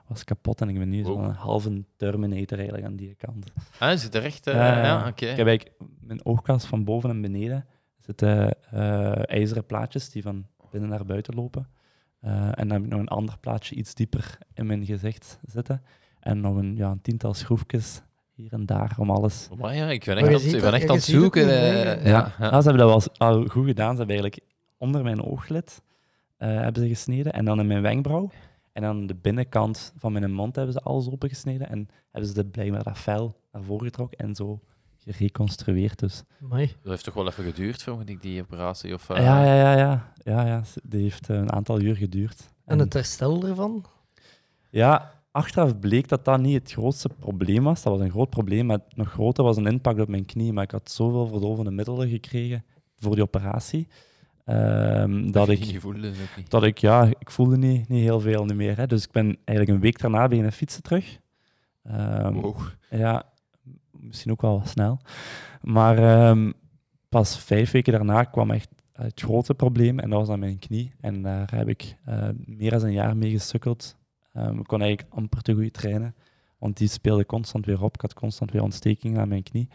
was 0.10 0.24
kapot. 0.24 0.62
En 0.62 0.70
ik 0.70 0.78
ben 0.78 0.90
nu 0.90 1.04
Wow. 1.04 1.14
zo'n 1.24 1.32
halve 1.34 1.84
Terminator 1.98 2.58
eigenlijk 2.58 2.88
aan 2.88 2.96
die 2.96 3.16
kant. 3.16 3.52
Ah, 3.80 3.92
is 3.92 4.04
het 4.04 4.16
er 4.16 4.24
echt? 4.24 4.48
eh, 4.48 4.54
Ja, 4.56 5.08
oké. 5.08 5.26
Ik 5.26 5.38
heb 5.38 5.48
eigenlijk 5.48 5.78
mijn 6.02 6.26
oogkas 6.26 6.66
van 6.66 6.84
boven 6.84 7.10
en 7.10 7.22
beneden 7.22 7.66
zitten 8.00 8.56
eh, 8.72 9.30
ijzeren 9.30 9.66
plaatjes 9.66 10.10
die 10.10 10.22
van 10.22 10.46
binnen 10.72 10.90
naar 10.90 11.06
buiten 11.06 11.36
lopen. 11.36 11.68
Eh, 12.20 12.32
en 12.48 12.68
dan 12.68 12.72
heb 12.72 12.84
ik 12.84 12.90
nog 12.90 13.00
een 13.00 13.08
ander 13.08 13.38
plaatje 13.40 13.76
iets 13.76 13.94
dieper 13.94 14.38
in 14.54 14.66
mijn 14.66 14.86
gezicht 14.86 15.40
zitten. 15.46 15.82
En 16.20 16.40
nog 16.42 16.56
een, 16.56 16.76
ja, 16.76 16.90
een 16.92 17.02
tiental 17.02 17.34
schroefjes 17.34 18.02
hier 18.34 18.54
en 18.54 18.66
daar 18.66 18.96
om 18.98 19.10
alles. 19.12 19.50
Maar 19.58 19.76
ja, 19.76 19.88
ik 19.90 20.06
ben 20.06 20.18
echt, 20.18 20.54
ik 20.54 20.62
ben 20.62 20.74
echt 20.74 20.90
aan 20.90 20.96
het 20.96 21.04
zoeken. 21.04 21.50
eh, 21.50 21.84
ja, 21.84 22.10
Ja, 22.10 22.34
ja. 22.40 22.50
Nou, 22.50 22.62
ze 22.62 22.70
hebben 22.70 22.88
dat 22.88 23.10
wel 23.18 23.28
al 23.28 23.46
goed 23.46 23.66
gedaan. 23.66 23.92
Ze 23.92 23.98
hebben 23.98 24.16
eigenlijk 24.16 24.46
onder 24.78 25.04
mijn 25.04 25.24
ooglid 25.24 25.82
eh, 26.38 26.48
hebben 26.50 26.82
ze 26.84 26.88
gesneden 26.88 27.34
en 27.34 27.46
dan 27.46 27.60
in 27.60 27.68
mijn 27.68 27.82
wenkbrauw. 27.82 28.30
En 28.80 28.86
dan 28.86 29.08
de 29.08 29.16
binnenkant 29.16 29.94
van 29.98 30.12
mijn 30.12 30.32
mond 30.34 30.56
hebben 30.56 30.74
ze 30.74 30.80
alles 30.82 31.10
opengesneden. 31.10 31.70
En 31.70 31.90
hebben 32.12 32.30
ze 32.30 32.36
de, 32.36 32.46
blijkbaar 32.46 32.84
dat 32.84 32.98
vel 33.00 33.36
naar 33.52 33.64
voren 33.64 33.86
getrokken 33.86 34.18
en 34.18 34.36
zo 34.36 34.60
gereconstrueerd. 35.06 36.00
Dus 36.00 36.24
Amai. 36.44 36.66
Dat 36.68 36.92
heeft 36.92 37.04
toch 37.04 37.14
wel 37.14 37.28
even 37.28 37.44
geduurd, 37.44 37.84
vermoed 37.84 38.10
ik, 38.10 38.22
die 38.22 38.42
operatie? 38.42 38.94
Of, 38.94 39.10
eh, 39.10 39.24
Ja, 39.24 39.44
ja, 39.46 39.56
ja, 39.56 39.78
ja. 39.78 40.12
ja, 40.24 40.46
ja. 40.46 40.64
s- 40.64 40.78
Die 40.84 41.02
heeft 41.02 41.30
eh, 41.30 41.36
een 41.38 41.52
aantal 41.52 41.82
uur 41.82 41.96
geduurd. 41.96 42.50
En 42.66 42.80
het 42.80 42.94
herstel 42.94 43.44
ervan? 43.48 43.86
Ja, 44.70 45.12
achteraf 45.32 45.80
bleek 45.80 46.08
dat 46.08 46.26
dat 46.26 46.40
niet 46.40 46.54
het 46.62 46.72
grootste 46.72 47.10
probleem 47.20 47.64
was. 47.64 47.84
Dat 47.84 47.94
was 47.94 48.02
een 48.02 48.12
groot 48.12 48.30
probleem, 48.30 48.66
maar 48.66 48.78
het 48.88 48.96
nog 48.96 49.12
groter 49.12 49.44
was 49.44 49.58
een 49.58 49.68
impact 49.68 50.00
op 50.00 50.08
mijn 50.08 50.26
knie. 50.26 50.54
Maar 50.54 50.64
ik 50.64 50.72
had 50.72 50.92
zoveel 50.92 51.28
verdovende 51.28 51.72
middelen 51.72 52.10
gekregen 52.10 52.66
voor 52.98 53.14
die 53.16 53.24
operatie, 53.24 53.88
ehm, 54.50 55.32
dat 55.32 55.50
ik... 55.50 55.80
voelde, 55.80 56.12
niet. 56.38 56.50
Dat 56.50 56.64
ik, 56.64 56.78
ja, 56.78 57.06
ik 57.20 57.32
voelde 57.32 57.58
niet, 57.58 57.88
niet 57.90 58.04
heel 58.04 58.20
veel 58.20 58.46
niet 58.46 58.56
meer. 58.56 58.78
Hè. 58.78 58.88
Dus 58.88 59.04
ik 59.04 59.12
ben 59.12 59.38
eigenlijk 59.46 59.70
een 59.70 59.84
week 59.84 60.00
daarna 60.00 60.28
beginnen 60.28 60.54
fietsen 60.54 60.84
terug. 60.84 61.20
Wow. 61.82 62.58
ja, 62.90 63.24
misschien 63.92 64.32
ook 64.32 64.42
wel 64.42 64.60
wat 64.60 64.70
snel. 64.70 65.00
Maar 65.62 65.98
ehm, 65.98 66.52
pas 67.10 67.40
vijf 67.40 67.72
weken 67.72 67.94
daarna 67.94 68.24
kwam 68.24 68.52
echt 68.52 68.70
het 68.94 69.22
grote 69.22 69.54
probleem 69.54 70.00
en 70.00 70.10
dat 70.10 70.20
was 70.20 70.30
aan 70.30 70.40
mijn 70.40 70.60
knie. 70.60 70.94
En 71.02 71.22
daar 71.22 71.52
heb 71.56 71.68
ik 71.68 71.96
meer 72.46 72.72
dan 72.72 72.84
een 72.84 72.92
jaar 72.92 73.18
mee 73.18 73.32
gesukkeld. 73.32 73.98
Ik 74.34 74.68
kon 74.68 74.82
eigenlijk 74.82 75.14
amper 75.14 75.42
te 75.42 75.54
goed 75.54 75.74
trainen, 75.74 76.16
want 76.58 76.78
die 76.78 76.88
speelde 76.88 77.26
constant 77.26 77.66
weer 77.66 77.84
op. 77.84 77.94
Ik 77.94 78.02
had 78.02 78.14
constant 78.14 78.52
weer 78.52 78.64
ontstekingen 78.64 79.22
aan 79.22 79.28
mijn 79.28 79.44
knie. 79.44 79.68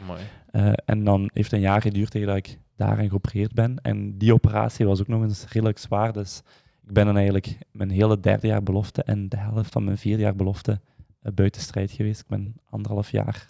Eh, 0.51 0.73
en 0.85 1.05
dan 1.05 1.21
heeft 1.21 1.51
het 1.51 1.53
een 1.53 1.67
jaar 1.67 1.81
geduurd 1.81 2.11
tegen 2.11 2.27
dat 2.27 2.37
ik 2.37 2.59
daaraan 2.77 3.09
geopereerd 3.09 3.53
ben. 3.55 3.79
En 3.83 4.19
die 4.19 4.33
operatie 4.35 4.87
was 4.87 5.01
ook 5.01 5.09
nog 5.09 5.23
eens 5.23 5.47
redelijk 5.49 5.79
zwaar. 5.79 6.13
Dus 6.13 6.43
ik 6.87 6.93
ben 6.93 7.07
dan 7.07 7.17
eigenlijk 7.17 7.59
mijn 7.73 7.91
hele 7.91 8.21
derde 8.21 8.47
jaar 8.47 8.63
belofte 8.63 9.03
en 9.03 9.29
de 9.29 9.37
helft 9.37 9.73
van 9.73 9.85
mijn 9.85 9.99
vierde 9.99 10.23
jaar 10.23 10.37
belofte 10.37 10.81
eh, 11.21 11.33
buiten 11.33 11.61
strijd 11.63 11.91
geweest. 11.91 12.21
Ik 12.21 12.27
ben 12.29 12.55
anderhalf 12.71 13.11
jaar 13.11 13.49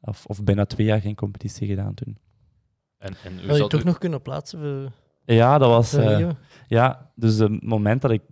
of, 0.00 0.26
of 0.26 0.44
bijna 0.44 0.64
twee 0.64 0.86
jaar 0.86 1.00
geen 1.00 1.14
competitie 1.14 1.68
gedaan 1.68 1.94
toen. 1.94 2.18
En, 2.98 3.14
en 3.24 3.46
Wil 3.46 3.56
je 3.56 3.66
toch 3.66 3.80
u- 3.80 3.84
nog 3.84 3.98
kunnen 3.98 4.22
plaatsen 4.22 4.58
voor, 4.58 4.92
Ja, 5.34 5.58
dat 5.58 5.68
was. 5.68 5.92
eh, 5.94 6.18
ja, 6.66 7.10
dus 7.14 7.36
het 7.36 7.62
moment 7.62 8.02
dat 8.02 8.10
ik 8.10 8.22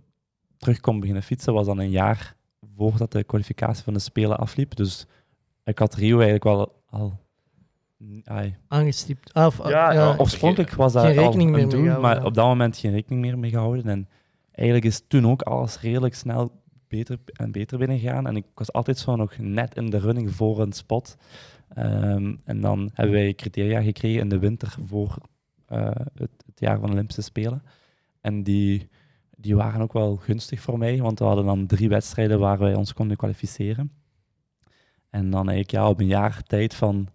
terug 0.57 0.79
kon 0.79 0.99
beginnen 0.99 1.23
fietsen 1.23 1.53
was 1.53 1.65
dan 1.65 1.79
een 1.79 1.89
jaar 1.89 2.35
voordat 2.75 3.11
de 3.11 3.23
kwalificatie 3.23 3.83
van 3.83 3.93
de 3.93 3.99
Spelen 3.99 4.37
afliep. 4.37 4.75
Dus 4.75 5.05
ik 5.63 5.79
had 5.79 5.95
Rio 5.95 6.13
eigenlijk 6.15 6.43
wel 6.43 6.83
al. 6.89 7.21
Ai, 8.23 8.55
Aangestipt. 8.67 9.33
Ah, 9.33 9.45
of, 9.45 9.69
Ja, 9.69 9.93
ja, 9.93 10.15
oorspronkelijk 10.17 10.73
was 10.73 10.93
dat 10.93 11.03
Geen 11.05 11.17
al 11.17 11.23
rekening 11.23 11.57
een 11.57 11.69
doel, 11.69 11.99
maar 11.99 12.25
op 12.25 12.33
dat 12.33 12.45
moment 12.45 12.77
geen 12.77 12.91
rekening 12.91 13.21
meer 13.21 13.39
mee 13.39 13.51
gehouden. 13.51 13.85
En 13.85 14.07
eigenlijk 14.51 14.85
is 14.85 15.03
toen 15.07 15.27
ook 15.27 15.41
alles 15.41 15.81
redelijk 15.81 16.15
snel 16.15 16.61
beter 16.87 17.17
en 17.33 17.51
beter 17.51 17.77
binnengegaan. 17.77 18.27
En 18.27 18.35
ik 18.35 18.45
was 18.53 18.73
altijd 18.73 18.97
zo 18.97 19.15
nog 19.15 19.37
net 19.37 19.75
in 19.75 19.89
de 19.89 19.99
running 19.99 20.31
voor 20.35 20.59
een 20.59 20.73
spot. 20.73 21.17
Ehm, 21.73 22.35
en 22.45 22.61
dan 22.61 22.89
hebben 22.93 23.15
wij 23.15 23.33
criteria 23.33 23.81
gekregen 23.81 24.21
in 24.21 24.29
de 24.29 24.39
winter 24.39 24.75
voor 24.85 25.17
eh, 25.65 25.89
het, 26.13 26.31
het 26.45 26.59
jaar 26.59 26.79
van 26.79 26.85
de 26.87 26.93
Olympische 26.93 27.21
Spelen. 27.21 27.63
En 28.21 28.43
die, 28.43 28.89
die 29.37 29.55
waren 29.55 29.81
ook 29.81 29.93
wel 29.93 30.15
gunstig 30.15 30.61
voor 30.61 30.77
mij, 30.77 30.97
want 30.97 31.19
we 31.19 31.25
hadden 31.25 31.45
dan 31.45 31.65
drie 31.65 31.89
wedstrijden 31.89 32.39
waar 32.39 32.57
wij 32.57 32.75
ons 32.75 32.93
konden 32.93 33.17
kwalificeren. 33.17 33.91
En 35.09 35.29
dan 35.29 35.49
eigenlijk 35.49 35.71
ja, 35.71 35.89
op 35.89 35.99
een 35.99 36.07
jaar 36.07 36.43
tijd 36.43 36.73
van 36.73 37.07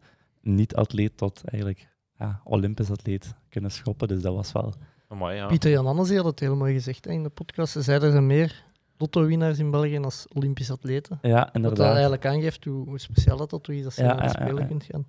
niet-atleet 0.54 1.16
tot 1.16 1.42
eigenlijk 1.44 1.88
ja, 2.18 2.40
Olympisch 2.44 2.90
atleet 2.90 3.34
kunnen 3.48 3.70
schoppen. 3.70 4.08
Dus 4.08 4.22
dat 4.22 4.34
was 4.34 4.52
wel... 4.52 4.74
Amai, 5.08 5.36
ja. 5.36 5.46
Pieter 5.46 5.70
Jan 5.70 5.86
Annes 5.86 6.14
had 6.14 6.24
het 6.24 6.40
heel 6.40 6.56
mooi 6.56 6.72
gezegd 6.72 7.04
hè, 7.04 7.10
in 7.10 7.22
de 7.22 7.28
podcast. 7.28 7.72
Ze 7.72 7.82
zeiden 7.82 8.06
er 8.06 8.14
zijn 8.14 8.26
meer 8.26 8.64
lotto-winnaars 8.96 9.58
in 9.58 9.70
België 9.70 9.98
als 9.98 10.26
Olympisch 10.34 10.70
atleten. 10.70 11.18
Ja, 11.22 11.34
Wat 11.34 11.44
dat 11.46 11.54
inderdaad. 11.54 11.92
eigenlijk 11.92 12.26
aangeeft 12.26 12.64
hoe, 12.64 12.88
hoe 12.88 12.98
speciaal 12.98 13.36
dat, 13.36 13.50
dat 13.50 13.68
is 13.68 13.84
als 13.84 13.94
je 13.94 14.02
Ja, 14.02 14.08
naar 14.08 14.16
de 14.16 14.22
ja, 14.22 14.32
ja, 14.38 14.44
Spelen 14.44 14.62
ja. 14.62 14.68
kunt 14.68 14.84
gaan. 14.84 15.06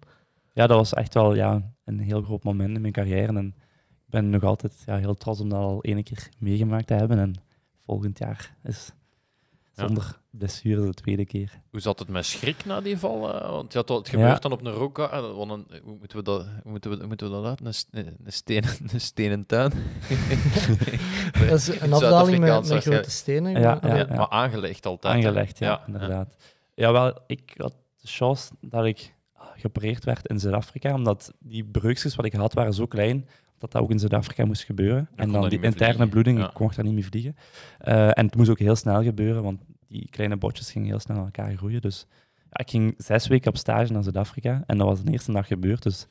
Ja, 0.54 0.68
dat 0.68 0.78
was 0.78 0.94
echt 0.94 1.14
wel 1.14 1.36
ja, 1.36 1.72
een 1.86 2.00
heel 2.00 2.22
groot 2.22 2.44
moment 2.44 2.76
in 2.76 2.82
mijn 2.82 2.94
carrière. 2.94 3.38
En 3.38 3.48
ik 3.90 4.06
ben 4.06 4.30
nog 4.30 4.44
altijd 4.44 4.84
ja, 4.86 4.98
heel 4.98 5.16
trots 5.16 5.40
om 5.40 5.50
dat 5.50 5.60
al 5.60 5.82
één 5.82 6.04
keer 6.04 6.30
meegemaakt 6.38 6.88
te 6.88 6.94
hebben. 6.94 7.20
En 7.20 7.34
volgend 7.86 8.18
jaar 8.18 8.56
is. 8.64 8.92
Zonder 9.88 10.18
blessure 10.30 10.86
de 10.86 10.94
tweede 10.94 11.26
keer. 11.26 11.62
Hoe 11.72 11.80
zat 11.80 12.00
het 12.00 12.08
met 12.08 12.26
schrik 12.26 12.66
na 12.66 12.82
die 12.82 12.98
val? 12.98 13.34
eh? 13.34 13.50
Want 13.50 13.74
ja, 13.74 13.80
het 13.80 13.90
Ja. 13.90 14.04
gebeurt 14.04 14.42
dan 14.42 14.52
op 14.52 14.66
een 14.66 14.72
rock. 14.72 15.00
eh, 15.00 15.36
want 15.36 15.52
een- 15.52 15.80
hoe, 15.84 15.98
moeten 16.00 16.18
we 16.18 16.24
dat, 16.24 16.46
hoe, 16.64 16.72
moeten 16.72 16.90
we, 16.92 16.98
hoe 16.98 17.08
moeten 17.08 17.28
we 17.28 17.34
dat 17.34 17.46
uit? 17.46 17.62
Een, 17.66 17.74
st- 17.74 17.88
een, 17.92 18.18
stenen, 18.26 18.70
een 18.94 19.02
stenen 19.02 19.46
tuin? 19.46 19.72
Dat 21.50 21.58
is 21.58 21.68
een 21.80 21.94
afdaling 21.94 22.40
met, 22.40 22.68
grote 22.84 23.10
stenen. 23.12 23.52
Ja, 23.62 23.80
maar- 23.82 23.98
ja. 23.98 24.06
Ja, 24.08 24.16
Maar 24.16 24.30
aangelegd 24.30 24.86
altijd. 24.86 25.14
Aangelegd, 25.16 25.58
ja, 25.60 25.82
inderdaad. 25.88 26.36
Ja, 26.76 26.92
wel, 26.92 27.18
ik 27.28 27.54
had 27.58 27.76
de 28.02 28.08
chance 28.08 28.52
dat 28.62 28.86
ik 28.86 29.14
geopereerd 29.56 30.04
werd 30.06 30.28
in 30.28 30.40
Zuid-Afrika, 30.40 30.94
omdat 30.94 31.34
die 31.40 31.64
breukjes 31.66 32.16
wat 32.16 32.26
ik 32.26 32.34
had 32.34 32.54
waren 32.54 32.74
zo 32.74 32.86
klein, 32.86 33.28
dat 33.60 33.72
dat 33.72 33.82
ook 33.82 33.90
in 33.92 34.00
Zuid-Afrika 34.00 34.46
moest 34.46 34.64
gebeuren. 34.64 35.10
en 35.16 35.32
dan 35.32 35.50
die 35.50 35.60
interne 35.62 35.86
vliegen. 35.94 36.10
bloeding, 36.10 36.40
Ja. 36.40 36.50
ik 36.50 36.60
mocht 36.60 36.76
daar 36.76 36.86
niet 36.86 36.94
meer 36.94 37.04
vliegen. 37.04 37.36
Eh, 37.80 38.18
en 38.18 38.26
het 38.26 38.36
moest 38.36 38.50
ook 38.50 38.60
heel 38.60 38.76
snel 38.76 39.04
gebeuren, 39.04 39.44
want 39.44 39.62
die 39.88 40.08
kleine 40.10 40.38
botjes 40.38 40.72
gingen 40.72 40.88
heel 40.88 41.00
snel 41.00 41.18
aan 41.18 41.24
elkaar 41.26 41.56
groeien. 41.56 41.82
Dus 41.82 42.06
ja, 42.38 42.58
ik 42.60 42.70
ging 42.70 42.94
zes 42.98 43.28
weken 43.28 43.50
op 43.50 43.58
stage 43.58 43.94
naar 43.94 44.04
Zuid-Afrika 44.04 44.64
en 44.66 44.78
dat 44.78 44.88
was 44.88 45.04
de 45.04 45.12
eerste 45.12 45.32
dag 45.32 45.48
gebeurd. 45.48 45.84
Dus 45.84 46.08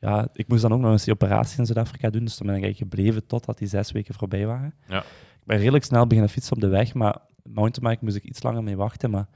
ja, 0.00 0.28
ik 0.32 0.48
moest 0.48 0.62
dan 0.62 0.72
ook 0.72 0.80
nog 0.80 0.90
eens 0.90 1.04
die 1.04 1.12
operatie 1.14 1.58
in 1.58 1.66
Zuid-Afrika 1.66 2.10
doen, 2.10 2.24
dus 2.24 2.36
toen 2.36 2.46
ben 2.46 2.56
ik 2.56 2.62
eigenlijk 2.62 2.92
gebleven 2.92 3.26
totdat 3.26 3.58
die 3.58 3.68
zes 3.68 3.92
weken 3.92 4.14
voorbij 4.14 4.46
waren. 4.46 4.74
Ja. 4.88 4.98
Ik 5.40 5.46
ben 5.46 5.58
redelijk 5.58 5.84
snel 5.84 6.06
beginnen 6.06 6.30
fietsen 6.32 6.54
op 6.54 6.60
de 6.60 6.68
weg, 6.68 6.94
maar 6.94 7.16
mountainbike 7.42 8.04
moest 8.04 8.16
ik 8.16 8.24
iets 8.24 8.42
langer 8.42 8.62
mee 8.62 8.76
wachten. 8.76 9.10
Maar 9.10 9.26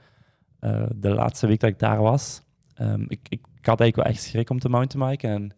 eh, 0.59 0.83
de 0.95 1.09
laatste 1.09 1.47
week 1.47 1.59
dat 1.59 1.69
ik 1.69 1.79
daar 1.79 2.01
was, 2.01 2.41
ehm, 2.73 3.01
ik, 3.01 3.19
ik, 3.29 3.39
ik 3.55 3.65
had 3.65 3.79
eigenlijk 3.79 3.95
wel 3.95 4.05
echt 4.05 4.21
schrik 4.23 4.49
om 4.49 4.59
te 4.59 4.69
mountainbiken. 4.69 5.29
En 5.29 5.51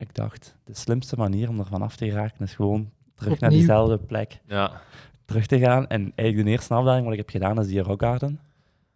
ik 0.00 0.14
dacht, 0.14 0.56
de 0.64 0.74
slimste 0.74 1.16
manier 1.16 1.48
om 1.48 1.58
er 1.58 1.66
vanaf 1.66 1.96
te 1.96 2.04
geraken 2.10 2.44
is 2.44 2.54
gewoon 2.54 2.90
terug 3.14 3.40
naar 3.40 3.50
diezelfde 3.50 3.98
plek 3.98 4.40
Ja. 4.46 4.80
terug 5.24 5.46
te 5.46 5.58
gaan. 5.58 5.86
En 5.88 6.12
eigenlijk 6.14 6.48
de 6.48 6.52
eerste 6.54 6.74
afdaling 6.74 7.04
wat 7.04 7.12
ik 7.12 7.18
heb 7.18 7.30
gedaan 7.30 7.60
is 7.60 7.66
die 7.66 7.80
Rock 7.80 8.02
Garden. 8.02 8.40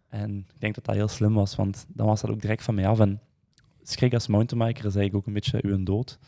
En 0.09 0.37
ik 0.53 0.59
denk 0.59 0.75
dat 0.75 0.85
dat 0.85 0.95
heel 0.95 1.07
slim 1.07 1.33
was, 1.33 1.55
want 1.55 1.85
dan 1.87 2.05
was 2.07 2.21
dat 2.21 2.29
ook 2.29 2.41
direct 2.41 2.63
van 2.63 2.75
mij 2.75 2.87
af. 2.87 2.99
En 2.99 3.21
schrik 3.83 4.13
als 4.13 4.27
mountainbiker 4.27 4.85
is 4.85 4.95
eigenlijk 4.95 5.15
ook 5.15 5.25
een 5.25 5.33
beetje 5.33 5.59
uw 5.63 5.83
dood. 5.83 6.19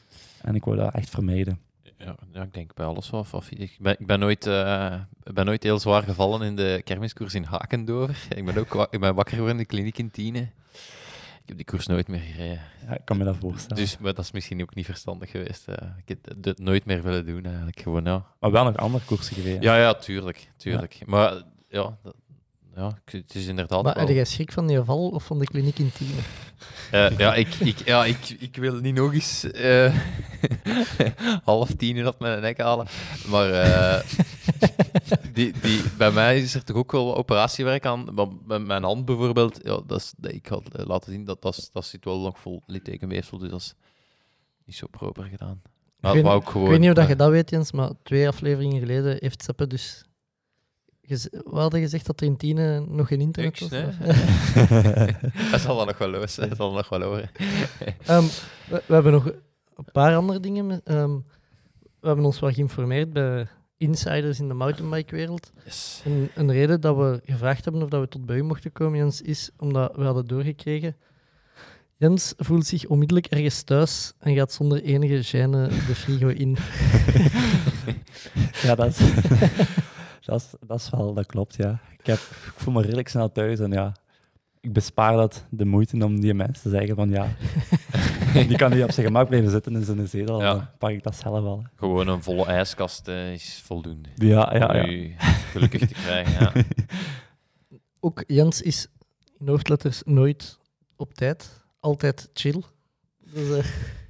En 0.41 0.55
ik 0.55 0.63
wou 0.63 0.77
dat 0.77 0.93
echt 0.93 1.09
vermijden. 1.09 1.59
Ja, 1.97 2.15
ja, 2.31 2.41
ik 2.41 2.53
denk 2.53 2.73
bij 2.73 2.85
alles 2.85 3.09
wel. 3.09 3.25
Ik 3.49 3.77
ben, 3.79 3.95
ik 3.99 4.05
ben, 4.07 4.19
nooit, 4.19 4.45
eh, 4.45 4.95
ik 5.23 5.33
ben 5.33 5.45
nooit 5.45 5.63
heel 5.63 5.79
zwaar 5.79 6.03
gevallen 6.03 6.41
in 6.41 6.55
de 6.55 6.81
kermiskoers 6.83 7.33
in 7.33 7.43
Hakendover. 7.43 8.27
Ik 8.35 8.45
ben 8.45 8.57
ook 8.57 8.87
ik 8.91 8.99
ben 8.99 9.15
wakker 9.15 9.33
geworden 9.35 9.57
in 9.57 9.63
de 9.63 9.69
kliniek 9.75 9.97
in 9.97 10.11
Tiene. 10.11 10.47
Ik 11.47 11.53
heb 11.57 11.65
die 11.67 11.75
koers 11.75 11.87
nooit 11.87 12.07
meer 12.07 12.19
gereden. 12.19 12.61
Ja, 12.87 12.93
ik 12.93 13.01
kan 13.05 13.17
me 13.17 13.23
dat 13.23 13.35
voorstellen. 13.37 13.83
Dus 13.83 13.97
maar 13.97 14.13
dat 14.13 14.23
is 14.25 14.31
misschien 14.31 14.61
ook 14.61 14.75
niet 14.75 14.85
verstandig 14.85 15.29
geweest. 15.31 15.67
eh. 15.67 15.87
ik 16.05 16.07
heb 16.07 16.45
het- 16.45 16.59
nooit 16.59 16.85
meer 16.85 17.03
willen 17.03 17.25
doen 17.25 17.45
eigenlijk. 17.45 17.79
Gewoon, 17.79 18.03
ja. 18.03 18.25
Maar 18.39 18.51
wel 18.51 18.63
nog 18.63 18.77
andere 18.77 19.05
koersen 19.05 19.35
gereden. 19.35 19.61
Ja, 19.61 19.77
ja, 19.77 19.93
tuurlijk. 19.93 20.51
tuurlijk. 20.57 20.99
Maar 21.05 21.33
ja, 21.69 21.97
dat- 22.03 22.15
ja, 22.77 22.97
ik- 23.05 23.11
het 23.11 23.35
is 23.35 23.47
inderdaad 23.47 23.83
Maar 23.83 23.93
wel... 23.95 24.05
had 24.05 24.13
jij 24.13 24.25
schrik 24.25 24.51
van 24.51 24.67
die 24.67 24.81
val 24.83 25.09
of 25.09 25.23
van 25.25 25.39
de 25.39 25.45
kliniek 25.45 25.79
in 25.79 25.91
Tiene? 25.91 26.13
Eh, 26.91 27.17
ja, 27.17 27.33
ik, 27.35 27.53
ik, 27.55 27.85
ja 27.85 28.05
ik, 28.05 28.29
ik 28.39 28.55
wil 28.55 28.75
niet 28.75 28.95
nog 28.95 29.13
eens 29.13 29.51
eh, 29.51 29.95
half 31.43 31.69
tien 31.75 31.95
uur 31.95 32.07
op 32.07 32.19
mijn 32.19 32.41
nek 32.41 32.57
halen. 32.61 32.87
Maar 33.27 33.49
eh, 33.51 33.99
die, 35.33 35.53
die, 35.61 35.81
bij 35.97 36.11
mij 36.11 36.39
is 36.41 36.53
er 36.55 36.63
toch 36.63 36.75
ook 36.77 36.91
wel 36.91 37.17
operatiewerk 37.17 37.85
aan. 37.85 38.05
Bij 38.47 38.59
mijn 38.59 38.83
hand 38.83 39.05
bijvoorbeeld, 39.05 39.59
ja, 39.63 39.81
dat 39.87 39.99
is, 39.99 40.13
dat, 40.17 40.31
ik 40.33 40.45
had 40.47 40.63
laten 40.71 41.11
zien, 41.11 41.25
dat, 41.25 41.41
dat, 41.41 41.69
dat 41.73 41.85
zit 41.85 42.05
wel 42.05 42.19
nog 42.19 42.39
vol 42.39 42.61
littekenweefsel, 42.65 43.37
dus 43.37 43.49
dat 43.49 43.59
is 43.59 43.73
niet 44.65 44.75
zo 44.75 44.87
proper 44.87 45.23
gedaan. 45.23 45.61
Maar 45.99 46.13
weet 46.13 46.23
wou 46.23 46.35
niet- 46.35 46.45
ook 46.45 46.49
gewoon, 46.51 46.65
Ik 46.65 46.71
weet 46.71 46.79
niet 46.81 46.89
of 46.89 46.95
dat 46.95 47.05
je 47.07 47.13
eh, 47.13 47.19
dat 47.19 47.29
weet, 47.29 47.49
Jens, 47.49 47.71
maar 47.71 47.91
twee 48.03 48.27
afleveringen 48.27 48.79
geleden 48.79 49.17
heeft 49.19 49.43
Seppe 49.43 49.67
dus 49.67 50.03
we 51.07 51.29
hadden 51.59 51.79
gezegd 51.81 52.05
dat 52.05 52.21
er 52.21 52.27
in 52.27 52.37
Tiene 52.37 52.79
nog 52.87 53.07
geen 53.07 53.21
internet 53.21 53.59
was. 53.59 53.69
Dat 55.51 55.61
zal 55.61 55.77
dan 55.77 55.87
nog 55.87 55.97
wel 55.97 56.09
los. 56.09 56.35
Dat 56.35 56.55
zal 56.55 56.73
nog 56.73 56.89
wel 56.89 57.01
horen. 57.01 57.29
Ehm, 58.05 58.23
we, 58.69 58.83
we 58.85 58.93
hebben 58.93 59.11
nog 59.11 59.25
een 59.75 59.91
paar 59.91 60.15
andere 60.15 60.39
dingen. 60.39 60.81
ehm, 60.83 61.15
we 61.99 62.07
hebben 62.07 62.25
ons 62.25 62.39
wat 62.39 62.53
geïnformeerd 62.53 63.13
bij 63.13 63.47
insiders 63.77 64.39
in 64.39 64.47
de 64.47 64.53
mountainbike-wereld. 64.53 65.51
Yes. 65.65 66.01
En 66.05 66.29
een 66.35 66.51
reden 66.51 66.81
dat 66.81 66.95
we 66.95 67.21
gevraagd 67.25 67.63
hebben 67.63 67.81
of 67.83 67.89
dat 67.89 68.01
we 68.01 68.07
tot 68.07 68.25
bij 68.25 68.37
u 68.37 68.43
mochten 68.43 68.71
komen, 68.71 68.97
Jens, 68.97 69.21
is 69.21 69.49
omdat 69.57 69.95
we 69.95 70.03
hadden 70.03 70.25
doorgekregen. 70.25 70.95
Jens 71.95 72.33
voelt 72.37 72.65
zich 72.65 72.85
onmiddellijk 72.85 73.25
ergens 73.25 73.61
thuis 73.63 74.13
en 74.19 74.35
gaat 74.35 74.51
zonder 74.51 74.83
enige 74.83 75.37
gêne 75.37 75.67
de 75.87 75.95
frigo 75.95 76.27
in. 76.27 76.57
Ja, 78.61 78.75
dat 78.75 78.87
is, 78.87 78.99
dat, 80.27 80.41
is, 80.41 80.67
dat 80.67 80.79
is 80.79 80.89
wel, 80.89 81.13
dat 81.13 81.25
klopt, 81.25 81.55
ja. 81.55 81.79
Ik, 81.97 82.05
heb, 82.05 82.17
ik 82.17 82.53
voel 82.55 82.73
me 82.73 82.81
redelijk 82.81 83.07
snel 83.07 83.31
thuis 83.31 83.59
en 83.59 83.71
ja, 83.71 83.91
ik 84.61 84.73
bespaar 84.73 85.15
dat 85.15 85.45
de 85.49 85.65
moeite 85.65 86.05
om 86.05 86.19
die 86.19 86.33
mensen 86.33 86.63
te 86.63 86.69
zeggen 86.77 86.95
van 86.95 87.09
ja, 87.09 87.27
die 88.47 88.57
kan 88.57 88.71
niet 88.71 88.83
op 88.83 88.91
zijn 88.91 89.05
gemak 89.05 89.27
blijven 89.27 89.49
zitten 89.49 89.75
in 89.75 89.83
zijn 89.83 90.07
zetel, 90.07 90.41
Ja. 90.41 90.53
dan 90.53 90.67
pak 90.77 90.89
ik 90.89 91.03
dat 91.03 91.15
zelf 91.15 91.41
wel. 91.43 91.57
hè. 91.63 91.67
Gewoon 91.75 92.07
een 92.07 92.23
volle 92.23 92.45
ijskast 92.45 93.07
eh, 93.07 93.33
is 93.33 93.61
voldoende. 93.65 94.09
Ja, 94.15 94.55
ja, 94.55 94.67
Om 94.67 94.75
ja. 94.75 94.87
u 94.87 95.15
gelukkig 95.51 95.87
te 95.87 95.93
krijgen. 95.93 96.51
Ja. 96.53 96.63
Ook 97.99 98.23
Jens 98.27 98.61
is 98.61 98.87
in 99.39 99.47
hoofdletters 99.47 100.01
nooit 100.05 100.59
op 100.95 101.13
tijd, 101.13 101.63
altijd 101.79 102.29
chill. 102.33 102.61
Dus, 103.33 103.57
eh, 103.57 103.65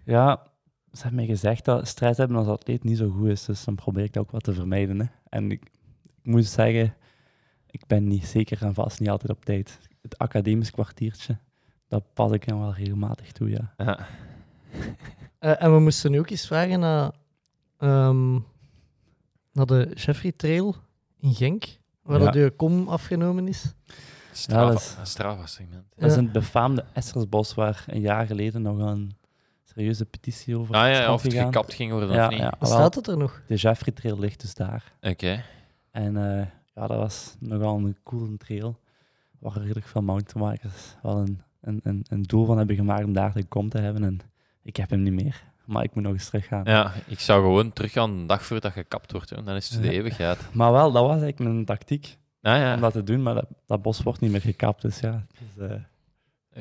Ja, 0.06 0.44
ze 0.92 1.02
hebben 1.02 1.16
mij 1.16 1.26
gezegd 1.26 1.66
dat 1.66 1.88
strijd 1.88 2.18
hebben 2.18 2.38
als 2.38 2.48
atleet 2.48 2.84
niet 2.84 2.98
zo 2.98 3.10
goed 3.10 3.28
is, 3.28 3.46
dus 3.46 3.64
dan 3.64 3.76
probeer 3.76 4.04
ik 4.04 4.14
dat 4.14 4.24
ook 4.24 4.32
wat 4.32 4.44
te 4.44 4.54
vermijden. 4.54 5.00
Hè. 5.00 5.06
En 5.30 5.52
ik 5.52 5.64
moet 6.28 6.46
zeggen, 6.46 6.96
ik 7.70 7.86
ben 7.88 8.08
niet 8.08 8.26
zeker 8.26 8.62
en 8.64 8.74
vast 8.74 9.00
niet 9.00 9.10
altijd 9.10 9.32
op 9.32 9.46
tijd. 9.46 9.80
Het 10.02 10.18
academisch 10.18 10.72
kwartiertje, 10.72 11.38
dat 11.88 12.04
pas 12.14 12.32
ik 12.32 12.48
dan 12.48 12.60
wel 12.60 12.74
regelmatig 12.74 13.32
toe, 13.32 13.50
ja. 13.50 13.74
Ja. 13.78 14.08
eh, 15.40 15.64
en 15.64 15.74
we 15.74 15.80
moesten 15.80 16.12
nu 16.12 16.20
ook 16.20 16.30
eens 16.30 16.48
vragen 16.48 16.80
naar, 16.80 17.12
ehm, 17.78 18.34
naar 19.52 19.66
de 19.66 19.92
Jeffrey 19.94 20.32
Trail 20.32 20.76
in 21.20 21.34
Genk, 21.34 21.66
waar 22.02 22.22
Ja. 22.22 22.32
uw 22.42 22.50
kom 22.56 22.88
afgenomen 22.88 23.48
is. 23.48 23.74
Strava, 24.32 24.72
dat 24.72 24.80
is- 24.80 24.96
een 25.00 25.06
Strava-segment. 25.08 25.84
Dat 25.96 26.10
is 26.10 26.16
Ja. 26.16 26.22
een 26.22 26.32
befaamde 26.32 26.86
Essersbos 26.94 27.54
waar 27.54 27.84
een 27.88 28.02
jaar 28.02 28.26
geleden 28.26 28.62
nog 28.62 28.78
een 28.78 29.12
serieuze 29.64 30.06
petitie 30.06 30.58
over 30.58 30.76
Ah 30.76 30.90
is 30.92 30.98
ja, 30.98 31.14
of 31.14 31.22
het 31.24 31.34
gekapt 31.34 31.74
ging 31.74 31.92
worden 31.92 32.12
Ja, 32.12 32.26
of 32.26 32.30
niet. 32.32 32.40
ja. 32.40 32.54
Staat 32.62 32.96
het 32.96 33.08
er 33.08 33.18
nog? 33.18 33.42
De 33.48 33.56
Jeffrey 33.56 33.94
Trail 33.94 34.20
ligt 34.20 34.42
dus 34.42 34.54
daar. 34.54 34.94
Oké. 35.02 35.44
En 36.04 36.18
eh, 36.18 36.46
ja, 36.76 36.88
dat 36.88 36.98
was 36.98 37.36
nogal 37.40 37.78
een 37.78 37.98
coole 38.04 38.38
trail. 38.38 38.80
Waar 39.40 39.58
redelijk 39.58 39.88
veel 39.88 40.02
mountainbikers 40.02 40.96
wel 41.02 41.18
een, 41.18 41.42
een, 41.62 41.80
een, 41.84 42.06
een 42.10 42.24
doel 42.24 42.46
van 42.46 42.58
hebben 42.58 42.76
gemaakt 42.76 43.04
om 43.04 43.14
daar 43.14 43.34
te 43.34 43.44
komen 43.46 43.70
te 43.70 43.78
hebben. 43.78 44.04
En 44.04 44.20
ik 44.62 44.76
heb 44.76 44.90
hem 44.90 45.02
niet 45.02 45.14
meer. 45.14 45.44
Maar 45.66 45.84
ik 45.84 45.94
moet 45.96 46.04
nog 46.04 46.14
eens 46.14 46.30
teruggaan. 46.30 46.62
Ja, 46.66 46.94
ik 47.08 47.20
zou 47.20 47.42
gewoon 47.44 47.74
teruggaan 47.74 48.20
de 48.20 48.26
dag 48.26 48.44
voordat 48.46 48.72
gekapt 48.72 49.12
wordt. 49.12 49.30
Hè. 49.30 49.44
Dan 49.44 49.56
is 49.56 49.70
het 49.70 49.82
de 49.82 49.88
Ja. 49.88 49.94
eeuwigheid. 49.94 50.40
Maar 50.54 50.72
wel, 50.72 50.92
dat 50.92 51.02
was 51.04 51.22
eigenlijk 51.22 51.40
mijn 51.52 51.66
tactiek 51.66 52.18
Ah, 52.42 52.58
ja. 52.58 52.74
om 52.76 52.82
dat 52.82 52.94
te 52.94 53.04
doen. 53.04 53.24
Maar 53.24 53.34
dat, 53.34 53.48
dat 53.66 53.82
bos 53.82 54.02
wordt 54.04 54.20
niet 54.20 54.32
meer 54.32 54.42
gekapt. 54.42 54.82
Dus 54.82 55.00
ja, 55.00 55.26
dus, 55.56 55.70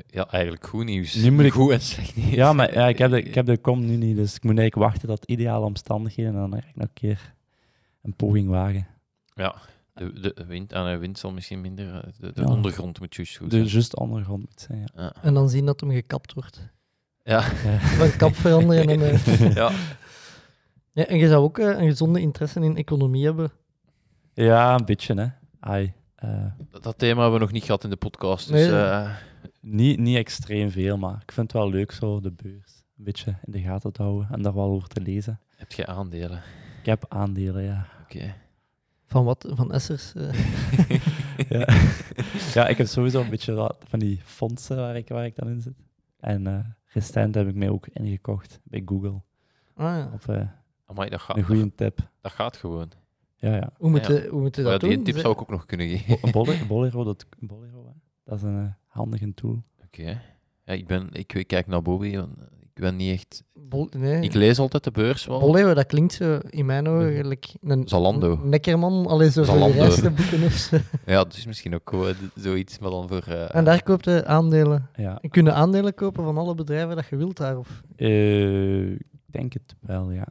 ja, 0.07 0.29
eigenlijk 0.31 0.67
goed 0.67 0.85
nieuws. 0.85 1.15
Nu 1.15 1.31
moet 1.33 1.45
ik- 1.45 1.53
Goed 1.53 1.71
en 1.71 1.81
slecht 1.81 2.17
nieuws. 2.17 2.31
ja 2.35 2.53
maar 2.53 2.73
ja, 2.75 2.89
ik, 2.89 2.99
heb 2.99 3.11
de, 3.11 3.23
ik 3.23 3.35
heb 3.35 3.47
de 3.47 3.57
kom 3.69 3.85
nu 3.87 3.97
niet. 3.97 4.17
Dus 4.17 4.35
ik 4.37 4.43
moet 4.45 4.59
eigenlijk 4.59 4.89
wachten 4.91 5.09
tot 5.09 5.25
ideale 5.25 5.65
omstandigheden. 5.65 6.33
En 6.33 6.39
dan 6.41 6.53
eigenlijk 6.53 6.77
nog 6.81 6.89
een 6.89 6.95
keer 6.95 7.35
een 8.03 8.15
poging 8.15 8.49
wagen. 8.49 8.87
Ja, 9.37 9.55
de, 9.95 10.13
de 10.35 10.45
wind, 10.47 10.75
aan 10.75 10.91
de 10.91 10.97
wind 10.99 11.19
zal 11.19 11.33
misschien 11.33 11.61
minder... 11.61 11.95
eh, 11.95 12.13
De, 12.19 12.33
de 12.33 12.41
Ja. 12.41 12.47
ondergrond 12.49 13.01
moet 13.01 13.15
juist 13.15 13.37
goed 13.37 13.51
De 13.51 13.57
zijn. 13.57 13.69
juist 13.69 13.97
ondergrond 13.97 14.41
moet 14.41 14.61
zijn. 14.61 14.79
Ja. 14.95 15.03
Ja. 15.03 15.15
En 15.23 15.35
dan 15.35 15.49
zien 15.49 15.67
dat 15.67 15.81
hem 15.81 15.91
gekapt 15.91 16.33
wordt. 16.33 16.69
Ja. 17.23 17.41
Van 17.99 18.17
kap 18.17 18.35
veranderen. 18.35 18.89
En, 18.89 19.01
eh, 19.01 19.55
ja. 19.55 19.71
ja, 20.93 21.05
en 21.07 21.19
je 21.19 21.29
zou 21.29 21.43
ook 21.45 21.59
eh, 21.59 21.67
een 21.79 21.87
gezonde 21.89 22.21
interesse 22.21 22.61
in 22.61 22.77
economie 22.77 23.25
hebben. 23.25 23.51
ja, 24.35 24.75
een 24.75 24.85
beetje 24.85 25.15
hè. 25.15 25.27
Ai, 25.61 25.93
eh, 26.15 26.45
Dat, 26.71 26.83
dat 26.83 26.99
thema 26.99 27.21
hebben 27.21 27.39
we 27.39 27.45
nog 27.45 27.53
niet 27.53 27.65
gehad 27.65 27.85
in 27.85 27.91
de 27.91 27.97
podcast. 27.97 28.49
Dus, 28.49 28.67
Nee, 28.69 28.81
eh, 28.81 29.11
Niet, 29.61 29.99
niet 29.99 30.17
extreem 30.17 30.71
veel, 30.71 30.97
maar 30.99 31.19
ik 31.23 31.33
vind 31.33 31.53
het 31.53 31.61
wel 31.63 31.71
leuk 31.71 31.93
zo 31.93 32.21
de 32.21 32.33
beurs 32.33 32.85
een 32.99 33.05
beetje 33.05 33.37
in 33.45 33.53
de 33.53 33.61
gaten 33.61 33.93
te 33.93 34.03
houden 34.03 34.29
en 34.31 34.43
daar 34.43 34.55
wel 34.55 34.71
over 34.71 34.89
te 34.89 35.01
lezen. 35.01 35.41
heb 35.57 35.73
je 35.73 35.87
aandelen? 35.87 36.43
Ik 36.81 36.87
heb 36.87 37.05
aandelen, 37.09 37.63
ja. 37.63 37.87
Oké. 38.03 38.35
Van 39.07 39.25
wat? 39.25 39.53
Van 39.55 39.73
Essers? 39.73 40.15
eh. 40.15 40.33
ja. 41.49 41.69
ja, 42.55 42.67
ik 42.69 42.77
heb 42.79 42.87
sowieso 42.87 43.21
een 43.23 43.31
beetje 43.31 43.75
van 43.87 43.99
die 43.99 44.21
fondsen 44.25 44.77
waar 44.77 44.97
ik, 44.97 45.09
waar 45.09 45.25
ik 45.27 45.37
dan 45.37 45.49
in 45.49 45.61
zit. 45.61 45.75
En 46.21 46.47
eh 46.47 46.59
recent 46.87 47.35
heb 47.35 47.49
ik 47.49 47.55
mij 47.55 47.69
ook 47.69 47.87
ingekocht 47.89 48.61
bij 48.65 48.83
Google. 48.85 49.23
Ah, 49.75 49.97
ja. 49.97 50.11
Op 50.15 50.29
eh, 50.29 50.49
Amai, 50.87 51.11
dat, 51.11 51.21
gaat, 51.21 51.37
een 51.37 51.43
goede 51.45 51.75
tip. 51.75 52.11
dat 52.21 52.33
gaat 52.33 52.57
gewoon. 52.57 52.91
Ja, 53.37 53.55
ja. 53.55 53.71
Hoe 53.79 53.91
moet 53.91 54.07
Ja. 54.07 54.27
hoe 54.29 54.41
moet 54.41 54.57
je 54.57 54.63
dat 54.63 54.73
ja, 54.73 54.79
die 54.89 54.97
doen? 54.97 55.05
tip 55.05 55.15
Ze- 55.15 55.21
zou 55.21 55.33
ik 55.33 55.41
ook 55.41 55.51
nog 55.51 55.67
kunnen 55.67 55.89
geven. 55.89 56.19
Bo- 56.21 56.31
Bolero, 56.31 56.67
Bolero, 56.75 57.05
dat, 57.05 57.27
Bolero 57.39 57.95
dat 58.25 58.37
is 58.37 58.43
een 58.43 58.75
handige 58.87 59.35
tool. 59.35 59.63
Oké. 59.85 60.21
Ja, 60.65 60.73
ik, 60.73 60.87
ben, 60.87 61.09
ik, 61.13 61.33
ik 61.35 61.47
kijk 61.47 61.67
naar 61.67 61.83
Bobby. 61.83 62.17
want 62.17 62.39
Ik 62.61 62.83
ben 62.83 62.97
niet 62.97 63.13
echt... 63.13 63.45
Bol, 63.69 63.89
nee. 63.97 64.21
Ik 64.21 64.35
lees 64.35 64.59
altijd 64.59 64.85
de 64.85 64.91
beurs 64.91 65.27
wel. 65.27 65.39
Bolero, 65.41 65.75
dat 65.75 65.87
klinkt 65.87 66.13
zo 66.13 66.39
in 66.51 66.67
mijn 66.67 66.89
ogen 66.89 67.13
gelijk 67.15 67.55
een 67.63 67.89
Zalando. 67.89 68.33
een 68.43 68.49
Neckerman, 68.49 69.07
alleen 69.07 69.33
zo 69.33 69.45
voor 69.45 69.55
Zalando. 69.55 69.75
gereisde 69.77 70.11
boeken 70.11 70.43
of 70.43 70.53
zo. 70.53 70.77
Ja, 71.07 71.15
dat 71.25 71.37
is 71.37 71.47
misschien 71.47 71.75
ook 71.75 72.15
zoiets, 72.35 72.79
maar 72.79 72.91
dan 72.91 73.09
voor... 73.09 73.23
eh, 73.27 73.55
En 73.55 73.65
daar 73.65 73.83
koopt 73.83 74.05
je 74.05 74.25
aandelen. 74.27 74.89
Ja. 74.97 75.19
Je 75.23 75.29
kunt 75.29 75.49
aandelen 75.49 75.95
kopen 75.95 76.25
van 76.25 76.39
alle 76.39 76.55
bedrijven 76.55 76.97
dat 76.97 77.07
je 77.07 77.17
wilt 77.17 77.37
daar. 77.37 77.59
Of... 77.59 77.83
Eh, 77.97 78.91
ik 78.91 79.01
denk 79.27 79.53
het 79.53 79.75
wel, 79.81 80.11
ja. 80.11 80.27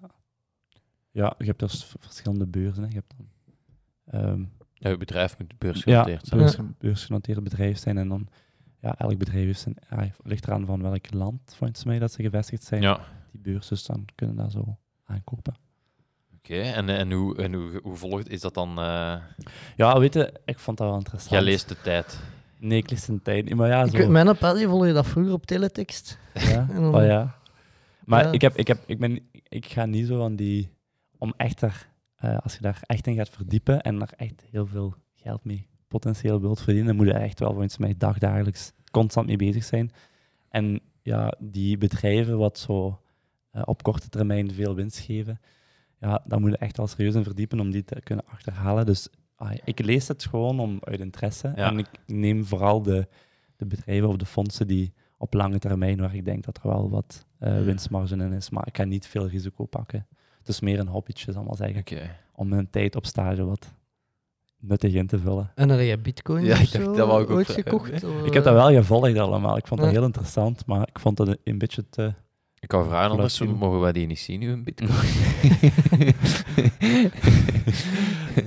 Ja, 1.11 1.35
je 1.37 1.45
hebt 1.45 1.59
dus 1.59 1.93
verschillende 1.99 2.47
beurzen. 2.47 2.83
Hè. 2.83 2.89
Je 2.89 2.95
hebt 2.95 3.13
dan, 3.17 3.27
ehm, 4.21 4.43
ja, 4.73 4.89
je 4.89 4.97
bedrijf 4.97 5.37
moet 5.37 5.47
ja, 5.49 5.55
beursgenoteerd 5.59 6.27
zijn. 6.27 6.39
beurs, 6.39 6.55
beursgenoteerde 6.79 7.41
bedrijf 7.41 7.77
zijn. 7.77 7.97
En 7.97 8.07
dan, 8.07 8.27
ja, 8.81 8.95
elk 8.97 9.17
bedrijf 9.17 9.45
heeft 9.45 9.59
zijn, 9.59 9.75
ja, 9.89 10.07
ligt 10.23 10.47
eraan 10.47 10.65
van 10.65 10.81
welk 10.81 11.13
land, 11.13 11.39
volgens 11.55 11.83
mij, 11.83 11.99
dat 11.99 12.11
ze 12.11 12.21
gevestigd 12.23 12.63
zijn. 12.63 12.81
Ja. 12.81 12.99
Die 13.41 13.53
beurs, 13.53 13.67
dus 13.67 13.83
dan 13.85 14.05
kunnen 14.15 14.35
dat 14.35 14.51
zo 14.51 14.77
aankopen. 15.05 15.53
Oké, 16.37 16.59
en, 16.61 16.89
en, 16.89 17.11
hoe, 17.11 17.37
en 17.37 17.53
hoe, 17.53 17.79
hoe 17.83 17.95
volgt 17.95 18.29
is 18.29 18.41
dat 18.41 18.53
dan? 18.53 18.69
eh, 18.79 19.15
Ja, 19.75 19.99
weet 19.99 20.13
je, 20.13 20.33
ik 20.45 20.59
vond 20.59 20.77
dat 20.77 20.87
wel 20.87 20.97
interessant. 20.97 21.31
jij 21.31 21.41
leest 21.41 21.69
de 21.69 21.81
tijd. 21.81 22.19
Nee, 22.59 22.77
ik 22.77 22.89
lees 22.89 23.07
een 23.07 23.21
tijd 23.21 23.45
niet, 23.45 23.55
maar 23.55 23.67
ja, 23.67 23.83
Ik 23.83 23.91
zo. 23.91 23.97
weet, 23.97 24.09
mijn 24.09 24.37
paddy 24.37 24.65
volg 24.65 24.85
je 24.85 24.93
dat 24.93 25.07
vroeger 25.07 25.33
op 25.33 25.45
teletext. 25.45 26.17
Ja, 26.33 26.67
dan- 26.73 26.95
oh 26.95 27.03
ja. 27.05 27.35
Maar 28.05 28.23
Ja. 28.25 28.31
Ik, 28.31 28.41
heb, 28.41 28.55
ik, 28.55 28.67
heb, 28.67 28.83
ik, 28.85 28.99
ben, 28.99 29.19
ik 29.49 29.65
ga 29.65 29.85
niet 29.85 30.07
zo 30.07 30.17
van 30.17 30.35
die... 30.35 30.69
Om 31.17 31.33
echt 31.37 31.59
daar, 31.59 31.89
eh, 32.15 32.37
als 32.37 32.53
je 32.53 32.61
daar 32.61 32.79
echt 32.81 33.07
in 33.07 33.15
gaat 33.15 33.29
verdiepen 33.29 33.81
en 33.81 33.99
daar 33.99 34.13
echt 34.17 34.43
heel 34.51 34.65
veel 34.67 34.95
geld 35.15 35.43
mee 35.43 35.67
potentieel 35.87 36.41
wilt 36.41 36.57
verdienen, 36.61 36.85
dan 36.85 36.95
moet 36.95 37.05
je 37.13 37.13
echt 37.19 37.39
wel 37.39 37.49
volgens 37.51 37.77
mij 37.77 37.95
dagdagelijks 37.97 38.71
constant 38.91 39.27
mee 39.27 39.35
bezig 39.37 39.63
zijn. 39.63 39.91
En 40.49 40.79
ja, 41.01 41.33
die 41.39 41.77
bedrijven 41.77 42.37
wat 42.37 42.59
zo 42.59 42.87
eh, 42.87 42.95
op 43.63 43.83
korte 43.83 44.09
termijn 44.09 44.51
veel 44.51 44.75
winst 44.75 44.99
geven, 44.99 45.39
ja, 45.99 46.21
daar 46.25 46.39
moet 46.39 46.49
je 46.51 46.57
echt 46.57 46.77
wel 46.77 46.87
serieus 46.87 47.15
in 47.15 47.23
verdiepen 47.23 47.59
om 47.59 47.71
die 47.71 47.83
te 47.83 48.01
kunnen 48.03 48.25
achterhalen. 48.27 48.85
Dus 48.85 49.07
ah, 49.35 49.51
ik 49.63 49.79
lees 49.79 50.07
het 50.07 50.25
gewoon 50.25 50.59
om 50.59 50.77
uit 50.81 50.99
interesse. 50.99 51.51
Ja. 51.55 51.69
En 51.71 51.77
ik 51.77 51.87
neem 52.05 52.45
vooral 52.45 52.81
de, 52.81 53.07
de 53.55 53.65
bedrijven 53.65 54.07
of 54.07 54.15
de 54.15 54.25
fondsen 54.25 54.67
die 54.67 54.93
op 55.17 55.33
lange 55.33 55.59
termijn, 55.59 55.99
waar 55.99 56.15
ik 56.15 56.25
denk 56.25 56.43
dat 56.45 56.57
er 56.63 56.69
wel 56.69 56.89
wat 56.89 57.25
eh, 57.39 57.63
winstmarge 57.63 58.15
in 58.15 58.31
is. 58.33 58.49
Maar 58.49 58.67
ik 58.67 58.77
ga 58.77 58.83
niet 58.83 59.07
veel 59.07 59.27
risico 59.27 59.65
pakken. 59.65 60.07
Het 60.37 60.47
is 60.47 60.59
meer 60.59 60.79
een 60.79 60.87
hobbytje, 60.87 61.31
zal 61.31 61.41
ik 61.41 61.47
maar 61.47 61.57
zeggen. 61.57 62.09
Om 62.35 62.47
mijn 62.47 62.69
tijd 62.69 62.95
op 62.95 63.05
stage 63.05 63.45
wat 63.45 63.73
nuttig 64.59 64.93
in 64.93 65.07
te 65.07 65.19
vullen. 65.19 65.51
En 65.55 65.69
heb 65.69 65.79
je 65.79 65.97
bitcoin 65.97 66.45
Ja, 66.45 66.53
of 66.53 66.59
ik 66.59 66.71
dacht, 66.71 66.85
dat 66.97 67.07
wou 67.07 67.23
ik 67.23 67.29
ook 67.29 67.35
ooit 67.35 67.45
vragen. 67.45 67.63
gekocht? 67.63 68.03
Of, 68.03 68.25
Ik 68.25 68.33
heb 68.33 68.43
dat 68.43 68.53
wel 68.53 68.71
gevolgd 68.71 69.17
allemaal. 69.17 69.57
Ik 69.57 69.67
vond 69.67 69.79
dat 69.79 69.89
Ja. 69.89 69.95
heel 69.95 70.05
interessant, 70.05 70.65
maar 70.65 70.81
ik 70.87 70.99
vond 70.99 71.17
het 71.17 71.37
een 71.43 71.57
beetje 71.57 71.89
te... 71.89 72.13
Ik 72.65 72.71
kan 72.71 72.85
vragen, 72.85 73.11
anders 73.11 73.39
mogen 73.41 73.79
wij 73.79 73.91
die 73.91 74.07
niet 74.07 74.19
zien, 74.19 74.39
nu 74.39 74.51
een 74.51 74.63
bitcoin. 74.63 74.89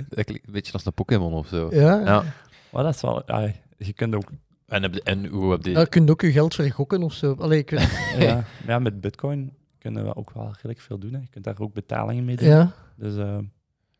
dat 0.09 0.25
klinkt 0.25 0.47
een 0.47 0.53
beetje 0.53 0.73
als 0.73 0.85
een 0.85 0.93
Pokémon 0.93 1.33
of 1.33 1.47
zo. 1.47 1.67
Ja, 1.71 1.99
Ja. 1.99 2.23
Maar 2.71 2.83
dat 2.83 2.95
is 2.95 3.01
wel... 3.01 3.21
ja, 3.25 3.51
je 3.77 3.93
kunt 3.93 4.15
ook... 4.15 4.31
En, 4.67 4.81
heb 4.81 4.93
je- 4.93 5.03
en 5.03 5.25
hoe 5.25 5.51
heb 5.51 5.65
je... 5.65 5.71
Ja, 5.71 5.79
je 5.79 5.87
kunt 5.87 6.09
ook 6.09 6.21
je 6.21 6.31
geld 6.31 6.55
vergokken 6.55 7.03
of 7.03 7.13
zo. 7.13 7.33
Allee, 7.33 7.59
ik 7.59 7.69
weet, 7.69 8.07
ja, 8.27 8.43
ja, 8.67 8.79
met 8.79 9.01
bitcoin 9.01 9.53
kunnen 9.77 10.03
we 10.05 10.15
ook 10.15 10.31
wel 10.31 10.51
redelijk 10.53 10.79
veel 10.79 10.97
doen. 10.99 11.13
Hè. 11.13 11.19
Je 11.19 11.27
kunt 11.29 11.43
daar 11.43 11.59
ook 11.59 11.73
betalingen 11.73 12.25
mee 12.25 12.35
doen. 12.35 12.47
ja. 12.47 12.71
Dus 12.95 13.17
eh, 13.17 13.37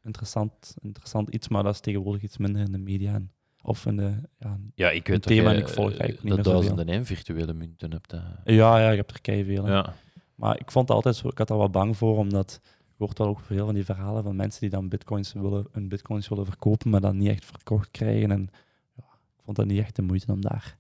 interessant, 0.03 0.75
interessant 0.81 1.29
iets, 1.29 1.47
maar 1.47 1.63
dat 1.63 1.73
is 1.73 1.79
tegenwoordig 1.79 2.21
iets 2.21 2.37
minder 2.37 2.61
in 2.61 2.71
de 2.71 2.77
media. 2.77 3.13
En, 3.13 3.31
of 3.61 3.85
in 3.85 3.97
de... 3.97 4.13
Ja, 4.39 4.57
Ja, 4.75 4.89
ik 4.89 5.07
weet 5.07 5.21
thema 5.21 5.43
dat 5.43 5.51
en 5.53 5.57
je, 5.57 5.63
ik 5.65 5.69
volg 5.73 5.89
eigenlijk 5.89 6.23
niet 6.23 6.35
dat 6.35 6.43
duizenden 6.53 6.87
en 6.89 7.05
virtuele 7.05 7.53
munten 7.53 7.91
hebt. 7.91 8.13
eh. 8.13 8.19
ja, 8.43 8.79
ja, 8.79 8.89
je 8.89 8.97
hebt 8.97 9.11
er 9.11 9.21
keiveel. 9.21 9.67
Ja. 9.67 9.93
Maar 10.39 10.59
ik 10.59 10.71
vond 10.71 10.87
het 10.87 10.95
altijd 10.95 11.15
zo, 11.15 11.27
ik 11.27 11.37
had 11.37 11.49
er 11.49 11.57
wel 11.57 11.69
bang 11.69 11.97
voor, 11.97 12.17
omdat 12.17 12.59
hoort 12.97 13.17
wel 13.17 13.27
ook 13.27 13.39
veel 13.39 13.65
van 13.65 13.73
die 13.73 13.85
verhalen 13.85 14.23
van 14.23 14.35
mensen 14.35 14.61
die 14.61 14.69
dan 14.69 14.89
bitcoins 14.89 15.33
willen, 15.33 15.67
hun 15.71 15.87
bitcoins 15.87 16.27
willen 16.27 16.45
verkopen, 16.45 16.89
maar 16.89 17.01
dan 17.01 17.17
niet 17.17 17.29
echt 17.29 17.45
verkocht 17.45 17.91
krijgen. 17.91 18.31
En 18.31 18.49
ja, 18.95 19.03
ik 19.03 19.43
vond 19.43 19.57
dat 19.57 19.65
niet 19.65 19.79
echt 19.79 19.95
de 19.95 20.01
moeite 20.01 20.31
om 20.31 20.41
daar 20.41 20.77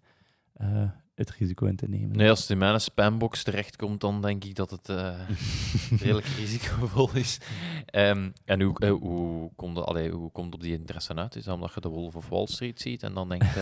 eh, 0.53 0.89
het 1.15 1.31
risico 1.31 1.65
in 1.65 1.75
te 1.75 1.89
nemen. 1.89 2.17
Nee, 2.17 2.29
als 2.29 2.41
het 2.41 2.49
in 2.49 2.57
mijn 2.57 2.81
spambox 2.81 3.43
terechtkomt, 3.43 4.01
dan 4.01 4.21
denk 4.21 4.43
ik 4.43 4.55
dat 4.55 4.71
het 4.71 4.89
eh, 4.89 5.19
redelijk 6.01 6.27
risicovol 6.27 7.09
is. 7.13 7.39
Ehm, 7.85 8.29
en 8.45 8.61
hoe, 8.61 8.79
eh, 8.79 8.91
hoe, 8.91 9.51
komt 9.55 9.77
het, 9.77 9.85
allee, 9.85 10.11
hoe 10.11 10.31
komt 10.31 10.53
op 10.53 10.61
die 10.61 10.73
interesse 10.73 11.15
uit? 11.15 11.35
Is 11.35 11.43
dat 11.43 11.55
omdat 11.55 11.73
je 11.73 11.81
de 11.81 11.87
Wolf 11.87 12.15
of 12.15 12.29
Wall 12.29 12.47
Street 12.47 12.81
ziet 12.81 13.03
en 13.03 13.13
dan 13.13 13.29
denkt... 13.29 13.57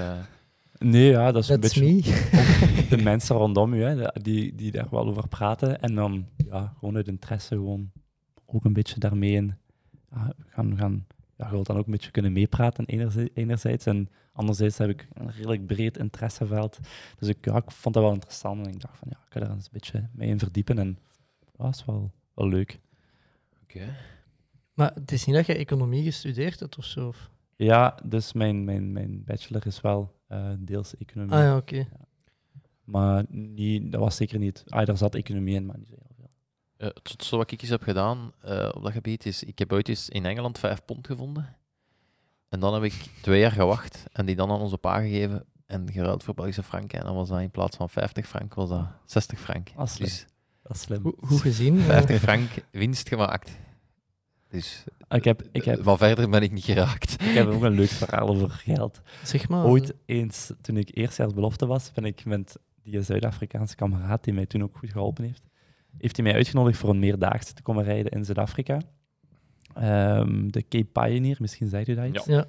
Nee, 0.80 1.10
ja, 1.10 1.32
dat 1.32 1.44
is 1.44 1.50
een 1.50 1.60
That's 1.60 1.80
beetje 1.80 2.12
me. 2.12 2.88
de 2.98 3.04
mensen 3.04 3.36
rondom 3.36 3.74
u, 3.74 3.84
hè, 3.84 4.08
die, 4.22 4.56
die 4.56 4.72
daar 4.72 4.88
wel 4.92 5.08
over 5.08 5.28
praten. 5.28 5.82
En 5.82 5.96
dan 5.96 6.28
ja, 6.38 6.74
gewoon 6.80 6.96
uit 6.96 7.08
interesse 7.08 7.56
gewoon 7.56 7.92
ook 8.46 8.66
een 8.66 8.74
beetje 8.74 9.00
daarmee 9.00 9.34
in 9.34 9.58
ja, 10.12 10.34
gaan, 10.48 10.78
gaan 10.78 11.08
ja, 11.38 11.46
je 11.46 11.52
wilt 11.52 11.66
dan 11.66 11.78
ook 11.78 11.86
een 11.86 11.92
beetje 11.92 12.12
kunnen 12.12 12.32
meepraten 12.32 12.86
enerzij- 12.86 13.30
enerzijds. 13.34 13.86
En 13.86 14.10
anderzijds 14.32 14.78
heb 14.78 14.90
ik 14.90 15.08
een 15.14 15.32
redelijk 15.32 15.66
breed 15.66 15.98
interesseveld. 15.98 16.80
Dus 17.20 17.28
ik, 17.28 17.46
ja, 17.46 17.56
ik 17.56 17.72
vond 17.72 17.94
dat 17.96 18.04
wel 18.04 18.14
interessant. 18.14 18.66
En 18.68 18.74
ik 18.74 18.82
dacht 18.82 18.98
van 18.98 19.08
ja, 19.12 19.18
ik 19.26 19.32
ga 19.34 19.40
daar 19.40 19.52
eens 19.52 19.66
een 19.66 19.70
beetje 19.72 20.10
mee 20.14 20.30
in 20.30 20.40
verdiepen. 20.40 20.80
En 20.80 20.98
ja, 21.58 21.64
dat 21.64 21.76
is 21.76 21.86
wel, 21.86 22.12
wel 22.34 22.48
leuk. 22.48 22.80
Oké. 23.64 23.96
Maar 24.74 24.94
het 24.94 25.12
is 25.12 25.26
niet 25.26 25.36
dat 25.36 25.46
je 25.46 25.56
economie 25.56 26.04
gestudeerd 26.04 26.60
hebt 26.60 26.78
of 26.78 26.86
zo? 26.86 27.08
Of? 27.08 27.30
Ja, 27.58 27.98
dus 28.04 28.34
mijn, 28.34 28.64
mijn, 28.66 28.92
mijn 28.92 29.24
bachelor 29.24 29.66
is 29.66 29.82
wel 29.82 30.14
eh, 30.28 30.50
deels 30.60 30.98
economie. 30.98 31.34
Ah 31.34 31.40
ja, 31.42 31.56
oké. 31.58 31.88
Maar 32.84 33.26
niet, 33.30 33.92
dat 33.92 34.02
was 34.02 34.16
zeker 34.16 34.40
niet. 34.40 34.64
Ah, 34.68 34.86
daar 34.86 34.98
zat 34.98 35.16
economie 35.16 35.56
in, 35.56 35.66
maar 35.66 35.78
niet 35.78 35.88
zo 35.88 35.96
heel 35.98 36.16
veel. 36.18 36.30
Eh, 36.78 36.88
het 36.88 37.10
zotste 37.10 37.38
wat 37.38 37.52
ik 37.52 37.62
eens 37.62 37.70
heb 37.70 37.82
gedaan 37.82 38.32
eh, 38.42 38.70
op 38.74 38.84
dat 38.84 38.92
gebied 38.92 39.26
is, 39.26 39.44
ik 39.44 39.60
heb 39.60 39.72
ooit 39.74 39.88
eens 39.90 40.10
in 40.10 40.26
Engeland 40.26 40.60
vijf 40.60 40.86
pond 40.86 41.08
gevonden. 41.08 41.56
En 42.50 42.60
dan 42.60 42.74
heb 42.74 42.84
ik 42.84 42.94
twee 43.22 43.40
jaar 43.40 43.52
gewacht 43.52 44.04
en 44.12 44.26
die 44.26 44.36
dan 44.36 44.52
aan 44.52 44.60
onze 44.60 44.78
pa 44.78 45.00
gegeven 45.00 45.46
en 45.66 45.92
geruild 45.92 46.24
voor 46.24 46.34
Belgische 46.34 46.64
franken. 46.64 47.00
En 47.00 47.06
dan 47.06 47.16
was 47.16 47.30
dat 47.30 47.40
in 47.40 47.52
plaats 47.52 47.78
van 47.78 47.90
50 47.90 48.28
frank, 48.28 48.54
was 48.54 48.70
dat 48.70 48.86
60 49.06 49.40
frank. 49.40 49.70
Ah, 49.76 49.88
slim. 49.88 50.08
Dus 50.08 50.26
Dat 50.62 50.76
is 50.76 50.82
slim. 50.82 51.02
Hoe, 51.02 51.14
hoe 51.18 51.40
gezien? 51.40 51.78
eh, 51.80 51.86
50 51.86 52.20
frank 52.20 52.50
winst 52.72 53.08
gemaakt. 53.08 53.52
Dus 54.50 54.84
Ik 55.10 55.24
heb, 55.24 55.44
ik, 55.52 55.64
heb, 55.64 55.84
van 55.84 55.98
verder 55.98 56.30
ben 56.30 56.42
ik 56.42 56.52
niet 56.52 56.64
geraakt. 56.64 57.12
ik 57.12 57.34
heb 57.34 57.48
ook 57.48 57.62
een 57.62 57.72
leuk 57.76 57.90
verhaal 57.90 58.28
over 58.28 58.50
geld. 58.50 59.02
zeg 59.24 59.50
maar. 59.50 59.66
Ooit 59.66 59.94
eens, 60.06 60.54
toen 60.62 60.78
ik 60.78 60.90
eerstjaars 60.94 61.34
belofte 61.34 61.66
was, 61.66 61.92
ben 61.92 62.06
ik 62.06 62.26
met 62.26 62.58
die 62.84 63.02
Zuid-Afrikaanse 63.02 63.76
kameraad, 63.76 64.24
die 64.24 64.34
mij 64.34 64.46
toen 64.46 64.64
ook 64.64 64.78
goed 64.78 64.92
geholpen 64.92 65.24
heeft, 65.24 65.44
heeft 65.98 66.16
hij 66.16 66.26
mij 66.26 66.36
uitgenodigd 66.36 66.78
voor 66.78 66.90
een 66.90 67.00
meerdaagse 67.00 67.54
te 67.54 67.62
komen 67.62 67.84
rijden 67.84 68.12
in 68.12 68.26
Zuid-Afrika. 68.26 68.82
Ehm, 69.74 70.48
de 70.48 70.68
Cape 70.68 70.86
Pioneer, 70.86 71.38
misschien 71.40 71.68
zei 71.68 71.84
u 71.88 71.94
dat 71.94 72.08
iets. 72.08 72.26
Ja. 72.26 72.46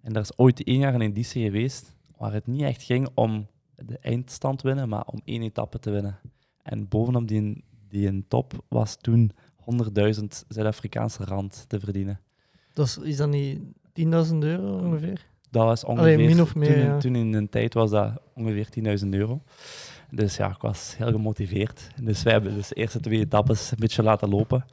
En 0.00 0.12
daar 0.12 0.22
is 0.22 0.38
ooit 0.38 0.64
één 0.64 0.78
jaar 0.78 0.94
een 0.94 1.00
editie 1.00 1.44
geweest 1.44 1.94
waar 2.16 2.32
het 2.32 2.46
niet 2.46 2.62
echt 2.62 2.82
ging 2.82 3.08
om 3.14 3.46
de 3.76 3.98
eindstand 3.98 4.62
winnen, 4.62 4.88
maar 4.88 5.04
om 5.04 5.20
één 5.24 5.42
etappe 5.42 5.78
te 5.78 5.90
winnen. 5.90 6.18
En 6.62 6.88
bovenop 6.88 7.28
die, 7.28 7.64
die 7.88 8.06
een 8.06 8.24
top 8.28 8.64
was 8.68 8.96
toen 8.96 9.32
100.000 9.60 10.24
Zuid-Afrikaanse 10.48 11.24
rand 11.24 11.64
te 11.68 11.80
verdienen. 11.80 12.20
Dat 12.72 12.86
is, 12.86 12.98
is 12.98 13.16
dat 13.16 13.28
niet 13.28 13.60
10.000 14.00 14.04
euro 14.38 14.78
ongeveer? 14.78 15.26
Dat 15.50 15.64
was 15.64 15.84
ongeveer... 15.84 16.14
Allee, 16.14 16.26
min 16.26 16.40
of 16.40 16.54
meer, 16.54 16.72
toen, 16.72 16.82
ja. 16.82 16.98
toen 16.98 17.14
in 17.14 17.32
een 17.34 17.48
tijd 17.48 17.74
was 17.74 17.90
dat 17.90 18.20
ongeveer 18.34 18.68
10.000 19.02 19.08
euro. 19.08 19.42
Dus 20.10 20.36
ja, 20.36 20.50
ik 20.50 20.60
was 20.60 20.94
heel 20.96 21.10
gemotiveerd. 21.10 21.88
Dus 22.02 22.22
wij 22.22 22.32
hebben 22.32 22.54
dus 22.54 22.68
de 22.68 22.74
eerste 22.74 23.00
twee 23.00 23.18
etappes 23.18 23.70
een 23.70 23.76
beetje 23.80 24.02
laten 24.02 24.28
lopen. 24.28 24.64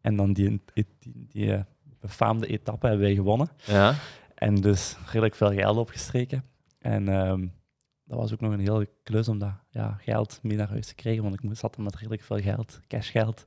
En 0.00 0.16
dan 0.16 0.32
die, 0.32 0.60
die, 0.74 0.86
die, 0.98 1.26
die, 1.28 1.52
eh, 1.52 1.60
befaamde 2.00 2.46
etappe 2.46 2.86
hebben 2.86 3.06
wij 3.06 3.14
gewonnen. 3.14 3.48
Ja. 3.64 3.94
En 4.34 4.54
dus 4.54 4.96
redelijk 5.06 5.34
veel 5.34 5.52
geld 5.52 5.76
opgestreken. 5.76 6.44
En 6.78 7.08
ehm, 7.08 7.46
dat 8.06 8.18
was 8.18 8.32
ook 8.32 8.40
nog 8.40 8.52
een 8.52 8.60
hele 8.60 8.88
klus 9.02 9.28
om 9.28 9.38
dat 9.38 9.52
ja, 9.70 9.98
geld 10.00 10.38
mee 10.42 10.56
naar 10.56 10.68
huis 10.68 10.86
te 10.86 10.94
krijgen, 10.94 11.22
want 11.22 11.34
ik 11.34 11.42
moest 11.42 11.60
zat 11.60 11.74
dan 11.74 11.84
met 11.84 11.96
redelijk 11.96 12.22
veel 12.22 12.40
geld, 12.40 12.80
cashgeld. 12.88 13.44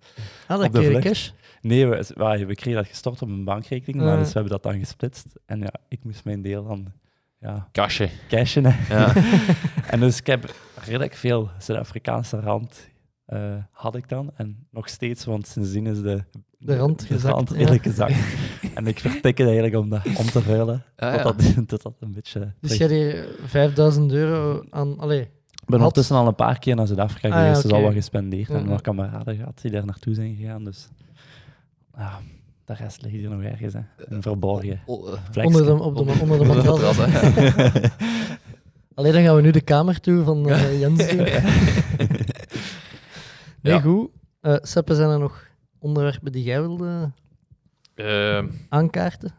Ah, 0.48 0.57
dat 0.57 0.65
Op 0.68 0.73
de 0.73 0.99
cash. 0.99 1.30
Nee, 1.61 1.88
we, 1.88 2.06
we, 2.15 2.45
we 2.45 2.56
kregen 2.56 2.81
dat 2.81 2.88
gestort 2.88 3.22
op 3.22 3.30
een 3.30 3.44
bankrekening, 3.44 3.98
maar 4.03 4.14
Ah. 4.14 4.18
dus 4.18 4.27
we 4.27 4.34
hebben 4.34 4.52
dat 4.52 4.64
dan 4.64 4.80
gesplitst. 4.80 5.27
En 5.45 5.60
ja, 5.60 5.73
ik 5.88 6.03
moest 6.03 6.23
mijn 6.26 6.41
deel 6.41 6.64
dan 6.64 6.91
ja, 7.40 7.69
cashen. 8.27 8.65
hè. 8.65 8.95
Ja. 8.95 9.14
en 9.91 9.99
dus 9.99 10.18
ik 10.18 10.27
heb 10.27 10.53
redelijk 10.86 11.14
veel 11.14 11.49
Zuid-Afrikaanse 11.57 12.40
rand 12.40 12.90
eh, 13.26 13.56
had 13.72 13.95
ik 13.95 14.10
dan. 14.10 14.31
En 14.36 14.68
nog 14.72 14.90
steeds, 14.90 15.26
want 15.26 15.48
sindsdien 15.48 15.88
is 15.88 16.02
de, 16.02 16.23
De 16.61 16.77
rand 16.77 17.03
gezakt, 17.03 17.49
redelijk 17.49 17.84
gezakt. 17.84 18.14
en 18.76 18.88
ik 18.88 18.99
vertik 18.99 19.38
het 19.38 19.48
eigenlijk 19.48 19.76
om, 19.76 19.90
dat, 19.90 20.06
om 20.18 20.26
te 20.26 20.41
ruilen. 20.41 20.84
Ah, 20.95 21.14
ja. 21.15 21.22
Tot, 21.22 21.56
dat, 21.56 21.68
tot 21.68 21.81
dat 21.81 21.94
een 21.99 22.11
beetje... 22.11 22.53
Dus 22.61 22.77
jij 22.77 22.88
hier 22.88 23.27
5000 23.45 24.11
euro 24.11 24.64
aan. 24.69 24.99
Allee, 24.99 25.19
Ik 25.22 25.27
ben 25.49 25.64
had- 25.65 25.77
ondertussen 25.80 26.15
al 26.15 26.27
een 26.27 26.36
paar 26.36 26.60
keer 26.60 26.76
naar 26.76 26.88
Zuid-Afrika 26.88 27.27
Ah, 27.27 27.34
ja, 27.34 27.40
geweest, 27.41 27.61
dus 27.61 27.72
oké. 27.72 27.80
al 27.80 27.86
wat 27.88 27.94
gespendeerd. 27.95 28.49
En 28.49 28.65
nog 28.65 28.81
kameraden 28.81 29.36
gehad 29.36 29.60
die 29.61 29.72
daar 29.72 29.86
naartoe 29.86 30.14
zijn 30.14 30.36
gegaan. 30.36 30.64
Dus 30.64 30.88
ja, 31.98 32.19
de 32.65 32.73
rest 32.73 33.02
ligt 33.02 33.15
hier 33.15 33.30
nog 33.30 33.41
ergens, 33.41 33.73
hè. 33.73 33.80
Een 33.98 34.22
verborgen 34.22 34.72
eh, 34.72 35.45
onder 35.45 35.65
de, 35.65 35.73
op 35.84 35.95
de, 35.95 35.99
onder 36.02 36.15
de 36.15 36.22
onder 36.22 36.40
de 36.40 36.45
matras. 36.45 36.98
matras, 36.98 36.98
hè. 36.98 37.90
Allee, 38.95 39.11
dan 39.11 39.23
gaan 39.23 39.36
we 39.36 39.41
nu 39.41 39.52
de 39.52 39.61
kamer 39.61 39.99
toe 39.99 40.23
van 40.23 40.49
eh, 40.49 40.80
Jens. 40.80 41.07
doen. 41.07 41.18
Nee, 43.61 43.73
Ja. 43.73 43.80
goed. 43.80 44.10
Eh 44.41 44.56
Seppe, 44.61 44.95
zijn 44.95 45.10
er 45.10 45.19
nog 45.19 45.48
onderwerpen 45.80 46.31
die 46.31 46.43
jij 46.43 46.61
wilde 46.61 47.11
Ehm, 47.95 48.47
aankaarten? 48.69 49.34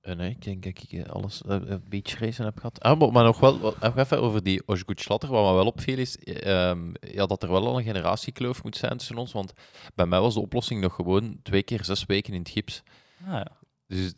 Eh, 0.00 0.14
nee, 0.16 0.30
ik 0.30 0.42
denk 0.44 0.62
dat 0.62 0.82
ik 0.82 0.92
eh, 0.92 1.10
alles 1.12 1.42
eh, 1.42 1.56
eh, 1.56 1.78
beach 1.88 2.18
racen 2.18 2.44
heb 2.44 2.56
gehad. 2.56 2.80
Ah, 2.80 3.12
maar, 3.12 3.24
nog 3.24 3.40
wel 3.40 3.58
wat- 3.58 3.76
even 3.96 4.20
over 4.22 4.42
die 4.42 4.62
Osgood 4.66 5.00
Slatter. 5.00 5.28
Wat 5.30 5.48
me 5.50 5.54
wel 5.54 5.66
opviel 5.66 5.98
is 5.98 6.18
eh, 6.18 6.68
ehm, 6.70 6.78
ja, 7.00 7.26
dat 7.26 7.42
er 7.42 7.50
wel 7.50 7.66
al 7.66 7.78
een 7.78 7.84
generatiekloof 7.84 8.62
moet 8.62 8.76
zijn 8.76 8.96
tussen 8.96 9.16
ons. 9.16 9.32
Want 9.32 9.52
bij 9.94 10.06
mij 10.06 10.20
was 10.20 10.34
de 10.34 10.40
oplossing 10.40 10.80
nog 10.80 10.94
gewoon 10.94 11.38
twee 11.42 11.62
keer 11.62 11.84
zes 11.84 12.04
weken 12.06 12.32
in 12.32 12.38
het 12.40 12.48
gips. 12.48 12.82
Ah, 13.26 13.32
ja. 13.32 13.46
Dus 13.86 14.14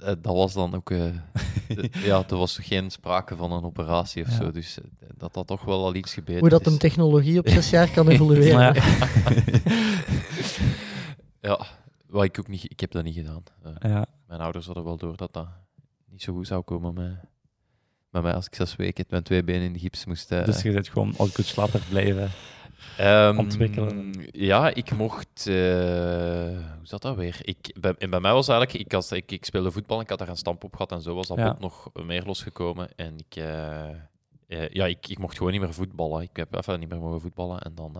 dat 0.00 0.18
was 0.34 0.52
dan 0.52 0.74
ook... 0.74 0.90
eh, 0.90 1.04
d- 1.74 1.96
ja, 2.04 2.24
er 2.28 2.36
was 2.36 2.58
geen 2.58 2.90
sprake 2.90 3.36
van 3.36 3.52
een 3.52 3.64
operatie 3.64 4.22
of 4.22 4.28
Ja. 4.28 4.34
zo. 4.36 4.50
Dus 4.50 4.78
dat 5.16 5.34
dat 5.34 5.46
toch 5.46 5.64
wel 5.64 5.84
al 5.84 5.94
iets 5.94 6.14
gebeterd 6.14 6.40
Hoe 6.40 6.48
dat 6.48 6.66
is. 6.66 6.72
een 6.72 6.78
technologie 6.78 7.38
op 7.38 7.48
zes 7.58 7.70
jaar 7.70 7.90
kan 7.90 8.08
evolueren. 8.08 8.58
Ja, 8.58 8.72
Ja, 11.40 11.60
wat 12.06 12.24
ik 12.24 12.38
ook 12.38 12.48
niet... 12.48 12.70
Ik 12.70 12.80
heb 12.80 12.90
dat 12.90 13.04
niet 13.04 13.14
gedaan. 13.14 13.42
Eh, 13.62 13.90
ja. 13.90 14.06
Mijn 14.26 14.40
ouders 14.40 14.66
hadden 14.66 14.84
wel 14.84 14.96
door 14.96 15.16
dat 15.16 15.32
dat 15.32 15.48
niet 16.10 16.22
zo 16.22 16.32
goed 16.32 16.46
zou 16.46 16.62
komen 16.62 16.94
met, 16.94 17.14
met 18.10 18.22
mij 18.22 18.34
als 18.34 18.46
ik 18.46 18.54
zes 18.54 18.76
weken 18.76 19.04
met 19.08 19.24
twee 19.24 19.44
benen 19.44 19.62
in 19.62 19.72
de 19.72 19.78
gips 19.78 20.04
moest. 20.04 20.32
eh, 20.32 20.44
Dus 20.44 20.62
je 20.62 20.72
zit 20.72 20.88
gewoon 20.88 21.14
als 21.16 21.34
goed 21.34 21.44
slatter 21.46 21.80
blijven. 21.88 22.30
ehm, 22.96 23.38
ontwikkelen. 23.38 24.14
Ja, 24.30 24.74
ik 24.74 24.96
mocht. 24.96 25.46
eh, 25.46 25.54
hoe 26.76 26.86
zat 26.86 27.02
dat 27.02 27.16
weer? 27.16 27.38
Ik, 27.42 27.76
bij, 27.80 27.94
en 27.98 28.10
bij 28.10 28.20
mij 28.20 28.32
was 28.32 28.48
eigenlijk. 28.48 28.78
Ik, 28.84 28.94
als, 28.94 29.12
ik, 29.12 29.32
ik 29.32 29.44
speelde 29.44 29.70
voetbal 29.70 29.96
en 29.96 30.02
ik 30.02 30.08
had 30.10 30.18
daar 30.18 30.28
een 30.28 30.36
stamp 30.36 30.64
op 30.64 30.72
gehad 30.72 30.92
en 30.92 31.00
zo 31.02 31.14
was 31.14 31.26
dat 31.26 31.38
Ja. 31.38 31.56
nog 31.58 31.90
meer 32.04 32.24
losgekomen. 32.24 32.88
En 32.96 33.16
ik, 33.18 33.34
ja, 34.72 34.86
ik, 34.86 35.08
ik 35.08 35.18
mocht 35.18 35.36
gewoon 35.36 35.52
niet 35.52 35.60
meer 35.60 35.74
voetballen. 35.74 36.22
Ik 36.22 36.36
heb 36.36 36.54
even 36.54 36.80
niet 36.80 36.88
meer 36.88 37.00
mogen 37.00 37.20
voetballen 37.20 37.60
en 37.60 37.74
dan. 37.74 37.96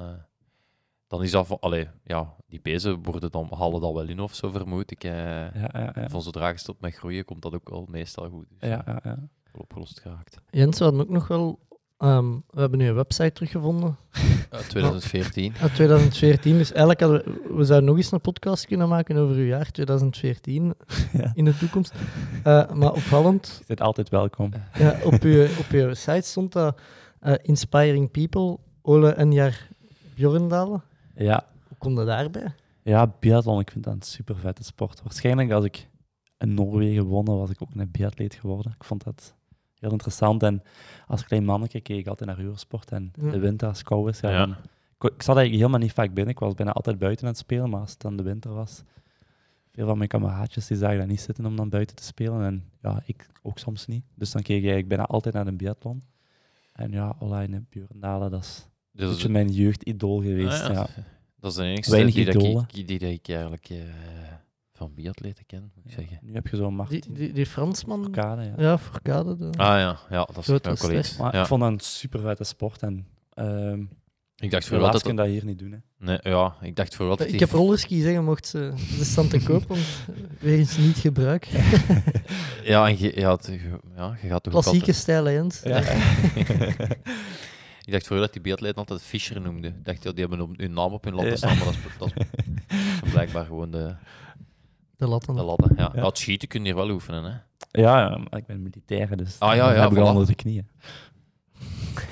Eh, 1.11 1.17
dan 1.17 1.23
is 1.23 1.31
dat 1.31 1.47
van, 1.47 1.57
allee, 1.61 1.89
ja, 2.05 2.35
die 2.49 2.59
pezen 2.61 3.03
worden 3.03 3.31
dan, 3.31 3.49
halen 3.59 3.81
dat 3.81 3.93
wel 3.93 4.09
in 4.09 4.21
of 4.21 4.35
zo, 4.35 4.51
vermoed 4.51 4.91
ik. 4.91 5.05
eh. 5.05 5.13
Ja, 5.13 5.51
ja, 5.73 5.93
ja. 5.95 6.09
Van 6.09 6.23
zodra 6.23 6.49
je 6.49 6.59
stopt 6.59 6.81
met 6.81 6.95
groeien, 6.95 7.25
komt 7.25 7.43
dat 7.43 7.55
ook 7.55 7.69
wel 7.71 7.87
meestal 7.91 8.29
goed. 8.29 8.47
Dus, 8.59 8.69
Ja, 8.69 8.83
ja, 8.87 9.01
ja. 9.05 9.15
wel 9.53 9.61
opgelost 9.63 10.01
geraakt. 10.01 10.37
Jens, 10.51 10.79
we 10.79 10.85
hadden 10.85 11.03
ook 11.03 11.09
nog 11.09 11.29
wel... 11.29 11.59
ehm, 11.99 12.31
we 12.51 12.61
hebben 12.61 12.79
nu 12.79 12.89
een 12.89 12.95
website 12.95 13.33
teruggevonden 13.33 13.97
Ja, 14.51 14.59
2014. 14.69 15.55
uit 15.61 15.75
2014. 15.75 16.57
Dus 16.59 16.71
eigenlijk 16.71 17.01
hadden 17.01 17.23
we, 17.25 17.55
we 17.57 17.65
zouden 17.65 17.89
nog 17.89 17.97
eens 17.99 18.13
een 18.13 18.21
podcast 18.21 18.67
kunnen 18.67 18.89
maken 18.89 19.17
over 19.17 19.37
uw 19.37 19.47
jaar 19.47 19.71
2014 19.71 20.75
Ja. 21.13 21.33
in 21.35 21.45
de 21.45 21.57
toekomst. 21.57 21.93
Eh, 22.43 22.71
maar 22.73 22.93
opvallend, 22.93 23.57
Je 23.59 23.65
bent 23.67 23.81
altijd 23.81 24.09
welkom. 24.09 24.51
ja, 24.79 24.99
op, 25.05 25.23
uw, 25.23 25.43
op 25.45 25.67
uw 25.71 25.95
site 25.95 26.29
stond 26.29 26.53
dat 26.53 26.81
eh, 27.21 27.35
Inspiring 27.43 28.11
People, 28.11 28.57
Ole 28.83 29.11
en 29.11 29.33
jaar 29.33 29.69
Bjorndalen. 30.15 30.83
Ja, 31.15 31.47
Hoe 31.69 31.77
kom 31.79 31.99
je 31.99 32.05
daarbij? 32.05 32.55
ja 32.83 33.15
biathlon, 33.21 33.61
ik 33.61 33.71
vind 33.71 33.85
dat 33.85 33.95
een 33.95 34.03
super 34.03 34.37
vette 34.37 34.65
sport. 34.65 35.03
Waarschijnlijk 35.03 35.51
als 35.51 35.65
ik 35.65 35.89
in 36.39 36.55
Noorwegen 36.55 37.05
woonde, 37.05 37.33
was 37.33 37.51
ik 37.51 37.63
ook 37.63 37.69
een 37.75 37.91
biatleet 37.91 38.35
geworden. 38.35 38.73
Ik 38.79 38.85
vond 38.85 39.05
dat 39.05 39.35
heel 39.79 39.91
interessant. 39.91 40.43
En 40.43 40.63
als 41.07 41.25
klein 41.25 41.45
mannetje 41.45 41.81
keek 41.81 41.99
ik 41.99 42.07
altijd 42.07 42.29
naar 42.31 42.41
uursport. 42.41 42.91
En 42.93 43.13
Ja. 43.21 43.31
de 43.31 43.39
winter, 43.39 43.69
als 43.69 43.79
het 43.79 43.87
koud 43.87 44.09
is, 44.09 44.21
ja, 44.21 44.31
Ja. 44.31 44.39
dan- 44.39 44.51
ik, 44.99 45.03
ik 45.15 45.23
zat 45.23 45.37
eigenlijk 45.37 45.51
helemaal 45.57 45.79
niet 45.79 45.93
vaak 45.93 46.15
binnen. 46.15 46.33
Ik 46.35 46.39
was 46.39 46.55
bijna 46.55 46.73
altijd 46.73 46.99
buiten 46.99 47.25
aan 47.25 47.31
het 47.31 47.41
spelen. 47.41 47.71
Maar 47.71 47.81
als 47.81 47.91
het 47.91 48.01
dan 48.01 48.17
de 48.17 48.23
winter 48.23 48.53
was, 48.55 48.83
veel 49.73 49.87
van 49.87 49.97
mijn 49.97 50.09
kameraadjes 50.09 50.67
die 50.67 50.77
zagen 50.77 50.99
dat 50.99 51.07
niet 51.07 51.21
zitten 51.21 51.47
om 51.47 51.57
dan 51.57 51.69
buiten 51.69 51.97
te 51.97 52.03
spelen. 52.03 52.43
En 52.45 52.65
ja, 52.83 53.03
ik 53.05 53.27
ook 53.43 53.59
soms 53.59 53.87
niet. 53.87 54.05
Dus 54.15 54.31
dan 54.31 54.43
keek 54.43 54.57
ik 54.57 54.63
eigenlijk 54.71 54.89
bijna 54.89 55.05
altijd 55.07 55.35
naar 55.35 55.45
de 55.45 55.53
biathlon. 55.53 56.03
En 56.73 56.91
ja, 56.93 57.15
Ola 57.19 57.43
en 57.43 57.67
Björndalen, 57.71 58.31
dat 58.31 58.43
is 58.43 58.69
een 59.01 59.07
Dus, 59.09 59.17
beetje 59.17 59.29
mijn 59.33 59.53
jeugdidool 59.53 60.21
geweest. 60.23 60.63
Ah, 60.63 60.69
ja. 60.69 60.73
ja. 60.73 60.87
Dat 61.41 61.51
is 61.51 61.57
de 61.57 61.63
enige 61.65 61.91
Weinig 61.91 62.15
die, 62.15 62.25
dat 62.25 62.35
ik, 62.35 62.41
idolen. 62.43 62.67
die, 62.73 62.99
dat 62.99 63.09
ik 63.11 63.29
eigenlijk 63.29 63.69
eh, 63.69 63.77
van 64.73 64.95
biatleten 64.95 65.47
ken, 65.47 65.71
moet 65.75 65.85
ik 65.85 65.93
zeggen. 65.93 66.19
Nu 66.23 66.33
heb 66.35 66.47
je 66.47 66.57
zo'n 66.57 66.67
Die, 66.69 66.77
Martin 66.77 67.03
die, 67.09 67.33
die 67.33 67.47
Fransman. 67.47 68.09
Ja. 68.15 68.53
Ja, 68.59 68.79
Fourcade. 68.79 69.37
de- 69.37 69.45
Ah 69.59 69.79
ja, 69.79 69.99
ja 70.11 70.29
dat 70.33 70.49
is 70.83 70.89
iets. 70.89 71.17
Maar 71.17 71.35
Ja. 71.35 71.41
ik 71.41 71.47
vond 71.47 71.61
dat 71.61 71.71
een 71.71 71.81
super 71.81 72.21
vette 72.21 72.45
sport 72.45 72.83
en 72.83 73.07
ehm 73.35 73.83
Ik 74.37 74.51
dacht 74.51 74.67
voor 74.67 74.77
helaas 74.77 74.93
dat... 74.93 75.03
kun 75.03 75.11
je 75.11 75.17
dat 75.17 75.27
hier 75.27 75.45
niet 75.45 75.59
doen. 75.59 75.73
Hè. 75.73 75.79
Nee, 76.07 76.19
ja, 76.23 76.57
ik 76.61 76.77
dacht 76.77 76.95
voor 76.95 77.07
wel 77.07 77.17
dat 77.17 77.27
Ik 77.27 77.33
die- 77.33 77.41
heb 77.41 77.51
rollerski 77.51 78.01
zeggen, 78.03 78.25
mocht 78.25 78.47
ze, 78.47 78.73
ze 78.97 79.05
staan 79.05 79.29
te 79.29 79.43
koop, 79.43 79.65
want 79.69 79.81
wegens 80.41 80.77
niet 80.77 80.97
gebruik. 80.97 81.49
Ja, 82.65 82.89
en 82.89 82.99
je, 82.99 83.13
ja, 83.21 83.33
het- 83.33 83.47
je- 83.47 83.79
ja, 83.97 84.17
je 84.23 84.29
gaat 84.29 84.43
toch 84.43 84.53
Klassieke 84.53 84.93
stijl, 84.93 85.31
Jens. 85.31 85.61
Ja. 85.65 85.83
Ik 87.91 87.97
dacht 87.97 88.09
voor 88.09 88.17
dat 88.17 88.33
die 88.33 88.43
biatleten 88.43 88.77
altijd 88.77 89.03
Fischer 89.03 89.41
noemde. 89.41 89.69
Ik 89.69 89.85
dacht, 89.85 90.03
ja, 90.03 90.11
die 90.13 90.21
hebben 90.21 90.41
op- 90.41 90.59
hun 90.59 90.73
naam 90.73 90.93
op 90.93 91.05
hun 91.05 91.15
latten 91.15 91.37
staan, 91.37 91.57
maar 91.57 91.65
dat 91.65 91.75
is, 91.75 91.99
dat 91.99 92.13
is 93.05 93.11
blijkbaar 93.13 93.45
gewoon 93.45 93.71
de, 93.71 93.95
De 94.97 95.07
latten. 95.07 95.35
de 95.35 95.43
latten. 95.43 95.73
Ja. 95.77 95.93
Ja. 95.95 96.05
Het 96.05 96.19
schieten 96.19 96.49
kun 96.49 96.61
je 96.61 96.67
hier 96.67 96.75
wel 96.77 96.91
oefenen, 96.91 97.25
hè. 97.25 97.31
ja, 97.81 97.99
ja, 98.01 98.17
maar 98.17 98.39
ik 98.39 98.47
ben 98.47 98.63
militair, 98.63 99.17
dus 99.17 99.37
Ah, 99.39 99.55
ja, 99.57 99.73
ja, 99.73 99.81
heb 99.83 99.91
ik 99.91 99.99
al 99.99 100.05
voilà. 100.07 100.09
onder 100.11 100.27
de 100.27 100.35
knieën. 100.35 100.69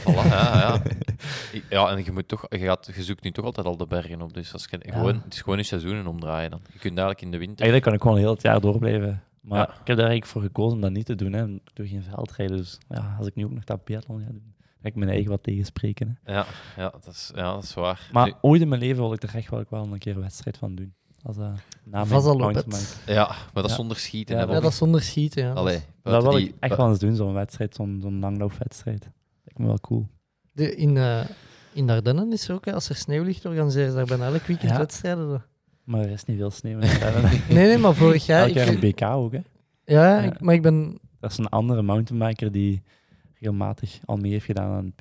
Voilà, 0.02 0.04
ja, 0.04 0.58
ja. 0.60 0.82
Ja, 1.70 1.88
en 1.90 2.04
je, 2.04 2.12
moet 2.12 2.28
toch, 2.28 2.46
je, 2.48 2.58
gaat, 2.58 2.90
je 2.94 3.02
zoekt 3.02 3.22
nu 3.22 3.30
toch 3.30 3.44
altijd 3.44 3.66
al 3.66 3.76
de 3.76 3.86
bergen 3.86 4.22
op. 4.22 4.34
Dus 4.34 4.52
als 4.52 4.66
je, 4.70 4.78
Ja. 4.82 4.92
gewoon, 4.92 5.20
het 5.24 5.34
is 5.34 5.40
gewoon 5.42 5.58
een 5.58 5.64
seizoenen 5.64 6.06
omdraaien 6.06 6.50
dan. 6.50 6.60
Je 6.72 6.78
kunt 6.78 6.98
eigenlijk 6.98 7.20
in 7.20 7.30
de 7.30 7.38
winter... 7.38 7.56
Eigenlijk 7.64 7.84
kan 7.84 7.94
ik 7.94 8.02
gewoon 8.02 8.18
heel 8.18 8.32
het 8.32 8.42
jaar 8.42 8.60
doorblijven. 8.60 9.22
Maar 9.40 9.58
Ja. 9.58 9.64
ik 9.64 9.86
heb 9.86 9.96
daar 9.96 10.06
eigenlijk 10.06 10.26
voor 10.26 10.42
gekozen 10.42 10.74
om 10.74 10.80
dat 10.80 10.90
niet 10.92 11.06
te 11.06 11.14
doen. 11.14 11.32
Hè. 11.32 11.44
Ik 11.48 11.60
doe 11.74 11.88
geen 11.88 12.02
veldrijden, 12.02 12.56
dus 12.56 12.78
ja, 12.88 13.14
als 13.18 13.26
ik 13.26 13.34
nu 13.34 13.44
ook 13.44 13.52
nog 13.52 13.64
dat 13.64 13.84
biathlon 13.84 14.20
ga 14.20 14.26
doen, 14.30 14.54
ik 14.82 14.94
mijn 14.94 15.10
eigen 15.10 15.30
wat 15.30 15.42
tegenspreken. 15.42 16.18
Hè. 16.22 16.32
Ja, 16.32 16.46
ja, 16.76 16.90
dat 16.90 17.06
is, 17.14 17.30
ja, 17.34 17.52
dat 17.54 17.62
is 17.62 17.74
waar. 17.74 18.08
Maar 18.12 18.26
Nu- 18.26 18.32
ooit 18.40 18.60
in 18.60 18.68
mijn 18.68 18.80
leven 18.80 18.96
wil 19.02 19.12
ik 19.12 19.22
er 19.22 19.34
echt 19.34 19.50
wel, 19.50 19.64
wel 19.68 19.82
een 19.92 19.98
keer 19.98 20.14
een 20.14 20.20
wedstrijd 20.20 20.56
van 20.56 20.74
doen. 20.74 20.94
Als, 21.22 21.36
uh, 21.36 21.48
na 21.84 22.06
Vast 22.06 22.26
al 22.26 22.32
op 22.32 22.38
mountainbike. 22.40 22.76
het. 22.82 23.00
ja, 23.06 23.26
maar 23.26 23.48
dat 23.54 23.64
is 23.64 23.70
Ja. 23.70 23.76
zonder 23.76 23.96
schieten. 23.96 24.34
Ja, 24.34 24.40
hè, 24.40 24.46
dat- 24.46 24.56
Ja, 24.56 24.62
dat 24.62 24.70
is 24.72 24.76
zonder 24.78 25.02
schieten, 25.02 25.44
ja. 25.44 25.52
Allee, 25.52 25.80
Dat 26.02 26.22
wil 26.22 26.32
die- 26.32 26.48
ik 26.48 26.54
echt 26.60 26.76
wel 26.76 26.88
eens 26.88 26.98
doen, 26.98 27.14
zo'n 27.16 27.32
wedstrijd, 27.32 27.74
zo'n 27.74 27.98
zo'n 28.02 28.18
langloopwedstrijd. 28.18 29.00
Lijkt 29.44 29.58
me 29.58 29.66
wel 29.66 29.78
cool. 29.80 30.06
De, 30.52 30.74
in, 30.76 30.96
eh 30.96 31.20
in 31.72 31.90
Ardennen 31.90 32.32
is 32.32 32.48
er 32.48 32.54
ook, 32.54 32.64
hè, 32.64 32.72
als 32.74 32.88
er 32.88 32.94
sneeuw 32.94 33.22
ligt, 33.22 33.44
organiseren 33.44 33.90
ze 33.90 33.96
daar 33.96 34.06
bijna 34.06 34.26
elk 34.26 34.42
weekend 34.42 34.70
Ja. 34.70 34.78
wedstrijden. 34.78 35.44
Maar 35.84 36.00
er 36.00 36.10
is 36.10 36.24
niet 36.24 36.36
veel 36.38 36.50
sneeuw. 36.50 36.78
in 36.78 36.88
Nee, 37.48 37.66
nee, 37.66 37.78
maar 37.78 37.94
vorig 37.94 38.26
jaar... 38.26 38.42
Elk 38.46 38.54
jaar 38.54 38.66
ik, 38.66 38.82
een 38.82 38.90
BK 38.90 39.02
ook, 39.02 39.32
hè. 39.32 39.40
ja, 39.84 40.18
Ja. 40.18 40.20
ik- 40.22 40.40
maar 40.40 40.54
ik 40.54 40.62
ben... 40.62 40.98
Dat 41.20 41.30
is 41.30 41.38
een 41.38 41.48
andere 41.48 41.82
mountainbiker 41.82 42.52
die 42.52 42.82
regelmatig 43.40 43.98
al 44.04 44.16
mee 44.16 44.30
heeft 44.30 44.44
gedaan 44.44 44.70
aan 44.76 44.92
het 44.96 44.98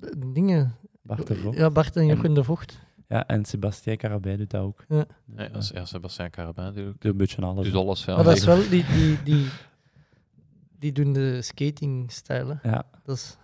de 0.00 0.32
Dingen... 0.32 0.74
Bart 1.02 1.26
de. 1.26 1.48
Ja, 1.50 1.70
Bart 1.70 1.96
en 1.96 2.06
Jochen 2.06 2.34
de 2.34 2.44
Vocht. 2.44 2.78
Ja, 3.08 3.26
en 3.26 3.44
Sebastien 3.44 3.96
Carabij 3.96 4.36
doet 4.36 4.50
dat 4.50 4.60
ook. 4.62 4.84
Ja. 4.88 4.96
Dus, 4.96 5.36
Ja, 5.36 5.44
eh, 5.46 5.52
dat 5.52 5.62
is- 5.62 5.70
ja, 5.74 5.84
Sebastien 5.84 6.30
Carabin 6.30 6.72
doet 6.72 6.86
ook. 6.86 7.00
doet 7.00 7.12
een 7.12 7.16
beetje 7.16 7.42
alles. 7.42 7.66
Doet 7.66 7.74
alles, 7.74 8.04
ja. 8.04 8.14
maar 8.14 8.24
dat 8.24 8.36
is 8.36 8.44
Nee, 8.44 8.56
wel... 8.56 8.68
Die, 8.68 8.84
die, 8.94 9.22
die, 9.22 9.46
die 10.78 10.92
doen 10.92 11.12
de 11.12 11.42
skating-stijl, 11.42 12.48
hè. 12.48 12.70
Ja. 12.70 12.82
Dat 13.04 13.16
is 13.16 13.36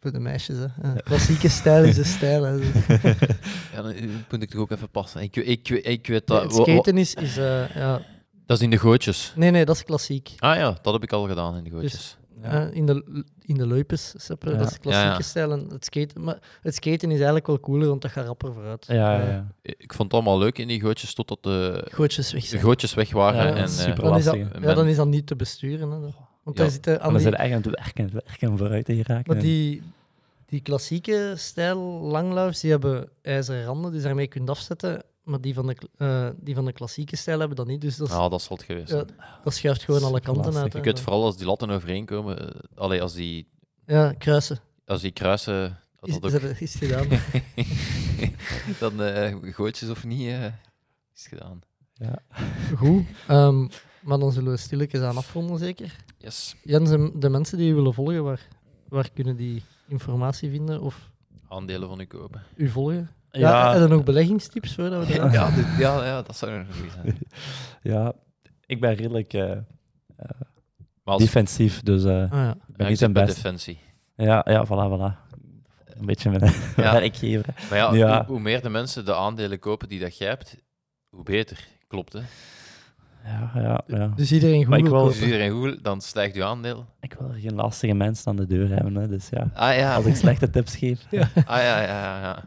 voor 0.00 0.12
de 0.12 0.18
meisjes, 0.18 0.56
hè. 0.58 0.66
Ja, 0.88 0.94
klassieke 0.94 1.48
stijl 1.48 1.84
is 1.84 1.94
de 1.94 2.04
stijl, 2.04 2.42
hè. 2.42 2.56
Ja, 3.74 3.82
dan 3.82 3.94
moet 4.30 4.42
ik 4.42 4.50
toch 4.50 4.60
ook 4.60 4.70
even 4.70 4.90
passen. 4.90 5.22
Ik, 5.22 5.36
ik, 5.36 5.68
ik, 5.68 5.84
ik 5.86 6.06
weet 6.06 6.26
dat... 6.26 6.42
Het 6.42 6.54
skaten 6.54 6.98
is... 6.98 7.14
is 7.14 7.36
eh, 7.36 7.74
ja. 7.74 8.02
Dat 8.46 8.56
is 8.56 8.62
in 8.62 8.70
de 8.70 8.78
gootjes. 8.78 9.32
Nee, 9.36 9.50
nee, 9.50 9.64
dat 9.64 9.76
is 9.76 9.84
klassiek. 9.84 10.34
Ah 10.38 10.56
ja, 10.56 10.78
dat 10.82 10.92
heb 10.92 11.02
ik 11.02 11.12
al 11.12 11.28
gedaan 11.28 11.56
in 11.56 11.64
de 11.64 11.70
gootjes. 11.70 12.16
Ja, 12.42 12.60
in 12.72 12.86
de, 12.86 13.24
in 13.40 13.54
de 13.54 13.66
Ja. 14.52 14.58
dat 14.58 14.70
is 14.70 14.78
klassieke 14.78 15.08
Ja, 15.08 15.16
ja. 15.16 15.22
stijl. 15.22 15.52
En 15.52 15.66
het, 15.70 15.84
skaten, 15.84 16.24
maar 16.24 16.38
het 16.62 16.74
skaten 16.74 17.08
is 17.08 17.14
eigenlijk 17.16 17.46
wel 17.46 17.60
cooler, 17.60 17.88
want 17.88 18.02
dat 18.02 18.10
gaat 18.10 18.26
rapper 18.26 18.52
vooruit. 18.52 18.86
Ja, 18.88 19.20
ja, 19.20 19.26
ja. 19.28 19.46
Ik 19.62 19.92
vond 19.92 20.02
het 20.12 20.12
allemaal 20.12 20.38
leuk 20.38 20.58
in 20.58 20.68
die 20.68 20.80
gootjes, 20.80 21.14
totdat 21.14 21.38
de, 21.42 21.86
Gootjes 21.90 22.32
weg 22.32 22.42
de 22.42 22.48
zijn. 22.48 22.62
gootjes 22.62 22.94
weg 22.94 23.12
waren. 23.12 23.46
Ja, 23.46 23.54
en, 23.54 23.62
eh, 23.62 23.68
super. 23.68 24.02
dan, 24.04 24.16
is 24.16 24.24
dat, 24.24 24.36
ja, 24.60 24.74
dan 24.74 24.86
is 24.86 24.96
dat 24.96 25.06
niet 25.06 25.26
te 25.26 25.36
besturen. 25.36 25.90
Hè. 25.90 25.98
Want 26.42 26.56
Ja. 26.56 26.62
daar 26.62 26.70
zitten 26.72 26.92
En 26.92 26.98
aan 27.00 27.04
dan 27.12 27.22
die, 27.22 27.30
zit 27.30 27.34
echt 27.40 27.50
aan 27.52 27.62
het 27.62 27.66
werken, 27.80 28.04
het 28.04 28.12
werken 28.12 28.58
vooruit 28.58 28.84
te 28.84 28.94
geraken. 28.94 29.32
maar 29.34 29.42
die, 29.42 29.82
die 30.46 30.60
klassieke 30.60 31.32
stijl 31.36 31.78
langlaufs, 32.00 32.60
die 32.60 32.70
hebben 32.70 33.08
ijzeren 33.22 33.64
randen, 33.64 33.92
dus 33.92 34.02
daarmee 34.02 34.26
kun 34.26 34.40
je 34.44 34.46
het 34.48 34.56
afzetten. 34.58 35.02
Maar 35.24 35.40
die 35.40 35.54
van 35.54 35.66
de, 35.66 35.76
eh, 35.96 36.28
die 36.36 36.54
van 36.54 36.64
de 36.64 36.72
klassieke 36.72 37.16
stijl 37.16 37.38
hebben 37.38 37.56
dat 37.56 37.66
niet, 37.66 37.80
dus 37.80 37.96
dat, 37.96 38.08
is- 38.08 38.14
ja, 38.14 38.28
dat 38.28 38.48
het 38.48 38.62
geweest 38.62 38.90
Ja, 38.90 39.04
dat 39.44 39.54
schuift 39.54 39.82
gewoon 39.82 40.02
alle 40.02 40.20
kanten 40.20 40.44
lastig. 40.44 40.62
uit. 40.62 40.72
Je 40.72 40.80
kunt 40.80 41.00
vooral 41.00 41.24
als 41.24 41.36
die 41.36 41.46
latten 41.46 41.70
overeenkomen, 41.70 42.54
eh, 42.54 42.60
allee, 42.74 43.02
als 43.02 43.14
die, 43.14 43.48
Ja, 43.86 44.12
kruisen. 44.12 44.58
als 44.86 45.00
die 45.00 45.10
kruisen, 45.10 45.78
dat 46.00 46.08
Is, 46.08 46.18
dat 46.20 46.32
is, 46.32 46.50
ook, 46.50 46.56
is 46.58 46.74
gedaan. 46.74 47.06
dan 48.80 49.02
eh 49.02 49.52
gootjes 49.54 49.88
of 49.90 50.04
niet, 50.04 50.20
eh, 50.28 50.44
is 50.44 50.50
het 51.12 51.28
gedaan. 51.28 51.60
Ja. 51.94 52.18
Goed. 52.76 53.04
Ehm, 53.28 53.68
maar 54.02 54.18
dan 54.18 54.32
zullen 54.32 54.50
we 54.52 54.56
stilletjes 54.58 55.00
aan 55.00 55.16
afronden, 55.16 55.58
zeker? 55.58 55.96
Yes. 56.18 56.56
Jens, 56.62 56.90
de, 56.90 57.12
de 57.14 57.28
mensen 57.28 57.58
die 57.58 57.70
u 57.70 57.74
willen 57.74 57.94
volgen, 57.94 58.24
waar, 58.24 58.48
waar 58.88 59.10
kunnen 59.14 59.36
die 59.36 59.62
informatie 59.88 60.50
vinden 60.50 60.80
of 60.80 61.10
Aandelen 61.48 61.88
van 61.88 62.00
u 62.00 62.04
kopen. 62.04 62.42
u 62.56 62.68
volgen? 62.68 63.10
Ja. 63.38 63.48
Ja, 63.50 63.72
Heb 63.72 63.88
je 63.88 63.94
nog 63.94 64.04
beleggingstips 64.04 64.74
voordat 64.74 65.06
we 65.06 65.12
eraan 65.14 65.32
Ja, 65.32 65.50
dit- 65.50 65.66
ja, 65.78 66.04
ja, 66.04 66.22
dat 66.22 66.36
zou 66.36 66.58
nog 66.58 66.66
goed 66.80 66.90
zijn. 67.02 67.18
ja, 67.94 68.12
ik 68.66 68.80
ben 68.80 68.94
redelijk 68.94 69.32
eh, 69.32 69.50
Maar 71.04 71.14
als, 71.14 71.22
defensief, 71.22 71.82
dus 71.82 72.04
eh, 72.04 72.10
Ah, 72.22 72.30
ja. 72.30 72.50
ik 72.50 72.76
ben 72.76 72.84
ja, 72.84 72.88
niet 72.88 72.98
zijn 72.98 73.12
best. 73.12 73.34
defensie. 73.34 73.78
Ja, 74.16 74.46
ja, 74.48 74.66
voilà, 74.66 74.68
voilà. 74.68 75.32
Een 75.98 76.06
beetje 76.06 76.30
mijn 76.30 76.42
Ja. 76.76 76.92
werkgever. 77.00 77.44
Maar 77.70 77.78
ja, 77.78 77.92
Ja. 77.94 78.16
Hoe, 78.16 78.26
hoe 78.26 78.40
meer 78.40 78.62
de 78.62 78.68
mensen 78.68 79.04
de 79.04 79.14
aandelen 79.14 79.58
kopen 79.58 79.88
die 79.88 80.00
dat 80.00 80.18
jij 80.18 80.28
hebt, 80.28 80.56
hoe 81.08 81.22
beter. 81.22 81.66
Klopt, 81.88 82.12
hè? 82.12 82.20
Ja, 83.24 83.50
ja, 83.54 83.80
ja. 83.86 84.06
Dus 84.16 84.32
iedereen 84.32 84.68
Maar 84.68 84.78
goed 84.78 84.86
ik 84.86 84.92
wil- 84.92 85.00
Als 85.02 85.12
kopen. 85.12 85.26
iedereen 85.26 85.50
goed, 85.52 85.84
dan 85.84 86.00
stijgt 86.00 86.36
uw 86.36 86.44
aandeel. 86.44 86.86
Ik 87.00 87.14
wil 87.18 87.28
er 87.28 87.34
geen 87.40 87.54
lastige 87.54 87.94
mensen 87.94 88.26
aan 88.30 88.36
de 88.36 88.46
deur 88.46 88.68
hebben, 88.68 88.94
hè, 88.94 89.08
dus 89.08 89.28
ja. 89.28 89.50
Ah 89.54 89.76
ja, 89.76 89.94
Als 89.94 90.04
ik 90.04 90.16
slechte 90.16 90.50
tips 90.50 90.76
geef. 90.76 91.00
ah, 91.12 91.20
ja, 91.46 91.56
ja, 91.80 91.82
ja, 91.82 92.20
ja. 92.20 92.42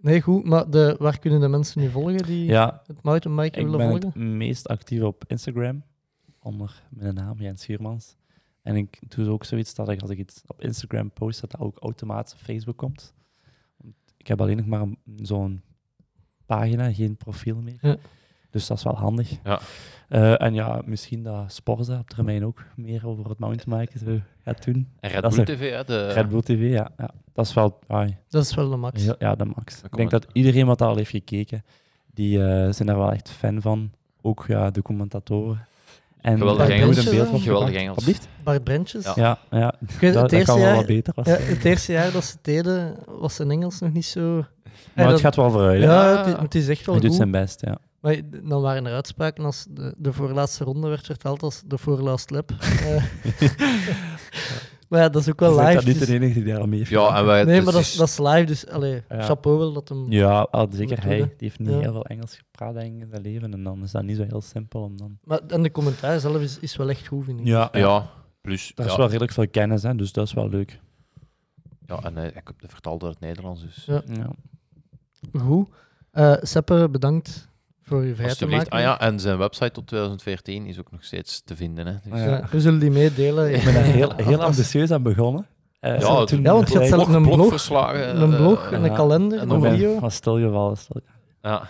Nee, 0.00 0.20
goed. 0.20 0.44
Maar 0.44 0.70
de, 0.70 0.96
waar 0.98 1.18
kunnen 1.18 1.40
de 1.40 1.48
mensen 1.48 1.80
nu 1.80 1.88
volgen 1.90 2.22
die 2.22 2.44
Ja, 2.44 2.82
het 2.86 3.02
mountainbiken 3.02 3.60
ik 3.60 3.64
willen 3.64 3.78
ben 3.78 3.88
volgen? 3.88 4.08
het 4.08 4.16
meest 4.36 4.68
actief 4.68 5.02
op 5.02 5.24
Instagram, 5.26 5.82
onder 6.38 6.82
mijn 6.88 7.14
naam, 7.14 7.40
Jens 7.40 7.62
Schuurmans. 7.62 8.16
En 8.62 8.76
ik 8.76 8.98
doe 9.08 9.28
ook 9.28 9.44
zoiets 9.44 9.74
dat 9.74 9.88
ik, 9.88 10.00
als 10.00 10.10
ik 10.10 10.18
iets 10.18 10.42
op 10.46 10.62
Instagram 10.62 11.10
post, 11.10 11.40
dat 11.40 11.50
dat 11.50 11.60
ook 11.60 11.78
automatisch 11.78 12.32
op 12.32 12.38
Facebook 12.38 12.76
komt. 12.76 13.14
Ik 14.16 14.26
heb 14.26 14.40
alleen 14.40 14.56
nog 14.56 14.66
maar 14.66 14.86
zo'n 15.16 15.62
pagina, 16.46 16.92
geen 16.92 17.16
profiel 17.16 17.56
meer. 17.56 17.78
Ja. 17.80 17.96
Dus 18.50 18.66
dat 18.66 18.76
is 18.76 18.82
wel 18.84 18.96
handig. 18.96 19.30
Ja. 19.44 19.60
Eh, 20.08 20.42
en 20.42 20.54
ja, 20.54 20.80
misschien 20.84 21.22
dat 21.22 21.52
Sporza 21.52 21.98
op 21.98 22.08
termijn 22.10 22.44
ook 22.44 22.64
meer 22.76 23.06
over 23.06 23.28
het 23.28 23.38
mountainbiken 23.38 23.98
zo 24.00 24.18
gaat 24.44 24.64
doen. 24.64 24.88
En 25.00 25.10
Red 25.10 25.34
Bull 25.34 25.44
TV, 25.44 25.70
hè? 25.72 25.84
De, 25.84 26.12
Red 26.12 26.28
Bull 26.28 26.40
TV, 26.40 26.70
ja. 26.72 26.90
ja. 26.98 27.10
Dat 27.34 27.46
is 27.46 27.54
wel... 27.54 27.78
ai, 27.86 28.16
Dat 28.28 28.42
is 28.44 28.54
wel 28.54 28.68
de 28.70 28.76
max. 28.76 29.02
Heel- 29.02 29.14
ja, 29.18 29.34
de 29.34 29.44
max. 29.44 29.74
Dat 29.80 29.90
Ik 29.90 29.96
denk 29.96 30.10
dat 30.10 30.26
iedereen 30.32 30.66
wat 30.66 30.82
al 30.82 30.96
heeft 30.96 31.10
gekeken, 31.10 31.64
die 32.14 32.42
eh, 32.44 32.72
zijn 32.72 32.88
daar 32.88 32.98
wel 32.98 33.12
echt 33.12 33.30
fan 33.30 33.60
van. 33.60 33.90
Ook 34.22 34.44
ja, 34.48 34.70
de 34.70 34.82
commentatoren. 34.82 35.66
En 36.20 36.38
Geweldig 36.38 36.68
Engels, 36.68 37.06
een 37.06 37.14
beeld 37.14 37.40
Geweldig. 37.42 37.74
Engels. 37.74 38.04
Bart 38.44 38.64
Brentjes. 38.64 39.04
Ja. 39.04 39.12
Ja, 39.16 39.38
ja. 39.50 39.74
Weet, 39.78 39.88
Dat, 39.88 40.00
het, 40.00 40.14
dat 40.14 40.32
eerste 40.32 40.46
kan 40.50 40.58
wel 40.60 40.66
jaar, 40.68 40.76
wat 40.76 40.86
beter. 40.86 41.12
Was 41.16 41.26
ja, 41.26 41.36
het 41.36 41.64
eerste 41.64 41.92
jaar 41.92 42.12
dat 42.12 42.24
ze 42.24 42.32
het 42.32 42.44
deden, 42.44 42.96
was 43.06 43.34
zijn 43.34 43.50
Engels 43.50 43.80
nog 43.80 43.92
niet 43.92 44.04
zo... 44.04 44.34
maar 44.36 45.04
het 45.04 45.08
dat- 45.10 45.20
gaat 45.20 45.36
wel 45.36 45.50
vooruit. 45.50 45.82
Ja, 45.82 46.10
Ja. 46.10 46.16
het, 46.18 46.26
is- 46.26 46.40
het 46.42 46.54
is 46.54 46.68
echt 46.68 46.86
wel 46.86 46.94
Hij 46.94 47.04
doet 47.04 47.14
zijn 47.14 47.30
best, 47.30 47.60
ja. 47.60 47.78
Maar 48.00 48.20
dan 48.44 48.62
waren 48.62 48.86
er 48.86 48.92
uitspraken 48.94 49.44
als 49.44 49.66
de, 49.70 49.94
de 49.98 50.12
voorlaatste 50.12 50.64
ronde 50.64 50.88
werd 50.88 51.06
verteld 51.06 51.42
als 51.42 51.62
de 51.66 51.78
voorlaatste 51.78 52.34
lap. 52.34 52.50
Eh, 52.58 53.04
maar 54.88 55.00
ja, 55.00 55.08
dat 55.08 55.22
is 55.22 55.28
ook 55.28 55.40
wel 55.40 55.58
live. 55.60 55.74
dat 55.74 55.84
niet 55.84 55.98
dus- 55.98 56.06
de 56.08 56.14
enige 56.14 56.32
die 56.42 56.44
daar 56.52 56.60
al 56.60 56.66
mee 56.66 56.78
heeft 56.78 56.90
Ja, 56.90 57.16
en 57.18 57.24
wij... 57.26 57.44
nee, 57.44 57.54
dus 57.56 57.64
maar 57.64 57.72
dat, 57.72 57.82
is- 57.82 57.90
is- 57.90 57.96
dat 57.96 58.08
is 58.08 58.18
live, 58.18 58.44
dus 58.44 58.66
allee, 58.68 59.02
Ja. 59.08 59.22
chapeau 59.22 59.58
wel 59.58 59.72
dat 59.72 59.88
hem... 59.88 60.12
Ja, 60.12 60.40
al 60.50 60.68
zeker 60.70 61.02
hij. 61.04 61.16
Die 61.18 61.34
heeft 61.38 61.58
niet 61.58 61.68
Ja. 61.68 61.78
heel 61.78 61.92
veel 61.92 62.04
Engels 62.06 62.36
gepraat 62.36 62.74
denk 62.74 63.00
in 63.02 63.08
zijn 63.08 63.22
leven. 63.22 63.52
En 63.52 63.62
dan 63.62 63.82
is 63.82 63.90
dat 63.90 64.02
niet 64.02 64.16
zo 64.16 64.22
heel 64.28 64.40
simpel 64.40 64.82
om 64.82 64.96
dan... 64.96 65.18
Maar, 65.24 65.38
en 65.46 65.62
de 65.62 65.70
commentaar 65.70 66.20
zelf 66.20 66.40
is, 66.40 66.58
is 66.58 66.76
wel 66.76 66.88
echt 66.88 67.06
goed, 67.06 67.24
vind 67.24 67.40
ik. 67.40 67.46
Ja, 67.46 67.68
Ja, 67.72 68.10
plus... 68.40 68.72
Daar 68.74 68.86
is 68.86 68.96
wel 68.96 69.06
redelijk 69.06 69.32
veel 69.32 69.48
kennis, 69.48 69.82
hè, 69.82 69.94
dus 69.94 70.12
dat 70.12 70.26
is 70.26 70.32
wel 70.32 70.48
leuk. 70.48 70.80
ja, 71.86 71.98
en 72.02 72.16
hij 72.16 72.28
ik 72.28 72.50
vertaalde 72.58 73.04
uit 73.04 73.14
het 73.14 73.22
Nederlands, 73.22 73.60
dus... 73.62 73.84
Ja. 73.84 74.02
Ja. 74.06 74.30
Goed. 75.40 75.68
Eh 76.10 76.34
Seppe, 76.40 76.88
bedankt 76.90 77.47
voor 77.88 78.04
je 78.04 78.14
vrij 78.14 78.24
te 78.24 78.30
Alsjeblieft. 78.30 78.70
maken. 78.70 78.88
Ah 78.90 78.98
ja, 79.00 79.00
en 79.06 79.20
zijn 79.20 79.38
website 79.38 79.70
tot 79.70 79.86
2014 79.86 80.66
is 80.66 80.78
ook 80.78 80.90
nog 80.90 81.04
steeds 81.04 81.42
te 81.44 81.56
vinden, 81.56 81.86
hè. 81.86 81.92
Dus, 82.04 82.12
Ah, 82.12 82.26
Ja, 82.26 82.44
we 82.50 82.60
zullen 82.60 82.78
die 82.80 82.90
meedelen. 82.90 83.54
Ik 83.54 83.64
ben 83.64 83.74
er 83.74 83.82
heel, 83.82 84.12
heel 84.16 84.42
ambitieus 84.42 84.90
aan 84.90 85.02
begonnen. 85.02 85.46
Eh, 85.80 86.00
Ja, 86.00 86.24
toen 86.24 86.42
ja, 86.42 86.52
want 86.52 86.68
je 86.68 86.78
hebt 86.78 86.86
blij- 86.86 86.86
zelf 86.88 87.08
een 87.08 87.22
blog, 87.22 87.68
een 87.70 88.32
eh, 88.32 88.36
blog 88.36 88.70
en 88.72 88.82
een 88.82 88.90
ja. 88.90 88.94
kalender, 88.96 89.38
en 89.38 89.50
een 89.50 89.62
video. 89.62 89.98
van 89.98 90.10
stilgevallen. 90.10 90.76
Stil. 90.76 91.00
Ja, 91.42 91.62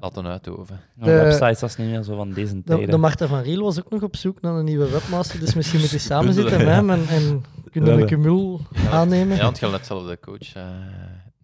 laat 0.00 0.16
een 0.16 0.26
uitoven. 0.26 0.80
De... 0.94 1.04
De- 1.04 1.10
websites, 1.10 1.62
is 1.62 1.76
niet 1.76 1.88
meer 1.88 2.02
zo 2.02 2.16
van 2.16 2.32
deze 2.32 2.54
De, 2.54 2.62
tijden. 2.62 2.90
de 2.90 2.96
Marta 2.96 3.26
van 3.26 3.40
Riel 3.40 3.62
was 3.62 3.78
ook 3.78 3.90
nog 3.90 4.02
op 4.02 4.16
zoek 4.16 4.40
naar 4.40 4.54
een 4.54 4.64
nieuwe 4.64 4.90
webmaster, 4.90 5.40
dus 5.40 5.54
misschien 5.54 5.80
moet 5.80 5.90
je 5.90 5.98
samen 6.10 6.34
zitten 6.34 6.58
met 6.58 6.66
hem 6.66 6.90
en, 6.90 7.06
en 7.08 7.44
kunnen 7.70 7.94
we 7.96 8.00
een 8.02 8.08
cumul 8.08 8.60
aannemen. 8.90 9.36
Ja, 9.36 9.42
want 9.42 9.58
je 9.58 9.64
had 9.64 9.74
net 9.74 9.86
zelf 9.86 10.06
de 10.06 10.18
coach, 10.20 10.54
eh, 10.54 10.62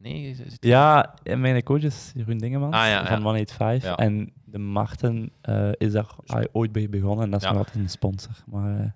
Nee, 0.02 0.28
is 0.30 0.38
het- 0.38 0.56
Ja, 0.60 1.14
en 1.22 1.40
mijn 1.40 1.62
coach 1.62 1.82
is 1.82 2.12
Jeroen 2.14 2.38
Dingemans 2.38 2.74
Ah, 2.74 2.86
ja, 2.86 2.96
van 3.06 3.16
ja. 3.18 3.22
185. 3.22 3.88
Ja. 3.90 3.96
En 3.96 4.32
de 4.44 4.58
Marten 4.58 5.30
eh, 5.40 5.68
is 5.72 5.92
daar 5.92 6.06
ah, 6.26 6.44
ooit 6.52 6.72
bij 6.72 6.88
begonnen 6.88 7.24
en 7.24 7.30
dat 7.30 7.40
is 7.40 7.46
Ja. 7.46 7.52
nog 7.52 7.64
altijd 7.64 7.82
een 7.84 7.90
sponsor. 7.90 8.32
Maar 8.46 8.78
eh, 8.80 8.86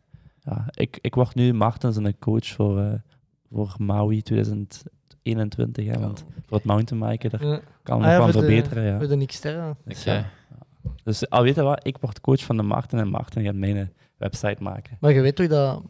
ja, 0.40 0.64
ik, 0.70 0.98
ik 1.00 1.14
word 1.14 1.34
nu 1.34 1.52
Marten 1.52 1.92
zijn 1.92 2.18
coach 2.18 2.46
voor, 2.46 2.80
eh, 2.80 2.92
voor 3.52 3.74
Maui 3.78 4.22
2021. 4.22 5.86
Hè, 5.86 5.98
want 5.98 6.24
voor 6.46 6.56
het 6.56 6.66
mountainbiken, 6.66 7.30
daar 7.30 7.46
Ja. 7.46 7.60
kan 7.82 7.98
nog 7.98 8.06
Ah 8.06 8.12
ja, 8.12 8.18
wel 8.18 8.30
voor 8.32 8.40
de- 8.40 8.46
verbeteren. 8.46 8.84
Ja. 8.84 8.98
Voor 8.98 9.08
de. 9.08 9.66
Ja. 10.04 10.24
Dus 11.04 11.30
al 11.30 11.42
weet 11.42 11.54
je 11.54 11.62
wat, 11.62 11.86
ik 11.86 11.96
word 12.00 12.20
coach 12.20 12.44
van 12.44 12.56
de 12.56 12.62
Marten 12.62 12.98
en 12.98 13.08
Marten 13.08 13.42
gaat 13.44 13.54
mijn 13.54 13.92
website 14.16 14.62
maken. 14.62 14.96
Maar 15.00 15.12
je 15.12 15.20
weet 15.20 15.36
toch 15.36 15.46
dat 15.48 15.82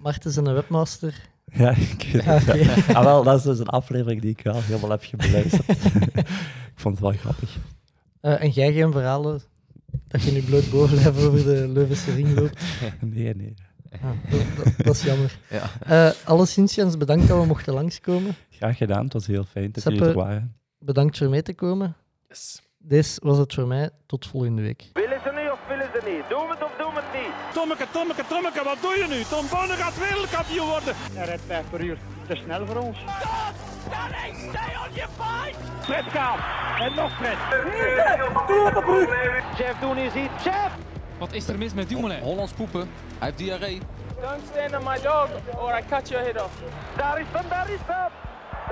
Marten 0.00 0.30
is 0.30 0.36
een 0.36 0.52
webmaster. 0.52 1.28
Ja, 1.52 1.70
ik 1.70 2.08
weet 2.12 2.24
het, 2.24 2.48
Ah, 2.48 2.86
ja. 2.86 2.94
Ah, 2.94 3.04
wel, 3.04 3.22
dat 3.22 3.36
is 3.38 3.42
dus 3.42 3.58
een 3.58 3.66
aflevering 3.68 4.20
die 4.20 4.30
ik 4.30 4.40
wel 4.42 4.62
helemaal 4.62 4.90
heb 4.90 5.02
beluisterd. 5.16 5.68
ik 6.72 6.74
vond 6.74 6.94
het 6.94 7.02
wel 7.04 7.12
grappig. 7.12 7.56
Eh, 8.20 8.42
en 8.42 8.50
jij 8.50 8.72
geen 8.72 8.92
verhalen 8.92 9.40
dat 10.08 10.22
je 10.22 10.32
nu 10.32 10.42
bloot 10.42 10.70
bovenlijf 10.70 11.24
over 11.26 11.44
de 11.44 11.68
Leuvense 11.68 12.14
ring 12.14 12.34
loopt. 12.38 12.62
Nee, 13.00 13.34
nee. 13.34 13.54
Ah, 14.02 14.10
dat, 14.84 14.94
is 14.94 15.02
jammer. 15.02 15.38
Ja. 15.50 15.70
Eh 15.80 16.10
alleszins, 16.24 16.74
Jens, 16.74 16.96
bedankt 16.96 17.28
dat 17.28 17.40
we 17.40 17.46
mochten 17.46 17.74
langskomen. 17.74 18.34
Graag 18.50 18.76
gedaan, 18.76 19.04
het 19.04 19.12
was 19.12 19.26
heel 19.26 19.44
fijn 19.44 19.72
dat 19.72 19.82
Seppe- 19.82 19.98
jullie 19.98 20.12
er 20.14 20.18
waren. 20.18 20.54
Bedankt 20.78 21.18
voor 21.18 21.28
mee 21.28 21.42
te 21.42 21.54
komen. 21.54 21.94
Dit 22.78 23.18
was 23.22 23.38
het 23.38 23.54
voor 23.54 23.66
mij. 23.66 23.90
Tot 24.06 24.26
volgende 24.26 24.62
week. 24.62 24.90
Willen 25.68 25.90
ze 25.94 26.00
niet? 26.10 26.28
Doen 26.28 26.46
we 26.48 26.54
het 26.54 26.62
of 26.62 26.72
doen 26.78 26.94
we 26.94 27.00
het 27.04 27.20
niet? 27.20 27.32
Tommeke, 27.52 27.86
Tommeke, 27.90 28.26
Tommeke, 28.26 28.64
wat 28.64 28.76
doe 28.80 28.94
je 28.96 29.06
nu? 29.08 29.22
Tom 29.22 29.48
Bonne 29.48 29.74
gaat 29.74 29.98
wereldkampioen 29.98 30.68
worden. 30.68 30.94
Hij 31.12 31.24
rijdt 31.24 31.42
5 31.46 31.70
per 31.70 31.80
uur. 31.80 31.98
Te 32.28 32.36
snel 32.36 32.66
voor 32.66 32.76
ons. 32.76 32.98
Fred 35.80 36.04
gaat. 36.04 36.38
En 36.78 36.94
nog 36.94 37.16
Fred. 37.16 37.36
Doe 38.46 38.66
op 38.66 38.74
de 38.74 38.82
brug. 38.84 39.58
Jeff 39.58 39.78
doen 39.80 39.96
is 39.96 40.14
iets. 40.14 40.44
Jeff. 40.44 40.74
Wat 41.18 41.32
is 41.32 41.48
er 41.48 41.58
mis 41.58 41.74
met 41.74 41.88
Dumoulin? 41.88 42.20
Hollands 42.22 42.52
poepen. 42.52 42.90
Hij 43.18 43.28
heeft 43.28 43.38
diarree. 43.38 43.80
Don't 44.20 44.42
stand 44.50 44.76
on 44.76 44.84
my 44.84 45.00
dog 45.02 45.28
or 45.56 45.78
I 45.78 45.82
cut 45.88 46.08
your 46.08 46.24
head 46.24 46.42
off. 46.42 46.54
Daar 46.96 47.20
is 47.20 47.26
hem, 47.32 47.48
daar 47.48 47.70
is 47.70 47.78
hem. 47.86 48.10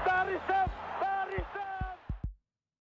Daar 0.04 0.26
is 0.28 0.40
hem. 0.46 0.83